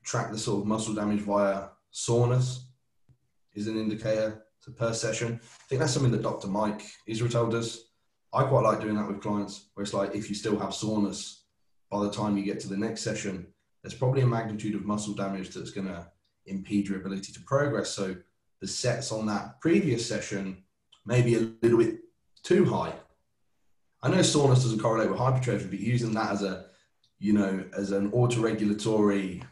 track 0.03 0.29
the 0.29 0.37
sort 0.37 0.59
of 0.59 0.67
muscle 0.67 0.93
damage 0.93 1.21
via 1.21 1.69
soreness 1.91 2.67
is 3.53 3.67
an 3.67 3.79
indicator 3.79 4.43
to 4.63 4.71
per 4.71 4.93
session. 4.93 5.39
I 5.41 5.67
think 5.69 5.79
that's 5.79 5.93
something 5.93 6.11
that 6.11 6.21
Dr. 6.21 6.47
Mike 6.47 6.83
Israetel 7.07 7.49
does. 7.49 7.92
I 8.33 8.43
quite 8.43 8.63
like 8.63 8.81
doing 8.81 8.95
that 8.95 9.07
with 9.07 9.21
clients, 9.21 9.65
where 9.73 9.83
it's 9.83 9.93
like 9.93 10.15
if 10.15 10.27
you 10.27 10.35
still 10.35 10.57
have 10.57 10.73
soreness 10.73 11.43
by 11.91 12.03
the 12.03 12.11
time 12.11 12.35
you 12.35 12.43
get 12.43 12.59
to 12.61 12.67
the 12.67 12.77
next 12.77 13.01
session, 13.01 13.47
there's 13.83 13.93
probably 13.93 14.21
a 14.21 14.27
magnitude 14.27 14.75
of 14.75 14.85
muscle 14.85 15.13
damage 15.13 15.49
that's 15.49 15.71
going 15.71 15.87
to 15.87 16.07
impede 16.47 16.87
your 16.87 16.99
ability 16.99 17.31
to 17.33 17.41
progress. 17.41 17.91
So 17.91 18.15
the 18.59 18.67
sets 18.67 19.11
on 19.11 19.27
that 19.27 19.61
previous 19.61 20.07
session 20.07 20.63
may 21.05 21.21
be 21.21 21.35
a 21.35 21.51
little 21.61 21.77
bit 21.77 21.99
too 22.43 22.65
high. 22.65 22.93
I 24.01 24.09
know 24.09 24.21
soreness 24.21 24.63
doesn't 24.63 24.79
correlate 24.79 25.09
with 25.09 25.19
hypertrophy, 25.19 25.67
but 25.67 25.79
using 25.79 26.13
that 26.13 26.31
as 26.31 26.43
a, 26.43 26.65
you 27.19 27.33
know, 27.33 27.63
as 27.77 27.91
an 27.91 28.11
autoregulatory 28.11 29.43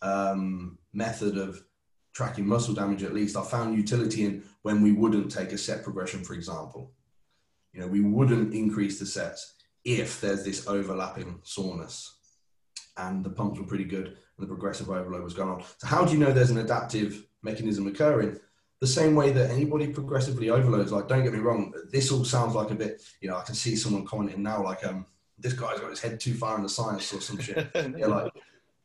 um, 0.00 0.78
method 0.92 1.36
of 1.36 1.62
tracking 2.14 2.46
muscle 2.46 2.74
damage, 2.74 3.02
at 3.02 3.14
least 3.14 3.36
I 3.36 3.42
found 3.42 3.76
utility 3.76 4.24
in 4.24 4.44
when 4.62 4.82
we 4.82 4.92
wouldn't 4.92 5.32
take 5.32 5.52
a 5.52 5.58
set 5.58 5.82
progression, 5.82 6.22
for 6.22 6.34
example. 6.34 6.92
You 7.72 7.80
know, 7.80 7.86
we 7.86 8.00
wouldn't 8.00 8.54
increase 8.54 8.98
the 8.98 9.06
sets 9.06 9.54
if 9.84 10.20
there's 10.20 10.44
this 10.44 10.66
overlapping 10.66 11.40
soreness. 11.42 12.16
And 12.96 13.24
the 13.24 13.30
pumps 13.30 13.58
were 13.58 13.66
pretty 13.66 13.84
good 13.84 14.06
and 14.06 14.16
the 14.38 14.46
progressive 14.46 14.90
overload 14.90 15.24
was 15.24 15.34
going 15.34 15.48
on. 15.48 15.62
So, 15.78 15.86
how 15.86 16.04
do 16.04 16.12
you 16.12 16.18
know 16.18 16.32
there's 16.32 16.50
an 16.50 16.58
adaptive 16.58 17.26
mechanism 17.42 17.86
occurring? 17.86 18.38
The 18.80 18.86
same 18.86 19.14
way 19.14 19.30
that 19.32 19.50
anybody 19.50 19.88
progressively 19.88 20.50
overloads, 20.50 20.92
like, 20.92 21.08
don't 21.08 21.22
get 21.22 21.32
me 21.32 21.38
wrong, 21.38 21.72
this 21.90 22.10
all 22.10 22.24
sounds 22.24 22.54
like 22.54 22.70
a 22.70 22.74
bit, 22.74 23.00
you 23.20 23.28
know, 23.28 23.36
I 23.36 23.42
can 23.42 23.54
see 23.54 23.76
someone 23.76 24.04
commenting 24.04 24.42
now, 24.42 24.62
like, 24.62 24.84
um, 24.84 25.06
this 25.38 25.52
guy's 25.52 25.80
got 25.80 25.90
his 25.90 26.00
head 26.00 26.20
too 26.20 26.34
far 26.34 26.56
in 26.56 26.62
the 26.62 26.68
science 26.68 27.12
or 27.12 27.20
some 27.20 27.38
shit. 27.38 27.68
Yeah, 27.96 28.06
like, 28.06 28.32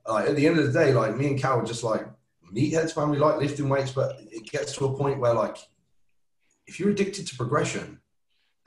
like 0.08 0.30
at 0.30 0.36
the 0.36 0.48
end 0.48 0.60
of 0.60 0.72
the 0.72 0.80
day, 0.80 0.94
like 0.94 1.16
me 1.16 1.28
and 1.28 1.40
Cal 1.40 1.60
are 1.60 1.66
just 1.66 1.84
like 1.84 2.08
meatheads, 2.54 2.96
man. 2.96 3.10
We 3.10 3.18
like 3.18 3.40
lifting 3.40 3.70
weights, 3.70 3.92
but 3.92 4.18
it 4.32 4.50
gets 4.50 4.74
to 4.78 4.86
a 4.86 4.98
point 4.98 5.20
where 5.20 5.34
like 5.34 5.58
if 6.66 6.80
you're 6.80 6.90
addicted 6.90 7.28
to 7.28 7.36
progression 7.36 8.00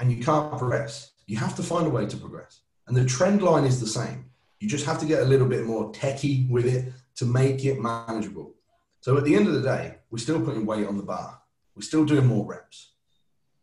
and 0.00 0.10
you 0.10 0.22
can't 0.24 0.56
progress, 0.58 1.12
you 1.26 1.36
have 1.36 1.54
to 1.56 1.62
find 1.62 1.86
a 1.86 1.90
way 1.90 2.06
to 2.06 2.16
progress. 2.16 2.62
And 2.88 2.96
the 2.96 3.04
trend 3.04 3.42
line 3.42 3.64
is 3.64 3.78
the 3.78 3.86
same. 3.86 4.30
You 4.58 4.68
just 4.68 4.86
have 4.86 4.98
to 5.00 5.06
get 5.06 5.22
a 5.22 5.26
little 5.26 5.46
bit 5.46 5.64
more 5.64 5.92
techie 5.92 6.48
with 6.50 6.66
it 6.66 6.92
to 7.16 7.24
make 7.24 7.64
it 7.64 7.80
manageable. 7.80 8.54
So 9.00 9.16
at 9.16 9.24
the 9.24 9.34
end 9.34 9.46
of 9.46 9.54
the 9.54 9.62
day, 9.62 9.96
we're 10.10 10.18
still 10.18 10.40
putting 10.40 10.66
weight 10.66 10.86
on 10.86 10.96
the 10.96 11.02
bar. 11.02 11.40
We're 11.74 11.82
still 11.82 12.04
doing 12.04 12.26
more 12.26 12.44
reps. 12.44 12.92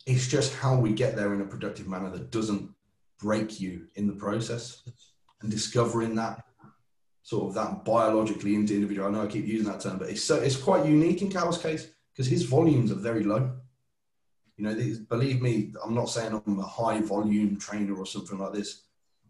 It's 0.06 0.28
just 0.28 0.56
how 0.56 0.78
we 0.78 0.94
get 0.94 1.16
there 1.16 1.34
in 1.34 1.42
a 1.42 1.46
productive 1.46 1.88
manner 1.88 2.10
that 2.12 2.32
doesn't 2.32 2.70
break 3.20 3.60
you 3.60 3.88
in 3.96 4.08
the 4.08 4.14
process 4.14 4.84
and 5.42 5.52
discovering 5.52 6.16
that 6.16 6.44
sort 7.24 7.50
of 7.50 7.54
that 7.56 7.84
biologically 7.84 8.56
into 8.56 8.74
individual. 8.74 9.08
I 9.08 9.12
know 9.12 9.24
I 9.24 9.28
keep 9.28 9.46
using 9.46 9.70
that 9.70 9.82
term, 9.82 9.98
but 9.98 10.10
it's 10.10 10.24
so 10.24 10.36
it's 10.36 10.56
quite 10.56 10.86
unique 10.86 11.22
in 11.22 11.30
Cal's 11.30 11.58
case 11.58 11.90
because 12.14 12.28
his 12.28 12.44
volumes 12.44 12.92
are 12.92 12.96
very 12.96 13.24
low. 13.24 13.52
You 14.58 14.66
know, 14.66 14.74
these, 14.74 15.00
believe 15.00 15.42
me, 15.42 15.74
I'm 15.84 15.94
not 15.94 16.10
saying 16.10 16.42
I'm 16.46 16.60
a 16.60 16.64
high 16.64 17.00
volume 17.00 17.58
trainer 17.58 17.96
or 17.96 18.06
something 18.06 18.40
like 18.40 18.54
this. 18.54 18.84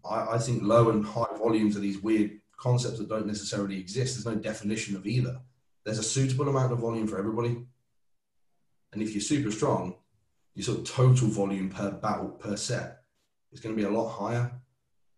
I, 0.09 0.36
I 0.36 0.38
think 0.38 0.63
low 0.63 0.89
and 0.89 1.05
high 1.05 1.36
volumes 1.38 1.75
are 1.75 1.82
these 1.82 2.01
weird 2.01 2.39
concepts 2.55 2.97
that 2.97 3.09
don't 3.09 3.28
necessarily 3.28 3.78
exist. 3.78 4.15
There's 4.15 4.36
no 4.36 4.41
definition 4.41 4.95
of 4.95 5.05
either. 5.05 5.39
There's 5.84 5.99
a 5.99 6.03
suitable 6.03 6.47
amount 6.47 6.71
of 6.71 6.80
volume 6.80 7.07
for 7.07 7.17
everybody. 7.17 7.57
And 8.93 9.01
if 9.01 9.13
you're 9.13 9.21
super 9.21 9.51
strong, 9.51 9.95
your 10.55 10.63
sort 10.63 10.80
of 10.80 10.86
total 10.86 11.28
volume 11.28 11.69
per 11.69 11.91
battle 11.91 12.30
per 12.30 12.55
set 12.55 13.01
is 13.51 13.59
going 13.59 13.75
to 13.75 13.82
be 13.82 13.88
a 13.88 13.91
lot 13.91 14.09
higher. 14.09 14.51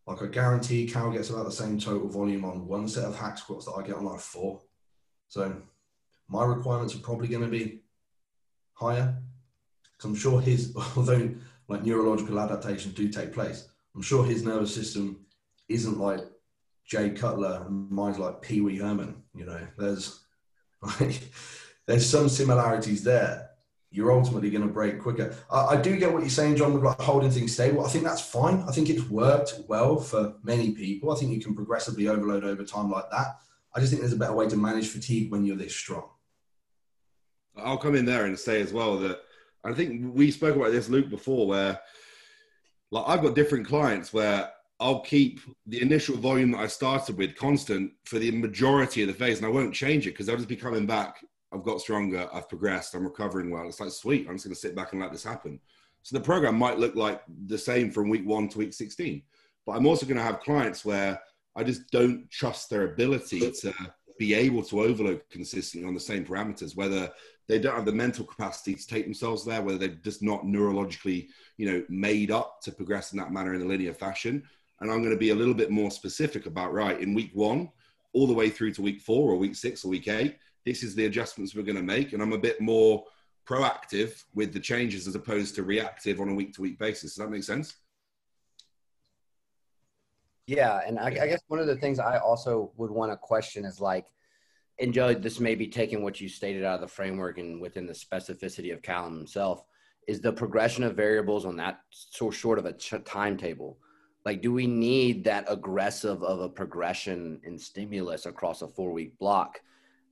Like 0.07 0.23
I 0.23 0.25
guarantee 0.25 0.87
Cal 0.87 1.11
gets 1.11 1.29
about 1.29 1.45
the 1.45 1.51
same 1.51 1.79
total 1.79 2.09
volume 2.09 2.43
on 2.43 2.67
one 2.67 2.87
set 2.87 3.05
of 3.05 3.15
hack 3.15 3.37
squats 3.37 3.65
that 3.65 3.73
I 3.73 3.83
get 3.83 3.95
on 3.95 4.05
like 4.05 4.19
four. 4.19 4.61
So 5.27 5.55
my 6.27 6.43
requirements 6.43 6.95
are 6.95 6.99
probably 6.99 7.27
going 7.27 7.43
to 7.43 7.49
be 7.49 7.81
higher. 8.73 9.15
Because 9.99 10.11
I'm 10.11 10.15
sure 10.15 10.39
his, 10.39 10.73
although 10.95 11.29
like 11.67 11.83
neurological 11.83 12.39
adaptations 12.39 12.93
do 12.93 13.09
take 13.09 13.33
place, 13.33 13.67
I'm 13.95 14.01
sure 14.01 14.25
his 14.25 14.43
nervous 14.43 14.73
system 14.73 15.25
isn't 15.67 15.99
like 15.99 16.21
Jay 16.85 17.09
Cutler 17.09 17.65
and 17.65 17.91
mine's 17.91 18.17
like 18.17 18.41
Pee 18.41 18.61
Wee 18.61 18.77
Herman. 18.77 19.21
You 19.35 19.45
know, 19.45 19.59
there's 19.77 20.21
like 20.99 21.21
there's 21.85 22.09
some 22.09 22.29
similarities 22.29 23.03
there. 23.03 23.49
You're 23.91 24.11
ultimately 24.11 24.51
going 24.51 24.67
to 24.67 24.73
break 24.73 25.01
quicker. 25.01 25.35
I, 25.51 25.65
I 25.65 25.81
do 25.81 25.97
get 25.97 26.13
what 26.13 26.21
you're 26.21 26.29
saying, 26.29 26.55
John, 26.55 26.79
like 26.81 27.01
holding 27.01 27.31
things 27.31 27.53
stable. 27.53 27.83
I 27.83 27.89
think 27.89 28.03
that's 28.03 28.21
fine. 28.21 28.63
I 28.67 28.71
think 28.71 28.89
it's 28.89 29.09
worked 29.09 29.55
well 29.67 29.99
for 29.99 30.35
many 30.43 30.71
people. 30.71 31.11
I 31.11 31.15
think 31.15 31.31
you 31.31 31.41
can 31.41 31.55
progressively 31.55 32.07
overload 32.07 32.43
over 32.43 32.63
time 32.63 32.91
like 32.91 33.09
that. 33.09 33.39
I 33.73 33.79
just 33.79 33.91
think 33.91 34.01
there's 34.01 34.13
a 34.13 34.17
better 34.17 34.33
way 34.33 34.47
to 34.47 34.57
manage 34.57 34.89
fatigue 34.89 35.31
when 35.31 35.43
you're 35.43 35.55
this 35.55 35.75
strong. 35.75 36.07
I'll 37.57 37.77
come 37.77 37.95
in 37.95 38.05
there 38.05 38.25
and 38.25 38.37
say 38.37 38.61
as 38.61 38.71
well 38.71 38.97
that 38.99 39.21
I 39.63 39.73
think 39.73 40.15
we 40.15 40.31
spoke 40.31 40.55
about 40.55 40.71
this, 40.71 40.89
Luke, 40.89 41.09
before, 41.09 41.47
where 41.47 41.79
like 42.91 43.05
I've 43.07 43.21
got 43.21 43.35
different 43.35 43.67
clients 43.67 44.13
where 44.13 44.51
I'll 44.79 45.01
keep 45.01 45.41
the 45.65 45.81
initial 45.81 46.15
volume 46.15 46.51
that 46.51 46.61
I 46.61 46.67
started 46.67 47.17
with 47.17 47.35
constant 47.35 47.91
for 48.05 48.17
the 48.17 48.31
majority 48.31 49.01
of 49.01 49.09
the 49.09 49.13
phase, 49.13 49.37
and 49.37 49.45
I 49.45 49.49
won't 49.49 49.73
change 49.73 50.07
it 50.07 50.11
because 50.11 50.29
I'll 50.29 50.37
just 50.37 50.47
be 50.47 50.55
coming 50.55 50.85
back. 50.85 51.17
I've 51.51 51.63
got 51.63 51.81
stronger, 51.81 52.29
I've 52.33 52.47
progressed, 52.47 52.93
I'm 52.93 53.03
recovering 53.03 53.49
well. 53.49 53.67
It's 53.67 53.79
like 53.79 53.91
sweet, 53.91 54.27
I'm 54.27 54.35
just 54.35 54.45
going 54.45 54.55
to 54.55 54.59
sit 54.59 54.75
back 54.75 54.93
and 54.93 55.01
let 55.01 55.11
this 55.11 55.23
happen. 55.23 55.59
So 56.03 56.17
the 56.17 56.23
program 56.23 56.55
might 56.55 56.79
look 56.79 56.95
like 56.95 57.21
the 57.47 57.57
same 57.57 57.91
from 57.91 58.07
week 58.07 58.25
one 58.25 58.47
to 58.49 58.57
week 58.59 58.73
16, 58.73 59.21
But 59.65 59.73
I'm 59.73 59.85
also 59.85 60.05
going 60.05 60.17
to 60.17 60.23
have 60.23 60.39
clients 60.39 60.85
where 60.85 61.19
I 61.55 61.63
just 61.63 61.89
don't 61.91 62.29
trust 62.31 62.69
their 62.69 62.83
ability 62.83 63.51
to 63.51 63.73
be 64.17 64.33
able 64.33 64.63
to 64.63 64.81
overload 64.81 65.21
consistently 65.29 65.87
on 65.87 65.93
the 65.93 65.99
same 65.99 66.25
parameters, 66.25 66.75
whether 66.75 67.11
they 67.49 67.57
don't 67.57 67.75
have 67.75 67.85
the 67.85 67.91
mental 67.91 68.23
capacity 68.23 68.75
to 68.75 68.87
take 68.87 69.05
themselves 69.05 69.43
there, 69.43 69.63
whether 69.63 69.79
they're 69.79 69.87
just 69.89 70.21
not 70.21 70.45
neurologically, 70.45 71.29
you 71.57 71.69
know, 71.69 71.83
made 71.89 72.29
up 72.29 72.61
to 72.61 72.71
progress 72.71 73.11
in 73.11 73.17
that 73.17 73.33
manner 73.33 73.55
in 73.55 73.61
a 73.61 73.65
linear 73.65 73.93
fashion. 73.93 74.43
And 74.79 74.91
I'm 74.91 74.99
going 74.99 75.13
to 75.13 75.17
be 75.17 75.31
a 75.31 75.35
little 75.35 75.55
bit 75.55 75.71
more 75.71 75.89
specific 75.89 76.45
about, 76.45 76.73
right, 76.73 77.01
in 77.01 77.15
week 77.15 77.31
one, 77.33 77.69
all 78.13 78.27
the 78.27 78.33
way 78.33 78.49
through 78.49 78.73
to 78.73 78.83
week 78.83 79.01
four 79.01 79.31
or 79.31 79.35
week 79.35 79.55
six 79.55 79.83
or 79.83 79.89
week 79.89 80.07
eight, 80.07 80.37
this 80.63 80.83
is 80.83 80.93
the 80.93 81.05
adjustments 81.05 81.55
we're 81.55 81.63
going 81.63 81.75
to 81.75 81.81
make. 81.81 82.13
And 82.13 82.21
I'm 82.21 82.33
a 82.33 82.37
bit 82.37 82.61
more 82.61 83.03
proactive 83.47 84.23
with 84.35 84.53
the 84.53 84.59
changes 84.59 85.07
as 85.07 85.15
opposed 85.15 85.55
to 85.55 85.63
reactive 85.63 86.21
on 86.21 86.29
a 86.29 86.33
week 86.35 86.53
to 86.53 86.61
week 86.61 86.77
basis. 86.77 87.15
Does 87.15 87.25
that 87.25 87.31
make 87.31 87.43
sense? 87.43 87.77
Yeah, 90.45 90.81
and 90.85 90.99
I, 90.99 91.07
I, 91.07 91.27
guess 91.27 91.41
one 91.47 91.59
of 91.59 91.67
the 91.67 91.75
things 91.75 91.99
I 91.99 92.17
also 92.17 92.71
would 92.77 92.89
want 92.89 93.11
to 93.11 93.17
question 93.17 93.65
is 93.65 93.79
like, 93.79 94.07
and 94.79 94.93
Joe, 94.93 95.13
this 95.13 95.39
may 95.39 95.55
be 95.55 95.67
taking 95.67 96.03
what 96.03 96.21
you 96.21 96.29
stated 96.29 96.63
out 96.63 96.75
of 96.75 96.81
the 96.81 96.87
framework 96.87 97.37
and 97.37 97.61
within 97.61 97.85
the 97.85 97.93
specificity 97.93 98.73
of 98.73 98.81
Callum 98.81 99.17
himself, 99.17 99.63
is 100.07 100.21
the 100.21 100.33
progression 100.33 100.83
of 100.83 100.95
variables 100.95 101.45
on 101.45 101.55
that 101.57 101.81
so 101.89 102.31
short 102.31 102.59
of 102.59 102.65
a 102.65 102.73
ch- 102.73 102.95
timetable. 103.05 103.77
Like, 104.25 104.41
do 104.41 104.51
we 104.51 104.67
need 104.67 105.23
that 105.25 105.45
aggressive 105.47 106.23
of 106.23 106.39
a 106.39 106.49
progression 106.49 107.39
and 107.43 107.59
stimulus 107.59 108.25
across 108.25 108.61
a 108.61 108.67
four 108.67 108.91
week 108.91 109.17
block? 109.19 109.59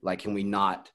Like, 0.02 0.20
can 0.20 0.34
we 0.34 0.44
not 0.44 0.90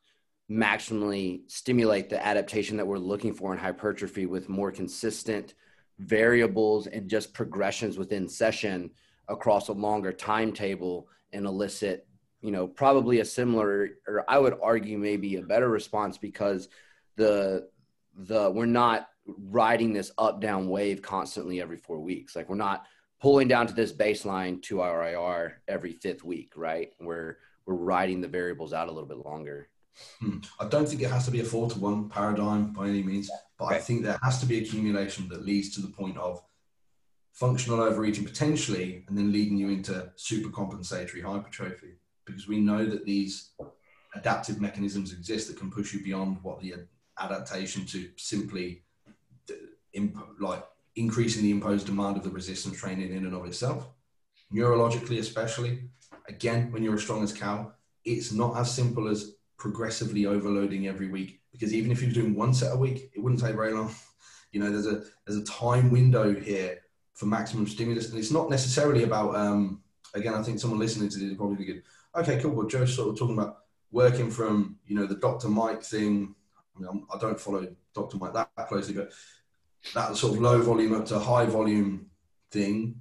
maximally 0.49 1.41
stimulate 1.49 2.09
the 2.09 2.25
adaptation 2.25 2.77
that 2.77 2.87
we're 2.87 2.97
looking 2.97 3.33
for 3.33 3.53
in 3.53 3.59
hypertrophy 3.59 4.25
with 4.25 4.49
more 4.49 4.71
consistent 4.71 5.53
variables 5.99 6.87
and 6.87 7.09
just 7.09 7.33
progressions 7.33 7.97
within 7.97 8.27
session? 8.27 8.91
across 9.27 9.67
a 9.69 9.73
longer 9.73 10.11
timetable 10.11 11.07
and 11.31 11.45
elicit 11.45 12.07
you 12.43 12.51
know 12.51 12.67
probably 12.67 13.21
a 13.21 13.25
similar 13.25 13.89
or 14.07 14.23
i 14.27 14.37
would 14.37 14.55
argue 14.61 14.97
maybe 14.97 15.37
a 15.37 15.41
better 15.41 15.69
response 15.69 16.17
because 16.17 16.67
the 17.15 17.67
the 18.15 18.51
we're 18.51 18.65
not 18.65 19.07
riding 19.25 19.93
this 19.93 20.11
up 20.17 20.41
down 20.41 20.67
wave 20.67 21.01
constantly 21.01 21.61
every 21.61 21.77
four 21.77 21.99
weeks 21.99 22.35
like 22.35 22.49
we're 22.49 22.55
not 22.55 22.85
pulling 23.21 23.47
down 23.47 23.65
to 23.65 23.73
this 23.73 23.93
baseline 23.93 24.61
to 24.61 24.81
RIR 24.81 25.61
every 25.67 25.93
fifth 25.93 26.23
week 26.23 26.51
right 26.55 26.91
we're 26.99 27.37
we're 27.65 27.75
riding 27.75 28.19
the 28.19 28.27
variables 28.27 28.73
out 28.73 28.89
a 28.89 28.91
little 28.91 29.07
bit 29.07 29.25
longer 29.25 29.69
hmm. 30.19 30.39
i 30.59 30.67
don't 30.67 30.87
think 30.87 31.01
it 31.01 31.09
has 31.09 31.25
to 31.25 31.31
be 31.31 31.39
a 31.39 31.43
four 31.43 31.69
to 31.69 31.79
one 31.79 32.09
paradigm 32.09 32.73
by 32.73 32.87
any 32.87 33.01
means 33.01 33.31
but 33.57 33.65
okay. 33.65 33.75
i 33.75 33.79
think 33.79 34.03
there 34.03 34.19
has 34.21 34.39
to 34.39 34.45
be 34.45 34.57
accumulation 34.59 35.29
that 35.29 35.45
leads 35.45 35.73
to 35.73 35.81
the 35.81 35.87
point 35.87 36.17
of 36.17 36.43
functional 37.33 37.81
overreaching 37.81 38.23
potentially, 38.23 39.03
and 39.07 39.17
then 39.17 39.31
leading 39.31 39.57
you 39.57 39.69
into 39.69 40.11
super 40.15 40.49
compensatory 40.49 41.21
hypertrophy. 41.21 41.95
Because 42.25 42.47
we 42.47 42.59
know 42.59 42.85
that 42.85 43.05
these 43.05 43.51
adaptive 44.15 44.61
mechanisms 44.61 45.11
exist 45.11 45.47
that 45.47 45.57
can 45.57 45.71
push 45.71 45.93
you 45.93 46.03
beyond 46.03 46.37
what 46.41 46.61
the 46.61 46.73
adaptation 47.19 47.85
to 47.87 48.09
simply 48.17 48.83
imp- 49.93 50.17
like 50.39 50.63
increasing 50.95 51.43
the 51.43 51.51
imposed 51.51 51.85
demand 51.85 52.17
of 52.17 52.23
the 52.23 52.29
resistance 52.29 52.77
training 52.77 53.11
in 53.11 53.25
and 53.25 53.33
of 53.33 53.45
itself. 53.45 53.89
Neurologically, 54.53 55.19
especially, 55.19 55.89
again, 56.27 56.71
when 56.71 56.83
you're 56.83 56.95
as 56.95 57.01
strong 57.01 57.23
as 57.23 57.33
Cal, 57.33 57.73
it's 58.05 58.31
not 58.31 58.57
as 58.57 58.73
simple 58.73 59.07
as 59.07 59.35
progressively 59.57 60.25
overloading 60.25 60.87
every 60.87 61.07
week. 61.07 61.39
Because 61.51 61.73
even 61.73 61.91
if 61.91 62.01
you're 62.01 62.11
doing 62.11 62.35
one 62.35 62.53
set 62.53 62.73
a 62.73 62.77
week, 62.77 63.11
it 63.15 63.19
wouldn't 63.19 63.41
take 63.41 63.55
very 63.55 63.73
long. 63.73 63.93
You 64.51 64.59
know, 64.59 64.69
there's 64.69 64.85
a 64.85 65.01
there's 65.25 65.39
a 65.39 65.45
time 65.45 65.89
window 65.89 66.31
here 66.31 66.77
for 67.15 67.25
maximum 67.25 67.65
stimulus. 67.65 68.09
And 68.09 68.19
it's 68.19 68.29
not 68.29 68.51
necessarily 68.51 69.03
about, 69.03 69.35
um, 69.35 69.81
again, 70.13 70.35
I 70.35 70.43
think 70.43 70.59
someone 70.59 70.79
listening 70.79 71.09
to 71.09 71.17
this 71.17 71.29
will 71.29 71.37
probably 71.37 71.65
good. 71.65 71.81
Okay, 72.15 72.39
cool. 72.39 72.51
Well, 72.51 72.67
Joe's 72.67 72.95
sort 72.95 73.09
of 73.09 73.17
talking 73.17 73.37
about 73.37 73.57
working 73.91 74.29
from, 74.29 74.77
you 74.85 74.95
know, 74.95 75.07
the 75.07 75.15
Dr. 75.15 75.47
Mike 75.47 75.83
thing. 75.83 76.35
I, 76.77 76.79
mean, 76.79 77.05
I 77.13 77.17
don't 77.17 77.39
follow 77.39 77.67
Dr. 77.93 78.17
Mike 78.17 78.33
that 78.33 78.49
closely, 78.67 78.93
but 78.93 79.11
that 79.95 80.15
sort 80.15 80.33
of 80.33 80.41
low 80.41 80.61
volume 80.61 80.93
up 80.93 81.05
to 81.07 81.19
high 81.19 81.45
volume 81.45 82.07
thing, 82.51 82.95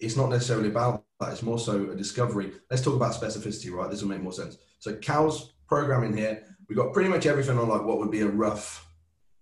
it's 0.00 0.16
not 0.16 0.30
necessarily 0.30 0.68
about 0.68 1.04
that. 1.20 1.32
It's 1.32 1.42
more 1.42 1.58
so 1.58 1.90
a 1.90 1.96
discovery. 1.96 2.52
Let's 2.70 2.82
talk 2.82 2.94
about 2.94 3.14
specificity, 3.14 3.70
right? 3.72 3.90
This 3.90 4.02
will 4.02 4.08
make 4.08 4.20
more 4.20 4.32
sense. 4.32 4.58
So 4.80 4.96
Cal's 4.96 5.54
programming 5.68 6.16
here, 6.16 6.44
we've 6.68 6.78
got 6.78 6.92
pretty 6.92 7.08
much 7.08 7.26
everything 7.26 7.58
on 7.58 7.68
like 7.68 7.84
what 7.84 7.98
would 7.98 8.10
be 8.10 8.20
a 8.22 8.28
rough, 8.28 8.86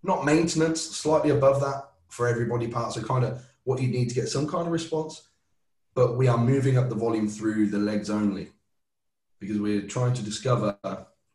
not 0.02 0.24
maintenance, 0.24 0.82
slightly 0.82 1.30
above 1.30 1.60
that 1.60 1.82
for 2.08 2.28
every 2.28 2.44
body 2.44 2.68
part. 2.68 2.92
So 2.92 3.02
kind 3.02 3.24
of 3.24 3.42
what 3.64 3.80
you 3.80 3.88
need 3.88 4.10
to 4.10 4.14
get 4.14 4.28
some 4.28 4.46
kind 4.46 4.66
of 4.66 4.72
response, 4.72 5.28
but 5.94 6.16
we 6.16 6.28
are 6.28 6.38
moving 6.38 6.76
up 6.76 6.90
the 6.90 6.94
volume 6.94 7.28
through 7.28 7.68
the 7.68 7.78
legs 7.78 8.10
only 8.10 8.50
because 9.44 9.60
we're 9.60 9.82
trying 9.82 10.14
to 10.14 10.22
discover 10.22 10.78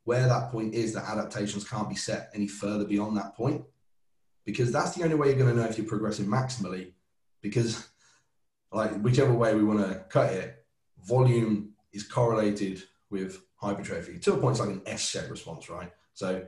where 0.04 0.28
that 0.28 0.52
point 0.52 0.74
is 0.74 0.94
that 0.94 1.08
adaptations 1.08 1.70
can't 1.70 1.88
be 1.88 1.96
set 1.96 2.32
any 2.34 2.48
further 2.48 2.84
beyond 2.84 3.16
that 3.16 3.36
point. 3.36 3.64
Because 4.44 4.72
that's 4.72 4.96
the 4.96 5.04
only 5.04 5.16
way 5.16 5.28
you're 5.28 5.38
going 5.38 5.56
to 5.56 5.62
know 5.62 5.70
if 5.70 5.78
you're 5.78 5.86
progressing 5.86 6.26
maximally 6.26 6.94
because 7.42 7.88
like 8.72 9.00
whichever 9.02 9.34
way 9.34 9.54
we 9.54 9.64
want 9.64 9.80
to 9.80 10.04
cut 10.10 10.34
it 10.34 10.66
volume 11.06 11.74
is 11.94 12.04
correlated 12.04 12.82
with 13.12 13.44
hypertrophy. 13.58 14.18
To 14.18 14.34
a 14.34 14.38
point 14.38 14.58
it's 14.58 14.60
like 14.60 14.76
an 14.76 14.82
s-shaped 14.88 15.30
response 15.30 15.70
right? 15.70 15.92
So 16.16 16.44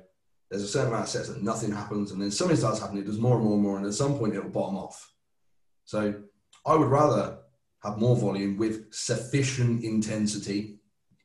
there's 0.50 0.64
a 0.64 0.68
certain 0.68 0.88
amount 0.88 1.04
of 1.04 1.10
sets 1.10 1.30
that 1.30 1.44
nothing 1.44 1.72
happens 1.72 2.12
and 2.12 2.20
then 2.20 2.32
something 2.32 2.58
starts 2.58 2.80
happening 2.80 3.04
it 3.04 3.06
does 3.06 3.20
more 3.20 3.36
and 3.36 3.46
more 3.46 3.54
and 3.54 3.64
more 3.64 3.78
and 3.78 3.86
at 3.86 3.94
some 3.94 4.18
point 4.18 4.36
it'll 4.36 4.50
bottom 4.50 4.78
off. 4.78 5.14
So 5.86 6.16
I 6.66 6.76
would 6.76 6.90
rather 6.90 7.38
have 7.84 8.00
more 8.00 8.16
volume 8.16 8.58
with 8.58 8.92
sufficient 8.92 9.84
intensity 9.84 10.80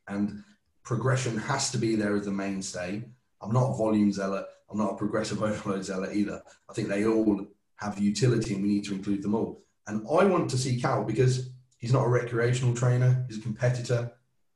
and 0.08 0.42
progression 0.82 1.36
has 1.36 1.70
to 1.70 1.78
be 1.78 1.96
there 1.96 2.16
as 2.16 2.24
the 2.24 2.30
mainstay. 2.30 3.04
I'm 3.42 3.52
not 3.52 3.70
a 3.70 3.76
volume 3.76 4.12
zealot. 4.12 4.46
I'm 4.70 4.78
not 4.78 4.92
a 4.92 4.96
progressive 4.96 5.42
overload 5.42 5.84
zealot 5.84 6.14
either. 6.14 6.42
I 6.68 6.72
think 6.72 6.88
they 6.88 7.06
all 7.06 7.46
have 7.76 7.98
utility 7.98 8.54
and 8.54 8.62
we 8.62 8.68
need 8.68 8.84
to 8.84 8.94
include 8.94 9.22
them 9.22 9.34
all. 9.34 9.62
And 9.86 10.06
I 10.08 10.24
want 10.24 10.50
to 10.50 10.58
see 10.58 10.80
Cal 10.80 11.04
because 11.04 11.50
he's 11.78 11.92
not 11.92 12.04
a 12.04 12.08
recreational 12.08 12.74
trainer, 12.74 13.24
he's 13.28 13.38
a 13.38 13.42
competitor. 13.42 14.12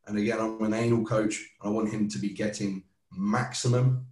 And 0.06 0.18
again, 0.18 0.40
I'm 0.40 0.62
an 0.62 0.74
anal 0.74 1.04
coach 1.04 1.36
and 1.60 1.70
I 1.70 1.72
want 1.72 1.92
him 1.92 2.08
to 2.08 2.18
be 2.18 2.30
getting 2.30 2.82
maximum. 3.12 4.06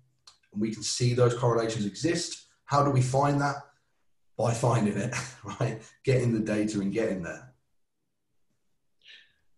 And 0.53 0.61
we 0.61 0.73
can 0.73 0.83
see 0.83 1.15
those 1.15 1.35
correlations 1.35 1.87
exist. 1.87 2.47
How 2.65 2.85
do 2.85 2.91
we 2.91 3.03
find 3.03 3.41
that? 3.41 3.57
by 4.39 4.55
finding 4.55 4.97
it, 4.97 5.15
right? 5.61 5.83
Getting 6.05 6.33
the 6.33 6.41
data 6.41 6.81
and 6.81 6.93
getting 6.93 7.23
there. 7.23 7.48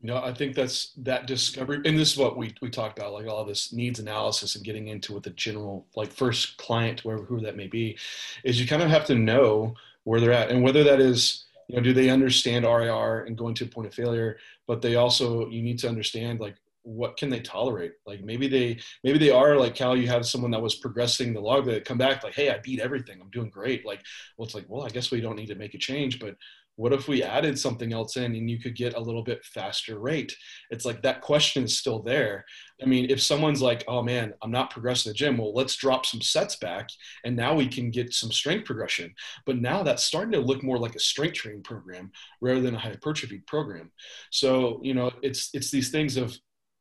You 0.02 0.06
know, 0.06 0.16
I 0.16 0.32
think 0.32 0.54
that's 0.54 0.92
that 0.98 1.26
discovery, 1.26 1.82
and 1.84 1.98
this 1.98 2.12
is 2.12 2.16
what 2.16 2.36
we 2.36 2.54
we 2.62 2.70
talked 2.70 2.98
about, 2.98 3.12
like 3.12 3.26
all 3.26 3.44
this 3.44 3.70
needs 3.70 3.98
analysis 3.98 4.54
and 4.54 4.64
getting 4.64 4.88
into 4.88 5.12
what 5.12 5.22
the 5.22 5.30
general, 5.30 5.86
like 5.94 6.10
first 6.10 6.56
client, 6.56 7.00
whoever 7.00 7.24
who 7.24 7.40
that 7.42 7.56
may 7.56 7.66
be, 7.66 7.98
is 8.42 8.58
you 8.58 8.66
kind 8.66 8.82
of 8.82 8.88
have 8.88 9.04
to 9.06 9.14
know 9.14 9.74
where 10.04 10.18
they're 10.18 10.32
at, 10.32 10.50
and 10.50 10.62
whether 10.62 10.82
that 10.84 11.00
is, 11.00 11.44
you 11.68 11.76
know, 11.76 11.82
do 11.82 11.92
they 11.92 12.08
understand 12.08 12.64
RIR 12.64 13.24
and 13.24 13.36
going 13.36 13.54
to 13.56 13.64
a 13.64 13.68
point 13.68 13.88
of 13.88 13.94
failure, 13.94 14.38
but 14.66 14.80
they 14.80 14.94
also 14.96 15.48
you 15.50 15.60
need 15.60 15.78
to 15.80 15.88
understand 15.88 16.40
like 16.40 16.56
what 16.82 17.16
can 17.16 17.28
they 17.28 17.40
tolerate? 17.40 17.92
Like 18.06 18.22
maybe 18.24 18.48
they 18.48 18.78
maybe 19.04 19.18
they 19.18 19.30
are 19.30 19.56
like 19.56 19.74
Cal. 19.74 19.96
You 19.96 20.08
have 20.08 20.26
someone 20.26 20.50
that 20.52 20.62
was 20.62 20.76
progressing 20.76 21.32
the 21.32 21.40
log 21.40 21.66
that 21.66 21.84
come 21.84 21.98
back 21.98 22.24
like, 22.24 22.34
hey, 22.34 22.50
I 22.50 22.58
beat 22.58 22.80
everything. 22.80 23.20
I'm 23.20 23.30
doing 23.30 23.50
great. 23.50 23.84
Like, 23.84 24.02
well, 24.36 24.46
it's 24.46 24.54
like, 24.54 24.64
well, 24.68 24.86
I 24.86 24.88
guess 24.88 25.10
we 25.10 25.20
don't 25.20 25.36
need 25.36 25.48
to 25.48 25.54
make 25.54 25.74
a 25.74 25.78
change, 25.78 26.18
but 26.18 26.36
what 26.80 26.94
if 26.94 27.08
we 27.08 27.22
added 27.22 27.58
something 27.58 27.92
else 27.92 28.16
in 28.16 28.34
and 28.34 28.48
you 28.48 28.58
could 28.58 28.74
get 28.74 28.94
a 28.94 29.00
little 29.00 29.22
bit 29.22 29.44
faster 29.44 29.98
rate? 29.98 30.34
It's 30.70 30.86
like 30.86 31.02
that 31.02 31.20
question 31.20 31.64
is 31.64 31.78
still 31.78 32.00
there. 32.00 32.42
I 32.82 32.86
mean 32.86 33.10
if 33.10 33.20
someone's 33.20 33.60
like 33.60 33.84
oh 33.86 34.02
man 34.02 34.32
i'm 34.42 34.50
not 34.50 34.70
progressing 34.70 35.10
the 35.10 35.14
gym. 35.14 35.36
Well 35.36 35.52
let's 35.52 35.76
drop 35.76 36.06
some 36.06 36.22
sets 36.22 36.56
back 36.56 36.88
and 37.26 37.36
now 37.36 37.54
we 37.54 37.68
can 37.68 37.90
get 37.90 38.14
some 38.14 38.32
strength 38.32 38.64
progression. 38.64 39.12
But 39.44 39.58
now 39.58 39.82
that's 39.82 40.04
starting 40.04 40.32
to 40.32 40.40
look 40.40 40.62
more 40.62 40.78
like 40.78 40.94
a 40.94 41.00
strength 41.00 41.34
training 41.34 41.64
program 41.64 42.10
rather 42.40 42.62
than 42.62 42.74
a 42.74 42.78
hypertrophy 42.78 43.42
program. 43.46 43.92
So 44.30 44.80
you 44.82 44.94
know 44.94 45.10
it's 45.22 45.50
it's 45.52 45.70
these 45.70 45.90
things 45.90 46.16
of 46.16 46.34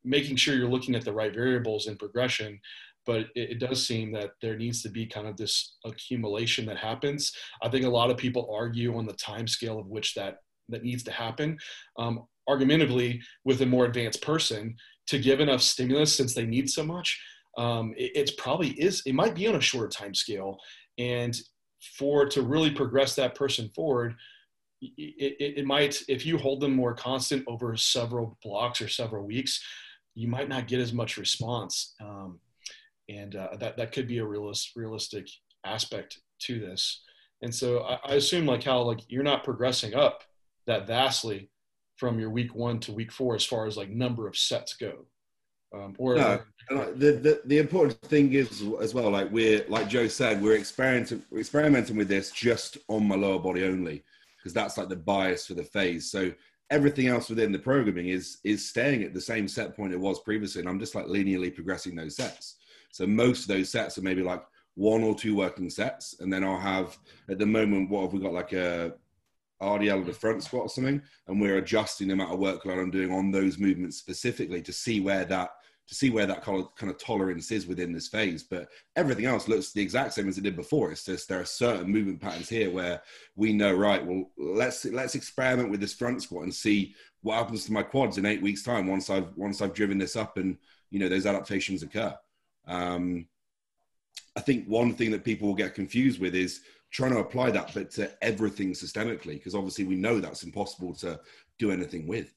making 0.05 0.37
sure 0.37 0.55
you're 0.55 0.69
looking 0.69 0.95
at 0.95 1.03
the 1.03 1.11
right 1.11 1.33
variables 1.33 1.87
in 1.87 1.97
progression 1.97 2.57
but 3.05 3.21
it, 3.35 3.51
it, 3.51 3.59
does 3.59 3.85
seem 3.85 4.11
that 4.11 4.31
there 4.41 4.57
needs 4.57 4.81
to 4.83 4.89
be 4.89 5.05
kind 5.05 5.27
of 5.27 5.37
this 5.37 5.77
accumulation 5.85 6.65
that 6.65 6.77
happens. 6.77 7.31
I 7.63 7.69
think 7.69 7.85
a 7.85 7.89
lot 7.89 8.11
of 8.11 8.17
people 8.17 8.53
argue 8.53 8.97
on 8.97 9.05
the 9.05 9.13
time 9.13 9.47
scale 9.47 9.79
of 9.79 9.87
which 9.87 10.13
that 10.15 10.37
that 10.69 10.83
needs 10.83 11.03
to 11.03 11.11
happen. 11.11 11.57
Um, 11.97 12.25
argumentatively 12.47 13.21
with 13.45 13.61
a 13.61 13.65
more 13.65 13.85
advanced 13.85 14.21
person 14.21 14.75
to 15.07 15.19
give 15.19 15.39
enough 15.39 15.61
stimulus 15.61 16.15
since 16.15 16.33
they 16.33 16.45
need 16.45 16.69
so 16.69 16.83
much 16.83 17.21
um, 17.59 17.93
it, 17.95 18.11
it's 18.15 18.31
probably 18.31 18.69
is 18.71 19.03
it 19.05 19.13
might 19.13 19.35
be 19.35 19.47
on 19.47 19.55
a 19.55 19.61
shorter 19.61 19.87
time 19.87 20.15
scale 20.15 20.57
and 20.97 21.39
for 21.97 22.27
to 22.27 22.41
really 22.41 22.71
progress 22.71 23.15
that 23.15 23.35
person 23.35 23.69
forward 23.75 24.15
it, 24.81 25.35
it, 25.39 25.57
it, 25.59 25.65
might 25.65 26.01
if 26.07 26.25
you 26.25 26.37
hold 26.37 26.59
them 26.59 26.75
more 26.75 26.95
constant 26.95 27.43
over 27.47 27.75
several 27.75 28.37
blocks 28.41 28.81
or 28.81 28.87
several 28.87 29.27
weeks 29.27 29.61
you 30.15 30.27
might 30.27 30.49
not 30.49 30.67
get 30.67 30.81
as 30.81 30.91
much 30.91 31.17
response. 31.17 31.95
Um, 32.01 32.39
and 33.09 33.35
uh, 33.35 33.49
that, 33.59 33.77
that 33.77 33.91
could 33.91 34.07
be 34.07 34.19
a 34.19 34.25
realist, 34.25 34.71
realistic 34.75 35.27
aspect 35.65 36.19
to 36.41 36.59
this. 36.59 37.01
And 37.41 37.53
so 37.53 37.81
I, 37.81 37.99
I, 38.05 38.13
assume 38.15 38.45
like 38.45 38.63
how 38.63 38.81
like 38.81 38.99
you're 39.07 39.23
not 39.23 39.43
progressing 39.43 39.95
up 39.95 40.23
that 40.67 40.87
vastly 40.87 41.49
from 41.97 42.19
your 42.19 42.29
week 42.29 42.53
one 42.55 42.79
to 42.81 42.91
week 42.91 43.11
four 43.11 43.35
as 43.35 43.45
far 43.45 43.65
as 43.65 43.77
like 43.77 43.89
number 43.89 44.27
of 44.27 44.37
sets 44.37 44.75
go. 44.75 45.05
Um, 45.73 45.95
or 45.99 46.15
no, 46.15 46.41
the, 46.93 47.11
the 47.11 47.41
the 47.45 47.59
important 47.59 48.01
thing 48.01 48.33
is 48.33 48.63
as 48.81 48.95
well, 48.95 49.11
like 49.11 49.31
we're 49.31 49.63
like 49.69 49.87
Joe 49.87 50.07
said, 50.07 50.41
we're 50.41 50.55
experimenting 50.57 51.21
experimenting 51.37 51.95
with 51.95 52.07
this 52.07 52.31
just 52.31 52.77
on 52.87 53.07
my 53.07 53.15
lower 53.15 53.37
body 53.37 53.63
only 53.63 54.03
because 54.37 54.51
that's 54.51 54.79
like 54.79 54.89
the 54.89 54.95
bias 54.95 55.45
for 55.45 55.53
the 55.53 55.63
phase. 55.63 56.09
So 56.09 56.31
everything 56.71 57.07
else 57.07 57.29
within 57.29 57.51
the 57.51 57.59
programming 57.59 58.07
is 58.07 58.39
is 58.43 58.67
staying 58.67 59.03
at 59.03 59.13
the 59.13 59.21
same 59.21 59.47
set 59.47 59.75
point 59.75 59.93
it 59.93 59.99
was 59.99 60.19
previously, 60.21 60.61
and 60.61 60.69
I'm 60.69 60.79
just 60.79 60.95
like 60.95 61.05
linearly 61.05 61.53
progressing 61.53 61.95
those 61.95 62.15
sets. 62.15 62.55
So 62.91 63.05
most 63.07 63.41
of 63.41 63.47
those 63.47 63.69
sets 63.69 63.97
are 63.97 64.01
maybe 64.01 64.23
like 64.23 64.43
one 64.75 65.03
or 65.03 65.15
two 65.15 65.35
working 65.35 65.69
sets, 65.69 66.15
and 66.19 66.31
then 66.31 66.43
I'll 66.43 66.59
have 66.59 66.97
at 67.29 67.37
the 67.37 67.45
moment 67.45 67.89
what 67.89 68.03
have 68.03 68.13
we 68.13 68.19
got 68.19 68.33
like 68.33 68.53
a 68.53 68.93
RDL 69.61 69.99
of 69.99 70.05
the 70.05 70.13
front 70.13 70.43
squat 70.43 70.63
or 70.63 70.69
something, 70.69 71.01
and 71.27 71.41
we're 71.41 71.57
adjusting 71.57 72.07
the 72.07 72.13
amount 72.13 72.33
of 72.33 72.39
workload 72.39 72.81
I'm 72.81 72.91
doing 72.91 73.11
on 73.11 73.31
those 73.31 73.57
movements 73.57 73.97
specifically 73.97 74.61
to 74.61 74.73
see 74.73 75.01
where 75.01 75.25
that 75.25 75.51
to 75.89 75.95
see 75.95 76.11
where 76.11 76.27
that 76.27 76.43
kind 76.43 76.59
of, 76.59 76.75
kind 76.75 76.91
of 76.91 76.99
tolerance 76.99 77.51
is 77.51 77.65
within 77.65 77.91
this 77.91 78.07
phase. 78.07 78.43
But 78.43 78.69
everything 78.95 79.25
else 79.25 79.47
looks 79.47 79.71
the 79.71 79.81
exact 79.81 80.13
same 80.13 80.29
as 80.29 80.37
it 80.37 80.43
did 80.43 80.55
before. 80.55 80.91
It's 80.91 81.03
just 81.03 81.27
there 81.27 81.41
are 81.41 81.45
certain 81.45 81.91
movement 81.91 82.21
patterns 82.21 82.47
here 82.47 82.69
where 82.69 83.01
we 83.35 83.53
know, 83.53 83.73
right? 83.73 84.05
Well, 84.05 84.29
let's 84.37 84.85
let's 84.85 85.15
experiment 85.15 85.71
with 85.71 85.79
this 85.79 85.95
front 85.95 86.21
squat 86.21 86.43
and 86.43 86.53
see 86.53 86.93
what 87.21 87.37
happens 87.37 87.65
to 87.65 87.73
my 87.73 87.81
quads 87.81 88.19
in 88.19 88.27
eight 88.27 88.41
weeks' 88.41 88.63
time 88.63 88.85
once 88.85 89.09
I've 89.09 89.35
once 89.35 89.61
I've 89.61 89.73
driven 89.73 89.97
this 89.97 90.15
up 90.15 90.37
and 90.37 90.57
you 90.91 90.99
know 90.99 91.09
those 91.09 91.25
adaptations 91.25 91.81
occur. 91.81 92.15
Um, 92.67 93.27
I 94.35 94.41
think 94.41 94.67
one 94.67 94.93
thing 94.93 95.11
that 95.11 95.23
people 95.23 95.47
will 95.47 95.55
get 95.55 95.75
confused 95.75 96.19
with 96.19 96.35
is 96.35 96.61
trying 96.91 97.11
to 97.11 97.19
apply 97.19 97.51
that, 97.51 97.73
but 97.73 97.91
to 97.91 98.11
everything 98.23 98.71
systemically, 98.71 99.33
because 99.33 99.55
obviously 99.55 99.85
we 99.85 99.95
know 99.95 100.19
that's 100.19 100.43
impossible 100.43 100.93
to 100.95 101.19
do 101.57 101.71
anything 101.71 102.07
with. 102.07 102.33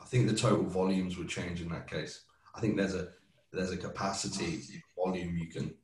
I 0.00 0.04
think 0.06 0.28
the 0.28 0.36
total 0.36 0.64
volumes 0.64 1.16
would 1.16 1.28
change 1.28 1.60
in 1.60 1.68
that 1.68 1.88
case. 1.88 2.24
I 2.54 2.60
think 2.60 2.76
there's 2.76 2.94
a 2.94 3.08
there's 3.52 3.70
a 3.70 3.76
capacity 3.76 4.60
volume 4.96 5.36
you 5.36 5.46
can 5.46 5.74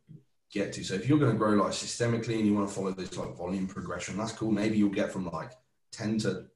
get 0.51 0.73
to. 0.73 0.83
So 0.83 0.95
if 0.95 1.09
you're 1.09 1.19
going 1.19 1.33
to 1.33 1.39
grow 1.39 1.51
like 1.51 1.73
systemically 1.73 2.37
and 2.37 2.47
you 2.47 2.55
want 2.55 2.69
to 2.69 2.75
follow 2.75 2.93
this 2.93 3.17
like 3.17 3.37
volume 3.37 3.67
progression, 3.67 4.17
that's 4.17 4.33
cool. 4.33 4.51
Maybe 4.51 4.79
you'll 4.79 4.89
get 4.89 5.13
from 5.13 5.31
like 5.31 5.53
10 5.93 6.19
to 6.21 6.47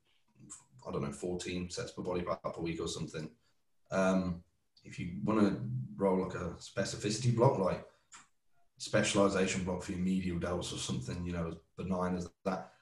I 0.86 0.90
don't 0.90 1.02
know 1.02 1.12
14 1.12 1.70
sets 1.70 1.92
per 1.92 2.02
body 2.02 2.22
per 2.22 2.60
week 2.60 2.80
or 2.80 2.88
something. 2.88 3.30
Um, 3.90 4.42
if 4.84 4.98
you 4.98 5.18
want 5.24 5.40
to 5.40 5.60
roll 5.96 6.24
like 6.24 6.34
a 6.34 6.56
specificity 6.58 7.34
block, 7.34 7.58
like 7.58 7.84
specialization 8.78 9.64
block 9.64 9.82
for 9.82 9.92
your 9.92 10.00
medial 10.00 10.38
delts 10.38 10.72
or 10.72 10.78
something, 10.78 11.24
you 11.24 11.32
know, 11.32 11.48
as 11.48 11.54
benign 11.76 12.16
as 12.16 12.28
that, 12.44 12.72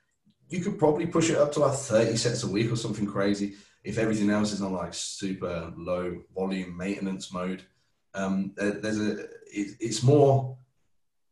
you 0.49 0.61
could 0.61 0.79
probably 0.79 1.07
push 1.07 1.31
it 1.31 1.39
up 1.39 1.53
to 1.53 1.61
like 1.61 1.75
30 1.75 2.17
sets 2.17 2.43
a 2.43 2.49
week 2.49 2.73
or 2.73 2.77
something 2.77 3.07
crazy. 3.07 3.55
If 3.85 3.99
everything 3.99 4.31
else 4.31 4.53
is 4.53 4.63
on 4.63 4.73
like 4.73 4.93
super 4.95 5.73
low 5.77 6.23
volume 6.35 6.77
maintenance 6.77 7.33
mode, 7.33 7.65
um, 8.15 8.53
there's 8.57 8.99
a, 8.99 9.21
it, 9.21 9.77
it's 9.79 10.03
more 10.03 10.59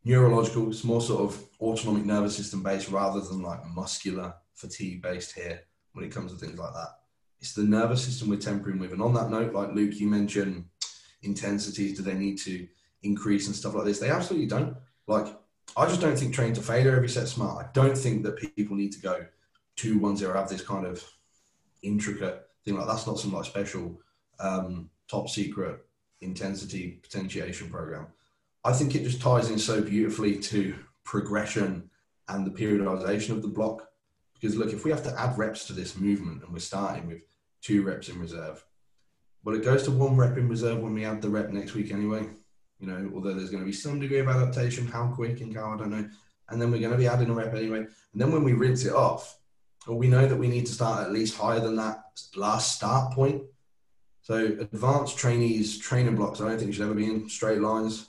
neurological, 0.04 0.68
it's 0.70 0.84
more 0.84 1.00
sort 1.00 1.22
of 1.22 1.42
autonomic 1.60 2.04
nervous 2.04 2.36
system 2.36 2.62
based 2.62 2.90
rather 2.90 3.20
than 3.20 3.42
like 3.42 3.66
muscular 3.66 4.34
fatigue 4.54 5.02
based 5.02 5.34
here 5.34 5.60
when 5.92 6.04
it 6.04 6.12
comes 6.12 6.32
to 6.32 6.38
things 6.38 6.58
like 6.58 6.72
that. 6.72 6.88
It's 7.40 7.52
the 7.52 7.62
nervous 7.62 8.04
system 8.04 8.28
we're 8.28 8.36
tempering 8.36 8.78
with. 8.78 8.92
And 8.92 9.02
on 9.02 9.14
that 9.14 9.30
note, 9.30 9.52
like 9.52 9.72
Luke, 9.72 9.98
you 10.00 10.08
mentioned 10.08 10.64
intensities, 11.22 11.96
do 11.96 12.02
they 12.02 12.14
need 12.14 12.38
to 12.38 12.66
increase 13.02 13.46
and 13.46 13.54
stuff 13.54 13.74
like 13.74 13.84
this? 13.84 13.98
They 13.98 14.10
absolutely 14.10 14.48
don't. 14.48 14.76
Like, 15.06 15.26
I 15.76 15.86
just 15.86 16.00
don't 16.00 16.18
think 16.18 16.34
train 16.34 16.54
to 16.54 16.62
failure 16.62 16.96
every 16.96 17.08
set 17.08 17.28
smart. 17.28 17.64
I 17.64 17.68
don't 17.72 17.96
think 17.96 18.24
that 18.24 18.36
people 18.56 18.76
need 18.76 18.92
to 18.92 19.00
go 19.00 19.26
two 19.76 19.98
one 19.98 20.16
zero 20.16 20.34
have 20.34 20.48
this 20.48 20.62
kind 20.62 20.84
of 20.84 21.04
intricate 21.82 22.48
thing 22.64 22.76
like 22.76 22.88
that's 22.88 23.06
not 23.06 23.18
some 23.18 23.32
like 23.32 23.44
special 23.44 24.00
um, 24.40 24.90
top 25.08 25.28
secret 25.28 25.84
intensity 26.20 26.98
potentiation 27.02 27.70
program. 27.70 28.06
I 28.64 28.72
think 28.72 28.94
it 28.94 29.04
just 29.04 29.20
ties 29.20 29.50
in 29.50 29.58
so 29.58 29.80
beautifully 29.80 30.36
to 30.38 30.74
progression 31.04 31.88
and 32.28 32.46
the 32.46 32.50
periodization 32.50 33.30
of 33.30 33.42
the 33.42 33.48
block. 33.48 33.87
Because 34.40 34.56
look, 34.56 34.72
if 34.72 34.84
we 34.84 34.90
have 34.90 35.02
to 35.04 35.18
add 35.18 35.36
reps 35.36 35.66
to 35.66 35.72
this 35.72 35.96
movement 35.96 36.42
and 36.42 36.52
we're 36.52 36.60
starting 36.60 37.06
with 37.06 37.22
two 37.60 37.82
reps 37.82 38.08
in 38.08 38.20
reserve. 38.20 38.64
Well, 39.44 39.56
it 39.56 39.64
goes 39.64 39.84
to 39.84 39.90
one 39.90 40.16
rep 40.16 40.36
in 40.36 40.48
reserve 40.48 40.80
when 40.80 40.94
we 40.94 41.04
add 41.04 41.22
the 41.22 41.28
rep 41.28 41.50
next 41.50 41.74
week 41.74 41.92
anyway. 41.92 42.28
You 42.78 42.86
know, 42.86 43.10
although 43.14 43.34
there's 43.34 43.50
going 43.50 43.62
to 43.62 43.66
be 43.66 43.72
some 43.72 43.98
degree 43.98 44.20
of 44.20 44.28
adaptation, 44.28 44.86
how 44.86 45.08
quick 45.08 45.40
and 45.40 45.54
how 45.54 45.72
I 45.72 45.76
don't 45.76 45.90
know. 45.90 46.08
And 46.48 46.60
then 46.60 46.70
we're 46.70 46.80
going 46.80 46.92
to 46.92 46.98
be 46.98 47.08
adding 47.08 47.30
a 47.30 47.34
rep 47.34 47.54
anyway. 47.54 47.78
And 47.78 47.88
then 48.14 48.30
when 48.30 48.44
we 48.44 48.52
rinse 48.52 48.84
it 48.84 48.94
off, 48.94 49.38
well, 49.86 49.98
we 49.98 50.08
know 50.08 50.26
that 50.26 50.36
we 50.36 50.48
need 50.48 50.66
to 50.66 50.72
start 50.72 51.04
at 51.04 51.12
least 51.12 51.36
higher 51.36 51.60
than 51.60 51.76
that 51.76 52.04
last 52.36 52.76
start 52.76 53.12
point. 53.12 53.42
So 54.22 54.36
advanced 54.36 55.18
trainees 55.18 55.78
training 55.78 56.16
blocks, 56.16 56.40
I 56.40 56.48
don't 56.48 56.58
think 56.58 56.74
should 56.74 56.84
ever 56.84 56.94
be 56.94 57.06
in 57.06 57.28
straight 57.28 57.60
lines. 57.60 58.06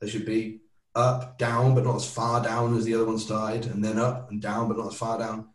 They 0.00 0.08
should 0.08 0.24
be 0.24 0.60
up, 0.94 1.38
down, 1.38 1.74
but 1.74 1.84
not 1.84 1.96
as 1.96 2.10
far 2.10 2.42
down 2.42 2.76
as 2.76 2.84
the 2.84 2.94
other 2.94 3.04
one 3.04 3.18
started, 3.18 3.66
and 3.66 3.84
then 3.84 3.98
up 3.98 4.30
and 4.30 4.40
down, 4.40 4.68
but 4.68 4.78
not 4.78 4.88
as 4.88 4.98
far 4.98 5.18
down 5.18 5.49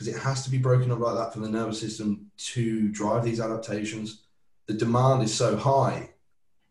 because 0.00 0.14
it 0.14 0.18
has 0.22 0.42
to 0.42 0.50
be 0.50 0.56
broken 0.56 0.90
up 0.90 0.98
like 0.98 1.14
that 1.14 1.34
for 1.34 1.40
the 1.40 1.48
nervous 1.50 1.78
system 1.78 2.30
to 2.38 2.88
drive 2.88 3.22
these 3.22 3.38
adaptations. 3.38 4.22
The 4.66 4.72
demand 4.72 5.22
is 5.22 5.34
so 5.34 5.58
high 5.58 6.08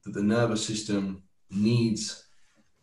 that 0.04 0.16
the 0.16 0.24
nervous 0.24 0.66
system 0.66 1.22
needs 1.52 2.24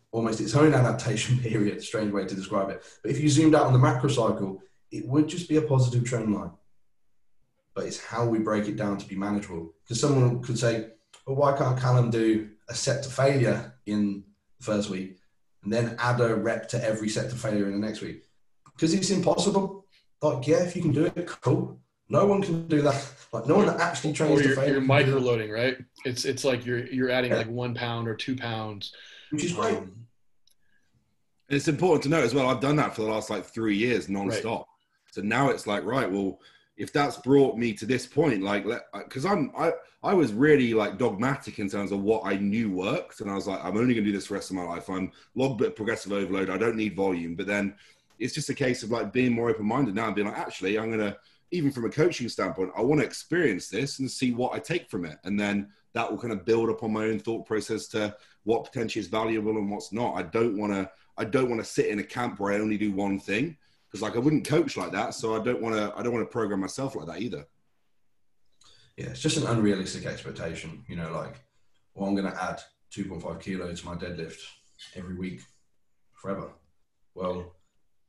almost 0.09 0.39
its 0.39 0.55
own 0.55 0.73
adaptation 0.73 1.37
period, 1.43 1.83
strange 1.83 2.13
way 2.13 2.23
to 2.23 2.33
describe 2.33 2.69
it. 2.69 2.81
But 3.01 3.11
if 3.11 3.19
you 3.19 3.27
zoomed 3.27 3.55
out 3.55 3.65
on 3.65 3.73
the 3.73 3.79
macro 3.79 4.07
cycle, 4.07 4.61
it 4.89 5.05
would 5.05 5.27
just 5.27 5.49
be 5.49 5.57
a 5.57 5.61
positive 5.61 6.05
trend 6.05 6.33
line. 6.33 6.51
But 7.75 7.83
it's 7.83 8.01
how 8.01 8.25
we 8.25 8.39
break 8.39 8.69
it 8.69 8.77
down 8.77 8.97
to 8.99 9.05
be 9.05 9.17
manageable. 9.17 9.73
Because 9.83 9.99
someone 9.99 10.41
could 10.41 10.57
say, 10.57 10.91
well, 11.25 11.35
why 11.35 11.57
can't 11.57 11.77
Callum 11.77 12.09
do 12.09 12.51
a 12.69 12.73
set 12.73 13.03
to 13.03 13.09
failure 13.09 13.73
in 13.85 14.23
the 14.59 14.63
first 14.63 14.89
week 14.89 15.17
and 15.65 15.73
then 15.73 15.97
add 15.99 16.21
a 16.21 16.33
rep 16.33 16.69
to 16.69 16.81
every 16.81 17.09
set 17.09 17.29
to 17.31 17.35
failure 17.35 17.65
in 17.65 17.73
the 17.73 17.85
next 17.85 17.99
week? 17.99 18.23
Because 18.73 18.93
it's 18.93 19.09
impossible 19.09 19.83
like, 20.21 20.47
yeah, 20.47 20.63
if 20.63 20.75
you 20.75 20.81
can 20.81 20.91
do 20.91 21.05
it, 21.05 21.27
cool. 21.41 21.79
No 22.09 22.25
one 22.25 22.41
can 22.41 22.67
do 22.67 22.81
that. 22.81 23.05
Like, 23.33 23.47
no 23.47 23.55
one 23.55 23.65
that 23.65 23.79
actually 23.79 24.13
trains 24.13 24.39
or 24.39 24.43
you're, 24.43 24.55
to 24.55 24.61
fail. 24.61 24.71
You're 24.71 24.81
micro 24.81 25.17
loading, 25.17 25.51
right? 25.51 25.77
It's 26.05 26.23
it's 26.23 26.45
like 26.45 26.65
you're 26.65 26.87
you're 26.87 27.09
adding 27.09 27.31
yeah. 27.31 27.39
like 27.39 27.49
one 27.49 27.73
pound 27.73 28.07
or 28.07 28.15
two 28.15 28.35
pounds, 28.35 28.93
which 29.31 29.43
is 29.43 29.53
great. 29.53 29.77
Um, 29.77 30.07
it's 31.49 31.67
important 31.67 32.03
to 32.03 32.09
note 32.09 32.23
as 32.23 32.33
well. 32.33 32.47
I've 32.49 32.61
done 32.61 32.75
that 32.77 32.95
for 32.95 33.01
the 33.01 33.09
last 33.09 33.29
like 33.29 33.45
three 33.45 33.75
years 33.75 34.09
non-stop. 34.09 34.59
Right. 34.59 34.65
So 35.11 35.21
now 35.21 35.49
it's 35.49 35.65
like, 35.65 35.83
right, 35.85 36.09
well, 36.11 36.39
if 36.75 36.91
that's 36.91 37.17
brought 37.17 37.57
me 37.57 37.73
to 37.73 37.85
this 37.85 38.05
point, 38.05 38.43
like, 38.43 38.65
because 38.93 39.25
I'm, 39.25 39.51
I, 39.57 39.71
I 40.03 40.13
was 40.13 40.33
really 40.33 40.73
like 40.73 40.97
dogmatic 40.97 41.59
in 41.59 41.69
terms 41.69 41.91
of 41.91 42.01
what 42.01 42.21
I 42.25 42.35
knew 42.35 42.69
worked, 42.69 43.21
and 43.21 43.31
I 43.31 43.35
was 43.35 43.47
like, 43.47 43.63
I'm 43.63 43.77
only 43.77 43.93
going 43.93 44.05
to 44.05 44.11
do 44.11 44.11
this 44.11 44.27
for 44.27 44.33
the 44.33 44.39
rest 44.39 44.51
of 44.51 44.57
my 44.57 44.63
life. 44.63 44.89
I'm 44.89 45.11
log 45.35 45.57
bit 45.57 45.75
progressive 45.75 46.11
overload. 46.11 46.49
I 46.49 46.57
don't 46.57 46.75
need 46.75 46.95
volume. 46.95 47.35
But 47.35 47.47
then 47.47 47.75
it's 48.19 48.33
just 48.33 48.49
a 48.49 48.53
case 48.53 48.83
of 48.83 48.91
like 48.91 49.13
being 49.13 49.33
more 49.33 49.49
open-minded 49.49 49.95
now 49.95 50.07
and 50.07 50.15
being 50.15 50.27
like, 50.27 50.37
actually, 50.37 50.77
I'm 50.77 50.91
gonna 50.91 51.17
even 51.51 51.71
from 51.71 51.85
a 51.85 51.89
coaching 51.89 52.27
standpoint, 52.27 52.71
I 52.75 52.81
want 52.81 52.99
to 52.99 53.07
experience 53.07 53.69
this 53.69 53.99
and 53.99 54.11
see 54.11 54.33
what 54.33 54.53
I 54.53 54.59
take 54.59 54.89
from 54.89 55.05
it, 55.05 55.17
and 55.23 55.39
then 55.39 55.69
that 55.93 56.09
will 56.09 56.19
kind 56.19 56.33
of 56.33 56.45
build 56.45 56.69
upon 56.69 56.93
my 56.93 57.05
own 57.05 57.19
thought 57.19 57.45
process 57.45 57.87
to 57.87 58.15
what 58.43 58.65
potentially 58.65 59.01
is 59.01 59.07
valuable 59.07 59.57
and 59.57 59.71
what's 59.71 59.91
not. 59.91 60.15
I 60.15 60.23
don't 60.23 60.57
want 60.57 60.73
to. 60.73 60.89
I 61.19 61.25
don't 61.25 61.49
want 61.49 61.59
to 61.61 61.67
sit 61.67 61.87
in 61.87 61.99
a 61.99 62.03
camp 62.03 62.39
where 62.39 62.53
I 62.53 62.59
only 62.59 62.77
do 62.77 62.91
one 62.91 63.19
thing 63.19 63.57
because 63.87 64.01
like 64.01 64.15
I 64.15 64.19
wouldn't 64.19 64.47
coach 64.47 64.77
like 64.77 64.91
that. 64.91 65.13
So 65.13 65.39
I 65.39 65.43
don't 65.43 65.61
want 65.61 65.75
to. 65.75 65.93
I 65.95 66.03
don't 66.03 66.13
want 66.13 66.27
to 66.27 66.31
program 66.31 66.59
myself 66.59 66.95
like 66.95 67.07
that 67.07 67.21
either. 67.21 67.45
Yeah, 68.97 69.07
it's 69.07 69.21
just 69.21 69.37
an 69.37 69.47
unrealistic 69.47 70.05
expectation. 70.05 70.83
You 70.87 70.95
know, 70.95 71.11
like, 71.11 71.35
well, 71.93 72.07
I'm 72.09 72.15
going 72.15 72.31
to 72.31 72.43
add 72.43 72.61
2.5 72.91 73.39
kilo 73.39 73.71
to 73.71 73.85
my 73.85 73.95
deadlift 73.95 74.39
every 74.95 75.15
week 75.15 75.41
forever. 76.13 76.49
Well, 77.13 77.55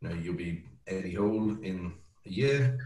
you 0.00 0.08
know, 0.08 0.14
you'll 0.14 0.34
be 0.34 0.64
Eddie 0.86 1.14
Hall 1.14 1.56
in 1.62 1.92
a 2.26 2.28
year, 2.28 2.78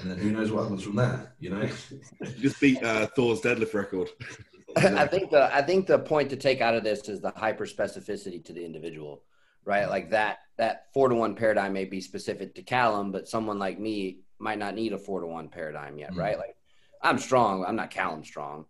and 0.00 0.10
then 0.10 0.18
who 0.18 0.30
knows 0.30 0.50
what 0.50 0.62
happens 0.62 0.82
from 0.82 0.96
there. 0.96 1.34
You 1.38 1.50
know, 1.50 1.68
just 2.40 2.60
beat 2.60 2.82
uh, 2.82 3.06
Thor's 3.08 3.40
deadlift 3.40 3.74
record. 3.74 4.08
I 4.76 5.06
think 5.06 5.30
the 5.30 5.54
I 5.54 5.62
think 5.62 5.86
the 5.86 5.98
point 5.98 6.30
to 6.30 6.36
take 6.36 6.60
out 6.60 6.74
of 6.74 6.84
this 6.84 7.08
is 7.08 7.20
the 7.20 7.32
hyper 7.34 7.66
specificity 7.66 8.44
to 8.44 8.52
the 8.52 8.64
individual, 8.64 9.22
right? 9.64 9.88
Like 9.88 10.10
that 10.10 10.38
that 10.58 10.86
four 10.92 11.08
to 11.08 11.14
one 11.14 11.34
paradigm 11.34 11.72
may 11.72 11.84
be 11.84 12.00
specific 12.00 12.54
to 12.56 12.62
Callum, 12.62 13.12
but 13.12 13.28
someone 13.28 13.58
like 13.58 13.78
me 13.78 14.20
might 14.38 14.58
not 14.58 14.74
need 14.74 14.92
a 14.92 14.98
four 14.98 15.20
to 15.20 15.26
one 15.26 15.48
paradigm 15.48 15.98
yet, 15.98 16.12
mm 16.12 16.18
right? 16.18 16.38
Like 16.38 16.56
I'm 17.02 17.18
strong, 17.18 17.64
I'm 17.64 17.76
not 17.76 17.90
Callum 17.90 18.24
strong. 18.24 18.66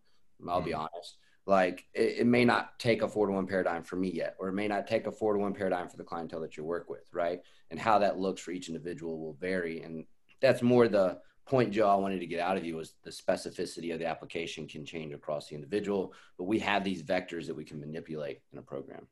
I'll 0.48 0.60
mm 0.60 0.66
be 0.66 0.74
honest 0.74 1.16
like 1.46 1.86
it, 1.94 2.18
it, 2.18 2.26
may 2.26 2.44
not 2.44 2.78
take 2.78 3.02
a 3.02 3.08
four 3.08 3.28
to 3.28 3.32
one 3.32 3.46
paradigm 3.46 3.82
for 3.82 3.96
me 3.96 4.10
yet, 4.10 4.34
or 4.38 4.48
it 4.48 4.54
may 4.54 4.66
not 4.66 4.86
take 4.86 5.06
a 5.06 5.12
four 5.12 5.32
to 5.32 5.38
one 5.38 5.54
paradigm 5.54 5.88
for 5.88 5.96
the 5.96 6.04
clientele 6.04 6.40
that 6.40 6.56
you 6.56 6.64
work 6.64 6.90
with, 6.90 7.08
right? 7.12 7.40
And 7.70 7.78
how 7.78 8.00
that 8.00 8.18
looks 8.18 8.42
for 8.42 8.50
each 8.50 8.68
individual 8.68 9.18
will 9.18 9.34
vary. 9.34 9.82
And 9.82 10.04
that's 10.40 10.60
more 10.60 10.88
the 10.88 11.18
point, 11.46 11.72
Joe, 11.72 11.88
I 11.88 11.94
wanted 11.94 12.18
to 12.18 12.26
get 12.26 12.40
out 12.40 12.56
of 12.56 12.64
you 12.64 12.76
was 12.76 12.94
the 13.04 13.10
specificity 13.10 13.92
of 13.92 14.00
the 14.00 14.06
application 14.06 14.66
can 14.66 14.84
change 14.84 15.14
across 15.14 15.48
the 15.48 15.54
individual, 15.54 16.12
but 16.36 16.44
we 16.44 16.58
have 16.58 16.82
these 16.82 17.02
vectors 17.02 17.46
that 17.46 17.54
we 17.54 17.64
can 17.64 17.78
manipulate 17.78 18.40
in 18.52 18.58
a 18.58 18.62
program. 18.62 19.06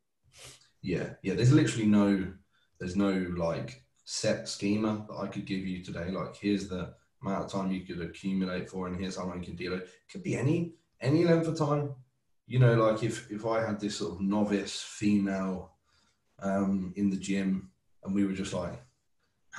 Yeah, 0.82 1.10
yeah. 1.22 1.34
There's 1.34 1.52
literally 1.52 1.86
no, 1.86 2.26
there's 2.80 2.96
no 2.96 3.32
like 3.36 3.84
set 4.04 4.48
schema 4.48 5.06
that 5.08 5.16
I 5.16 5.28
could 5.28 5.46
give 5.46 5.60
you 5.60 5.84
today. 5.84 6.10
Like 6.10 6.34
here's 6.34 6.68
the 6.68 6.94
amount 7.22 7.44
of 7.44 7.52
time 7.52 7.70
you 7.70 7.82
could 7.82 8.00
accumulate 8.00 8.68
for, 8.68 8.88
and 8.88 9.00
here's 9.00 9.16
how 9.16 9.26
long 9.26 9.38
you 9.38 9.46
can 9.46 9.56
deal 9.56 9.74
it. 9.74 9.88
Could 10.10 10.24
be 10.24 10.36
any 10.36 10.74
any 11.00 11.24
length 11.24 11.46
of 11.46 11.56
time. 11.56 11.94
You 12.46 12.58
know, 12.58 12.74
like 12.74 13.02
if 13.02 13.30
if 13.30 13.46
I 13.46 13.64
had 13.64 13.80
this 13.80 13.96
sort 13.96 14.14
of 14.14 14.20
novice 14.20 14.80
female 14.82 15.72
um, 16.40 16.92
in 16.96 17.10
the 17.10 17.16
gym, 17.16 17.70
and 18.04 18.14
we 18.14 18.24
were 18.24 18.32
just 18.32 18.52
like 18.52 18.80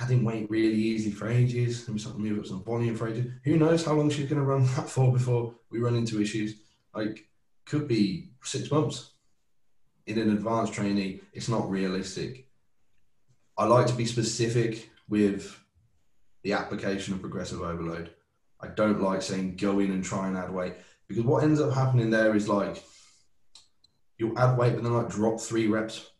adding 0.00 0.24
weight 0.24 0.48
really 0.50 0.74
easy 0.74 1.10
for 1.10 1.28
ages, 1.28 1.86
and 1.86 1.94
we 1.94 2.00
started 2.00 2.18
to 2.18 2.24
move 2.24 2.38
up 2.38 2.46
some 2.46 2.62
volume 2.62 2.94
for 2.94 3.08
ages. 3.08 3.32
Who 3.44 3.56
knows 3.56 3.84
how 3.84 3.94
long 3.94 4.10
she's 4.10 4.28
going 4.28 4.40
to 4.40 4.46
run 4.46 4.66
that 4.76 4.88
for 4.88 5.12
before 5.12 5.54
we 5.70 5.80
run 5.80 5.96
into 5.96 6.20
issues? 6.20 6.54
Like 6.94 7.26
could 7.64 7.88
be 7.88 8.30
six 8.42 8.70
months. 8.70 9.10
In 10.06 10.18
an 10.20 10.30
advanced 10.30 10.72
trainee, 10.72 11.20
it's 11.32 11.48
not 11.48 11.68
realistic. 11.68 12.46
I 13.58 13.64
like 13.64 13.88
to 13.88 13.94
be 13.94 14.06
specific 14.06 14.90
with 15.08 15.58
the 16.44 16.52
application 16.52 17.14
of 17.14 17.20
progressive 17.20 17.60
overload. 17.60 18.10
I 18.60 18.68
don't 18.68 19.02
like 19.02 19.22
saying 19.22 19.56
go 19.56 19.80
in 19.80 19.90
and 19.90 20.04
try 20.04 20.28
and 20.28 20.36
add 20.36 20.52
weight 20.52 20.74
because 21.08 21.24
what 21.24 21.44
ends 21.44 21.60
up 21.60 21.72
happening 21.72 22.10
there 22.10 22.34
is 22.34 22.48
like 22.48 22.82
you'll 24.18 24.38
add 24.38 24.56
weight 24.56 24.74
but 24.74 24.82
then 24.82 24.94
like 24.94 25.08
drop 25.08 25.40
three 25.40 25.66
reps. 25.66 26.10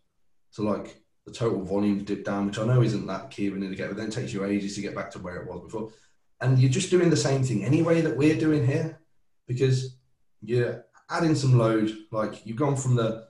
So 0.50 0.62
like 0.62 1.00
the 1.26 1.32
total 1.32 1.62
volume 1.62 2.04
dip 2.04 2.24
down, 2.24 2.46
which 2.46 2.58
I 2.58 2.64
know 2.64 2.82
isn't 2.82 3.06
that 3.06 3.30
key 3.30 3.50
when 3.50 3.60
to 3.60 3.74
get, 3.74 3.88
but 3.88 3.96
then 3.96 4.08
it 4.08 4.12
takes 4.12 4.32
you 4.32 4.44
ages 4.44 4.74
to 4.76 4.80
get 4.80 4.94
back 4.94 5.10
to 5.12 5.18
where 5.18 5.36
it 5.36 5.48
was 5.48 5.62
before. 5.62 5.90
And 6.40 6.58
you're 6.58 6.70
just 6.70 6.90
doing 6.90 7.10
the 7.10 7.16
same 7.16 7.42
thing 7.42 7.64
anyway 7.64 8.00
that 8.02 8.16
we're 8.16 8.38
doing 8.38 8.66
here 8.66 9.00
because 9.46 9.96
you're 10.40 10.84
adding 11.10 11.34
some 11.34 11.58
load. 11.58 11.96
Like 12.10 12.46
you've 12.46 12.56
gone 12.56 12.76
from 12.76 12.94
the 12.94 13.26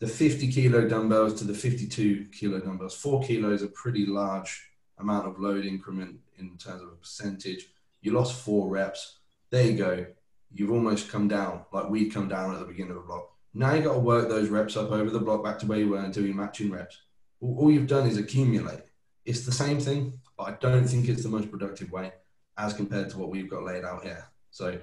the 0.00 0.06
50 0.06 0.52
kilo 0.52 0.86
dumbbells 0.86 1.34
to 1.34 1.44
the 1.44 1.54
52 1.54 2.26
kilo 2.38 2.60
dumbbells. 2.60 2.94
Four 2.94 3.22
kilos 3.22 3.62
a 3.62 3.68
pretty 3.68 4.06
large 4.06 4.70
amount 4.98 5.26
of 5.26 5.38
load 5.38 5.64
increment 5.64 6.18
in 6.38 6.56
terms 6.58 6.82
of 6.82 6.88
a 6.88 6.96
percentage. 6.96 7.66
You 8.02 8.12
lost 8.12 8.40
four 8.40 8.68
reps. 8.68 9.18
There 9.50 9.64
you 9.64 9.78
go. 9.78 10.06
You've 10.54 10.70
almost 10.70 11.10
come 11.10 11.28
down 11.28 11.64
like 11.72 11.90
we'd 11.90 12.12
come 12.12 12.28
down 12.28 12.54
at 12.54 12.60
the 12.60 12.66
beginning 12.66 12.92
of 12.92 12.96
the 12.96 13.02
block. 13.02 13.30
Now 13.52 13.74
you 13.74 13.82
got 13.82 13.94
to 13.94 13.98
work 13.98 14.28
those 14.28 14.48
reps 14.48 14.76
up 14.76 14.90
over 14.90 15.10
the 15.10 15.18
block 15.18 15.44
back 15.44 15.58
to 15.60 15.66
where 15.66 15.78
you 15.78 15.90
were 15.90 15.98
until 15.98 16.24
you're 16.24 16.34
matching 16.34 16.70
reps. 16.70 16.98
All 17.40 17.70
you've 17.70 17.86
done 17.86 18.06
is 18.06 18.16
accumulate. 18.16 18.82
It's 19.24 19.44
the 19.44 19.52
same 19.52 19.80
thing, 19.80 20.14
but 20.38 20.44
I 20.44 20.52
don't 20.60 20.86
think 20.86 21.08
it's 21.08 21.22
the 21.22 21.28
most 21.28 21.50
productive 21.50 21.92
way 21.92 22.12
as 22.56 22.72
compared 22.72 23.10
to 23.10 23.18
what 23.18 23.30
we've 23.30 23.50
got 23.50 23.64
laid 23.64 23.84
out 23.84 24.04
here. 24.04 24.24
So 24.50 24.78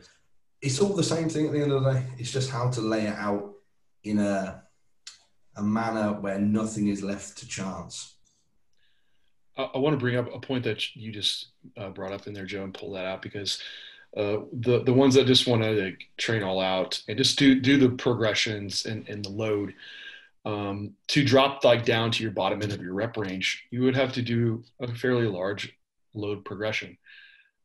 it's 0.61 0.79
all 0.79 0.93
the 0.93 1.03
same 1.03 1.29
thing 1.29 1.47
at 1.47 1.53
the 1.53 1.61
end 1.61 1.71
of 1.71 1.83
the 1.83 1.93
day. 1.93 2.03
It's 2.17 2.31
just 2.31 2.49
how 2.49 2.69
to 2.71 2.81
lay 2.81 3.07
it 3.07 3.15
out 3.15 3.53
in 4.03 4.19
a 4.19 4.63
a 5.57 5.61
manner 5.61 6.13
where 6.13 6.39
nothing 6.39 6.87
is 6.87 7.03
left 7.03 7.37
to 7.39 7.47
chance. 7.47 8.15
I, 9.57 9.63
I 9.63 9.77
want 9.79 9.93
to 9.93 9.97
bring 9.99 10.15
up 10.15 10.33
a 10.33 10.39
point 10.39 10.63
that 10.63 10.95
you 10.95 11.11
just 11.11 11.47
uh, 11.77 11.89
brought 11.89 12.13
up 12.13 12.27
in 12.27 12.33
there, 12.33 12.45
Joe, 12.45 12.63
and 12.63 12.73
pull 12.73 12.93
that 12.93 13.05
out 13.05 13.21
because 13.21 13.61
uh, 14.17 14.39
the 14.51 14.83
the 14.83 14.93
ones 14.93 15.15
that 15.15 15.27
just 15.27 15.47
want 15.47 15.63
to 15.63 15.71
like, 15.71 16.09
train 16.17 16.43
all 16.43 16.59
out 16.59 17.01
and 17.07 17.17
just 17.17 17.39
do 17.39 17.59
do 17.59 17.77
the 17.77 17.89
progressions 17.89 18.85
and, 18.85 19.07
and 19.07 19.23
the 19.23 19.29
load 19.29 19.73
um, 20.45 20.93
to 21.07 21.23
drop 21.23 21.63
like 21.63 21.85
down 21.85 22.11
to 22.11 22.23
your 22.23 22.31
bottom 22.31 22.61
end 22.61 22.73
of 22.73 22.81
your 22.81 22.93
rep 22.93 23.15
range, 23.15 23.65
you 23.71 23.83
would 23.83 23.95
have 23.95 24.11
to 24.13 24.21
do 24.21 24.63
a 24.81 24.93
fairly 24.93 25.27
large 25.27 25.73
load 26.13 26.43
progression. 26.43 26.97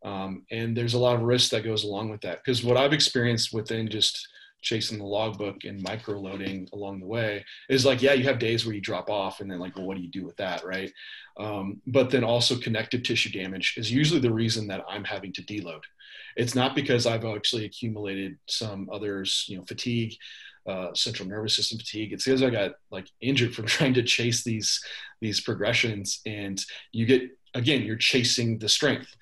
Um, 0.05 0.45
and 0.51 0.77
there's 0.77 0.95
a 0.95 0.99
lot 0.99 1.17
of 1.17 1.23
risk 1.23 1.51
that 1.51 1.65
goes 1.65 1.85
along 1.85 2.11
with 2.11 2.21
that 2.21 2.45
because 2.45 2.63
what 2.63 2.77
I've 2.77 2.93
experienced 2.93 3.53
within 3.53 3.89
just 3.89 4.29
chasing 4.63 4.99
the 4.99 5.05
logbook 5.05 5.65
and 5.65 5.83
micro 5.83 6.19
loading 6.19 6.69
along 6.73 6.99
the 6.99 7.07
way 7.07 7.45
is 7.69 7.85
like 7.85 8.03
yeah 8.03 8.13
you 8.13 8.25
have 8.25 8.39
days 8.39 8.65
where 8.65 8.75
you 8.75 8.81
drop 8.81 9.09
off 9.09 9.41
and 9.41 9.51
then 9.51 9.59
like 9.59 9.77
well 9.77 9.87
what 9.87 9.97
do 9.97 10.03
you 10.03 10.11
do 10.11 10.25
with 10.25 10.37
that 10.37 10.65
right? 10.65 10.93
Um, 11.39 11.83
but 11.87 12.11
then 12.11 12.25
also 12.25 12.59
connective 12.59 13.03
tissue 13.03 13.31
damage 13.31 13.75
is 13.77 13.93
usually 13.93 14.21
the 14.21 14.33
reason 14.33 14.67
that 14.69 14.85
i'm 14.89 15.05
having 15.05 15.33
to 15.35 15.43
deload. 15.43 15.83
It's 16.37 16.55
not 16.55 16.75
because 16.75 17.07
i've 17.07 17.25
actually 17.25 17.65
accumulated 17.65 18.39
some 18.49 18.89
others 18.93 19.45
you 19.49 19.59
know 19.59 19.65
fatigue 19.65 20.15
uh, 20.67 20.93
central 20.95 21.29
nervous 21.29 21.55
system 21.55 21.79
fatigue. 21.79 22.13
It's 22.13 22.25
because 22.25 22.43
i 22.43 22.51
got 22.51 22.73
like 22.91 23.07
injured 23.21 23.55
from 23.55 23.67
trying 23.77 23.95
to 23.95 24.03
chase 24.03 24.43
these 24.43 24.83
these 25.21 25.41
progressions. 25.41 26.21
And 26.27 26.61
you 26.93 27.07
get 27.07 27.23
again 27.55 27.83
you're 27.83 27.97
chasing 27.97 28.59
the 28.59 28.69
strength 28.69 29.15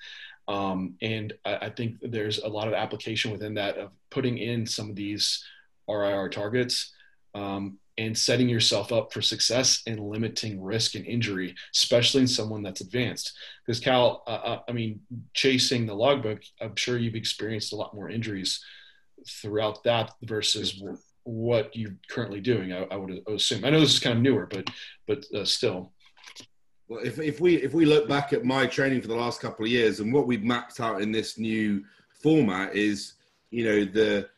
um, 0.47 0.95
and 1.01 1.33
I, 1.43 1.55
I, 1.55 1.69
think 1.69 1.97
there's 2.01 2.39
a 2.39 2.47
lot 2.47 2.67
of 2.67 2.73
application 2.73 3.31
within 3.31 3.55
that 3.55 3.77
of 3.77 3.91
putting 4.11 4.37
in 4.37 4.65
some 4.65 4.89
of 4.89 4.95
these 4.95 5.43
RIR 5.87 6.29
targets 6.29 6.93
um, 7.33 7.79
and 7.97 8.17
setting 8.17 8.47
yourself 8.47 8.91
up 8.91 9.11
for 9.11 9.21
success 9.21 9.81
and 9.87 9.99
limiting 9.99 10.61
risk 10.61 10.95
and 10.95 11.05
injury, 11.05 11.55
especially 11.73 12.21
in 12.21 12.27
someone 12.27 12.61
that's 12.61 12.81
advanced. 12.81 13.33
Because 13.65 13.79
Cal, 13.79 14.23
uh, 14.27 14.59
I 14.67 14.71
mean, 14.71 14.99
chasing 15.33 15.85
the 15.85 15.95
logbook, 15.95 16.41
I'm 16.61 16.75
sure 16.75 16.97
you've 16.97 17.15
experienced 17.15 17.73
a 17.73 17.77
lot 17.77 17.95
more 17.95 18.09
injuries 18.09 18.63
throughout 19.27 19.83
that 19.83 20.11
versus 20.21 20.81
what 21.23 21.75
you're 21.75 21.95
currently 22.09 22.39
doing. 22.39 22.71
I, 22.71 22.83
I 22.83 22.95
would 22.95 23.23
assume. 23.27 23.65
I 23.65 23.71
know 23.71 23.79
this 23.79 23.93
is 23.93 23.99
kind 23.99 24.17
of 24.17 24.21
newer, 24.21 24.45
but 24.45 24.69
but 25.07 25.25
uh, 25.33 25.45
still. 25.45 25.91
Well, 26.87 26.99
if, 27.03 27.19
if 27.19 27.39
we 27.39 27.55
if 27.55 27.73
we 27.73 27.85
look 27.85 28.07
back 28.07 28.31
at 28.31 28.45
my 28.45 28.67
training 28.67 29.01
for 29.01 29.07
the 29.07 29.15
last 29.15 29.41
couple 29.41 29.65
of 29.65 29.71
years 29.71 29.99
and 29.99 30.13
what 30.13 30.27
we've 30.27 30.43
mapped 30.43 30.79
out 30.79 31.01
in 31.01 31.11
this 31.11 31.37
new 31.39 31.83
format 32.21 32.75
is, 32.75 33.13
you 33.49 33.65
know, 33.65 33.85
the 33.85 34.29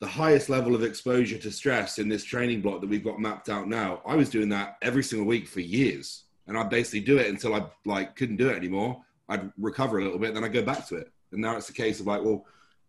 the 0.00 0.06
highest 0.06 0.48
level 0.48 0.74
of 0.74 0.82
exposure 0.82 1.38
to 1.38 1.50
stress 1.50 1.98
in 1.98 2.08
this 2.08 2.24
training 2.24 2.62
block 2.62 2.80
that 2.80 2.88
we've 2.88 3.04
got 3.04 3.20
mapped 3.20 3.48
out 3.48 3.68
now. 3.68 4.00
I 4.06 4.16
was 4.16 4.30
doing 4.30 4.48
that 4.48 4.78
every 4.82 5.02
single 5.02 5.28
week 5.28 5.46
for 5.46 5.60
years, 5.60 6.24
and 6.46 6.58
I'd 6.58 6.70
basically 6.70 7.00
do 7.00 7.18
it 7.18 7.28
until 7.28 7.54
I 7.54 7.66
like 7.84 8.16
couldn't 8.16 8.36
do 8.36 8.48
it 8.48 8.56
anymore. 8.56 9.04
I'd 9.28 9.52
recover 9.56 9.98
a 9.98 10.04
little 10.04 10.18
bit, 10.18 10.34
then 10.34 10.42
I 10.42 10.48
go 10.48 10.62
back 10.62 10.88
to 10.88 10.96
it. 10.96 11.12
And 11.30 11.40
now 11.40 11.56
it's 11.56 11.68
a 11.68 11.74
case 11.74 12.00
of 12.00 12.06
like, 12.06 12.24
well, 12.24 12.46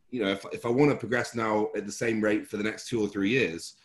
you 0.09 0.23
know, 0.23 0.31
if 0.31 0.43
if 0.51 0.65
I 0.65 0.69
want 0.69 0.89
to 0.89 0.97
progress 0.97 1.35
now 1.35 1.69
at 1.75 1.85
the 1.85 1.91
same 1.91 2.19
rate 2.19 2.47
for 2.47 2.57
the 2.57 2.63
next 2.63 2.87
two 2.87 2.99
or 2.99 3.07
three 3.07 3.29
years, 3.29 3.75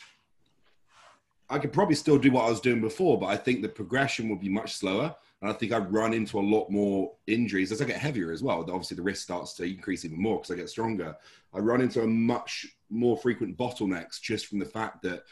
I 1.49 1.59
could 1.59 1.73
probably 1.73 1.95
still 1.95 2.19
do 2.19 2.33
what 2.33 2.47
I 2.47 2.51
was 2.51 2.61
doing 2.61 2.81
before, 2.81 3.19
but 3.19 3.27
I 3.27 3.37
think 3.37 3.63
the 3.63 3.69
progression 3.69 4.29
would 4.29 4.41
be 4.41 4.49
much 4.49 4.75
slower. 4.75 5.15
And 5.41 5.51
I 5.51 5.53
think 5.53 5.73
I'd 5.73 5.93
run 5.93 6.15
into 6.15 6.39
a 6.39 6.41
lot 6.41 6.71
more 6.71 7.13
injuries 7.27 7.71
as 7.71 7.83
I 7.83 7.85
get 7.85 7.99
heavier 7.99 8.33
as 8.33 8.43
well. 8.43 8.61
Obviously, 8.61 8.97
the 8.97 9.03
risk 9.03 9.23
starts 9.23 9.53
to 9.55 9.65
increase 9.65 10.05
even 10.05 10.21
more 10.21 10.39
because 10.39 10.51
I 10.51 10.57
get 10.57 10.71
stronger. 10.71 11.15
I 11.55 11.59
run 11.59 11.83
into 11.83 12.03
a 12.03 12.07
much 12.07 12.67
more 12.91 13.17
frequent 13.17 13.57
bottlenecks 13.57 14.21
just 14.21 14.47
from 14.47 14.59
the 14.59 14.65
fact 14.65 15.03
that 15.03 15.25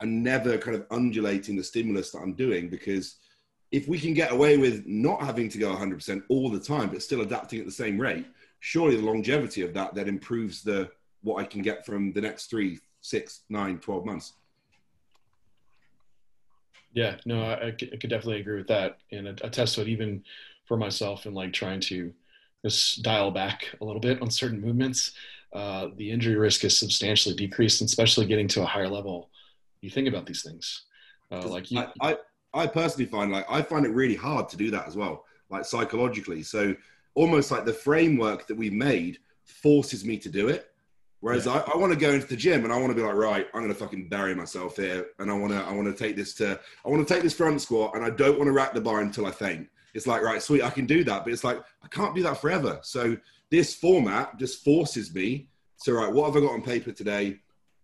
I'm 0.00 0.22
never 0.22 0.56
kind 0.56 0.76
of 0.76 0.86
undulating 0.90 1.56
the 1.56 1.64
stimulus 1.64 2.10
that 2.12 2.20
I'm 2.20 2.34
doing 2.34 2.70
because 2.70 3.16
if 3.70 3.86
we 3.86 4.00
can 4.00 4.14
get 4.14 4.32
away 4.32 4.56
with 4.56 4.84
not 4.86 5.22
having 5.22 5.48
to 5.50 5.58
go 5.58 5.74
100% 5.74 6.22
all 6.28 6.50
the 6.50 6.58
time, 6.58 6.88
but 6.88 7.02
still 7.02 7.20
adapting 7.20 7.60
at 7.60 7.66
the 7.66 7.72
same 7.72 8.00
rate, 8.00 8.26
surely 8.60 8.96
the 8.96 9.02
longevity 9.02 9.62
of 9.62 9.74
that 9.74 9.94
that 9.94 10.08
improves 10.08 10.62
the 10.62 10.90
what 11.22 11.40
I 11.40 11.44
can 11.44 11.62
get 11.62 11.84
from 11.84 12.12
the 12.12 12.20
next 12.20 12.46
three, 12.46 12.80
six, 13.02 13.42
nine, 13.50 13.78
12 13.78 14.06
months. 14.06 14.32
Yeah, 16.92 17.16
no, 17.24 17.42
I, 17.42 17.68
I, 17.68 17.70
could 17.72 18.10
definitely 18.10 18.40
agree 18.40 18.56
with 18.56 18.68
that, 18.68 18.98
and 19.12 19.28
I, 19.28 19.32
attest 19.42 19.76
to 19.76 19.82
it 19.82 19.88
even 19.88 20.24
for 20.66 20.76
myself 20.76 21.26
and 21.26 21.34
like 21.34 21.52
trying 21.52 21.80
to 21.80 22.12
just 22.64 23.02
dial 23.02 23.30
back 23.30 23.74
a 23.80 23.84
little 23.84 24.00
bit 24.00 24.20
on 24.20 24.30
certain 24.30 24.60
movements. 24.60 25.12
Uh, 25.52 25.88
the 25.96 26.10
injury 26.10 26.36
risk 26.36 26.64
is 26.64 26.78
substantially 26.78 27.34
decreased, 27.34 27.80
and 27.80 27.88
especially 27.88 28.26
getting 28.26 28.48
to 28.48 28.62
a 28.62 28.66
higher 28.66 28.88
level. 28.88 29.30
You 29.80 29.90
think 29.90 30.08
about 30.08 30.26
these 30.26 30.42
things, 30.42 30.82
uh, 31.30 31.46
like 31.46 31.70
you, 31.70 31.80
I, 31.80 31.92
I, 32.00 32.16
I 32.52 32.66
personally 32.66 33.10
find 33.10 33.32
like 33.32 33.46
I 33.48 33.62
find 33.62 33.86
it 33.86 33.90
really 33.90 34.16
hard 34.16 34.48
to 34.50 34.56
do 34.56 34.70
that 34.72 34.86
as 34.86 34.96
well, 34.96 35.24
like 35.48 35.64
psychologically. 35.64 36.42
So 36.42 36.74
almost 37.14 37.50
like 37.50 37.64
the 37.64 37.72
framework 37.72 38.46
that 38.46 38.56
we've 38.56 38.72
made 38.72 39.18
forces 39.44 40.04
me 40.04 40.18
to 40.18 40.28
do 40.28 40.48
it 40.48 40.69
Whereas 41.20 41.46
yeah. 41.46 41.62
I, 41.66 41.72
I 41.74 41.76
want 41.76 41.92
to 41.92 41.98
go 41.98 42.10
into 42.10 42.26
the 42.26 42.36
gym 42.36 42.64
and 42.64 42.72
I 42.72 42.78
want 42.78 42.90
to 42.90 42.94
be 42.94 43.02
like, 43.02 43.14
right, 43.14 43.46
I'm 43.52 43.60
going 43.60 43.72
to 43.72 43.78
fucking 43.78 44.08
bury 44.08 44.34
myself 44.34 44.76
here, 44.76 45.06
and 45.18 45.30
I 45.30 45.34
want 45.34 45.52
to, 45.52 45.60
I 45.60 45.72
want 45.72 45.86
to 45.94 46.04
take 46.04 46.16
this 46.16 46.34
to, 46.34 46.58
I 46.84 46.88
want 46.88 47.06
to 47.06 47.14
take 47.14 47.22
this 47.22 47.34
front 47.34 47.60
squat, 47.60 47.94
and 47.94 48.04
I 48.04 48.10
don't 48.10 48.38
want 48.38 48.48
to 48.48 48.52
rack 48.52 48.74
the 48.74 48.80
bar 48.80 49.00
until 49.00 49.26
I 49.26 49.30
faint. 49.30 49.68
It's 49.92 50.06
like, 50.06 50.22
right, 50.22 50.42
sweet, 50.42 50.62
I 50.62 50.70
can 50.70 50.86
do 50.86 51.04
that, 51.04 51.24
but 51.24 51.32
it's 51.32 51.44
like 51.44 51.60
I 51.82 51.88
can't 51.88 52.14
do 52.14 52.22
that 52.22 52.40
forever. 52.40 52.78
So 52.82 53.16
this 53.50 53.74
format 53.74 54.38
just 54.38 54.64
forces 54.64 55.14
me 55.14 55.48
to, 55.84 55.94
right, 55.94 56.10
what 56.10 56.26
have 56.26 56.36
I 56.36 56.46
got 56.46 56.54
on 56.54 56.62
paper 56.62 56.92
today? 56.92 57.38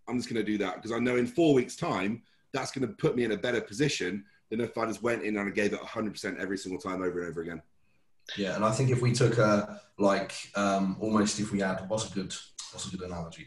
I'm 0.08 0.16
just 0.16 0.32
going 0.32 0.44
to 0.44 0.50
do 0.50 0.58
that 0.58 0.76
because 0.76 0.92
I 0.92 0.98
know 0.98 1.16
in 1.16 1.26
four 1.26 1.52
weeks' 1.52 1.76
time 1.76 2.22
that's 2.52 2.70
going 2.70 2.86
to 2.86 2.94
put 2.94 3.16
me 3.16 3.24
in 3.24 3.32
a 3.32 3.36
better 3.36 3.60
position 3.60 4.24
than 4.50 4.60
if 4.60 4.78
I 4.78 4.86
just 4.86 5.02
went 5.02 5.22
in 5.24 5.36
and 5.36 5.48
I 5.48 5.52
gave 5.52 5.72
it 5.72 5.80
100% 5.80 6.38
every 6.38 6.56
single 6.56 6.80
time 6.80 7.02
over 7.02 7.20
and 7.20 7.28
over 7.28 7.42
again. 7.42 7.60
Yeah, 8.36 8.56
and 8.56 8.64
I 8.64 8.72
think 8.72 8.90
if 8.90 9.02
we 9.02 9.12
took 9.12 9.38
a 9.38 9.80
like 9.98 10.32
um, 10.56 10.96
almost 11.00 11.38
if 11.38 11.52
we 11.52 11.60
had 11.60 11.88
what's 11.88 12.10
a 12.10 12.14
good 12.14 12.34
what's 12.76 12.92
a 12.92 12.96
good 12.96 13.08
analogy? 13.08 13.46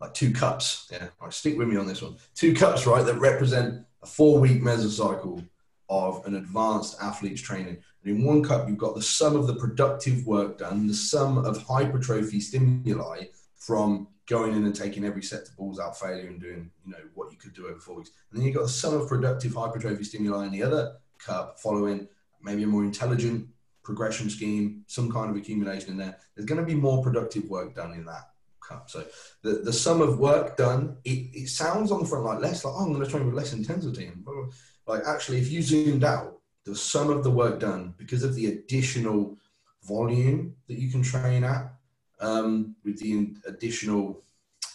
Like 0.00 0.14
two 0.14 0.32
cups. 0.32 0.90
Yeah, 0.92 1.08
stick 1.30 1.56
with 1.56 1.68
me 1.68 1.76
on 1.76 1.86
this 1.86 2.02
one. 2.02 2.16
Two 2.34 2.54
cups, 2.54 2.86
right, 2.86 3.04
that 3.04 3.18
represent 3.18 3.84
a 4.02 4.06
four 4.06 4.38
week 4.38 4.62
mesocycle 4.62 5.46
of 5.88 6.24
an 6.26 6.36
advanced 6.36 6.96
athlete's 7.02 7.40
training. 7.40 7.78
And 8.04 8.16
in 8.16 8.24
one 8.24 8.42
cup, 8.42 8.68
you've 8.68 8.78
got 8.78 8.94
the 8.94 9.02
sum 9.02 9.34
of 9.34 9.46
the 9.46 9.56
productive 9.56 10.26
work 10.26 10.58
done, 10.58 10.86
the 10.86 10.94
sum 10.94 11.38
of 11.38 11.62
hypertrophy 11.62 12.40
stimuli 12.40 13.24
from 13.56 14.08
going 14.26 14.54
in 14.54 14.64
and 14.64 14.74
taking 14.74 15.04
every 15.04 15.22
set 15.22 15.44
to 15.46 15.52
balls 15.52 15.80
out 15.80 15.98
failure 15.98 16.28
and 16.28 16.40
doing, 16.40 16.70
you 16.84 16.92
know, 16.92 16.98
what 17.14 17.32
you 17.32 17.38
could 17.38 17.52
do 17.52 17.66
over 17.66 17.80
four 17.80 17.96
weeks. 17.96 18.10
And 18.30 18.38
then 18.38 18.46
you've 18.46 18.56
got 18.56 18.62
the 18.62 18.68
sum 18.68 18.94
of 18.94 19.08
productive 19.08 19.54
hypertrophy 19.54 20.04
stimuli 20.04 20.46
in 20.46 20.52
the 20.52 20.62
other 20.62 20.96
cup 21.18 21.58
following 21.58 22.06
maybe 22.42 22.62
a 22.62 22.66
more 22.66 22.84
intelligent 22.84 23.48
progression 23.82 24.30
scheme, 24.30 24.84
some 24.86 25.10
kind 25.10 25.30
of 25.30 25.36
accumulation 25.36 25.90
in 25.90 25.96
there, 25.96 26.16
there's 26.34 26.46
going 26.46 26.60
to 26.60 26.66
be 26.66 26.74
more 26.74 27.02
productive 27.02 27.48
work 27.48 27.74
done 27.74 27.92
in 27.92 28.04
that 28.04 28.30
cup. 28.70 28.88
So 28.88 29.04
the, 29.42 29.62
the 29.64 29.72
sum 29.72 30.00
of 30.00 30.18
work 30.18 30.56
done, 30.56 30.96
it, 31.04 31.30
it 31.34 31.48
sounds 31.48 31.90
on 31.90 32.00
the 32.00 32.06
front 32.06 32.24
like 32.24 32.40
less, 32.40 32.64
like, 32.64 32.74
oh, 32.74 32.84
I'm 32.84 32.92
going 32.92 33.04
to 33.04 33.10
train 33.10 33.26
with 33.26 33.34
less 33.34 33.52
intensity. 33.52 34.06
And 34.06 34.24
blah, 34.24 34.34
blah. 34.34 34.94
like 34.94 35.02
actually, 35.06 35.38
if 35.38 35.50
you 35.50 35.62
zoomed 35.62 36.04
out, 36.04 36.38
the 36.64 36.76
sum 36.76 37.10
of 37.10 37.24
the 37.24 37.30
work 37.30 37.58
done 37.58 37.94
because 37.96 38.22
of 38.22 38.34
the 38.34 38.46
additional 38.46 39.36
volume 39.84 40.54
that 40.68 40.78
you 40.78 40.90
can 40.90 41.02
train 41.02 41.42
at 41.42 41.72
um, 42.20 42.76
with 42.84 42.98
the 43.00 43.34
additional 43.46 44.22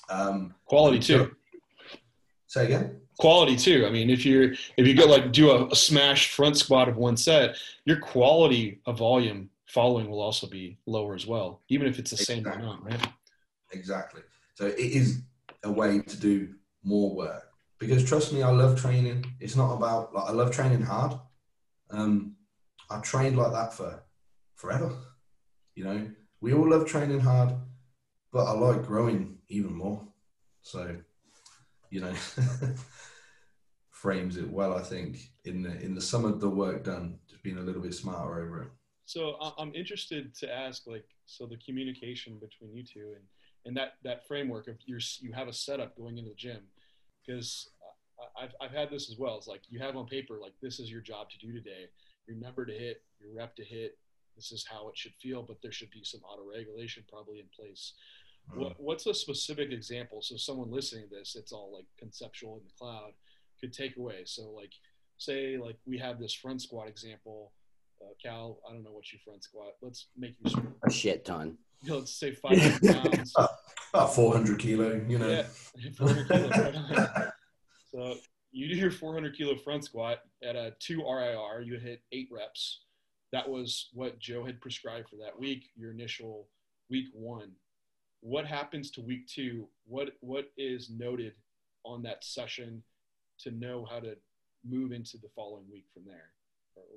um, 0.10 0.54
quality 0.66 1.00
too. 1.00 1.36
Say 2.48 2.66
again. 2.66 3.02
Quality 3.18 3.56
too. 3.56 3.86
I 3.86 3.91
mean, 3.91 4.10
if 4.10 4.26
you're 4.26 4.54
if 4.78 4.88
you 4.88 4.93
go 4.93 5.06
like 5.06 5.32
do 5.32 5.52
a, 5.52 5.68
a 5.68 5.76
smash 5.76 6.32
front 6.32 6.58
squat 6.58 6.89
of 6.89 6.98
one 6.98 7.16
set, 7.16 7.56
your 7.86 8.00
quality 8.00 8.82
of 8.86 8.98
volume 8.98 9.50
following 9.68 10.10
will 10.10 10.22
also 10.22 10.48
be 10.48 10.78
lower 10.86 11.16
as 11.16 11.26
well, 11.26 11.62
even 11.70 11.88
if 11.88 12.00
it's 12.00 12.12
the 12.12 12.16
exactly. 12.16 12.52
same 12.52 12.62
amount, 12.62 12.84
right? 12.84 13.08
Exactly. 13.72 14.22
So 14.55 14.68
it 14.68 14.80
is 14.80 15.22
a 15.63 15.72
way 15.72 15.99
to 15.99 16.18
do 16.18 16.55
more 16.84 17.16
work 17.16 17.49
because 17.80 18.03
trust 18.05 18.34
me, 18.34 18.41
I 18.43 18.49
love 18.49 18.80
training. 18.80 19.26
It's 19.39 19.55
not 19.55 19.74
about 19.74 20.13
like 20.13 20.30
I 20.30 20.32
love 20.32 20.51
training 20.51 20.82
hard. 20.82 21.13
Um, 21.91 22.36
I 22.89 22.99
trained 22.99 23.38
like 23.38 23.51
that 23.51 23.74
for 23.74 24.03
forever. 24.55 24.91
You 25.76 25.84
know, 25.84 26.07
we 26.41 26.53
all 26.53 26.70
love 26.70 26.86
training 26.88 27.20
hard, 27.20 27.53
but 28.32 28.45
I 28.45 28.51
like 28.51 28.84
growing 28.84 29.39
even 29.49 29.74
more. 29.74 30.07
So, 30.61 30.95
you 31.89 32.01
know, 32.01 32.13
frames 33.89 34.38
it 34.38 34.49
well. 34.49 34.74
I 34.74 34.82
think 34.82 35.18
in 35.43 35.63
the 35.63 35.80
in 35.82 35.95
the 35.95 36.01
sum 36.01 36.26
of 36.26 36.39
the 36.39 36.49
work 36.49 36.84
done, 36.84 37.20
just 37.30 37.43
being 37.43 37.57
a 37.57 37.61
little 37.61 37.82
bit 37.82 37.93
smarter 37.93 38.41
over 38.41 38.63
it. 38.63 38.70
So 39.05 39.36
I'm 39.57 39.74
interested 39.76 40.34
to 40.36 40.51
ask, 40.51 40.88
like, 40.88 41.05
so 41.26 41.45
the 41.45 41.57
communication 41.57 42.39
between 42.39 42.76
you 42.76 42.84
two 42.84 43.13
and 43.15 43.23
and 43.65 43.76
that 43.76 43.93
that 44.03 44.28
framework 44.28 44.67
of 44.67 44.76
you 44.86 44.97
you 45.19 45.34
have 45.34 45.47
a 45.47 45.53
setup 45.53 45.97
going 45.97 46.17
into 46.17 46.30
the 46.30 46.36
gym, 46.36 46.61
because 47.26 47.69
I've 48.39 48.53
I've 48.61 48.71
had 48.71 48.89
this 48.89 49.09
as 49.09 49.17
well. 49.17 49.38
It's 49.38 49.47
like 49.47 49.61
you 49.69 49.80
have 49.80 49.95
on 49.95 50.05
paper 50.07 50.39
like 50.41 50.53
this 50.61 50.80
is 50.80 50.91
your 50.91 51.01
job 51.01 51.30
to 51.32 51.38
do 51.38 51.51
today, 51.53 51.88
your 52.28 52.38
number 52.38 52.65
to 52.65 52.73
hit, 52.73 53.03
your 53.19 53.34
rep 53.36 53.55
to 53.55 53.63
hit, 53.63 53.97
this 54.36 54.51
is 54.51 54.65
how 54.69 54.89
it 54.89 54.97
should 54.97 55.13
feel, 55.21 55.41
but 55.41 55.57
there 55.61 55.71
should 55.71 55.89
be 55.91 56.03
some 56.03 56.21
auto 56.21 56.43
regulation 56.49 57.03
probably 57.09 57.39
in 57.39 57.45
place. 57.55 57.93
Mm-hmm. 58.51 58.61
What, 58.61 58.73
what's 58.80 59.07
a 59.07 59.13
specific 59.13 59.71
example? 59.71 60.21
So 60.21 60.38
someone 60.38 60.71
listening 60.71 61.09
to 61.09 61.15
this, 61.15 61.36
it's 61.36 61.51
all 61.51 61.73
like 61.73 61.86
conceptual 61.97 62.57
in 62.57 62.63
the 62.65 62.73
cloud, 62.78 63.13
could 63.59 63.73
take 63.73 63.97
away. 63.97 64.23
So 64.26 64.51
like, 64.51 64.73
say 65.17 65.57
like 65.57 65.78
we 65.86 65.97
have 65.97 66.19
this 66.19 66.34
front 66.34 66.61
squat 66.61 66.88
example. 66.88 67.51
Uh, 68.02 68.14
Cal, 68.22 68.60
I 68.68 68.74
don't 68.74 68.84
know 68.84 68.91
what 68.91 69.12
you 69.12 69.20
front 69.24 69.43
squat. 69.43 69.74
Let's 69.82 70.08
make 70.18 70.36
you 70.43 70.74
a 70.86 70.91
shit 70.91 71.26
ton. 71.26 71.58
You 71.84 71.91
know, 71.91 71.98
let's 72.00 72.12
say 72.12 72.32
500 72.32 72.82
pounds. 73.14 73.34
About 73.93 74.16
400 74.16 74.60
kilo, 74.60 75.02
you 75.08 75.18
know. 75.18 75.30
Yeah, 75.30 75.89
400 75.98 76.28
kilo. 76.28 77.32
so 77.91 78.16
you 78.52 78.68
do 78.68 78.76
your 78.76 78.91
400 78.91 79.38
kilo 79.38 79.56
front 79.56 79.86
squat 79.86 80.20
at 80.43 80.56
a 80.56 80.74
two 80.80 81.02
RIR. 81.02 81.62
You 81.62 81.80
hit 81.80 82.02
eight 82.12 82.30
reps 82.32 82.80
that 83.36 83.50
was 83.50 83.89
what 83.93 84.18
Joe 84.18 84.46
had 84.46 84.62
prescribed 84.62 85.10
for 85.10 85.18
that 85.18 85.38
week, 85.38 85.66
your 85.76 85.91
initial 85.91 86.48
week 86.89 87.08
one. 87.14 87.52
What 88.22 88.46
happens 88.46 88.89
to 88.91 89.02
week 89.02 89.28
two? 89.28 89.68
What 89.86 90.12
what 90.22 90.46
is 90.58 90.89
noted 90.89 91.34
on 91.84 92.02
that 92.04 92.24
session 92.24 92.82
to 93.39 93.52
know 93.52 93.86
how 93.89 94.00
to 94.00 94.16
move 94.68 94.93
into 94.93 95.18
the 95.18 95.28
following 95.36 95.66
week 95.70 95.84
from 95.93 96.04
there? 96.06 96.30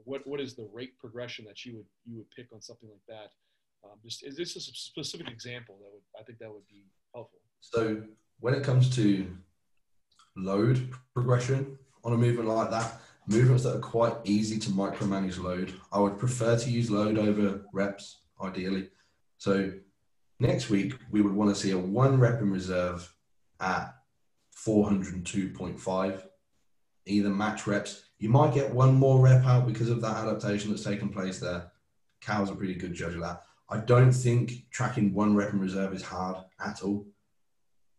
What 0.04 0.26
what 0.26 0.40
is 0.40 0.54
the 0.54 0.68
rate 0.72 0.98
progression 0.98 1.44
that 1.46 1.64
you 1.64 1.76
would 1.76 1.86
you 2.04 2.16
would 2.18 2.30
pick 2.30 2.46
on 2.52 2.60
something 2.60 2.88
like 2.88 3.06
that? 3.08 3.30
Um, 3.84 3.98
just 4.02 4.24
is 4.24 4.36
this 4.36 4.56
a 4.56 4.60
specific 4.60 5.28
example 5.28 5.76
that 5.80 5.90
would 5.92 6.02
I 6.18 6.24
think 6.24 6.38
that 6.38 6.52
would 6.52 6.66
be 6.66 6.84
helpful. 7.14 7.40
So 7.60 8.02
when 8.40 8.54
it 8.54 8.62
comes 8.62 8.94
to 8.96 9.26
load 10.36 10.92
progression 11.14 11.78
on 12.04 12.12
a 12.12 12.16
movement 12.16 12.48
like 12.48 12.70
that, 12.70 13.00
movements 13.28 13.64
that 13.64 13.76
are 13.76 13.80
quite 13.80 14.14
easy 14.24 14.58
to 14.58 14.70
micromanage 14.70 15.42
load. 15.42 15.74
I 15.92 16.00
would 16.00 16.18
prefer 16.18 16.56
to 16.56 16.70
use 16.70 16.90
load 16.90 17.18
over 17.18 17.64
reps, 17.72 18.18
ideally. 18.42 18.88
So 19.36 19.72
next 20.40 20.70
week, 20.70 20.94
we 21.10 21.20
would 21.20 21.34
want 21.34 21.54
to 21.54 21.60
see 21.60 21.72
a 21.72 21.78
one 21.78 22.18
rep 22.18 22.40
in 22.40 22.50
reserve 22.50 23.12
at 23.60 23.94
402.5, 24.56 26.22
either 27.06 27.28
match 27.28 27.66
reps. 27.66 28.04
You 28.18 28.28
might 28.28 28.52
get 28.52 28.74
one 28.74 28.94
more 28.94 29.20
rep 29.20 29.44
out 29.44 29.66
because 29.66 29.88
of 29.88 30.00
that 30.00 30.16
adaptation 30.16 30.70
that's 30.70 30.82
taken 30.82 31.08
place 31.08 31.38
there. 31.38 31.70
Cal's 32.20 32.50
a 32.50 32.54
pretty 32.54 32.74
good 32.74 32.92
judge 32.92 33.14
of 33.14 33.20
that. 33.20 33.42
I 33.70 33.78
don't 33.78 34.12
think 34.12 34.68
tracking 34.70 35.14
one 35.14 35.36
rep 35.36 35.52
in 35.52 35.60
reserve 35.60 35.94
is 35.94 36.02
hard 36.02 36.38
at 36.58 36.82
all. 36.82 37.06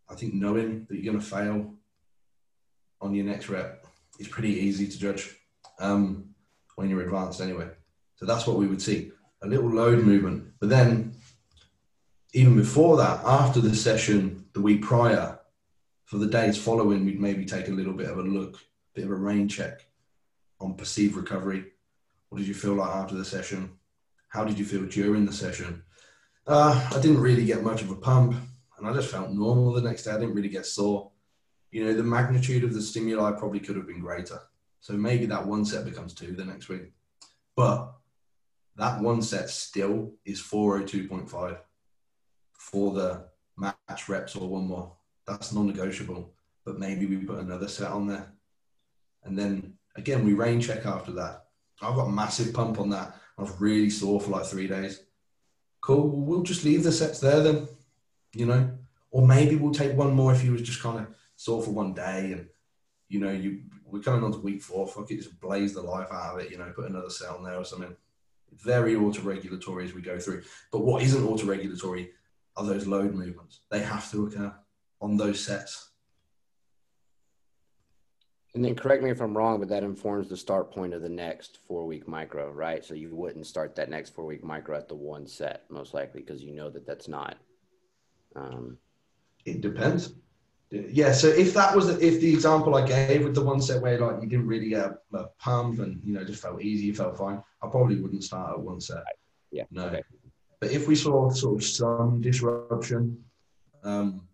I 0.09 0.15
think 0.15 0.33
knowing 0.33 0.87
that 0.89 0.95
you're 0.95 1.13
going 1.13 1.23
to 1.23 1.29
fail 1.29 1.73
on 2.99 3.15
your 3.15 3.25
next 3.25 3.47
rep 3.47 3.85
is 4.19 4.27
pretty 4.27 4.49
easy 4.49 4.87
to 4.87 4.99
judge 4.99 5.37
um, 5.79 6.29
when 6.75 6.89
you're 6.89 7.01
advanced 7.01 7.39
anyway. 7.39 7.69
So 8.17 8.25
that's 8.25 8.45
what 8.45 8.57
we 8.57 8.67
would 8.67 8.81
see 8.81 9.11
a 9.41 9.47
little 9.47 9.69
load 9.69 10.03
movement. 10.03 10.51
But 10.59 10.69
then, 10.69 11.13
even 12.33 12.57
before 12.57 12.97
that, 12.97 13.21
after 13.23 13.61
the 13.61 13.73
session 13.73 14.45
the 14.53 14.59
week 14.59 14.81
prior, 14.81 15.39
for 16.03 16.17
the 16.17 16.27
days 16.27 16.61
following, 16.61 17.05
we'd 17.05 17.21
maybe 17.21 17.45
take 17.45 17.69
a 17.69 17.71
little 17.71 17.93
bit 17.93 18.09
of 18.09 18.17
a 18.17 18.23
look, 18.23 18.55
a 18.55 18.59
bit 18.95 19.05
of 19.05 19.11
a 19.11 19.15
rain 19.15 19.47
check 19.47 19.85
on 20.59 20.75
perceived 20.75 21.15
recovery. 21.15 21.65
What 22.29 22.39
did 22.39 22.47
you 22.47 22.53
feel 22.53 22.75
like 22.75 22.95
after 22.95 23.15
the 23.15 23.25
session? 23.25 23.71
How 24.29 24.43
did 24.43 24.59
you 24.59 24.65
feel 24.65 24.85
during 24.85 25.25
the 25.25 25.33
session? 25.33 25.83
Uh, 26.45 26.89
I 26.91 26.99
didn't 26.99 27.21
really 27.21 27.45
get 27.45 27.63
much 27.63 27.81
of 27.81 27.91
a 27.91 27.95
pump, 27.95 28.35
and 28.77 28.87
I 28.87 28.93
just 28.93 29.11
felt 29.11 29.31
normal 29.31 29.73
the 29.73 29.81
next 29.81 30.03
day. 30.03 30.11
I 30.11 30.19
didn't 30.19 30.35
really 30.35 30.49
get 30.49 30.65
sore 30.65 31.11
you 31.71 31.85
know, 31.85 31.93
the 31.93 32.03
magnitude 32.03 32.63
of 32.63 32.73
the 32.73 32.81
stimuli 32.81 33.31
probably 33.31 33.59
could 33.59 33.75
have 33.75 33.87
been 33.87 33.99
greater. 33.99 34.41
So 34.81 34.93
maybe 34.93 35.25
that 35.27 35.45
one 35.45 35.65
set 35.65 35.85
becomes 35.85 36.13
two 36.13 36.33
the 36.33 36.45
next 36.45 36.69
week. 36.69 36.93
But 37.55 37.91
that 38.77 39.01
one 39.01 39.21
set 39.21 39.49
still 39.49 40.13
is 40.25 40.41
402.5 40.41 41.57
for 42.53 42.93
the 42.93 43.25
match 43.57 44.07
reps 44.07 44.35
or 44.35 44.47
one 44.47 44.67
more. 44.67 44.95
That's 45.27 45.53
non 45.53 45.67
negotiable. 45.67 46.33
But 46.65 46.79
maybe 46.79 47.05
we 47.05 47.17
put 47.17 47.39
another 47.39 47.67
set 47.67 47.91
on 47.91 48.07
there. 48.07 48.31
And 49.23 49.37
then 49.37 49.73
again, 49.95 50.25
we 50.25 50.33
rain 50.33 50.61
check 50.61 50.85
after 50.85 51.11
that. 51.13 51.45
I've 51.81 51.95
got 51.95 52.07
a 52.07 52.11
massive 52.11 52.53
pump 52.53 52.79
on 52.79 52.89
that. 52.89 53.15
I 53.37 53.41
was 53.41 53.59
really 53.59 53.89
sore 53.89 54.19
for 54.19 54.31
like 54.31 54.45
three 54.45 54.67
days. 54.67 55.01
Cool. 55.81 56.09
We'll 56.09 56.43
just 56.43 56.65
leave 56.65 56.83
the 56.83 56.91
sets 56.91 57.19
there 57.19 57.41
then, 57.41 57.67
you 58.33 58.45
know? 58.45 58.71
Or 59.11 59.25
maybe 59.25 59.55
we'll 59.55 59.73
take 59.73 59.95
one 59.95 60.13
more 60.13 60.33
if 60.33 60.43
you 60.43 60.51
was 60.51 60.61
just 60.61 60.81
kind 60.81 60.99
of 60.99 61.07
sore 61.39 61.63
for 61.63 61.71
one 61.71 61.93
day 61.93 62.33
and 62.33 62.49
you 63.07 63.17
know 63.17 63.31
you 63.31 63.61
we're 63.85 64.01
coming 64.01 64.25
on 64.25 64.31
to 64.33 64.39
week 64.39 64.61
four 64.61 64.85
fuck 64.85 65.09
it 65.09 65.15
just 65.15 65.39
blaze 65.39 65.73
the 65.73 65.81
life 65.81 66.09
out 66.11 66.33
of 66.33 66.39
it 66.41 66.51
you 66.51 66.57
know 66.57 66.69
put 66.75 66.89
another 66.89 67.09
set 67.09 67.29
on 67.29 67.45
there 67.45 67.55
or 67.55 67.63
something 67.63 67.95
very 68.53 68.97
auto-regulatory 68.97 69.85
as 69.85 69.93
we 69.93 70.01
go 70.01 70.19
through 70.19 70.43
but 70.69 70.81
what 70.81 71.01
isn't 71.01 71.23
auto-regulatory 71.23 72.11
are 72.57 72.65
those 72.65 72.85
load 72.85 73.13
movements 73.13 73.61
they 73.71 73.79
have 73.79 74.11
to 74.11 74.27
occur 74.27 74.53
on 74.99 75.15
those 75.15 75.39
sets 75.39 75.88
and 78.55 78.65
then 78.65 78.75
correct 78.75 79.03
me 79.03 79.11
if 79.11 79.21
I'm 79.21 79.37
wrong, 79.37 79.59
but 79.59 79.69
that 79.69 79.83
informs 79.83 80.27
the 80.27 80.37
start 80.37 80.71
point 80.71 80.93
of 80.93 81.01
the 81.01 81.09
next 81.09 81.59
four 81.67 81.85
week 81.85 82.07
micro, 82.07 82.49
right? 82.51 82.83
So 82.83 82.95
you 82.95 83.15
wouldn't 83.15 83.45
start 83.45 83.75
that 83.75 83.89
next 83.89 84.15
four 84.15 84.25
week 84.25 84.43
micro 84.43 84.77
at 84.77 84.87
the 84.87 84.95
one 84.95 85.27
set, 85.27 85.65
most 85.69 85.93
likely, 85.93 86.21
because 86.21 86.41
you 86.41 86.53
know 86.53 86.69
that 86.69 86.87
that's 86.87 87.07
not. 87.07 87.37
Um, 88.35 88.77
it 89.45 89.61
depends. 89.61 90.13
Yeah, 90.71 91.13
so 91.13 91.27
if 91.27 91.53
that 91.55 91.75
was 91.75 91.89
if 91.89 92.21
the 92.21 92.31
example 92.31 92.75
I 92.75 92.85
gave 92.85 93.23
with 93.23 93.33
the 93.33 93.43
one 93.43 93.61
set 93.61 93.81
where 93.81 93.99
like 93.99 94.21
you 94.21 94.29
didn't 94.29 94.47
really 94.47 94.69
get 94.69 94.85
a, 94.85 95.17
a 95.17 95.27
pump 95.39 95.79
and 95.79 95.99
you 96.03 96.13
know 96.13 96.23
just 96.23 96.41
felt 96.41 96.61
easy, 96.61 96.85
you 96.85 96.95
felt 96.95 97.17
fine, 97.17 97.43
I 97.63 97.67
probably 97.67 97.99
wouldn't 97.99 98.23
start 98.23 98.51
at 98.51 98.59
one 98.59 98.79
set. 98.79 99.03
Yeah. 99.51 99.63
No. 99.71 99.85
Okay. 99.85 100.03
But 100.59 100.71
if 100.71 100.87
we 100.87 100.95
saw 100.95 101.29
sort 101.31 101.61
of 101.61 101.63
some 101.63 102.21
disruption, 102.21 103.23
um, 103.83 104.27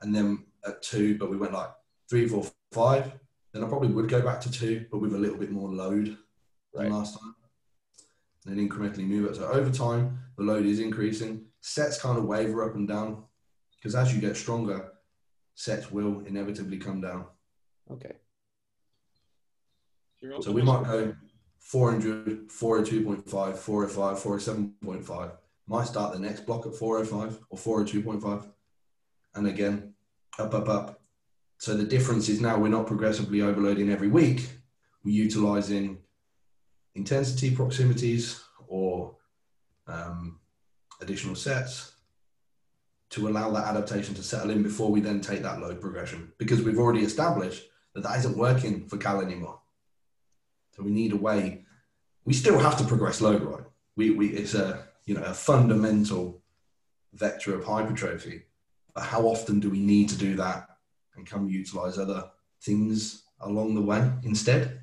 and 0.00 0.14
then 0.14 0.44
at 0.66 0.82
two, 0.82 1.18
but 1.18 1.30
we 1.30 1.36
went 1.36 1.52
like 1.52 1.70
three, 2.08 2.26
four, 2.28 2.44
five, 2.72 3.12
then 3.56 3.64
I 3.64 3.68
probably 3.68 3.88
would 3.88 4.08
go 4.08 4.20
back 4.20 4.40
to 4.42 4.50
two, 4.50 4.84
but 4.90 4.98
with 4.98 5.14
a 5.14 5.18
little 5.18 5.38
bit 5.38 5.50
more 5.50 5.72
load 5.72 6.16
right. 6.74 6.84
than 6.84 6.92
last 6.92 7.18
time. 7.18 7.34
And 8.44 8.56
then 8.56 8.68
incrementally 8.68 9.06
move 9.06 9.30
it. 9.30 9.36
So 9.36 9.48
over 9.48 9.70
time, 9.70 10.18
the 10.36 10.44
load 10.44 10.66
is 10.66 10.78
increasing. 10.78 11.46
Sets 11.62 12.00
kind 12.00 12.18
of 12.18 12.24
waver 12.24 12.68
up 12.68 12.74
and 12.74 12.86
down 12.86 13.24
because 13.76 13.94
as 13.94 14.14
you 14.14 14.20
get 14.20 14.36
stronger, 14.36 14.92
sets 15.54 15.90
will 15.90 16.20
inevitably 16.20 16.76
come 16.76 17.00
down. 17.00 17.24
Okay. 17.90 18.12
So 20.40 20.52
we 20.52 20.62
might 20.62 20.84
go 20.84 21.14
400, 21.60 22.48
402.5, 22.48 23.56
405, 23.56 24.18
407.5. 24.18 25.32
Might 25.66 25.86
start 25.86 26.12
the 26.12 26.18
next 26.18 26.46
block 26.46 26.66
at 26.66 26.74
405 26.74 27.40
or 27.50 27.58
402.5. 27.58 28.46
And 29.34 29.46
again, 29.46 29.94
up, 30.38 30.54
up, 30.54 30.68
up. 30.68 30.95
So 31.58 31.76
the 31.76 31.84
difference 31.84 32.28
is 32.28 32.40
now 32.40 32.58
we're 32.58 32.68
not 32.68 32.86
progressively 32.86 33.42
overloading 33.42 33.90
every 33.90 34.08
week. 34.08 34.48
We're 35.04 35.14
utilizing 35.14 35.98
intensity 36.94 37.54
proximities 37.54 38.42
or 38.68 39.16
um, 39.86 40.40
additional 41.00 41.34
sets 41.34 41.92
to 43.10 43.28
allow 43.28 43.50
that 43.50 43.66
adaptation 43.66 44.14
to 44.14 44.22
settle 44.22 44.50
in 44.50 44.62
before 44.62 44.90
we 44.90 45.00
then 45.00 45.20
take 45.20 45.42
that 45.42 45.60
load 45.60 45.80
progression 45.80 46.32
because 46.38 46.62
we've 46.62 46.78
already 46.78 47.04
established 47.04 47.68
that 47.94 48.02
that 48.02 48.18
isn't 48.18 48.36
working 48.36 48.86
for 48.88 48.96
Cal 48.98 49.20
anymore. 49.20 49.60
So 50.72 50.82
we 50.82 50.90
need 50.90 51.12
a 51.12 51.16
way. 51.16 51.64
We 52.24 52.34
still 52.34 52.58
have 52.58 52.76
to 52.78 52.84
progress 52.84 53.20
load, 53.20 53.42
right? 53.42 53.64
We, 53.96 54.10
we 54.10 54.28
it's 54.28 54.54
a 54.54 54.86
you 55.06 55.14
know 55.14 55.22
a 55.22 55.32
fundamental 55.32 56.42
vector 57.14 57.54
of 57.54 57.64
hypertrophy. 57.64 58.42
But 58.94 59.04
how 59.04 59.22
often 59.22 59.60
do 59.60 59.70
we 59.70 59.78
need 59.78 60.08
to 60.10 60.18
do 60.18 60.36
that, 60.36 60.75
and 61.16 61.26
can 61.26 61.46
we 61.46 61.52
utilize 61.52 61.98
other 61.98 62.30
things 62.60 63.24
along 63.40 63.74
the 63.74 63.82
way 63.82 64.10
instead? 64.22 64.80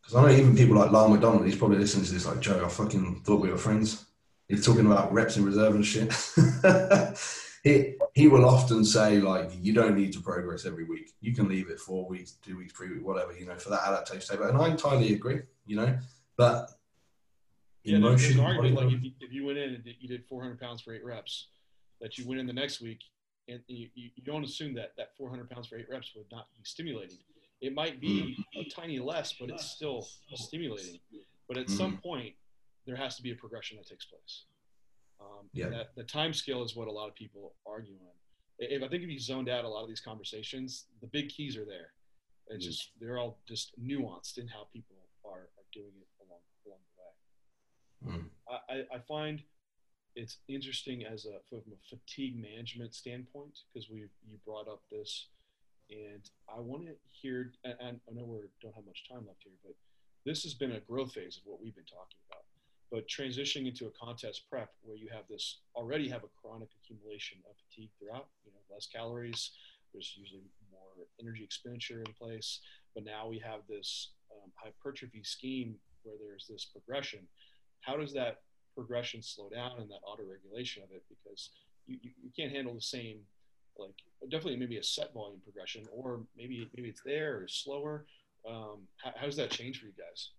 Because 0.00 0.14
I 0.14 0.22
know 0.22 0.36
even 0.36 0.56
people 0.56 0.76
like 0.76 0.90
Lyle 0.90 1.08
McDonald, 1.08 1.46
he's 1.46 1.56
probably 1.56 1.78
listening 1.78 2.04
to 2.06 2.12
this 2.12 2.26
like 2.26 2.40
Joe. 2.40 2.64
I 2.64 2.68
fucking 2.68 3.22
thought 3.24 3.40
we 3.40 3.50
were 3.50 3.56
friends. 3.56 4.06
He's 4.48 4.66
talking 4.66 4.86
about 4.86 5.12
reps 5.12 5.36
in 5.36 5.44
reserve 5.44 5.76
and 5.76 5.86
shit. 5.86 6.12
he 7.62 7.94
he 8.14 8.26
will 8.26 8.44
often 8.44 8.84
say 8.84 9.20
like, 9.20 9.50
you 9.60 9.72
don't 9.72 9.96
need 9.96 10.12
to 10.14 10.20
progress 10.20 10.66
every 10.66 10.84
week. 10.84 11.12
You 11.20 11.32
can 11.32 11.48
leave 11.48 11.70
it 11.70 11.78
four 11.78 12.08
weeks, 12.08 12.32
two 12.44 12.58
weeks, 12.58 12.72
three 12.72 12.88
weeks, 12.88 13.04
whatever. 13.04 13.32
You 13.32 13.46
know, 13.46 13.56
for 13.56 13.70
that 13.70 13.86
adaptation 13.86 14.36
table. 14.36 14.48
And 14.48 14.58
I 14.58 14.68
entirely 14.68 15.12
agree. 15.14 15.42
You 15.66 15.76
know, 15.76 15.98
but 16.36 16.70
yeah, 17.84 17.96
emotion. 17.96 18.36
There's 18.36 18.38
an 18.38 18.44
argument 18.44 18.74
like 18.74 18.92
if 18.92 19.04
you, 19.04 19.10
if 19.20 19.32
you 19.32 19.46
went 19.46 19.58
in 19.58 19.74
and 19.74 19.84
you 20.00 20.08
did 20.08 20.24
400 20.26 20.58
pounds 20.58 20.80
for 20.80 20.92
eight 20.92 21.04
reps, 21.04 21.46
that 22.00 22.18
you 22.18 22.26
went 22.26 22.40
in 22.40 22.46
the 22.46 22.52
next 22.52 22.80
week 22.80 23.00
and 23.48 23.60
you, 23.66 23.88
you 23.94 24.22
don't 24.24 24.44
assume 24.44 24.74
that 24.74 24.92
that 24.96 25.16
400 25.16 25.50
pounds 25.50 25.66
for 25.66 25.76
eight 25.76 25.86
reps 25.90 26.12
would 26.14 26.26
not 26.30 26.46
be 26.56 26.62
stimulating. 26.64 27.18
It 27.60 27.74
might 27.74 28.00
be 28.00 28.38
mm. 28.56 28.60
a 28.60 28.68
tiny 28.70 28.98
less, 28.98 29.34
but 29.38 29.50
it's 29.50 29.64
still 29.64 30.06
stimulating. 30.34 30.98
But 31.46 31.58
at 31.58 31.66
mm. 31.66 31.76
some 31.76 31.98
point, 31.98 32.34
there 32.86 32.96
has 32.96 33.16
to 33.16 33.22
be 33.22 33.32
a 33.32 33.34
progression 33.34 33.76
that 33.76 33.86
takes 33.86 34.06
place. 34.06 34.44
Um, 35.20 35.48
yeah. 35.52 35.68
That, 35.68 35.94
the 35.96 36.04
time 36.04 36.32
scale 36.32 36.62
is 36.62 36.74
what 36.74 36.88
a 36.88 36.92
lot 36.92 37.08
of 37.08 37.14
people 37.14 37.54
argue 37.66 37.94
on. 37.94 38.14
If 38.58 38.82
I 38.82 38.88
think 38.88 39.02
if 39.02 39.10
you 39.10 39.18
zoned 39.18 39.48
out 39.48 39.64
a 39.64 39.68
lot 39.68 39.82
of 39.82 39.88
these 39.88 40.00
conversations, 40.00 40.86
the 41.00 41.06
big 41.08 41.28
keys 41.28 41.56
are 41.56 41.64
there. 41.64 41.92
It's 42.48 42.64
mm. 42.64 42.68
just 42.68 42.90
they're 43.00 43.18
all 43.18 43.38
just 43.46 43.72
nuanced 43.80 44.38
in 44.38 44.48
how 44.48 44.66
people 44.72 44.96
are, 45.24 45.48
are 45.58 45.68
doing 45.72 45.92
it 46.00 46.08
along 46.20 46.40
along 46.66 46.78
the 48.04 48.10
way. 48.10 48.18
Mm. 48.18 48.86
I, 48.92 48.96
I 48.96 48.98
find 49.00 49.42
it's 50.16 50.38
interesting 50.48 51.04
as 51.04 51.26
a 51.26 51.38
from 51.48 51.62
a 51.72 51.78
fatigue 51.88 52.36
management 52.36 52.94
standpoint 52.94 53.58
because 53.72 53.88
we 53.90 54.00
you 54.00 54.38
brought 54.44 54.68
up 54.68 54.82
this, 54.90 55.26
and 55.90 56.28
I 56.48 56.60
want 56.60 56.86
to 56.86 56.94
hear. 57.10 57.52
And 57.64 58.00
I 58.08 58.12
know 58.12 58.24
we 58.24 58.38
don't 58.62 58.74
have 58.74 58.86
much 58.86 59.08
time 59.08 59.26
left 59.26 59.42
here, 59.42 59.52
but 59.64 59.74
this 60.24 60.42
has 60.42 60.54
been 60.54 60.72
a 60.72 60.80
growth 60.80 61.12
phase 61.12 61.38
of 61.38 61.42
what 61.50 61.62
we've 61.62 61.74
been 61.74 61.84
talking 61.84 62.18
about 62.28 62.44
but 62.90 63.06
transitioning 63.06 63.68
into 63.68 63.86
a 63.86 63.90
contest 63.90 64.42
prep 64.50 64.70
where 64.82 64.96
you 64.96 65.08
have 65.12 65.22
this 65.30 65.58
already 65.76 66.08
have 66.08 66.24
a 66.24 66.32
chronic 66.42 66.68
accumulation 66.82 67.38
of 67.48 67.54
fatigue 67.68 67.90
throughout, 67.98 68.26
you 68.44 68.50
know, 68.50 68.58
less 68.68 68.86
calories, 68.86 69.52
there's 69.92 70.14
usually 70.16 70.42
more 70.70 71.06
energy 71.20 71.44
expenditure 71.44 72.02
in 72.02 72.12
place, 72.14 72.60
but 72.94 73.04
now 73.04 73.28
we 73.28 73.38
have 73.38 73.60
this 73.68 74.10
um, 74.32 74.50
hypertrophy 74.56 75.22
scheme 75.22 75.76
where 76.02 76.16
there's 76.20 76.46
this 76.48 76.64
progression. 76.64 77.20
How 77.80 77.96
does 77.96 78.12
that 78.14 78.38
progression 78.74 79.22
slow 79.22 79.48
down 79.48 79.80
and 79.80 79.90
that 79.90 80.00
auto 80.06 80.22
regulation 80.22 80.82
of 80.82 80.90
it? 80.90 81.02
Because 81.08 81.50
you, 81.86 81.98
you, 82.02 82.10
you 82.22 82.30
can't 82.36 82.52
handle 82.52 82.74
the 82.74 82.80
same, 82.80 83.20
like 83.78 83.94
definitely 84.30 84.56
maybe 84.58 84.78
a 84.78 84.82
set 84.82 85.12
volume 85.14 85.40
progression, 85.42 85.84
or 85.92 86.22
maybe 86.36 86.68
maybe 86.76 86.88
it's 86.88 87.02
there 87.04 87.38
or 87.38 87.48
slower. 87.48 88.06
Um, 88.48 88.88
how, 88.96 89.12
how 89.16 89.26
does 89.26 89.36
that 89.36 89.50
change 89.50 89.80
for 89.80 89.86
you 89.86 89.92
guys? 89.92 90.30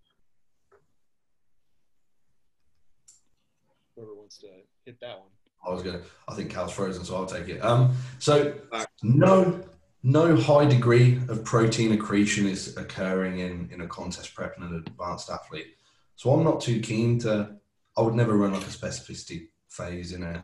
whoever 3.96 4.16
wants 4.16 4.38
to 4.40 4.48
hit 4.86 5.00
that 5.02 5.20
one. 5.20 5.30
I 5.66 5.74
was 5.74 5.84
gonna. 5.84 6.02
I 6.28 6.34
think 6.34 6.50
Cal's 6.50 6.72
frozen, 6.72 7.04
so 7.04 7.16
I'll 7.16 7.26
take 7.26 7.48
it. 7.48 7.64
Um, 7.64 7.96
so 8.20 8.54
no, 9.04 9.64
no 10.04 10.36
high 10.36 10.66
degree 10.66 11.20
of 11.30 11.44
protein 11.44 11.92
accretion 11.92 12.48
is 12.48 12.76
occurring 12.78 13.40
in 13.40 13.70
in 13.72 13.82
a 13.82 13.88
contest 13.88 14.34
prep 14.34 14.58
and 14.58 14.70
an 14.70 14.84
advanced 14.88 15.30
athlete. 15.30 15.76
So 16.16 16.32
I'm 16.32 16.44
not 16.44 16.62
too 16.62 16.80
keen 16.80 17.20
to. 17.20 17.56
I 17.98 18.02
would 18.02 18.16
never 18.16 18.38
run 18.38 18.54
like 18.54 18.64
a 18.64 18.66
specificity 18.66 19.48
phase 19.68 20.14
in 20.14 20.24
a 20.24 20.44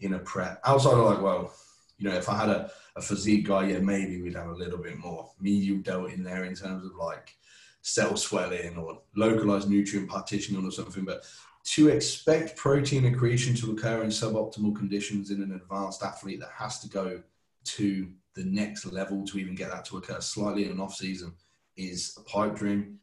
in 0.00 0.14
a 0.14 0.18
prep 0.18 0.60
outside 0.64 0.94
of 0.94 1.04
like 1.04 1.22
well, 1.22 1.52
you 1.98 2.08
know, 2.08 2.16
if 2.16 2.28
I 2.28 2.36
had 2.36 2.48
a, 2.48 2.70
a 2.96 3.02
physique 3.02 3.46
guy, 3.46 3.68
yeah, 3.68 3.78
maybe 3.78 4.22
we'd 4.22 4.36
have 4.36 4.48
a 4.48 4.54
little 4.54 4.78
bit 4.78 4.98
more 4.98 5.30
medial 5.40 5.78
delt 5.78 6.12
in 6.12 6.22
there 6.22 6.44
in 6.44 6.54
terms 6.54 6.84
of 6.84 6.94
like 6.96 7.36
cell 7.82 8.16
swelling 8.16 8.76
or 8.76 9.00
localized 9.16 9.68
nutrient 9.68 10.08
partitioning 10.08 10.64
or 10.64 10.70
something. 10.70 11.04
But 11.04 11.24
to 11.64 11.88
expect 11.88 12.56
protein 12.56 13.06
accretion 13.06 13.54
to 13.56 13.72
occur 13.72 14.02
in 14.02 14.10
suboptimal 14.10 14.76
conditions 14.76 15.30
in 15.30 15.42
an 15.42 15.52
advanced 15.52 16.02
athlete 16.02 16.40
that 16.40 16.50
has 16.56 16.80
to 16.80 16.88
go 16.88 17.22
to 17.64 18.08
the 18.34 18.44
next 18.44 18.86
level 18.86 19.26
to 19.26 19.38
even 19.38 19.54
get 19.54 19.70
that 19.70 19.84
to 19.86 19.96
occur 19.98 20.20
slightly 20.20 20.64
in 20.64 20.70
an 20.70 20.80
off 20.80 20.94
season 20.94 21.32
is 21.76 22.16
a 22.16 22.22
pipe 22.22 22.54
dream. 22.56 22.98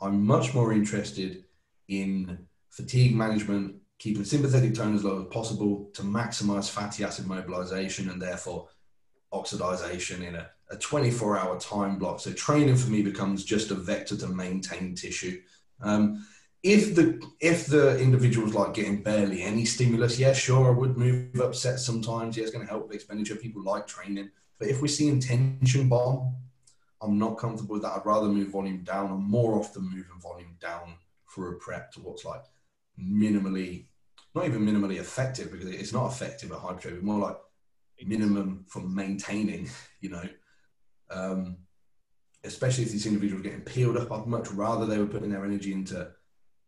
I'm 0.00 0.24
much 0.26 0.54
more 0.54 0.72
interested 0.72 1.44
in 1.88 2.46
fatigue 2.70 3.14
management, 3.14 3.76
keeping 3.98 4.24
sympathetic 4.24 4.74
tone 4.74 4.94
as 4.94 5.04
low 5.04 5.20
as 5.20 5.26
possible 5.26 5.90
to 5.92 6.02
maximize 6.02 6.70
fatty 6.70 7.04
acid 7.04 7.26
mobilization 7.26 8.08
and 8.08 8.20
therefore 8.20 8.68
oxidization 9.32 10.26
in 10.26 10.36
a, 10.36 10.50
a 10.70 10.76
24 10.76 11.38
hour 11.38 11.60
time 11.60 11.98
block. 11.98 12.20
So 12.20 12.32
training 12.32 12.76
for 12.76 12.90
me 12.90 13.02
becomes 13.02 13.44
just 13.44 13.70
a 13.70 13.74
vector 13.74 14.16
to 14.16 14.28
maintain 14.28 14.94
tissue. 14.94 15.40
Um, 15.82 16.26
if 16.62 16.94
the 16.94 17.20
if 17.40 17.66
the 17.66 17.98
individual's 17.98 18.54
like 18.54 18.74
getting 18.74 19.02
barely 19.02 19.42
any 19.42 19.64
stimulus, 19.64 20.18
yeah, 20.18 20.32
sure, 20.32 20.68
I 20.68 20.70
would 20.70 20.96
move 20.96 21.40
up 21.40 21.54
sets 21.54 21.84
sometimes. 21.84 22.36
Yeah, 22.36 22.42
it's 22.42 22.52
going 22.52 22.64
to 22.64 22.70
help 22.70 22.86
with 22.86 22.94
expenditure. 22.94 23.36
People 23.36 23.62
like 23.62 23.86
training, 23.86 24.30
but 24.58 24.68
if 24.68 24.82
we're 24.82 24.88
seeing 24.88 25.20
tension 25.20 25.88
bomb, 25.88 26.34
I'm 27.00 27.18
not 27.18 27.38
comfortable 27.38 27.74
with 27.74 27.82
that. 27.82 27.96
I'd 27.96 28.04
rather 28.04 28.28
move 28.28 28.48
volume 28.48 28.82
down. 28.82 29.10
I'm 29.10 29.24
more 29.24 29.58
often 29.58 29.84
moving 29.84 30.20
volume 30.20 30.56
down 30.60 30.94
for 31.24 31.52
a 31.52 31.56
prep 31.56 31.92
to 31.92 32.00
what's 32.00 32.26
like 32.26 32.42
minimally, 32.98 33.86
not 34.34 34.46
even 34.46 34.64
minimally 34.64 34.98
effective 34.98 35.50
because 35.50 35.68
it's 35.68 35.92
not 35.92 36.06
effective 36.06 36.52
at 36.52 36.58
hypertrophy. 36.58 37.00
More 37.00 37.20
like 37.20 37.36
minimum 38.06 38.64
for 38.68 38.80
maintaining. 38.80 39.68
You 40.02 40.08
know, 40.08 40.28
um, 41.10 41.58
especially 42.44 42.84
if 42.84 42.92
these 42.92 43.04
individuals 43.04 43.40
are 43.40 43.48
getting 43.50 43.64
peeled 43.66 43.98
up, 43.98 44.10
I'd 44.10 44.26
much 44.26 44.50
rather 44.50 44.86
they 44.86 44.96
were 44.96 45.06
putting 45.06 45.28
their 45.28 45.44
energy 45.44 45.74
into 45.74 46.10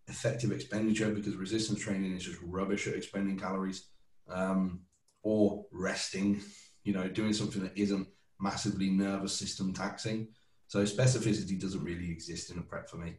effective 0.09 0.53
expenditure 0.53 1.11
because 1.11 1.37
resistance 1.37 1.81
training 1.81 2.15
is 2.15 2.25
just 2.25 2.39
rubbish 2.43 2.87
at 2.87 2.95
expending 2.95 3.39
calories 3.39 3.89
um, 4.29 4.81
or 5.23 5.65
resting, 5.73 6.43
you 6.85 6.93
know, 6.93 7.09
doing 7.09 7.33
something 7.33 7.63
that 7.63 7.77
isn't 7.77 8.07
massively 8.41 8.91
nervous 8.91 9.35
system 9.35 9.73
taxing. 9.73 10.29
So 10.67 10.83
specificity 10.83 11.61
doesn't 11.61 11.85
really 11.85 12.11
exist 12.11 12.51
in 12.51 12.59
a 12.59 12.63
prep 12.63 12.89
for 12.89 12.97
me. 12.97 13.17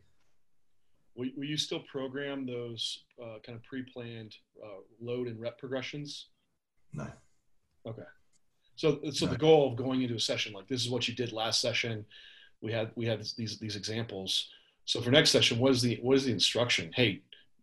Will, 1.15 1.29
will 1.37 1.45
you 1.45 1.57
still 1.57 1.81
program 1.81 2.45
those 2.45 3.03
uh, 3.21 3.37
kind 3.45 3.57
of 3.57 3.63
pre-planned 3.63 4.35
uh, 4.63 4.81
load 5.01 5.27
and 5.27 5.39
rep 5.39 5.59
progressions? 5.59 6.27
No. 6.93 7.07
Okay. 7.87 8.03
So, 8.75 8.99
so 9.11 9.25
no. 9.25 9.31
the 9.31 9.37
goal 9.37 9.71
of 9.71 9.77
going 9.77 10.01
into 10.01 10.15
a 10.15 10.19
session 10.19 10.53
like 10.53 10.67
this 10.67 10.83
is 10.83 10.89
what 10.89 11.07
you 11.07 11.13
did 11.13 11.31
last 11.31 11.61
session. 11.61 12.05
We 12.61 12.71
had 12.71 12.91
we 12.95 13.05
had 13.05 13.23
these 13.37 13.59
these 13.59 13.75
examples 13.75 14.49
so 14.85 15.01
for 15.01 15.11
next 15.11 15.31
session, 15.31 15.59
what 15.59 15.71
is 15.71 15.81
the 15.81 15.99
what 16.01 16.17
is 16.17 16.25
the 16.25 16.31
instruction? 16.31 16.91
Hey, 16.93 17.21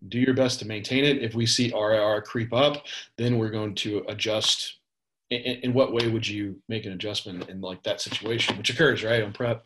do 0.08 0.18
your 0.18 0.34
best 0.34 0.58
to 0.60 0.66
maintain 0.66 1.04
it. 1.04 1.22
If 1.22 1.34
we 1.34 1.46
see 1.46 1.72
RIR 1.72 2.22
creep 2.22 2.52
up, 2.52 2.86
then 3.16 3.38
we're 3.38 3.50
going 3.50 3.74
to 3.76 4.04
adjust. 4.08 4.76
In, 5.30 5.38
in 5.38 5.72
what 5.72 5.92
way 5.92 6.08
would 6.08 6.26
you 6.26 6.60
make 6.68 6.86
an 6.86 6.92
adjustment 6.92 7.48
in 7.48 7.60
like 7.60 7.84
that 7.84 8.00
situation, 8.00 8.56
which 8.58 8.70
occurs 8.70 9.04
right 9.04 9.22
on 9.22 9.32
prep? 9.32 9.64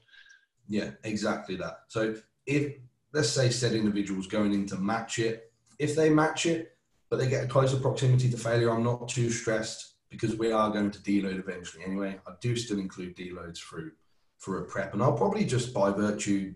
Yeah, 0.69 0.91
exactly 1.05 1.57
that. 1.57 1.81
So 1.89 2.15
if 2.47 2.75
let's 3.15 3.31
say 3.31 3.49
said 3.49 3.73
individuals 3.73 4.27
going 4.27 4.53
in 4.53 4.67
to 4.67 4.77
match 4.77 5.19
it, 5.21 5.53
if 5.79 5.95
they 5.95 6.11
match 6.11 6.47
it, 6.47 6.77
but 7.09 7.19
they 7.19 7.29
get 7.29 7.45
a 7.45 7.47
closer 7.49 7.79
proximity 7.79 8.29
to 8.29 8.37
failure, 8.37 8.71
I'm 8.71 8.83
not 8.83 9.09
too 9.09 9.31
stressed 9.31 9.95
because 10.11 10.37
we 10.37 10.51
are 10.51 10.71
going 10.71 10.91
to 10.91 10.99
deload 10.99 11.39
eventually 11.39 11.85
anyway. 11.85 12.19
I 12.27 12.33
do 12.41 12.57
still 12.57 12.79
include 12.79 13.17
deloads 13.17 13.59
through 13.59 13.93
for 14.39 14.59
a 14.59 14.65
prep, 14.65 14.93
and 14.93 15.03
I'll 15.03 15.17
probably 15.17 15.45
just 15.45 15.73
by 15.73 15.91
virtue 15.91 16.55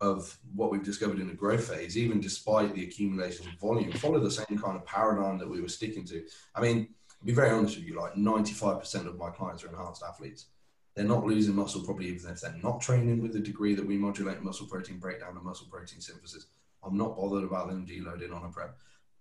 of 0.00 0.38
what 0.54 0.70
we've 0.70 0.84
discovered 0.84 1.18
in 1.18 1.26
the 1.26 1.34
growth 1.34 1.68
phase, 1.68 1.98
even 1.98 2.20
despite 2.20 2.72
the 2.74 2.84
accumulation 2.84 3.48
of 3.48 3.54
volume, 3.54 3.90
follow 3.92 4.20
the 4.20 4.30
same 4.30 4.56
kind 4.56 4.76
of 4.76 4.86
paradigm 4.86 5.36
that 5.38 5.50
we 5.50 5.60
were 5.60 5.68
sticking 5.68 6.04
to. 6.06 6.24
I 6.54 6.60
mean, 6.60 6.88
to 7.18 7.26
be 7.26 7.32
very 7.32 7.50
honest 7.50 7.76
with 7.76 7.86
you, 7.86 8.00
like 8.00 8.14
95% 8.14 9.06
of 9.08 9.18
my 9.18 9.30
clients 9.30 9.64
are 9.64 9.68
enhanced 9.68 10.04
athletes. 10.08 10.46
They're 10.94 11.04
not 11.04 11.24
losing 11.24 11.54
muscle 11.54 11.84
probably 11.84 12.06
even 12.06 12.30
if 12.30 12.40
they're 12.40 12.56
not 12.62 12.80
training 12.80 13.22
with 13.22 13.32
the 13.32 13.40
degree 13.40 13.74
that 13.74 13.86
we 13.86 13.96
modulate 13.96 14.42
muscle 14.42 14.66
protein 14.66 14.98
breakdown 14.98 15.36
and 15.36 15.44
muscle 15.44 15.68
protein 15.70 16.00
synthesis. 16.00 16.46
I'm 16.84 16.96
not 16.96 17.16
bothered 17.16 17.44
about 17.44 17.68
them 17.68 17.86
deloading 17.86 18.34
on 18.34 18.44
a 18.44 18.48
prep. 18.48 18.78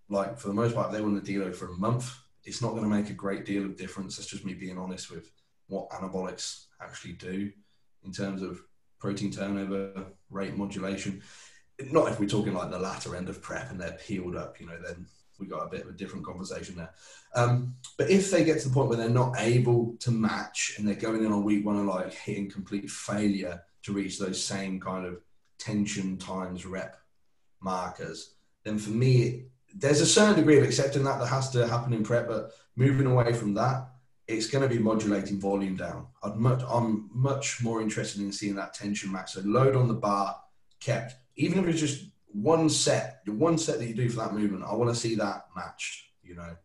Like 0.09 0.39
for 0.39 0.47
the 0.47 0.53
most 0.53 0.73
part, 0.73 0.91
they 0.91 1.01
want 1.01 1.23
to 1.23 1.31
deload 1.31 1.55
for 1.55 1.67
a 1.67 1.77
month, 1.77 2.11
it's 2.43 2.61
not 2.61 2.71
going 2.71 2.83
to 2.83 2.89
make 2.89 3.09
a 3.09 3.13
great 3.13 3.45
deal 3.45 3.65
of 3.65 3.75
difference. 3.75 4.15
That's 4.15 4.29
just 4.29 4.45
me 4.45 4.53
being 4.53 4.77
honest 4.77 5.11
with 5.11 5.31
what 5.67 5.89
anabolics 5.89 6.65
actually 6.81 7.13
do 7.13 7.51
in 8.05 8.11
terms 8.11 8.41
of 8.41 8.61
protein 8.99 9.31
turnover 9.31 10.05
rate 10.29 10.55
modulation. 10.55 11.21
Not 11.91 12.11
if 12.11 12.19
we're 12.19 12.27
talking 12.27 12.53
like 12.53 12.71
the 12.71 12.79
latter 12.79 13.15
end 13.15 13.29
of 13.29 13.41
prep 13.41 13.69
and 13.69 13.79
they're 13.79 13.99
peeled 14.07 14.35
up, 14.35 14.59
you 14.59 14.65
know, 14.65 14.79
then 14.81 15.05
we 15.39 15.47
got 15.47 15.65
a 15.65 15.69
bit 15.69 15.81
of 15.81 15.89
a 15.89 15.97
different 15.97 16.25
conversation 16.25 16.75
there. 16.75 16.91
Um, 17.35 17.75
but 17.97 18.09
if 18.09 18.31
they 18.31 18.43
get 18.43 18.59
to 18.61 18.69
the 18.69 18.73
point 18.73 18.89
where 18.89 18.97
they're 18.97 19.09
not 19.09 19.35
able 19.37 19.95
to 19.99 20.11
match 20.11 20.75
and 20.77 20.87
they're 20.87 20.95
going 20.95 21.23
in 21.23 21.31
on 21.31 21.43
week 21.43 21.65
one 21.65 21.77
and 21.77 21.87
like 21.87 22.13
hitting 22.13 22.49
complete 22.49 22.89
failure 22.89 23.61
to 23.83 23.93
reach 23.93 24.19
those 24.19 24.43
same 24.43 24.79
kind 24.79 25.05
of 25.05 25.21
tension 25.59 26.17
times 26.17 26.65
rep 26.65 26.97
markers, 27.61 28.35
then 28.63 28.77
for 28.77 28.91
me, 28.91 29.45
there's 29.75 30.01
a 30.01 30.05
certain 30.05 30.35
degree 30.35 30.57
of 30.57 30.63
accepting 30.63 31.03
that 31.03 31.19
that 31.19 31.27
has 31.27 31.49
to 31.51 31.67
happen 31.67 31.93
in 31.93 32.03
prep, 32.03 32.27
but 32.27 32.51
moving 32.75 33.07
away 33.07 33.33
from 33.33 33.53
that, 33.53 33.89
it's 34.27 34.47
going 34.47 34.67
to 34.67 34.73
be 34.73 34.81
modulating 34.81 35.39
volume 35.39 35.75
down. 35.75 36.07
I'd 36.23 36.35
much, 36.35 36.61
I'm 36.67 37.09
much 37.13 37.63
more 37.63 37.81
interested 37.81 38.21
in 38.21 38.31
seeing 38.31 38.55
that 38.55 38.73
tension 38.73 39.11
match. 39.11 39.33
So 39.33 39.41
load 39.45 39.75
on 39.75 39.87
the 39.87 39.93
bar 39.93 40.35
kept, 40.79 41.15
even 41.35 41.59
if 41.59 41.67
it's 41.67 41.79
just 41.79 42.05
one 42.31 42.69
set, 42.69 43.21
the 43.25 43.31
one 43.31 43.57
set 43.57 43.79
that 43.79 43.87
you 43.87 43.93
do 43.93 44.09
for 44.09 44.17
that 44.17 44.33
movement, 44.33 44.63
I 44.63 44.73
want 44.75 44.93
to 44.93 44.99
see 44.99 45.15
that 45.15 45.47
matched, 45.55 46.05
you 46.23 46.35
know. 46.35 46.55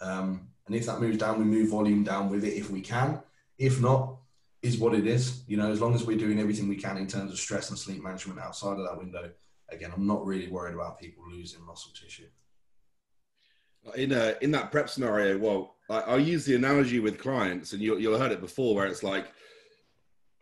Um, 0.00 0.48
and 0.66 0.76
if 0.76 0.86
that 0.86 1.00
moves 1.00 1.18
down, 1.18 1.38
we 1.38 1.44
move 1.44 1.70
volume 1.70 2.04
down 2.04 2.28
with 2.28 2.44
it 2.44 2.54
if 2.54 2.70
we 2.70 2.80
can. 2.80 3.20
If 3.58 3.80
not, 3.80 4.16
is 4.62 4.78
what 4.78 4.94
it 4.94 5.06
is. 5.06 5.42
You 5.46 5.56
know, 5.56 5.70
as 5.70 5.80
long 5.80 5.94
as 5.94 6.04
we're 6.04 6.18
doing 6.18 6.40
everything 6.40 6.68
we 6.68 6.76
can 6.76 6.96
in 6.96 7.06
terms 7.06 7.32
of 7.32 7.38
stress 7.38 7.70
and 7.70 7.78
sleep 7.78 8.02
management 8.02 8.40
outside 8.40 8.78
of 8.78 8.84
that 8.84 8.98
window, 8.98 9.30
again, 9.70 9.92
I'm 9.94 10.06
not 10.06 10.24
really 10.26 10.48
worried 10.48 10.74
about 10.74 11.00
people 11.00 11.24
losing 11.30 11.64
muscle 11.64 11.92
tissue. 11.92 12.26
In 13.96 14.12
a, 14.12 14.34
in 14.42 14.50
that 14.50 14.70
prep 14.70 14.90
scenario, 14.90 15.38
well, 15.38 15.76
I, 15.88 16.00
I'll 16.00 16.20
use 16.20 16.44
the 16.44 16.56
analogy 16.56 17.00
with 17.00 17.18
clients, 17.18 17.72
and 17.72 17.80
you, 17.80 17.96
you'll 17.98 18.18
heard 18.18 18.32
it 18.32 18.40
before, 18.40 18.74
where 18.74 18.86
it's 18.86 19.02
like 19.02 19.32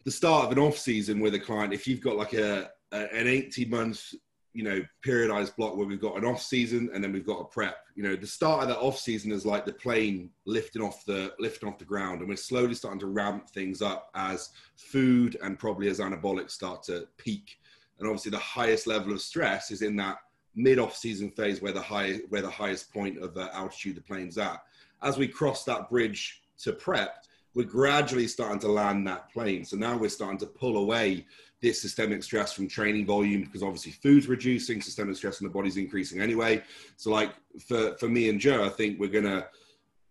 the 0.05 0.11
start 0.11 0.47
of 0.47 0.53
an 0.53 0.59
off 0.59 0.79
season 0.79 1.21
with 1.21 1.35
a 1.35 1.39
client. 1.39 1.73
If 1.73 1.87
you've 1.87 2.01
got 2.01 2.17
like 2.17 2.33
a, 2.33 2.71
a 2.93 3.15
an 3.15 3.29
18 3.29 3.71
month 3.71 4.13
you 4.57 4.63
know 4.63 4.83
periodized 5.05 5.55
block 5.55 5.77
where 5.77 5.87
we've 5.87 6.01
got 6.01 6.17
an 6.17 6.25
off 6.25 6.43
season 6.43 6.89
and 6.95 7.05
then 7.05 7.13
we've 7.13 7.27
got 7.27 7.41
a 7.41 7.45
prep. 7.45 7.77
You 7.95 8.03
know 8.03 8.17
the 8.17 8.27
start 8.27 8.63
of 8.63 8.69
that 8.69 8.79
off 8.79 8.99
season 8.99 9.31
is 9.31 9.45
like 9.45 9.67
the 9.67 9.73
plane 9.75 10.31
lifting 10.47 10.81
off 10.81 11.05
the 11.05 11.35
lifting 11.39 11.69
off 11.69 11.79
the 11.79 11.85
ground 11.85 12.21
and 12.21 12.29
we're 12.29 12.37
slowly 12.37 12.75
starting 12.75 13.01
to 13.01 13.07
ramp 13.07 13.51
things 13.51 13.83
up 13.83 14.11
as 14.15 14.51
food 14.75 15.37
and 15.43 15.59
probably 15.59 15.89
as 15.89 16.01
anabolics 16.01 16.53
start 16.53 16.83
to 16.85 17.07
peak. 17.19 17.59
And 17.99 18.09
obviously 18.09 18.31
the 18.31 18.39
highest 18.39 18.87
level 18.87 19.13
of 19.13 19.21
stress 19.21 19.71
is 19.71 19.83
in 19.83 19.95
that 19.97 20.19
mid 20.55 20.79
off 20.79 20.97
season 20.97 21.31
phase 21.31 21.61
where 21.61 21.73
the 21.73 21.83
high 21.83 22.15
where 22.31 22.43
the 22.43 22.51
highest 22.51 22.93
point 22.93 23.19
of 23.19 23.37
uh, 23.37 23.51
altitude 23.53 23.97
the 23.97 24.01
plane's 24.01 24.39
at. 24.39 24.63
As 25.03 25.19
we 25.19 25.29
cross 25.29 25.65
that 25.65 25.91
bridge 25.91 26.43
to 26.61 26.73
prep 26.73 27.27
we're 27.57 27.65
gradually 27.65 28.29
starting 28.29 28.59
to 28.61 28.69
land 28.69 29.07
that 29.07 29.33
plane. 29.33 29.65
So 29.65 29.79
now 29.79 29.97
we're 29.97 30.11
starting 30.11 30.39
to 30.41 30.47
pull 30.47 30.77
away 30.77 31.25
this 31.63 31.81
systemic 31.81 32.23
stress 32.23 32.53
from 32.53 32.69
training 32.69 33.07
volume 33.07 33.43
because 33.43 33.63
obviously 33.63 33.93
food's 33.93 34.29
reducing, 34.29 34.81
systemic 34.81 35.17
stress 35.17 35.41
in 35.41 35.47
the 35.47 35.53
body's 35.53 35.77
increasing 35.77 36.21
anyway. 36.21 36.63
So 36.97 37.11
like 37.11 37.33
for, 37.67 37.97
for 37.99 38.09
me 38.09 38.29
and 38.29 38.39
Joe, 38.39 38.65
I 38.65 38.69
think 38.69 39.01
we're 39.01 39.09
gonna 39.09 39.47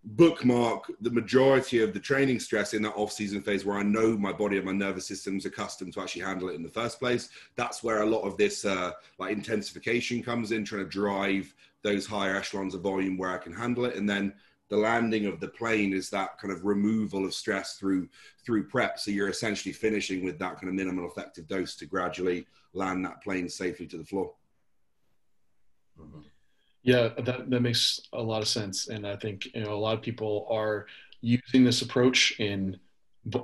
bookmark 0.06 0.92
the 1.02 1.10
majority 1.10 1.82
of 1.82 1.94
the 1.94 2.00
training 2.00 2.40
stress 2.40 2.74
in 2.74 2.82
that 2.84 2.94
off-season 2.96 3.42
phase 3.42 3.66
where 3.66 3.78
I 3.78 3.84
know 3.84 4.16
my 4.18 4.32
body 4.32 4.58
and 4.58 4.66
my 4.66 4.72
nervous 4.72 5.08
system's 5.08 5.46
accustomed 5.46 5.94
to 5.94 6.02
actually 6.02 6.22
handle 6.22 6.50
it 6.50 6.56
in 6.56 6.64
the 6.64 6.70
first 6.70 7.00
place. 7.00 7.30
That's 7.56 7.84
where 7.84 8.04
a 8.04 8.06
lot 8.06 8.22
of 8.22 8.38
this 8.38 8.66
uh, 8.66 8.92
like 9.18 9.32
intensification 9.32 10.22
comes 10.22 10.52
in, 10.52 10.64
trying 10.64 10.84
to 10.84 10.90
drive 10.90 11.54
those 11.82 12.06
higher 12.06 12.36
echelons 12.36 12.76
of 12.76 12.82
volume 12.82 13.18
where 13.18 13.32
I 13.32 13.38
can 13.38 13.54
handle 13.54 13.86
it. 13.86 13.96
And 13.96 14.08
then 14.08 14.34
the 14.70 14.78
landing 14.78 15.26
of 15.26 15.40
the 15.40 15.48
plane 15.48 15.94
is 15.94 16.10
that 16.10 16.40
kind 16.40 16.52
of 16.52 16.66
removal 16.66 17.26
of 17.26 17.34
stress 17.34 17.78
through 17.78 18.10
through 18.46 18.68
prep. 18.68 19.00
So 19.00 19.12
you're 19.12 19.30
essentially 19.30 19.74
finishing 19.74 20.24
with 20.24 20.40
that 20.40 20.56
kind 20.56 20.70
of 20.70 20.74
minimal 20.74 21.08
effective 21.08 21.48
dose 21.48 21.76
to 21.78 21.86
gradually 21.86 22.48
land 22.74 23.06
that 23.06 23.22
plane 23.22 23.48
safely 23.48 23.86
to 23.88 23.98
the 23.98 24.06
floor. 24.06 24.34
Mm-hmm. 26.00 26.22
Yeah, 26.84 27.10
that 27.18 27.50
that 27.50 27.62
makes 27.62 28.00
a 28.14 28.22
lot 28.22 28.42
of 28.42 28.48
sense, 28.48 28.88
and 28.88 29.08
I 29.08 29.16
think 29.16 29.46
you 29.54 29.64
know 29.64 29.74
a 29.74 29.76
lot 29.76 29.96
of 29.96 30.02
people 30.02 30.48
are 30.50 30.88
using 31.22 31.64
this 31.64 31.82
approach 31.82 32.40
in 32.40 32.78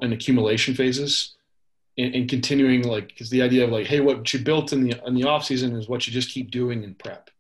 in 0.02 0.14
accumulation 0.14 0.76
phases 0.76 1.36
and, 1.98 2.14
and 2.14 2.30
continuing 2.30 2.84
like 2.84 3.08
because 3.08 3.30
the 3.30 3.42
idea 3.42 3.64
of 3.64 3.72
like 3.72 3.88
hey 3.88 4.00
what 4.00 4.32
you 4.32 4.40
built 4.40 4.74
in 4.74 4.84
the 4.84 4.96
in 5.08 5.16
the 5.16 5.24
off 5.24 5.44
season 5.44 5.76
is 5.76 5.90
what 5.90 6.06
you 6.06 6.14
just 6.14 6.30
keep 6.30 6.52
doing 6.52 6.84
in 6.84 6.94
prep 6.96 7.32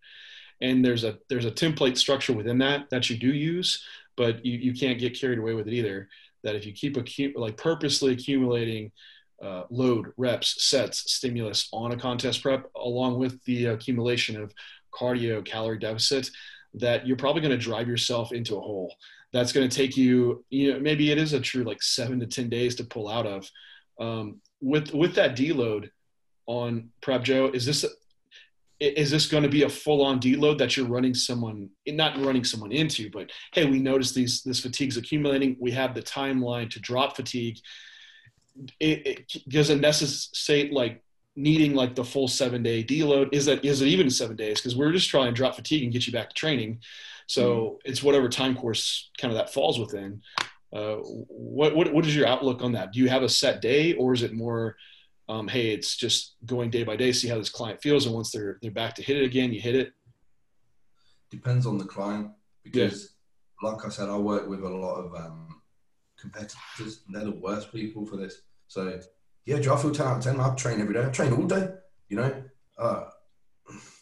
and 0.62 0.84
there's 0.84 1.03
a 1.03 1.18
there's 1.30 1.45
a 1.45 1.51
template 1.51 1.97
structure 1.97 2.34
within 2.34 2.57
that 2.59 2.89
that 2.89 3.09
you 3.09 3.18
do 3.18 3.34
use 3.34 3.84
but 4.18 4.45
you, 4.45 4.57
you 4.57 4.74
can't 4.74 4.99
get 4.99 5.20
carried 5.20 5.39
away 5.39 5.53
with 5.53 5.68
it 5.68 5.74
either. 5.74 6.09
That 6.43 6.55
if 6.55 6.66
you 6.66 6.74
keep 6.74 6.97
like 7.36 7.57
purposely 7.57 8.14
accumulating 8.14 8.91
uh, 9.41 9.64
load 9.70 10.14
reps 10.18 10.64
sets 10.64 11.12
stimulus 11.12 11.68
on 11.74 11.91
a 11.91 11.97
contest 11.97 12.43
prep 12.43 12.70
along 12.76 13.18
with 13.18 13.43
the 13.45 13.66
accumulation 13.66 14.39
of 14.39 14.53
cardio 14.93 15.43
calorie 15.43 15.80
deficit 15.80 16.30
that 16.76 17.07
you're 17.07 17.18
probably 17.18 17.41
going 17.41 17.57
to 17.57 17.57
drive 17.57 17.88
yourself 17.88 18.32
into 18.32 18.55
a 18.55 18.62
hole. 18.62 18.93
That's 19.34 19.51
going 19.51 19.68
to 19.68 19.76
take 19.76 19.97
you 19.97 20.45
you 20.49 20.74
know 20.74 20.80
maybe 20.80 21.12
it 21.12 21.18
is 21.18 21.34
a 21.34 21.39
true 21.39 21.64
like 21.64 21.82
seven 21.82 22.20
to 22.20 22.28
ten 22.28 22.49
days 22.49 22.76
to 22.76 22.84
pull 22.84 23.07
out 23.07 23.26
of. 23.26 23.49
Um, 23.99 24.41
with 24.62 24.93
with 24.93 25.16
that 25.16 25.36
deload 25.36 25.89
on 26.47 26.89
prep 27.01 27.24
joe 27.24 27.51
is 27.53 27.66
this 27.66 27.86
is 28.82 29.11
this 29.11 29.27
going 29.27 29.43
to 29.43 29.49
be 29.49 29.63
a 29.63 29.69
full-on 29.69 30.19
deload 30.19 30.57
that 30.57 30.75
you're 30.75 30.88
running 30.88 31.13
someone 31.13 31.69
not 31.88 32.19
running 32.25 32.43
someone 32.43 32.71
into 32.71 33.09
but 33.11 33.29
hey 33.53 33.65
we 33.65 33.79
notice 33.79 34.11
these 34.11 34.41
this 34.43 34.59
fatigue's 34.59 34.97
accumulating. 34.97 35.55
We 35.59 35.71
have 35.71 35.93
the 35.93 36.01
timeline 36.01 36.69
to 36.71 36.79
drop 36.79 37.15
fatigue. 37.15 37.57
It, 38.79 39.07
it 39.07 39.49
doesn't 39.49 39.82
necessitate 39.82 40.73
like 40.73 41.03
needing 41.36 41.73
like 41.73 41.95
the 41.95 42.03
full 42.03 42.27
seven 42.27 42.63
day 42.63 42.84
deload? 42.84 43.29
Is 43.32 43.45
that 43.45 43.63
is 43.63 43.82
it 43.82 43.88
even 43.88 44.09
seven 44.09 44.36
days? 44.36 44.59
Because 44.59 44.75
we're 44.75 44.91
just 44.91 45.09
trying 45.09 45.27
to 45.27 45.32
drop 45.32 45.55
fatigue 45.55 45.84
and 45.84 45.93
get 45.93 46.05
you 46.07 46.13
back 46.13 46.29
to 46.29 46.36
training. 46.36 46.79
So 47.27 47.53
mm-hmm. 47.53 47.75
it's 47.86 48.03
whatever 48.03 48.29
time 48.29 48.55
course 48.55 49.09
kind 49.17 49.32
of 49.32 49.38
that 49.38 49.53
falls 49.53 49.79
within. 49.79 50.21
Uh, 50.73 50.95
what, 50.97 51.75
what 51.75 51.93
what 51.93 52.05
is 52.05 52.15
your 52.15 52.27
outlook 52.27 52.61
on 52.61 52.73
that? 52.73 52.93
Do 52.93 52.99
you 52.99 53.09
have 53.09 53.23
a 53.23 53.29
set 53.29 53.61
day 53.61 53.93
or 53.93 54.13
is 54.13 54.23
it 54.23 54.34
more 54.34 54.75
um, 55.32 55.47
hey, 55.47 55.71
it's 55.71 55.95
just 55.95 56.36
going 56.45 56.69
day 56.69 56.84
by 56.84 56.97
day, 56.97 57.13
see 57.13 57.29
how 57.29 57.38
this 57.38 57.49
client 57.49 57.82
feels, 57.82 58.05
and 58.05 58.13
once 58.13 58.32
they're 58.32 58.59
they're 58.61 58.69
back 58.69 58.95
to 58.95 59.01
hit 59.01 59.15
it 59.15 59.23
again, 59.23 59.53
you 59.53 59.61
hit 59.61 59.75
it. 59.75 59.93
Depends 61.29 61.65
on 61.65 61.77
the 61.77 61.86
client 61.86 62.32
because, 62.65 63.15
yeah. 63.63 63.69
like 63.69 63.86
I 63.86 63.89
said, 63.89 64.09
I 64.09 64.17
work 64.17 64.49
with 64.49 64.61
a 64.61 64.69
lot 64.69 64.95
of 64.95 65.15
um, 65.15 65.61
competitors, 66.19 67.03
and 67.08 67.16
they're 67.16 67.24
the 67.24 67.39
worst 67.39 67.71
people 67.71 68.05
for 68.05 68.17
this. 68.17 68.41
So, 68.67 68.99
yeah, 69.45 69.59
do 69.59 69.74
I 69.74 69.78
feel 69.78 69.91
ten 69.91 70.08
out 70.08 70.17
of 70.17 70.24
ten? 70.24 70.39
I 70.41 70.53
train 70.55 70.82
every 70.82 70.95
day. 70.95 71.05
I 71.05 71.09
train 71.09 71.32
all 71.32 71.47
day. 71.47 71.70
You 72.09 72.17
know, 72.17 72.43
uh, 72.78 73.05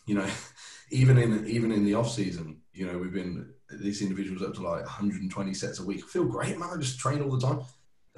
you 0.08 0.16
know, 0.16 0.28
even 0.90 1.20
in 1.20 1.48
even 1.48 1.72
in 1.72 1.86
the 1.86 1.94
off 1.94 2.10
season, 2.10 2.62
you 2.74 2.88
know, 2.88 2.98
we've 2.98 3.14
been 3.14 3.54
these 3.80 4.02
individuals 4.02 4.42
up 4.42 4.56
to 4.56 4.64
like 4.64 4.82
120 4.82 5.54
sets 5.54 5.80
a 5.80 5.86
week. 5.86 6.02
I 6.04 6.08
feel 6.08 6.26
great, 6.26 6.58
man. 6.58 6.70
I 6.74 6.78
just 6.78 7.00
train 7.00 7.22
all 7.22 7.38
the 7.38 7.48
time 7.48 7.62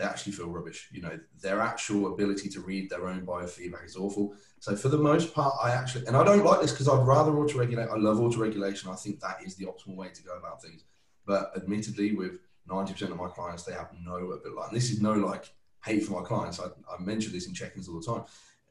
they 0.02 0.08
actually 0.08 0.32
feel 0.32 0.50
rubbish. 0.50 0.90
You 0.92 1.04
know, 1.04 1.20
their 1.42 1.62
actual 1.62 2.12
ability 2.12 2.50
to 2.50 2.60
read 2.62 2.90
their 2.90 3.08
own 3.08 3.24
biofeedback 3.24 3.86
is 3.86 3.96
awful. 3.96 4.34
So 4.60 4.76
for 4.76 4.90
the 4.90 4.98
most 4.98 5.34
part, 5.34 5.54
I 5.62 5.72
actually, 5.72 6.08
and 6.08 6.18
I 6.18 6.24
don't 6.24 6.44
like 6.44 6.60
this 6.60 6.72
because 6.72 6.88
I'd 6.88 7.06
rather 7.06 7.38
auto-regulate. 7.38 7.88
I 7.88 7.98
love 7.98 8.20
auto-regulation. 8.20 8.90
I 8.90 8.96
think 8.96 9.20
that 9.20 9.38
is 9.46 9.56
the 9.56 9.66
optimal 9.66 9.96
way 9.96 10.10
to 10.10 10.24
go 10.24 10.36
about 10.36 10.60
things. 10.60 10.86
But 11.28 11.52
admittedly, 11.56 12.16
with 12.16 12.40
90% 12.68 13.12
of 13.12 13.18
my 13.18 13.28
clients, 13.28 13.62
they 13.62 13.74
have 13.74 13.92
no 14.04 14.16
ability. 14.16 14.50
And 14.68 14.76
this 14.76 14.90
is 14.90 15.02
no 15.02 15.14
like 15.14 15.54
hate 15.86 16.04
for 16.04 16.20
my 16.20 16.26
clients. 16.26 16.60
I, 16.60 16.66
I 16.66 17.00
mention 17.00 17.32
this 17.32 17.48
in 17.48 17.54
check-ins 17.54 17.88
all 17.88 18.00
the 18.00 18.06
time. 18.06 18.24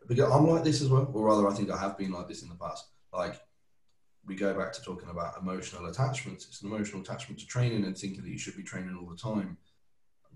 Because 0.09 0.32
I'm 0.32 0.48
like 0.48 0.65
this 0.65 0.82
as 0.82 0.89
well, 0.89 1.09
or 1.15 1.27
rather, 1.27 1.47
I 1.47 1.52
think 1.52 1.70
I 1.70 1.77
have 1.77 1.97
been 1.97 2.11
like 2.11 2.27
this 2.27 2.43
in 2.43 2.48
the 2.48 2.57
past. 2.57 2.86
Like 3.12 3.40
we 4.27 4.35
go 4.35 4.52
back 4.52 4.73
to 4.73 4.82
talking 4.82 5.11
about 5.11 5.39
emotional 5.40 5.86
attachments. 5.86 6.47
It's 6.47 6.62
an 6.62 6.73
emotional 6.73 7.02
attachment 7.02 7.39
to 7.39 7.47
training 7.47 7.85
and 7.85 7.97
thinking 7.97 8.24
that 8.24 8.31
you 8.31 8.39
should 8.39 8.57
be 8.57 8.65
training 8.65 8.98
all 9.01 9.09
the 9.09 9.16
time 9.16 9.59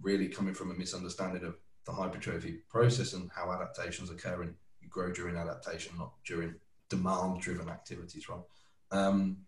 really 0.02 0.28
coming 0.28 0.54
from 0.54 0.70
a 0.70 0.74
misunderstanding 0.74 1.44
of 1.44 1.56
the 1.86 1.92
hypertrophy 1.92 2.60
process 2.68 3.12
and 3.12 3.30
how 3.34 3.52
adaptations 3.52 4.10
occur 4.10 4.42
and 4.42 4.54
you 4.80 4.88
grow 4.88 5.12
during 5.12 5.36
adaptation, 5.36 5.92
not 5.98 6.12
during 6.26 6.54
demand 6.88 7.40
driven 7.40 7.68
activities, 7.68 8.28
right? 8.28 8.40
Um, 8.90 9.38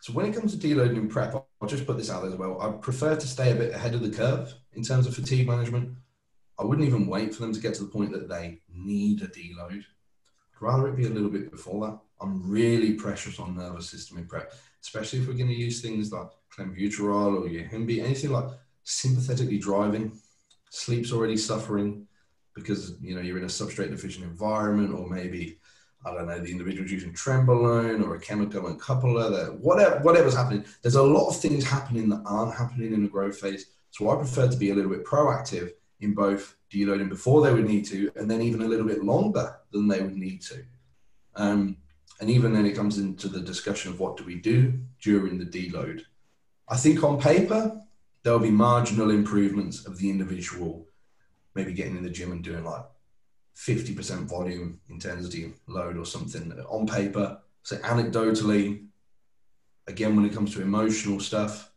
so 0.00 0.12
when 0.12 0.26
it 0.26 0.34
comes 0.34 0.56
to 0.56 0.68
deloading 0.68 0.96
in 0.96 1.08
prep, 1.08 1.34
I'll 1.34 1.68
just 1.68 1.86
put 1.86 1.98
this 1.98 2.10
out 2.10 2.22
there 2.22 2.32
as 2.32 2.38
well. 2.38 2.60
I 2.60 2.70
prefer 2.70 3.16
to 3.16 3.26
stay 3.26 3.52
a 3.52 3.56
bit 3.56 3.74
ahead 3.74 3.94
of 3.94 4.00
the 4.00 4.10
curve 4.10 4.54
in 4.72 4.82
terms 4.82 5.06
of 5.06 5.14
fatigue 5.14 5.46
management. 5.46 5.94
I 6.58 6.64
wouldn't 6.64 6.86
even 6.86 7.06
wait 7.06 7.34
for 7.34 7.42
them 7.42 7.52
to 7.52 7.60
get 7.60 7.74
to 7.74 7.84
the 7.84 7.90
point 7.90 8.12
that 8.12 8.28
they 8.28 8.60
need 8.74 9.22
a 9.22 9.26
deload. 9.26 9.82
I'd 9.82 10.62
rather 10.62 10.88
it 10.88 10.96
be 10.96 11.06
a 11.06 11.10
little 11.10 11.30
bit 11.30 11.50
before 11.50 11.86
that. 11.86 11.98
I'm 12.20 12.48
really 12.50 12.94
precious 12.94 13.38
on 13.38 13.56
nervous 13.56 13.90
system 13.90 14.18
in 14.18 14.26
prep, 14.26 14.52
especially 14.82 15.20
if 15.20 15.26
we're 15.26 15.34
going 15.34 15.48
to 15.48 15.54
use 15.54 15.80
things 15.80 16.12
like 16.12 16.28
clenbuterol 16.54 17.38
or 17.38 17.48
yohimbe, 17.48 18.02
anything 18.02 18.30
like 18.30 18.48
sympathetically 18.90 19.58
driving, 19.58 20.18
sleep's 20.70 21.12
already 21.12 21.36
suffering 21.36 22.06
because 22.54 22.96
you 23.00 23.14
know 23.14 23.20
you're 23.20 23.38
in 23.38 23.44
a 23.44 23.46
substrate 23.46 23.90
deficient 23.90 24.24
environment, 24.24 24.92
or 24.94 25.08
maybe 25.08 25.58
I 26.04 26.12
don't 26.12 26.26
know 26.26 26.38
the 26.38 26.50
individual's 26.50 26.90
using 26.90 27.12
trenbolone 27.12 28.04
or 28.04 28.16
a 28.16 28.20
chemical 28.20 28.62
uncoupler. 28.62 29.30
That 29.30 29.60
whatever 29.60 29.98
whatever's 30.00 30.34
happening, 30.34 30.64
there's 30.82 30.96
a 30.96 31.02
lot 31.02 31.28
of 31.28 31.40
things 31.40 31.64
happening 31.64 32.08
that 32.08 32.22
aren't 32.26 32.54
happening 32.54 32.92
in 32.92 33.02
the 33.02 33.08
growth 33.08 33.38
phase. 33.38 33.66
So 33.90 34.10
I 34.10 34.16
prefer 34.16 34.48
to 34.48 34.56
be 34.56 34.70
a 34.70 34.74
little 34.74 34.90
bit 34.90 35.04
proactive 35.04 35.70
in 36.00 36.14
both 36.14 36.56
deloading 36.72 37.08
before 37.08 37.42
they 37.42 37.52
would 37.52 37.66
need 37.66 37.84
to, 37.86 38.10
and 38.16 38.30
then 38.30 38.42
even 38.42 38.62
a 38.62 38.68
little 38.68 38.86
bit 38.86 39.04
longer 39.04 39.56
than 39.72 39.88
they 39.88 40.00
would 40.00 40.16
need 40.16 40.40
to. 40.42 40.64
Um, 41.36 41.76
and 42.20 42.28
even 42.30 42.52
then, 42.52 42.66
it 42.66 42.76
comes 42.76 42.98
into 42.98 43.28
the 43.28 43.40
discussion 43.40 43.92
of 43.92 44.00
what 44.00 44.16
do 44.16 44.24
we 44.24 44.36
do 44.36 44.78
during 45.00 45.38
the 45.38 45.44
deload. 45.44 46.02
I 46.68 46.76
think 46.76 47.02
on 47.02 47.20
paper, 47.20 47.80
there'll 48.22 48.38
be 48.38 48.50
marginal 48.50 49.10
improvements 49.10 49.86
of 49.86 49.98
the 49.98 50.10
individual, 50.10 50.86
maybe 51.54 51.72
getting 51.72 51.96
in 51.96 52.04
the 52.04 52.10
gym 52.10 52.32
and 52.32 52.44
doing 52.44 52.64
like 52.64 52.84
50% 53.56 54.28
volume 54.28 54.80
intensity 54.88 55.52
load 55.66 55.96
or 55.96 56.04
something 56.04 56.52
on 56.68 56.86
paper. 56.86 57.38
So, 57.62 57.76
anecdotally, 57.78 58.86
again, 59.86 60.16
when 60.16 60.24
it 60.24 60.32
comes 60.32 60.54
to 60.54 60.62
emotional 60.62 61.20
stuff, 61.20 61.70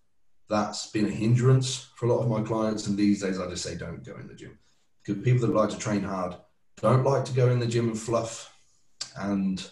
that's 0.50 0.88
been 0.92 1.06
a 1.06 1.10
hindrance 1.10 1.90
for 1.96 2.06
a 2.06 2.14
lot 2.14 2.22
of 2.22 2.30
my 2.30 2.42
clients. 2.42 2.88
And 2.88 2.98
these 2.98 3.22
days, 3.22 3.40
I 3.40 3.50
just 3.50 3.64
say, 3.64 3.76
don't 3.76 4.04
go 4.04 4.18
in 4.18 4.28
the 4.28 4.36
gym. 4.36 4.58
Because 5.04 5.24
people 5.24 5.48
that 5.48 5.54
like 5.54 5.70
to 5.70 5.78
train 5.78 6.04
hard 6.04 6.36
don't 6.78 7.04
like 7.04 7.26
to 7.26 7.34
go 7.34 7.50
in 7.50 7.60
the 7.60 7.68
gym 7.68 7.90
and 7.90 8.00
fluff. 8.00 8.56
And 9.18 9.66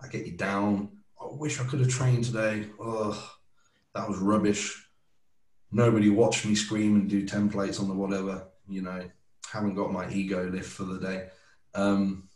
I 0.00 0.08
get 0.08 0.26
you 0.26 0.36
down. 0.36 0.90
I 1.20 1.26
wish 1.30 1.60
I 1.60 1.64
could 1.64 1.80
have 1.80 1.88
trained 1.88 2.24
today. 2.24 2.66
Oh, 2.80 3.36
that 3.94 4.08
was 4.08 4.18
rubbish. 4.18 4.85
Nobody 5.72 6.10
watched 6.10 6.46
me 6.46 6.54
scream 6.54 6.96
and 6.96 7.08
do 7.08 7.26
templates 7.26 7.80
on 7.80 7.88
the 7.88 7.94
whatever. 7.94 8.46
You 8.68 8.82
know, 8.82 9.02
haven't 9.52 9.74
got 9.74 9.92
my 9.92 10.10
ego 10.10 10.48
lift 10.48 10.70
for 10.70 10.84
the 10.84 10.98
day. 10.98 11.28
Um, 11.74 12.28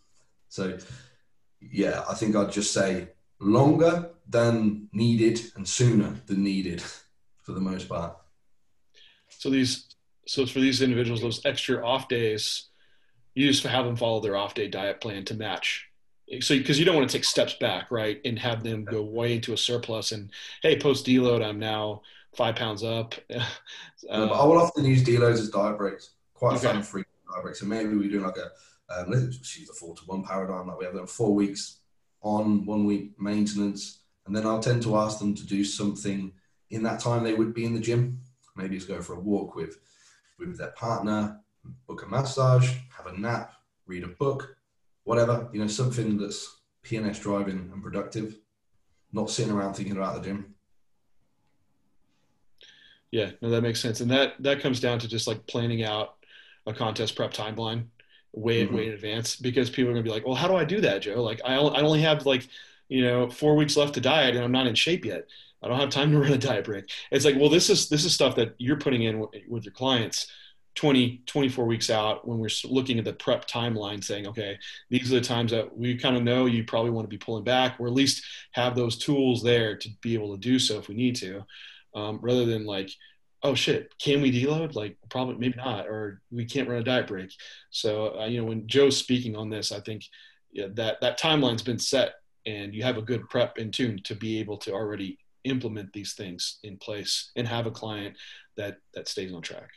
so, 0.49 0.79
yeah, 1.61 2.05
I 2.09 2.15
think 2.15 2.37
I'd 2.37 2.53
just 2.53 2.73
say 2.73 3.09
longer 3.41 4.11
than 4.29 4.89
needed 4.93 5.41
and 5.57 5.67
sooner 5.67 6.15
than 6.27 6.43
needed 6.43 6.83
for 7.43 7.53
the 7.53 7.61
most 7.61 7.89
part. 7.89 8.17
So 9.29 9.51
these, 9.51 9.87
so 10.27 10.45
for 10.47 10.61
these 10.61 10.83
individuals, 10.83 11.23
those 11.23 11.45
extra 11.45 11.85
off 11.87 12.09
days, 12.09 12.69
you 13.35 13.47
just 13.47 13.65
have 13.65 13.85
them 13.85 13.97
follow 13.97 14.21
their 14.21 14.37
off 14.37 14.55
day 14.55 14.69
diet 14.69 15.01
plan 15.01 15.25
to 15.27 15.35
match. 15.35 15.87
So, 16.41 16.57
because 16.57 16.79
you 16.79 16.85
don't 16.85 16.95
want 16.95 17.11
to 17.11 17.17
take 17.17 17.25
steps 17.25 17.55
back, 17.55 17.91
right, 17.91 18.21
and 18.25 18.39
have 18.39 18.63
them 18.63 18.85
go 18.85 19.03
way 19.03 19.35
into 19.35 19.53
a 19.53 19.57
surplus 19.57 20.13
and 20.13 20.31
hey, 20.63 20.79
post 20.79 21.05
deload, 21.05 21.45
I'm 21.45 21.59
now 21.59 22.03
five 22.35 22.57
pounds 22.57 22.83
up. 22.83 23.15
uh, 23.31 23.41
I 24.11 24.45
will 24.45 24.59
often 24.59 24.85
use 24.85 25.05
deloads 25.05 25.35
as 25.35 25.51
diet 25.51 25.79
breaks, 25.79 26.11
quite 26.35 26.57
okay. 26.57 26.69
fun 26.69 26.83
free 26.83 27.05
diet 27.31 27.43
breaks. 27.43 27.61
So 27.61 27.67
maybe 27.67 27.97
we 27.97 28.09
do 28.09 28.21
like 28.21 28.37
a 28.37 28.51
um, 28.91 29.07
let's 29.09 29.57
use 29.57 29.69
the 29.69 29.75
four 29.75 29.95
to 29.95 30.03
one 30.07 30.25
paradigm, 30.25 30.67
like 30.67 30.79
we 30.79 30.85
have 30.85 30.95
them 30.95 31.07
four 31.07 31.35
weeks 31.35 31.79
on, 32.23 32.67
one 32.67 32.85
week 32.85 33.13
maintenance, 33.19 34.01
and 34.27 34.35
then 34.35 34.47
I'll 34.47 34.61
tend 34.61 34.83
to 34.83 34.97
ask 34.97 35.19
them 35.19 35.35
to 35.35 35.47
do 35.47 35.65
something 35.65 36.33
in 36.71 36.83
that 36.83 37.01
time 37.01 37.23
they 37.23 37.35
would 37.35 37.55
be 37.55 37.65
in 37.65 37.75
the 37.75 37.81
gym. 37.81 38.21
Maybe 38.57 38.77
it's 38.77 38.85
go 38.85 39.01
for 39.01 39.15
a 39.15 39.21
walk 39.21 39.55
with 39.55 39.79
with 40.39 40.59
their 40.59 40.73
partner, 40.73 41.41
book 41.87 42.03
a 42.03 42.09
massage, 42.09 42.73
have 42.97 43.07
a 43.07 43.19
nap, 43.19 43.53
read 43.87 44.05
a 44.05 44.09
book, 44.09 44.57
whatever. 45.05 45.49
You 45.53 45.61
know, 45.61 45.67
something 45.67 46.17
that's 46.17 46.61
PNS 46.85 47.21
driving 47.21 47.71
and 47.73 47.83
productive, 47.83 48.39
not 49.13 49.31
sitting 49.31 49.53
around 49.53 49.75
thinking 49.75 49.97
about 49.97 50.17
the 50.17 50.29
gym. 50.29 50.55
Yeah, 53.11 53.31
no, 53.41 53.51
that 53.51 53.63
makes 53.63 53.81
sense, 53.81 54.01
and 54.01 54.11
that 54.11 54.35
that 54.41 54.61
comes 54.61 54.81
down 54.81 54.99
to 55.01 55.09
just 55.09 55.27
like 55.27 55.47
planning 55.47 55.83
out 55.83 56.15
a 56.67 56.73
contest 56.73 57.17
prep 57.17 57.33
timeline 57.33 57.87
way 58.33 58.65
mm-hmm. 58.65 58.77
way 58.77 58.87
in 58.87 58.93
advance 58.93 59.35
because 59.37 59.69
people 59.71 59.91
are 59.91 59.95
gonna 59.95 60.05
be 60.05 60.11
like, 60.11 60.25
well, 60.25 60.37
how 60.37 60.47
do 60.49 60.55
I 60.55 60.65
do 60.65 60.81
that, 60.83 61.03
Joe? 61.03 61.23
Like, 61.23 61.41
I 61.45 61.55
I 61.55 61.81
only 61.83 62.03
have 62.03 62.27
like 62.27 62.49
you 62.89 63.03
know 63.03 63.29
four 63.29 63.57
weeks 63.57 63.77
left 63.77 63.95
to 63.95 64.01
diet, 64.01 64.37
and 64.37 64.45
I'm 64.45 64.53
not 64.53 64.67
in 64.67 64.75
shape 64.75 65.05
yet. 65.05 65.27
I 65.63 65.69
don't 65.69 65.81
have 65.81 65.91
time 65.91 66.13
to 66.13 66.19
run 66.21 66.33
a 66.33 66.39
diet 66.39 66.65
break. 66.65 66.91
It's 67.11 67.25
like, 67.25 67.37
well, 67.37 67.51
this 67.51 67.69
is 67.69 67.89
this 67.89 68.05
is 68.05 68.15
stuff 68.15 68.37
that 68.37 68.55
you're 68.59 68.79
putting 68.79 69.03
in 69.03 69.19
with, 69.19 69.31
with 69.49 69.65
your 69.65 69.75
clients 69.75 70.29
20, 70.77 71.23
24 71.27 71.67
weeks 71.67 71.91
out 71.91 72.27
when 72.27 72.39
we're 72.39 72.49
looking 72.65 72.99
at 72.99 73.05
the 73.05 73.13
prep 73.13 73.47
timeline 73.49 74.03
saying, 74.03 74.27
okay, 74.27 74.59
these 74.89 75.13
are 75.13 75.17
the 75.17 75.21
times 75.21 75.51
that 75.51 75.77
we 75.77 75.97
kind 75.97 76.17
of 76.17 76.23
know 76.23 76.47
you 76.47 76.65
probably 76.65 76.91
want 76.91 77.05
to 77.05 77.09
be 77.09 77.19
pulling 77.19 77.45
back 77.45 77.77
or 77.79 77.87
at 77.87 77.93
least 77.93 78.25
have 78.53 78.75
those 78.75 78.97
tools 78.97 79.43
there 79.43 79.77
to 79.77 79.89
be 80.01 80.15
able 80.15 80.33
to 80.33 80.41
do 80.41 80.59
so 80.59 80.79
if 80.79 80.89
we 80.89 80.95
need 80.95 81.17
to, 81.17 81.45
um, 81.95 82.19
rather 82.23 82.45
than 82.45 82.65
like, 82.65 82.91
oh 83.43 83.55
shit, 83.55 83.93
can 83.99 84.21
we 84.21 84.31
deload? 84.31 84.75
Like 84.75 84.97
probably 85.09 85.37
maybe 85.37 85.57
not, 85.57 85.87
or 85.87 86.21
we 86.31 86.45
can't 86.45 86.69
run 86.69 86.81
a 86.81 86.85
diet 86.85 87.07
break. 87.07 87.33
So, 87.71 88.19
uh, 88.21 88.27
you 88.27 88.41
know, 88.41 88.47
when 88.47 88.67
Joe's 88.67 88.97
speaking 88.97 89.37
on 89.37 89.51
this, 89.51 89.73
I 89.73 89.81
think 89.81 90.05
yeah, 90.53 90.67
that, 90.75 91.01
that 91.01 91.19
timeline's 91.19 91.63
been 91.63 91.79
set 91.79 92.15
and 92.47 92.75
you 92.75 92.83
have 92.83 92.99
a 92.99 93.03
good 93.03 93.29
prep 93.29 93.59
in 93.59 93.71
tune 93.71 94.01
to 94.05 94.15
be 94.15 94.41
able 94.41 94.57
to 94.59 94.73
already 94.73 95.19
implement 95.45 95.93
these 95.93 96.15
things 96.15 96.59
in 96.65 96.77
place 96.77 97.31
and 97.37 97.47
have 97.49 97.67
a 97.67 97.71
client 97.71 98.17
that, 98.57 98.79
that 98.95 99.09
stays 99.09 99.33
on 99.33 99.43
track. 99.43 99.71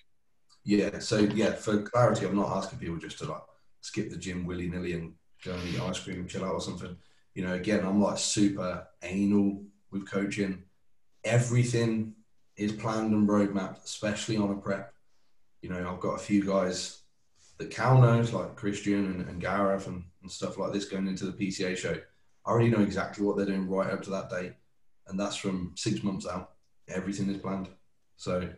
Yeah. 0.66 1.00
So 1.00 1.20
yeah, 1.20 1.52
for 1.52 1.84
clarity, 1.84 2.26
I'm 2.26 2.36
not 2.36 2.56
asking 2.56 2.80
people 2.80 2.98
just 2.98 3.20
to 3.20 3.26
like 3.26 3.42
skip 3.82 4.10
the 4.10 4.18
gym 4.18 4.46
willy 4.46 4.70
nilly 4.70 4.94
and 4.94 5.14
go 5.44 5.54
and 5.54 5.68
eat 5.68 5.80
ice 5.80 6.00
cream 6.00 6.20
and 6.20 6.30
chill 6.30 6.46
out 6.46 6.54
or 6.54 6.62
something. 6.62 6.96
You 7.34 7.46
know, 7.46 7.54
again, 7.54 7.86
I'm 7.86 8.02
like 8.02 8.18
super 8.18 8.88
anal 9.02 9.64
with 9.92 10.10
coaching. 10.10 10.64
Everything 11.26 12.14
is 12.58 12.72
planned 12.72 13.14
and 13.14 13.28
roadmapped, 13.28 13.84
especially 13.84 14.38
on 14.38 14.52
a 14.52 14.56
prep. 14.56 14.94
You 15.62 15.70
know, 15.70 15.90
I've 15.90 16.00
got 16.00 16.16
a 16.16 16.24
few 16.24 16.46
guys 16.46 17.02
that 17.58 17.72
Cal 17.72 18.02
knows, 18.02 18.34
like 18.34 18.56
Christian 18.56 19.06
and, 19.06 19.30
and 19.30 19.42
Gareth 19.42 19.88
and, 19.88 20.04
and 20.22 20.32
stuff 20.32 20.58
like 20.58 20.74
this 20.74 20.86
going 20.86 21.08
into 21.08 21.26
the 21.26 21.32
PCA 21.32 21.78
show. 21.78 21.96
I 22.46 22.50
already 22.50 22.70
know 22.70 22.82
exactly 22.82 23.26
what 23.26 23.38
they're 23.38 23.46
doing 23.46 23.70
right 23.70 23.92
up 23.92 24.02
to 24.04 24.10
that 24.12 24.30
date. 24.30 24.54
And 25.08 25.20
that's 25.20 25.36
from 25.36 25.74
six 25.76 26.04
months 26.04 26.28
out. 26.28 26.52
Everything 26.90 27.30
is 27.30 27.38
planned. 27.38 27.70
So 28.18 28.50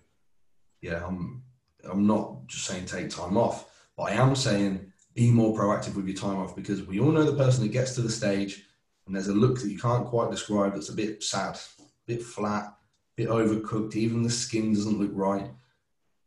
yeah, 0.82 1.06
I'm 1.06 1.44
I'm 1.90 2.08
not 2.08 2.48
just 2.48 2.66
saying 2.66 2.86
take 2.86 3.10
time 3.10 3.38
off, 3.38 3.70
but 3.98 4.04
I 4.04 4.12
am 4.14 4.36
saying 4.36 4.92
be 5.14 5.32
more 5.32 5.58
proactive 5.58 5.96
with 5.96 6.08
your 6.08 6.18
time 6.18 6.38
off 6.38 6.56
because 6.56 6.84
we 6.84 7.00
all 7.00 7.12
know 7.12 7.24
the 7.24 7.44
person 7.44 7.64
that 7.64 7.72
gets 7.72 7.96
to 7.96 8.02
the 8.02 8.10
stage 8.10 8.66
and 9.06 9.16
there's 9.16 9.28
a 9.28 9.34
look 9.34 9.60
that 9.60 9.70
you 9.70 9.80
can't 9.80 10.08
quite 10.08 10.32
describe 10.32 10.74
that's 10.74 10.90
a 10.90 10.96
bit 10.96 11.24
sad, 11.24 11.58
bit 12.06 12.22
flat, 12.24 12.76
bit 13.16 13.30
overcooked, 13.30 13.96
even 13.96 14.24
the 14.24 14.30
skin 14.30 14.74
doesn't 14.74 15.00
look 15.00 15.12
right. 15.14 15.50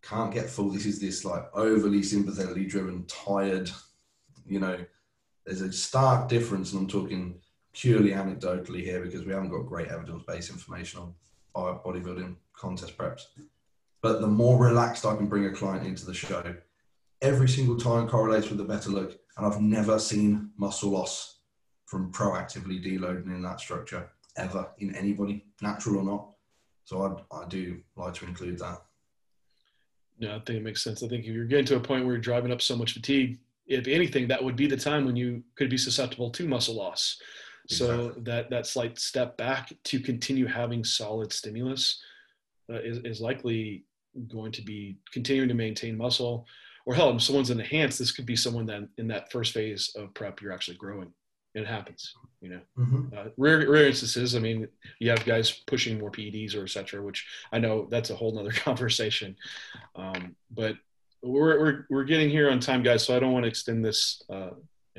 Can't 0.02 0.32
get 0.32 0.48
full. 0.48 0.70
This 0.70 0.86
is 0.86 1.00
this 1.00 1.24
like 1.24 1.44
overly 1.55 2.02
sympathetically 2.02 2.66
driven, 2.66 3.05
tired, 3.06 3.70
you 4.46 4.60
know. 4.60 4.78
There's 5.44 5.60
a 5.62 5.72
stark 5.72 6.28
difference, 6.28 6.72
and 6.72 6.82
I'm 6.82 6.88
talking 6.88 7.40
purely 7.72 8.10
anecdotally 8.10 8.82
here 8.82 9.00
because 9.00 9.24
we 9.24 9.32
haven't 9.32 9.50
got 9.50 9.66
great 9.66 9.88
evidence 9.88 10.22
based 10.26 10.50
information 10.50 11.00
on 11.00 11.14
bodybuilding 11.55 12.36
contest 12.52 12.96
preps. 12.96 13.22
But 14.02 14.20
the 14.20 14.26
more 14.26 14.62
relaxed 14.62 15.06
I 15.06 15.16
can 15.16 15.26
bring 15.26 15.46
a 15.46 15.52
client 15.52 15.86
into 15.86 16.06
the 16.06 16.14
show, 16.14 16.55
every 17.22 17.48
single 17.48 17.76
time 17.76 18.09
correlates 18.09 18.50
with 18.50 18.60
a 18.60 18.64
better 18.64 18.90
look. 18.90 19.18
And 19.36 19.46
I've 19.46 19.60
never 19.60 19.98
seen 19.98 20.50
muscle 20.56 20.90
loss 20.90 21.38
from 21.86 22.12
proactively 22.12 22.84
deloading 22.84 23.26
in 23.26 23.42
that 23.42 23.60
structure 23.60 24.10
ever 24.39 24.69
in 24.78 24.94
anybody, 24.94 25.44
natural 25.60 25.98
or 25.98 26.05
not. 26.05 26.28
So 26.85 27.24
I, 27.32 27.36
I 27.36 27.47
do 27.48 27.81
like 27.97 28.15
to 28.15 28.27
include 28.27 28.59
that. 28.59 28.78
Yeah, 30.19 30.36
I 30.36 30.40
think 30.40 30.59
it 30.59 30.65
makes 30.65 30.82
sense. 30.82 31.02
I 31.02 31.09
think 31.09 31.24
if 31.24 31.31
you're 31.31 31.44
getting 31.44 31.66
to 31.66 31.77
a 31.77 31.81
point 31.81 32.05
where 32.05 32.15
you're 32.15 32.20
driving 32.20 32.51
up 32.51 32.62
so 32.62 32.77
much 32.77 32.93
fatigue, 32.93 33.39
if 33.66 33.86
anything, 33.86 34.27
that 34.28 34.43
would 34.43 34.56
be 34.56 34.66
the 34.66 34.77
time 34.77 35.05
when 35.05 35.15
you 35.15 35.43
could 35.55 35.70
be 35.70 35.77
susceptible 35.77 36.31
to 36.31 36.48
muscle 36.48 36.74
loss. 36.74 37.20
Exactly. 37.70 37.97
So 37.97 38.20
that 38.23 38.51
that 38.51 38.66
slight 38.66 38.98
step 38.98 39.36
back 39.36 39.73
to 39.85 40.01
continue 40.01 40.47
having 40.47 40.82
solid 40.82 41.32
stimulus 41.32 42.02
uh, 42.70 42.81
is, 42.81 42.98
is 42.98 43.20
likely 43.20 43.85
going 44.27 44.52
to 44.52 44.62
be 44.62 44.98
continuing 45.12 45.48
to 45.48 45.55
maintain 45.55 45.97
muscle 45.97 46.47
or 46.86 46.94
hell 46.94 47.15
if 47.15 47.23
someone's 47.23 47.51
enhanced 47.51 47.98
this 47.98 48.10
could 48.10 48.27
be 48.27 48.35
someone 48.35 48.66
that 48.66 48.89
in 48.97 49.06
that 49.06 49.31
first 49.31 49.52
phase 49.52 49.93
of 49.97 50.12
prep 50.15 50.40
you're 50.40 50.52
actually 50.52 50.77
growing 50.77 51.12
it 51.54 51.66
happens 51.66 52.14
you 52.40 52.50
know 52.50 52.60
mm-hmm. 52.78 53.06
uh, 53.16 53.30
rare, 53.36 53.68
rare 53.70 53.86
instances 53.86 54.34
i 54.34 54.38
mean 54.38 54.68
you 54.98 55.10
have 55.10 55.24
guys 55.24 55.62
pushing 55.66 55.98
more 55.98 56.10
peds 56.10 56.54
or 56.54 56.62
etc 56.62 57.02
which 57.02 57.26
i 57.52 57.58
know 57.58 57.86
that's 57.90 58.10
a 58.10 58.14
whole 58.14 58.32
nother 58.32 58.50
conversation 58.64 59.36
um, 59.96 60.34
but 60.50 60.76
we're, 61.22 61.58
we're, 61.58 61.86
we're 61.90 62.04
getting 62.04 62.30
here 62.30 62.50
on 62.50 62.60
time 62.60 62.82
guys 62.82 63.04
so 63.04 63.16
i 63.16 63.18
don't 63.18 63.32
want 63.32 63.44
to 63.44 63.48
extend 63.48 63.84
this 63.84 64.22
uh, 64.30 64.50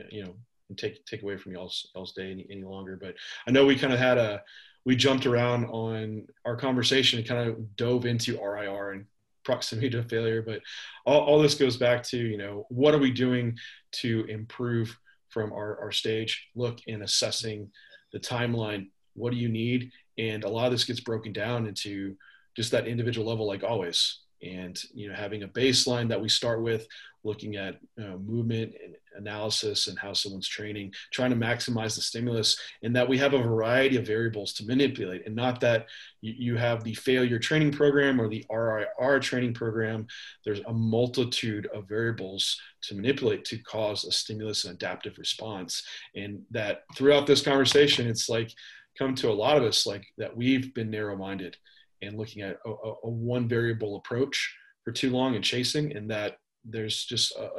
you 0.09 0.23
know 0.23 0.33
and 0.69 0.77
take 0.77 1.03
take 1.05 1.23
away 1.23 1.37
from 1.37 1.53
y'all's 1.53 1.89
y'all's 1.95 2.13
day 2.13 2.31
any, 2.31 2.45
any 2.49 2.63
longer 2.63 2.97
but 2.99 3.15
i 3.47 3.51
know 3.51 3.65
we 3.65 3.77
kind 3.77 3.93
of 3.93 3.99
had 3.99 4.17
a 4.17 4.41
we 4.85 4.95
jumped 4.95 5.25
around 5.25 5.65
on 5.65 6.27
our 6.45 6.55
conversation 6.55 7.19
and 7.19 7.27
kind 7.27 7.49
of 7.49 7.75
dove 7.75 8.05
into 8.05 8.39
RIR 8.41 8.91
and 8.91 9.05
proximity 9.43 9.89
to 9.89 10.03
failure. 10.03 10.41
But 10.41 10.61
all, 11.05 11.21
all 11.21 11.41
this 11.41 11.55
goes 11.55 11.77
back 11.77 12.03
to, 12.03 12.17
you 12.17 12.37
know, 12.37 12.65
what 12.69 12.93
are 12.93 12.99
we 12.99 13.11
doing 13.11 13.57
to 13.93 14.25
improve 14.25 14.97
from 15.29 15.51
our, 15.53 15.79
our 15.79 15.91
stage 15.91 16.47
look 16.55 16.79
in 16.87 17.01
assessing 17.01 17.69
the 18.13 18.19
timeline? 18.19 18.89
What 19.13 19.31
do 19.31 19.37
you 19.37 19.49
need? 19.49 19.91
And 20.17 20.43
a 20.43 20.49
lot 20.49 20.65
of 20.65 20.71
this 20.71 20.85
gets 20.85 20.99
broken 20.99 21.33
down 21.33 21.67
into 21.67 22.15
just 22.55 22.71
that 22.71 22.87
individual 22.87 23.27
level, 23.27 23.47
like 23.47 23.63
always. 23.63 24.19
And 24.41 24.81
you 24.93 25.09
know 25.09 25.15
having 25.15 25.43
a 25.43 25.47
baseline 25.47 26.07
that 26.09 26.21
we 26.21 26.29
start 26.29 26.61
with 26.61 26.87
looking 27.23 27.57
at 27.57 27.79
uh, 27.99 28.15
movement 28.17 28.73
and 28.83 28.95
analysis 29.15 29.87
and 29.87 29.99
how 29.99 30.13
someone's 30.13 30.47
training 30.47 30.93
trying 31.11 31.29
to 31.29 31.35
maximize 31.35 31.95
the 31.95 32.01
stimulus 32.01 32.57
and 32.83 32.95
that 32.95 33.07
we 33.07 33.17
have 33.17 33.33
a 33.33 33.41
variety 33.41 33.97
of 33.97 34.07
variables 34.07 34.53
to 34.53 34.65
manipulate 34.65 35.25
and 35.25 35.35
not 35.35 35.59
that 35.59 35.87
you, 36.21 36.33
you 36.37 36.57
have 36.57 36.83
the 36.83 36.93
failure 36.93 37.37
training 37.37 37.71
program 37.71 38.21
or 38.21 38.29
the 38.29 38.45
RIR 38.49 39.19
training 39.19 39.53
program. 39.53 40.07
There's 40.45 40.61
a 40.61 40.73
multitude 40.73 41.67
of 41.73 41.89
variables 41.89 42.59
to 42.83 42.95
manipulate 42.95 43.43
to 43.45 43.57
cause 43.57 44.05
a 44.05 44.11
stimulus 44.11 44.63
and 44.63 44.75
adaptive 44.75 45.17
response 45.17 45.83
and 46.15 46.41
that 46.51 46.83
throughout 46.95 47.27
this 47.27 47.41
conversation 47.41 48.07
it's 48.07 48.29
like 48.29 48.51
come 48.97 49.15
to 49.15 49.29
a 49.29 49.33
lot 49.33 49.57
of 49.57 49.63
us 49.63 49.85
like 49.85 50.05
that 50.17 50.35
we've 50.35 50.73
been 50.73 50.89
narrow 50.89 51.17
minded 51.17 51.57
and 52.01 52.17
looking 52.17 52.41
at 52.41 52.57
a, 52.65 52.69
a, 52.69 53.09
one 53.09 53.47
variable 53.47 53.97
approach 53.97 54.55
for 54.83 54.91
too 54.91 55.09
long 55.09 55.35
and 55.35 55.43
chasing 55.43 55.95
and 55.95 56.09
that 56.09 56.37
there's 56.65 57.05
just 57.05 57.35
a 57.37 57.49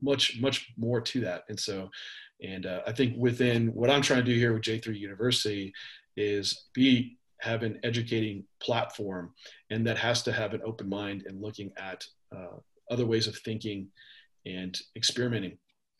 much 0.00 0.38
much 0.40 0.72
more 0.76 1.00
to 1.00 1.20
that. 1.20 1.44
And 1.48 1.58
so 1.58 1.88
and 2.40 2.66
uh, 2.66 2.82
i 2.86 2.92
think 2.92 3.16
within 3.16 3.66
what 3.74 3.90
i'm 3.90 4.00
trying 4.00 4.24
to 4.24 4.32
do 4.32 4.38
here 4.38 4.52
with 4.52 4.62
j3 4.62 4.96
university 4.96 5.72
is 6.16 6.68
be 6.72 7.18
have 7.40 7.62
an 7.62 7.78
educating 7.84 8.44
platform 8.60 9.32
and 9.70 9.86
that 9.86 9.96
has 9.96 10.22
to 10.22 10.32
have 10.32 10.54
an 10.54 10.60
open 10.64 10.88
mind 10.88 11.24
and 11.26 11.40
looking 11.40 11.70
at 11.76 12.04
uh, 12.34 12.56
other 12.90 13.06
ways 13.06 13.26
of 13.26 13.36
thinking 13.38 13.88
and 14.46 14.78
experimenting. 14.96 15.56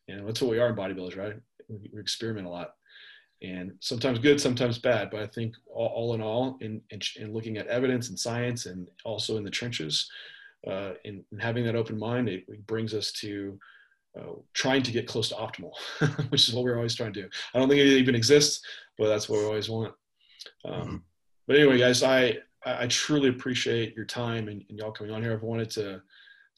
And 0.09 0.27
that's 0.27 0.41
what 0.41 0.51
we 0.51 0.59
are 0.59 0.69
in 0.69 0.77
bodybuilders 0.77 1.17
right? 1.17 1.35
We 1.69 2.01
experiment 2.01 2.47
a 2.47 2.51
lot 2.51 2.71
and 3.43 3.73
sometimes 3.81 4.19
good, 4.19 4.41
sometimes 4.41 4.79
bad. 4.79 5.11
But 5.11 5.21
I 5.21 5.27
think 5.27 5.55
all, 5.67 5.89
all 5.89 6.15
in 6.15 6.21
all, 6.21 6.59
in, 6.61 6.81
in, 6.91 7.01
in, 7.17 7.33
looking 7.33 7.57
at 7.57 7.67
evidence 7.69 8.09
and 8.09 8.19
science, 8.19 8.67
and 8.67 8.89
also 9.05 9.37
in 9.37 9.45
the 9.45 9.51
trenches, 9.51 10.11
uh, 10.67 10.93
in, 11.05 11.25
in, 11.31 11.39
having 11.39 11.65
that 11.65 11.77
open 11.77 11.99
mind, 11.99 12.29
it, 12.29 12.45
it 12.49 12.67
brings 12.67 12.95
us 12.95 13.13
to 13.13 13.59
uh, 14.19 14.33
trying 14.55 14.83
to 14.83 14.91
get 14.91 15.07
close 15.07 15.29
to 15.29 15.37
optimal, 15.37 15.73
which 16.31 16.49
is 16.49 16.55
what 16.55 16.65
we're 16.65 16.77
always 16.77 16.95
trying 16.95 17.13
to 17.13 17.23
do. 17.23 17.29
I 17.55 17.59
don't 17.59 17.69
think 17.69 17.81
it 17.81 17.87
even 17.87 18.15
exists, 18.15 18.61
but 18.97 19.09
that's 19.09 19.29
what 19.29 19.39
we 19.39 19.47
always 19.47 19.69
want. 19.69 19.95
Um, 20.65 20.73
mm-hmm. 20.73 20.97
But 21.47 21.57
anyway, 21.57 21.79
guys, 21.79 22.03
I 22.03 22.39
I 22.67 22.87
truly 22.89 23.29
appreciate 23.29 23.95
your 23.95 24.05
time 24.05 24.49
and, 24.49 24.65
and 24.69 24.79
y'all 24.79 24.93
coming 24.93 25.13
on 25.13 25.23
here. 25.23 25.33
I've 25.33 25.43
wanted 25.43 25.71
to. 25.71 26.03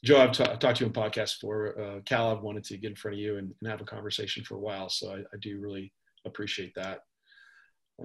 Joe, 0.03 0.19
I've, 0.19 0.31
t- 0.31 0.43
I've 0.43 0.57
talked 0.57 0.79
to 0.79 0.83
you 0.83 0.87
in 0.87 0.93
podcast 0.93 1.39
before. 1.39 1.79
uh, 1.79 1.99
Cal. 2.05 2.35
I've 2.35 2.41
wanted 2.41 2.63
to 2.65 2.77
get 2.77 2.89
in 2.89 2.95
front 2.95 3.13
of 3.13 3.19
you 3.19 3.37
and, 3.37 3.53
and 3.61 3.69
have 3.69 3.81
a 3.81 3.85
conversation 3.85 4.43
for 4.43 4.55
a 4.55 4.59
while. 4.59 4.89
So 4.89 5.11
I, 5.11 5.19
I 5.19 5.37
do 5.39 5.59
really 5.59 5.93
appreciate 6.25 6.73
that. 6.75 7.01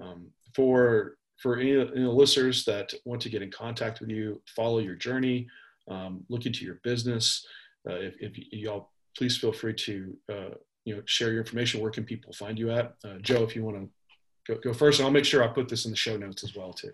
Um, 0.01 0.27
for 0.55 1.17
for 1.41 1.57
any, 1.57 1.79
any 1.79 2.05
listeners 2.05 2.65
that 2.65 2.93
want 3.05 3.21
to 3.21 3.29
get 3.29 3.43
in 3.43 3.51
contact 3.51 3.99
with 3.99 4.09
you, 4.09 4.41
follow 4.55 4.79
your 4.79 4.95
journey, 4.95 5.47
um, 5.87 6.23
look 6.29 6.45
into 6.47 6.65
your 6.65 6.79
business. 6.83 7.45
Uh, 7.87 7.95
if, 7.95 8.15
if 8.19 8.37
y'all 8.51 8.89
please 9.17 9.37
feel 9.37 9.51
free 9.51 9.73
to 9.73 10.17
uh, 10.31 10.55
you 10.85 10.95
know 10.95 11.01
share 11.05 11.31
your 11.31 11.39
information. 11.39 11.81
Where 11.81 11.91
can 11.91 12.05
people 12.05 12.33
find 12.33 12.57
you 12.57 12.71
at? 12.71 12.95
Uh, 13.03 13.17
Joe, 13.21 13.43
if 13.43 13.55
you 13.55 13.63
want 13.63 13.77
to 13.77 14.53
go, 14.53 14.59
go 14.61 14.73
first, 14.73 14.99
and 14.99 15.05
I'll 15.05 15.11
make 15.11 15.25
sure 15.25 15.43
I 15.43 15.47
put 15.47 15.67
this 15.67 15.85
in 15.85 15.91
the 15.91 15.97
show 15.97 16.15
notes 16.17 16.43
as 16.43 16.55
well 16.55 16.71
too. 16.71 16.93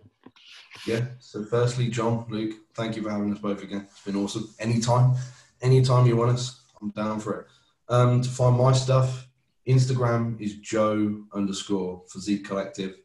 Yeah. 0.87 1.05
So 1.19 1.43
firstly, 1.45 1.89
John, 1.89 2.25
Luke, 2.29 2.55
thank 2.73 2.95
you 2.95 3.03
for 3.03 3.11
having 3.11 3.31
us 3.31 3.39
both 3.39 3.61
again. 3.61 3.87
It's 3.91 4.03
been 4.03 4.15
awesome. 4.15 4.49
Anytime, 4.59 5.15
anytime 5.61 6.07
you 6.07 6.15
want 6.15 6.31
us, 6.31 6.61
I'm 6.81 6.89
down 6.89 7.19
for 7.19 7.41
it. 7.41 7.47
Um, 7.89 8.21
to 8.21 8.29
find 8.29 8.57
my 8.57 8.71
stuff, 8.71 9.27
Instagram 9.67 10.39
is 10.41 10.55
Joe 10.55 11.23
underscore 11.33 12.01
Physique 12.09 12.45
Collective, 12.45 12.97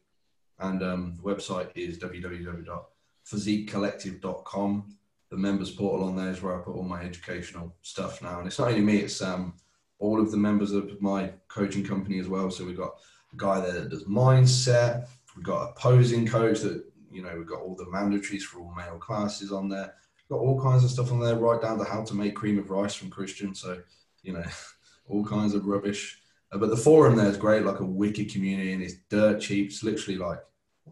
and 0.59 0.83
um, 0.83 1.15
the 1.15 1.23
website 1.23 1.69
is 1.75 1.97
www.physiquecollective.com. 1.99 4.95
The 5.29 5.37
members 5.37 5.71
portal 5.71 6.07
on 6.07 6.17
there 6.17 6.31
is 6.31 6.41
where 6.41 6.59
I 6.59 6.63
put 6.63 6.75
all 6.75 6.83
my 6.83 7.01
educational 7.01 7.73
stuff 7.81 8.21
now, 8.21 8.39
and 8.39 8.47
it's 8.47 8.59
not 8.59 8.67
only 8.69 8.81
me; 8.81 8.97
it's 8.97 9.21
um, 9.21 9.53
all 9.99 10.19
of 10.19 10.31
the 10.31 10.37
members 10.37 10.73
of 10.73 11.01
my 11.01 11.31
coaching 11.47 11.85
company 11.85 12.19
as 12.19 12.27
well. 12.27 12.51
So 12.51 12.65
we've 12.65 12.75
got 12.75 12.95
a 13.31 13.37
guy 13.37 13.61
there 13.61 13.79
that 13.79 13.89
does 13.89 14.03
mindset. 14.03 15.07
We've 15.37 15.45
got 15.45 15.69
a 15.69 15.73
posing 15.75 16.27
coach 16.27 16.59
that 16.61 16.83
you 17.09 17.21
know 17.21 17.37
we've 17.37 17.47
got 17.47 17.61
all 17.61 17.75
the 17.75 17.85
mandatories 17.85 18.41
for 18.41 18.59
all 18.59 18.73
male 18.75 18.97
classes 18.97 19.53
on 19.53 19.69
there. 19.69 19.93
We've 20.29 20.37
got 20.37 20.43
all 20.43 20.61
kinds 20.61 20.83
of 20.83 20.91
stuff 20.91 21.13
on 21.13 21.21
there, 21.21 21.37
right 21.37 21.61
down 21.61 21.77
to 21.77 21.85
how 21.85 22.03
to 22.03 22.13
make 22.13 22.35
cream 22.35 22.59
of 22.59 22.69
rice 22.69 22.95
from 22.95 23.09
Christian. 23.09 23.55
So 23.55 23.81
you 24.23 24.33
know, 24.33 24.43
all 25.07 25.23
kinds 25.23 25.53
of 25.53 25.65
rubbish 25.65 26.18
but 26.51 26.69
the 26.69 26.77
forum 26.77 27.15
there 27.15 27.27
is 27.27 27.37
great, 27.37 27.63
like 27.63 27.79
a 27.79 27.85
wicked 27.85 28.31
community, 28.31 28.73
and 28.73 28.81
it's 28.81 28.95
dirt 29.09 29.39
cheap. 29.39 29.67
It's 29.67 29.83
literally 29.83 30.17
like 30.17 30.39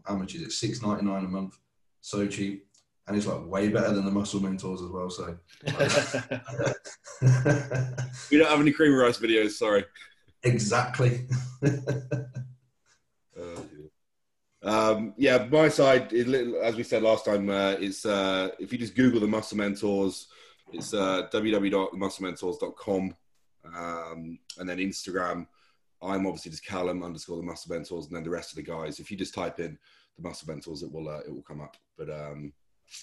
how 0.06 0.16
much 0.16 0.36
is 0.36 0.44
it? 0.44 0.52
Six 0.52 0.82
ninety 0.82 1.06
nine 1.06 1.26
a 1.26 1.28
month, 1.28 1.58
so 2.02 2.28
cheap, 2.28 2.68
and 3.08 3.18
it's 3.18 3.26
like 3.26 3.48
way 3.48 3.70
better 3.70 3.94
than 3.94 4.06
the 4.06 4.12
Muscle 4.12 4.42
Mentors 4.42 4.82
as 4.82 4.90
well. 4.90 5.10
So 5.10 5.38
we 8.32 8.38
don't 8.38 8.50
have 8.50 8.62
any 8.62 8.72
cream 8.72 8.94
rice 8.94 9.18
videos. 9.18 9.52
Sorry. 9.52 9.86
Exactly. 10.44 11.28
uh, 11.66 11.72
um, 14.62 15.16
yeah, 15.18 15.48
my 15.50 15.70
side, 15.70 16.14
as 16.14 16.76
we 16.76 16.84
said 16.84 17.02
last 17.02 17.26
time, 17.26 17.50
uh, 17.50 17.72
it's 17.80 18.06
uh, 18.06 18.50
if 18.60 18.72
you 18.72 18.78
just 18.78 18.96
Google 18.96 19.20
the 19.20 19.28
Muscle 19.28 19.58
Mentors, 19.58 20.28
it's 20.72 20.94
uh, 20.94 21.28
www.musclementors.com. 21.34 23.16
Um, 23.76 24.40
and 24.58 24.68
then 24.68 24.78
Instagram, 24.78 25.48
I'm 26.02 26.28
obviously 26.28 26.52
just 26.52 26.66
Callum 26.66 27.04
underscore 27.04 27.38
the 27.38 27.44
Muscle 27.44 27.74
Mentors, 27.74 28.08
and 28.08 28.16
then 28.16 28.24
the 28.24 28.30
rest 28.30 28.52
of 28.52 28.58
the 28.58 28.64
guys. 28.64 29.00
If 29.00 29.10
you 29.10 29.18
just 29.18 29.34
type 29.34 29.60
in 29.60 29.78
the 30.16 30.28
Muscle 30.28 30.48
Mentors, 30.48 30.84
it 30.84 30.92
will 30.92 31.10
uh, 31.10 31.20
it 31.20 31.34
will 31.34 31.44
come 31.44 31.62
up. 31.62 31.78
But 31.98 32.10
um, 32.10 32.54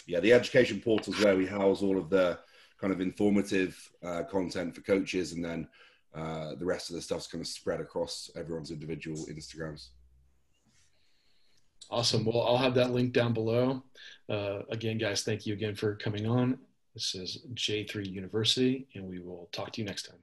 yeah, 0.07 0.21
the 0.21 0.33
education 0.33 0.81
portal 0.81 1.13
is 1.13 1.25
where 1.25 1.37
we 1.37 1.47
house 1.47 1.83
all 1.83 1.99
of 1.99 2.11
the 2.11 2.39
kind 2.81 2.93
of 2.93 3.01
informative 3.01 3.77
uh, 4.03 4.23
content 4.25 4.75
for 4.75 4.83
coaches, 4.83 5.33
and 5.33 5.45
then 5.45 5.69
uh, 6.15 6.55
the 6.55 6.65
rest 6.65 6.91
of 6.91 6.97
the 6.97 7.03
stuff's 7.03 7.27
kind 7.27 7.43
of 7.43 7.49
spread 7.49 7.81
across 7.81 8.31
everyone's 8.37 8.71
individual 8.71 9.27
Instagrams. 9.27 9.89
Awesome. 11.91 12.25
Well, 12.25 12.43
I'll 12.43 12.57
have 12.57 12.75
that 12.75 12.93
link 12.93 13.13
down 13.13 13.33
below. 13.35 13.83
Uh, 14.29 14.61
again, 14.71 14.99
guys, 14.99 15.23
thank 15.23 15.47
you 15.47 15.53
again 15.53 15.75
for 15.75 15.97
coming 15.97 16.27
on. 16.27 16.59
This 16.95 17.15
is 17.15 17.45
J3 17.55 18.11
University, 18.11 18.87
and 18.95 19.09
we 19.09 19.19
will 19.19 19.49
talk 19.53 19.73
to 19.73 19.81
you 19.81 19.87
next 19.87 20.05
time. 20.05 20.19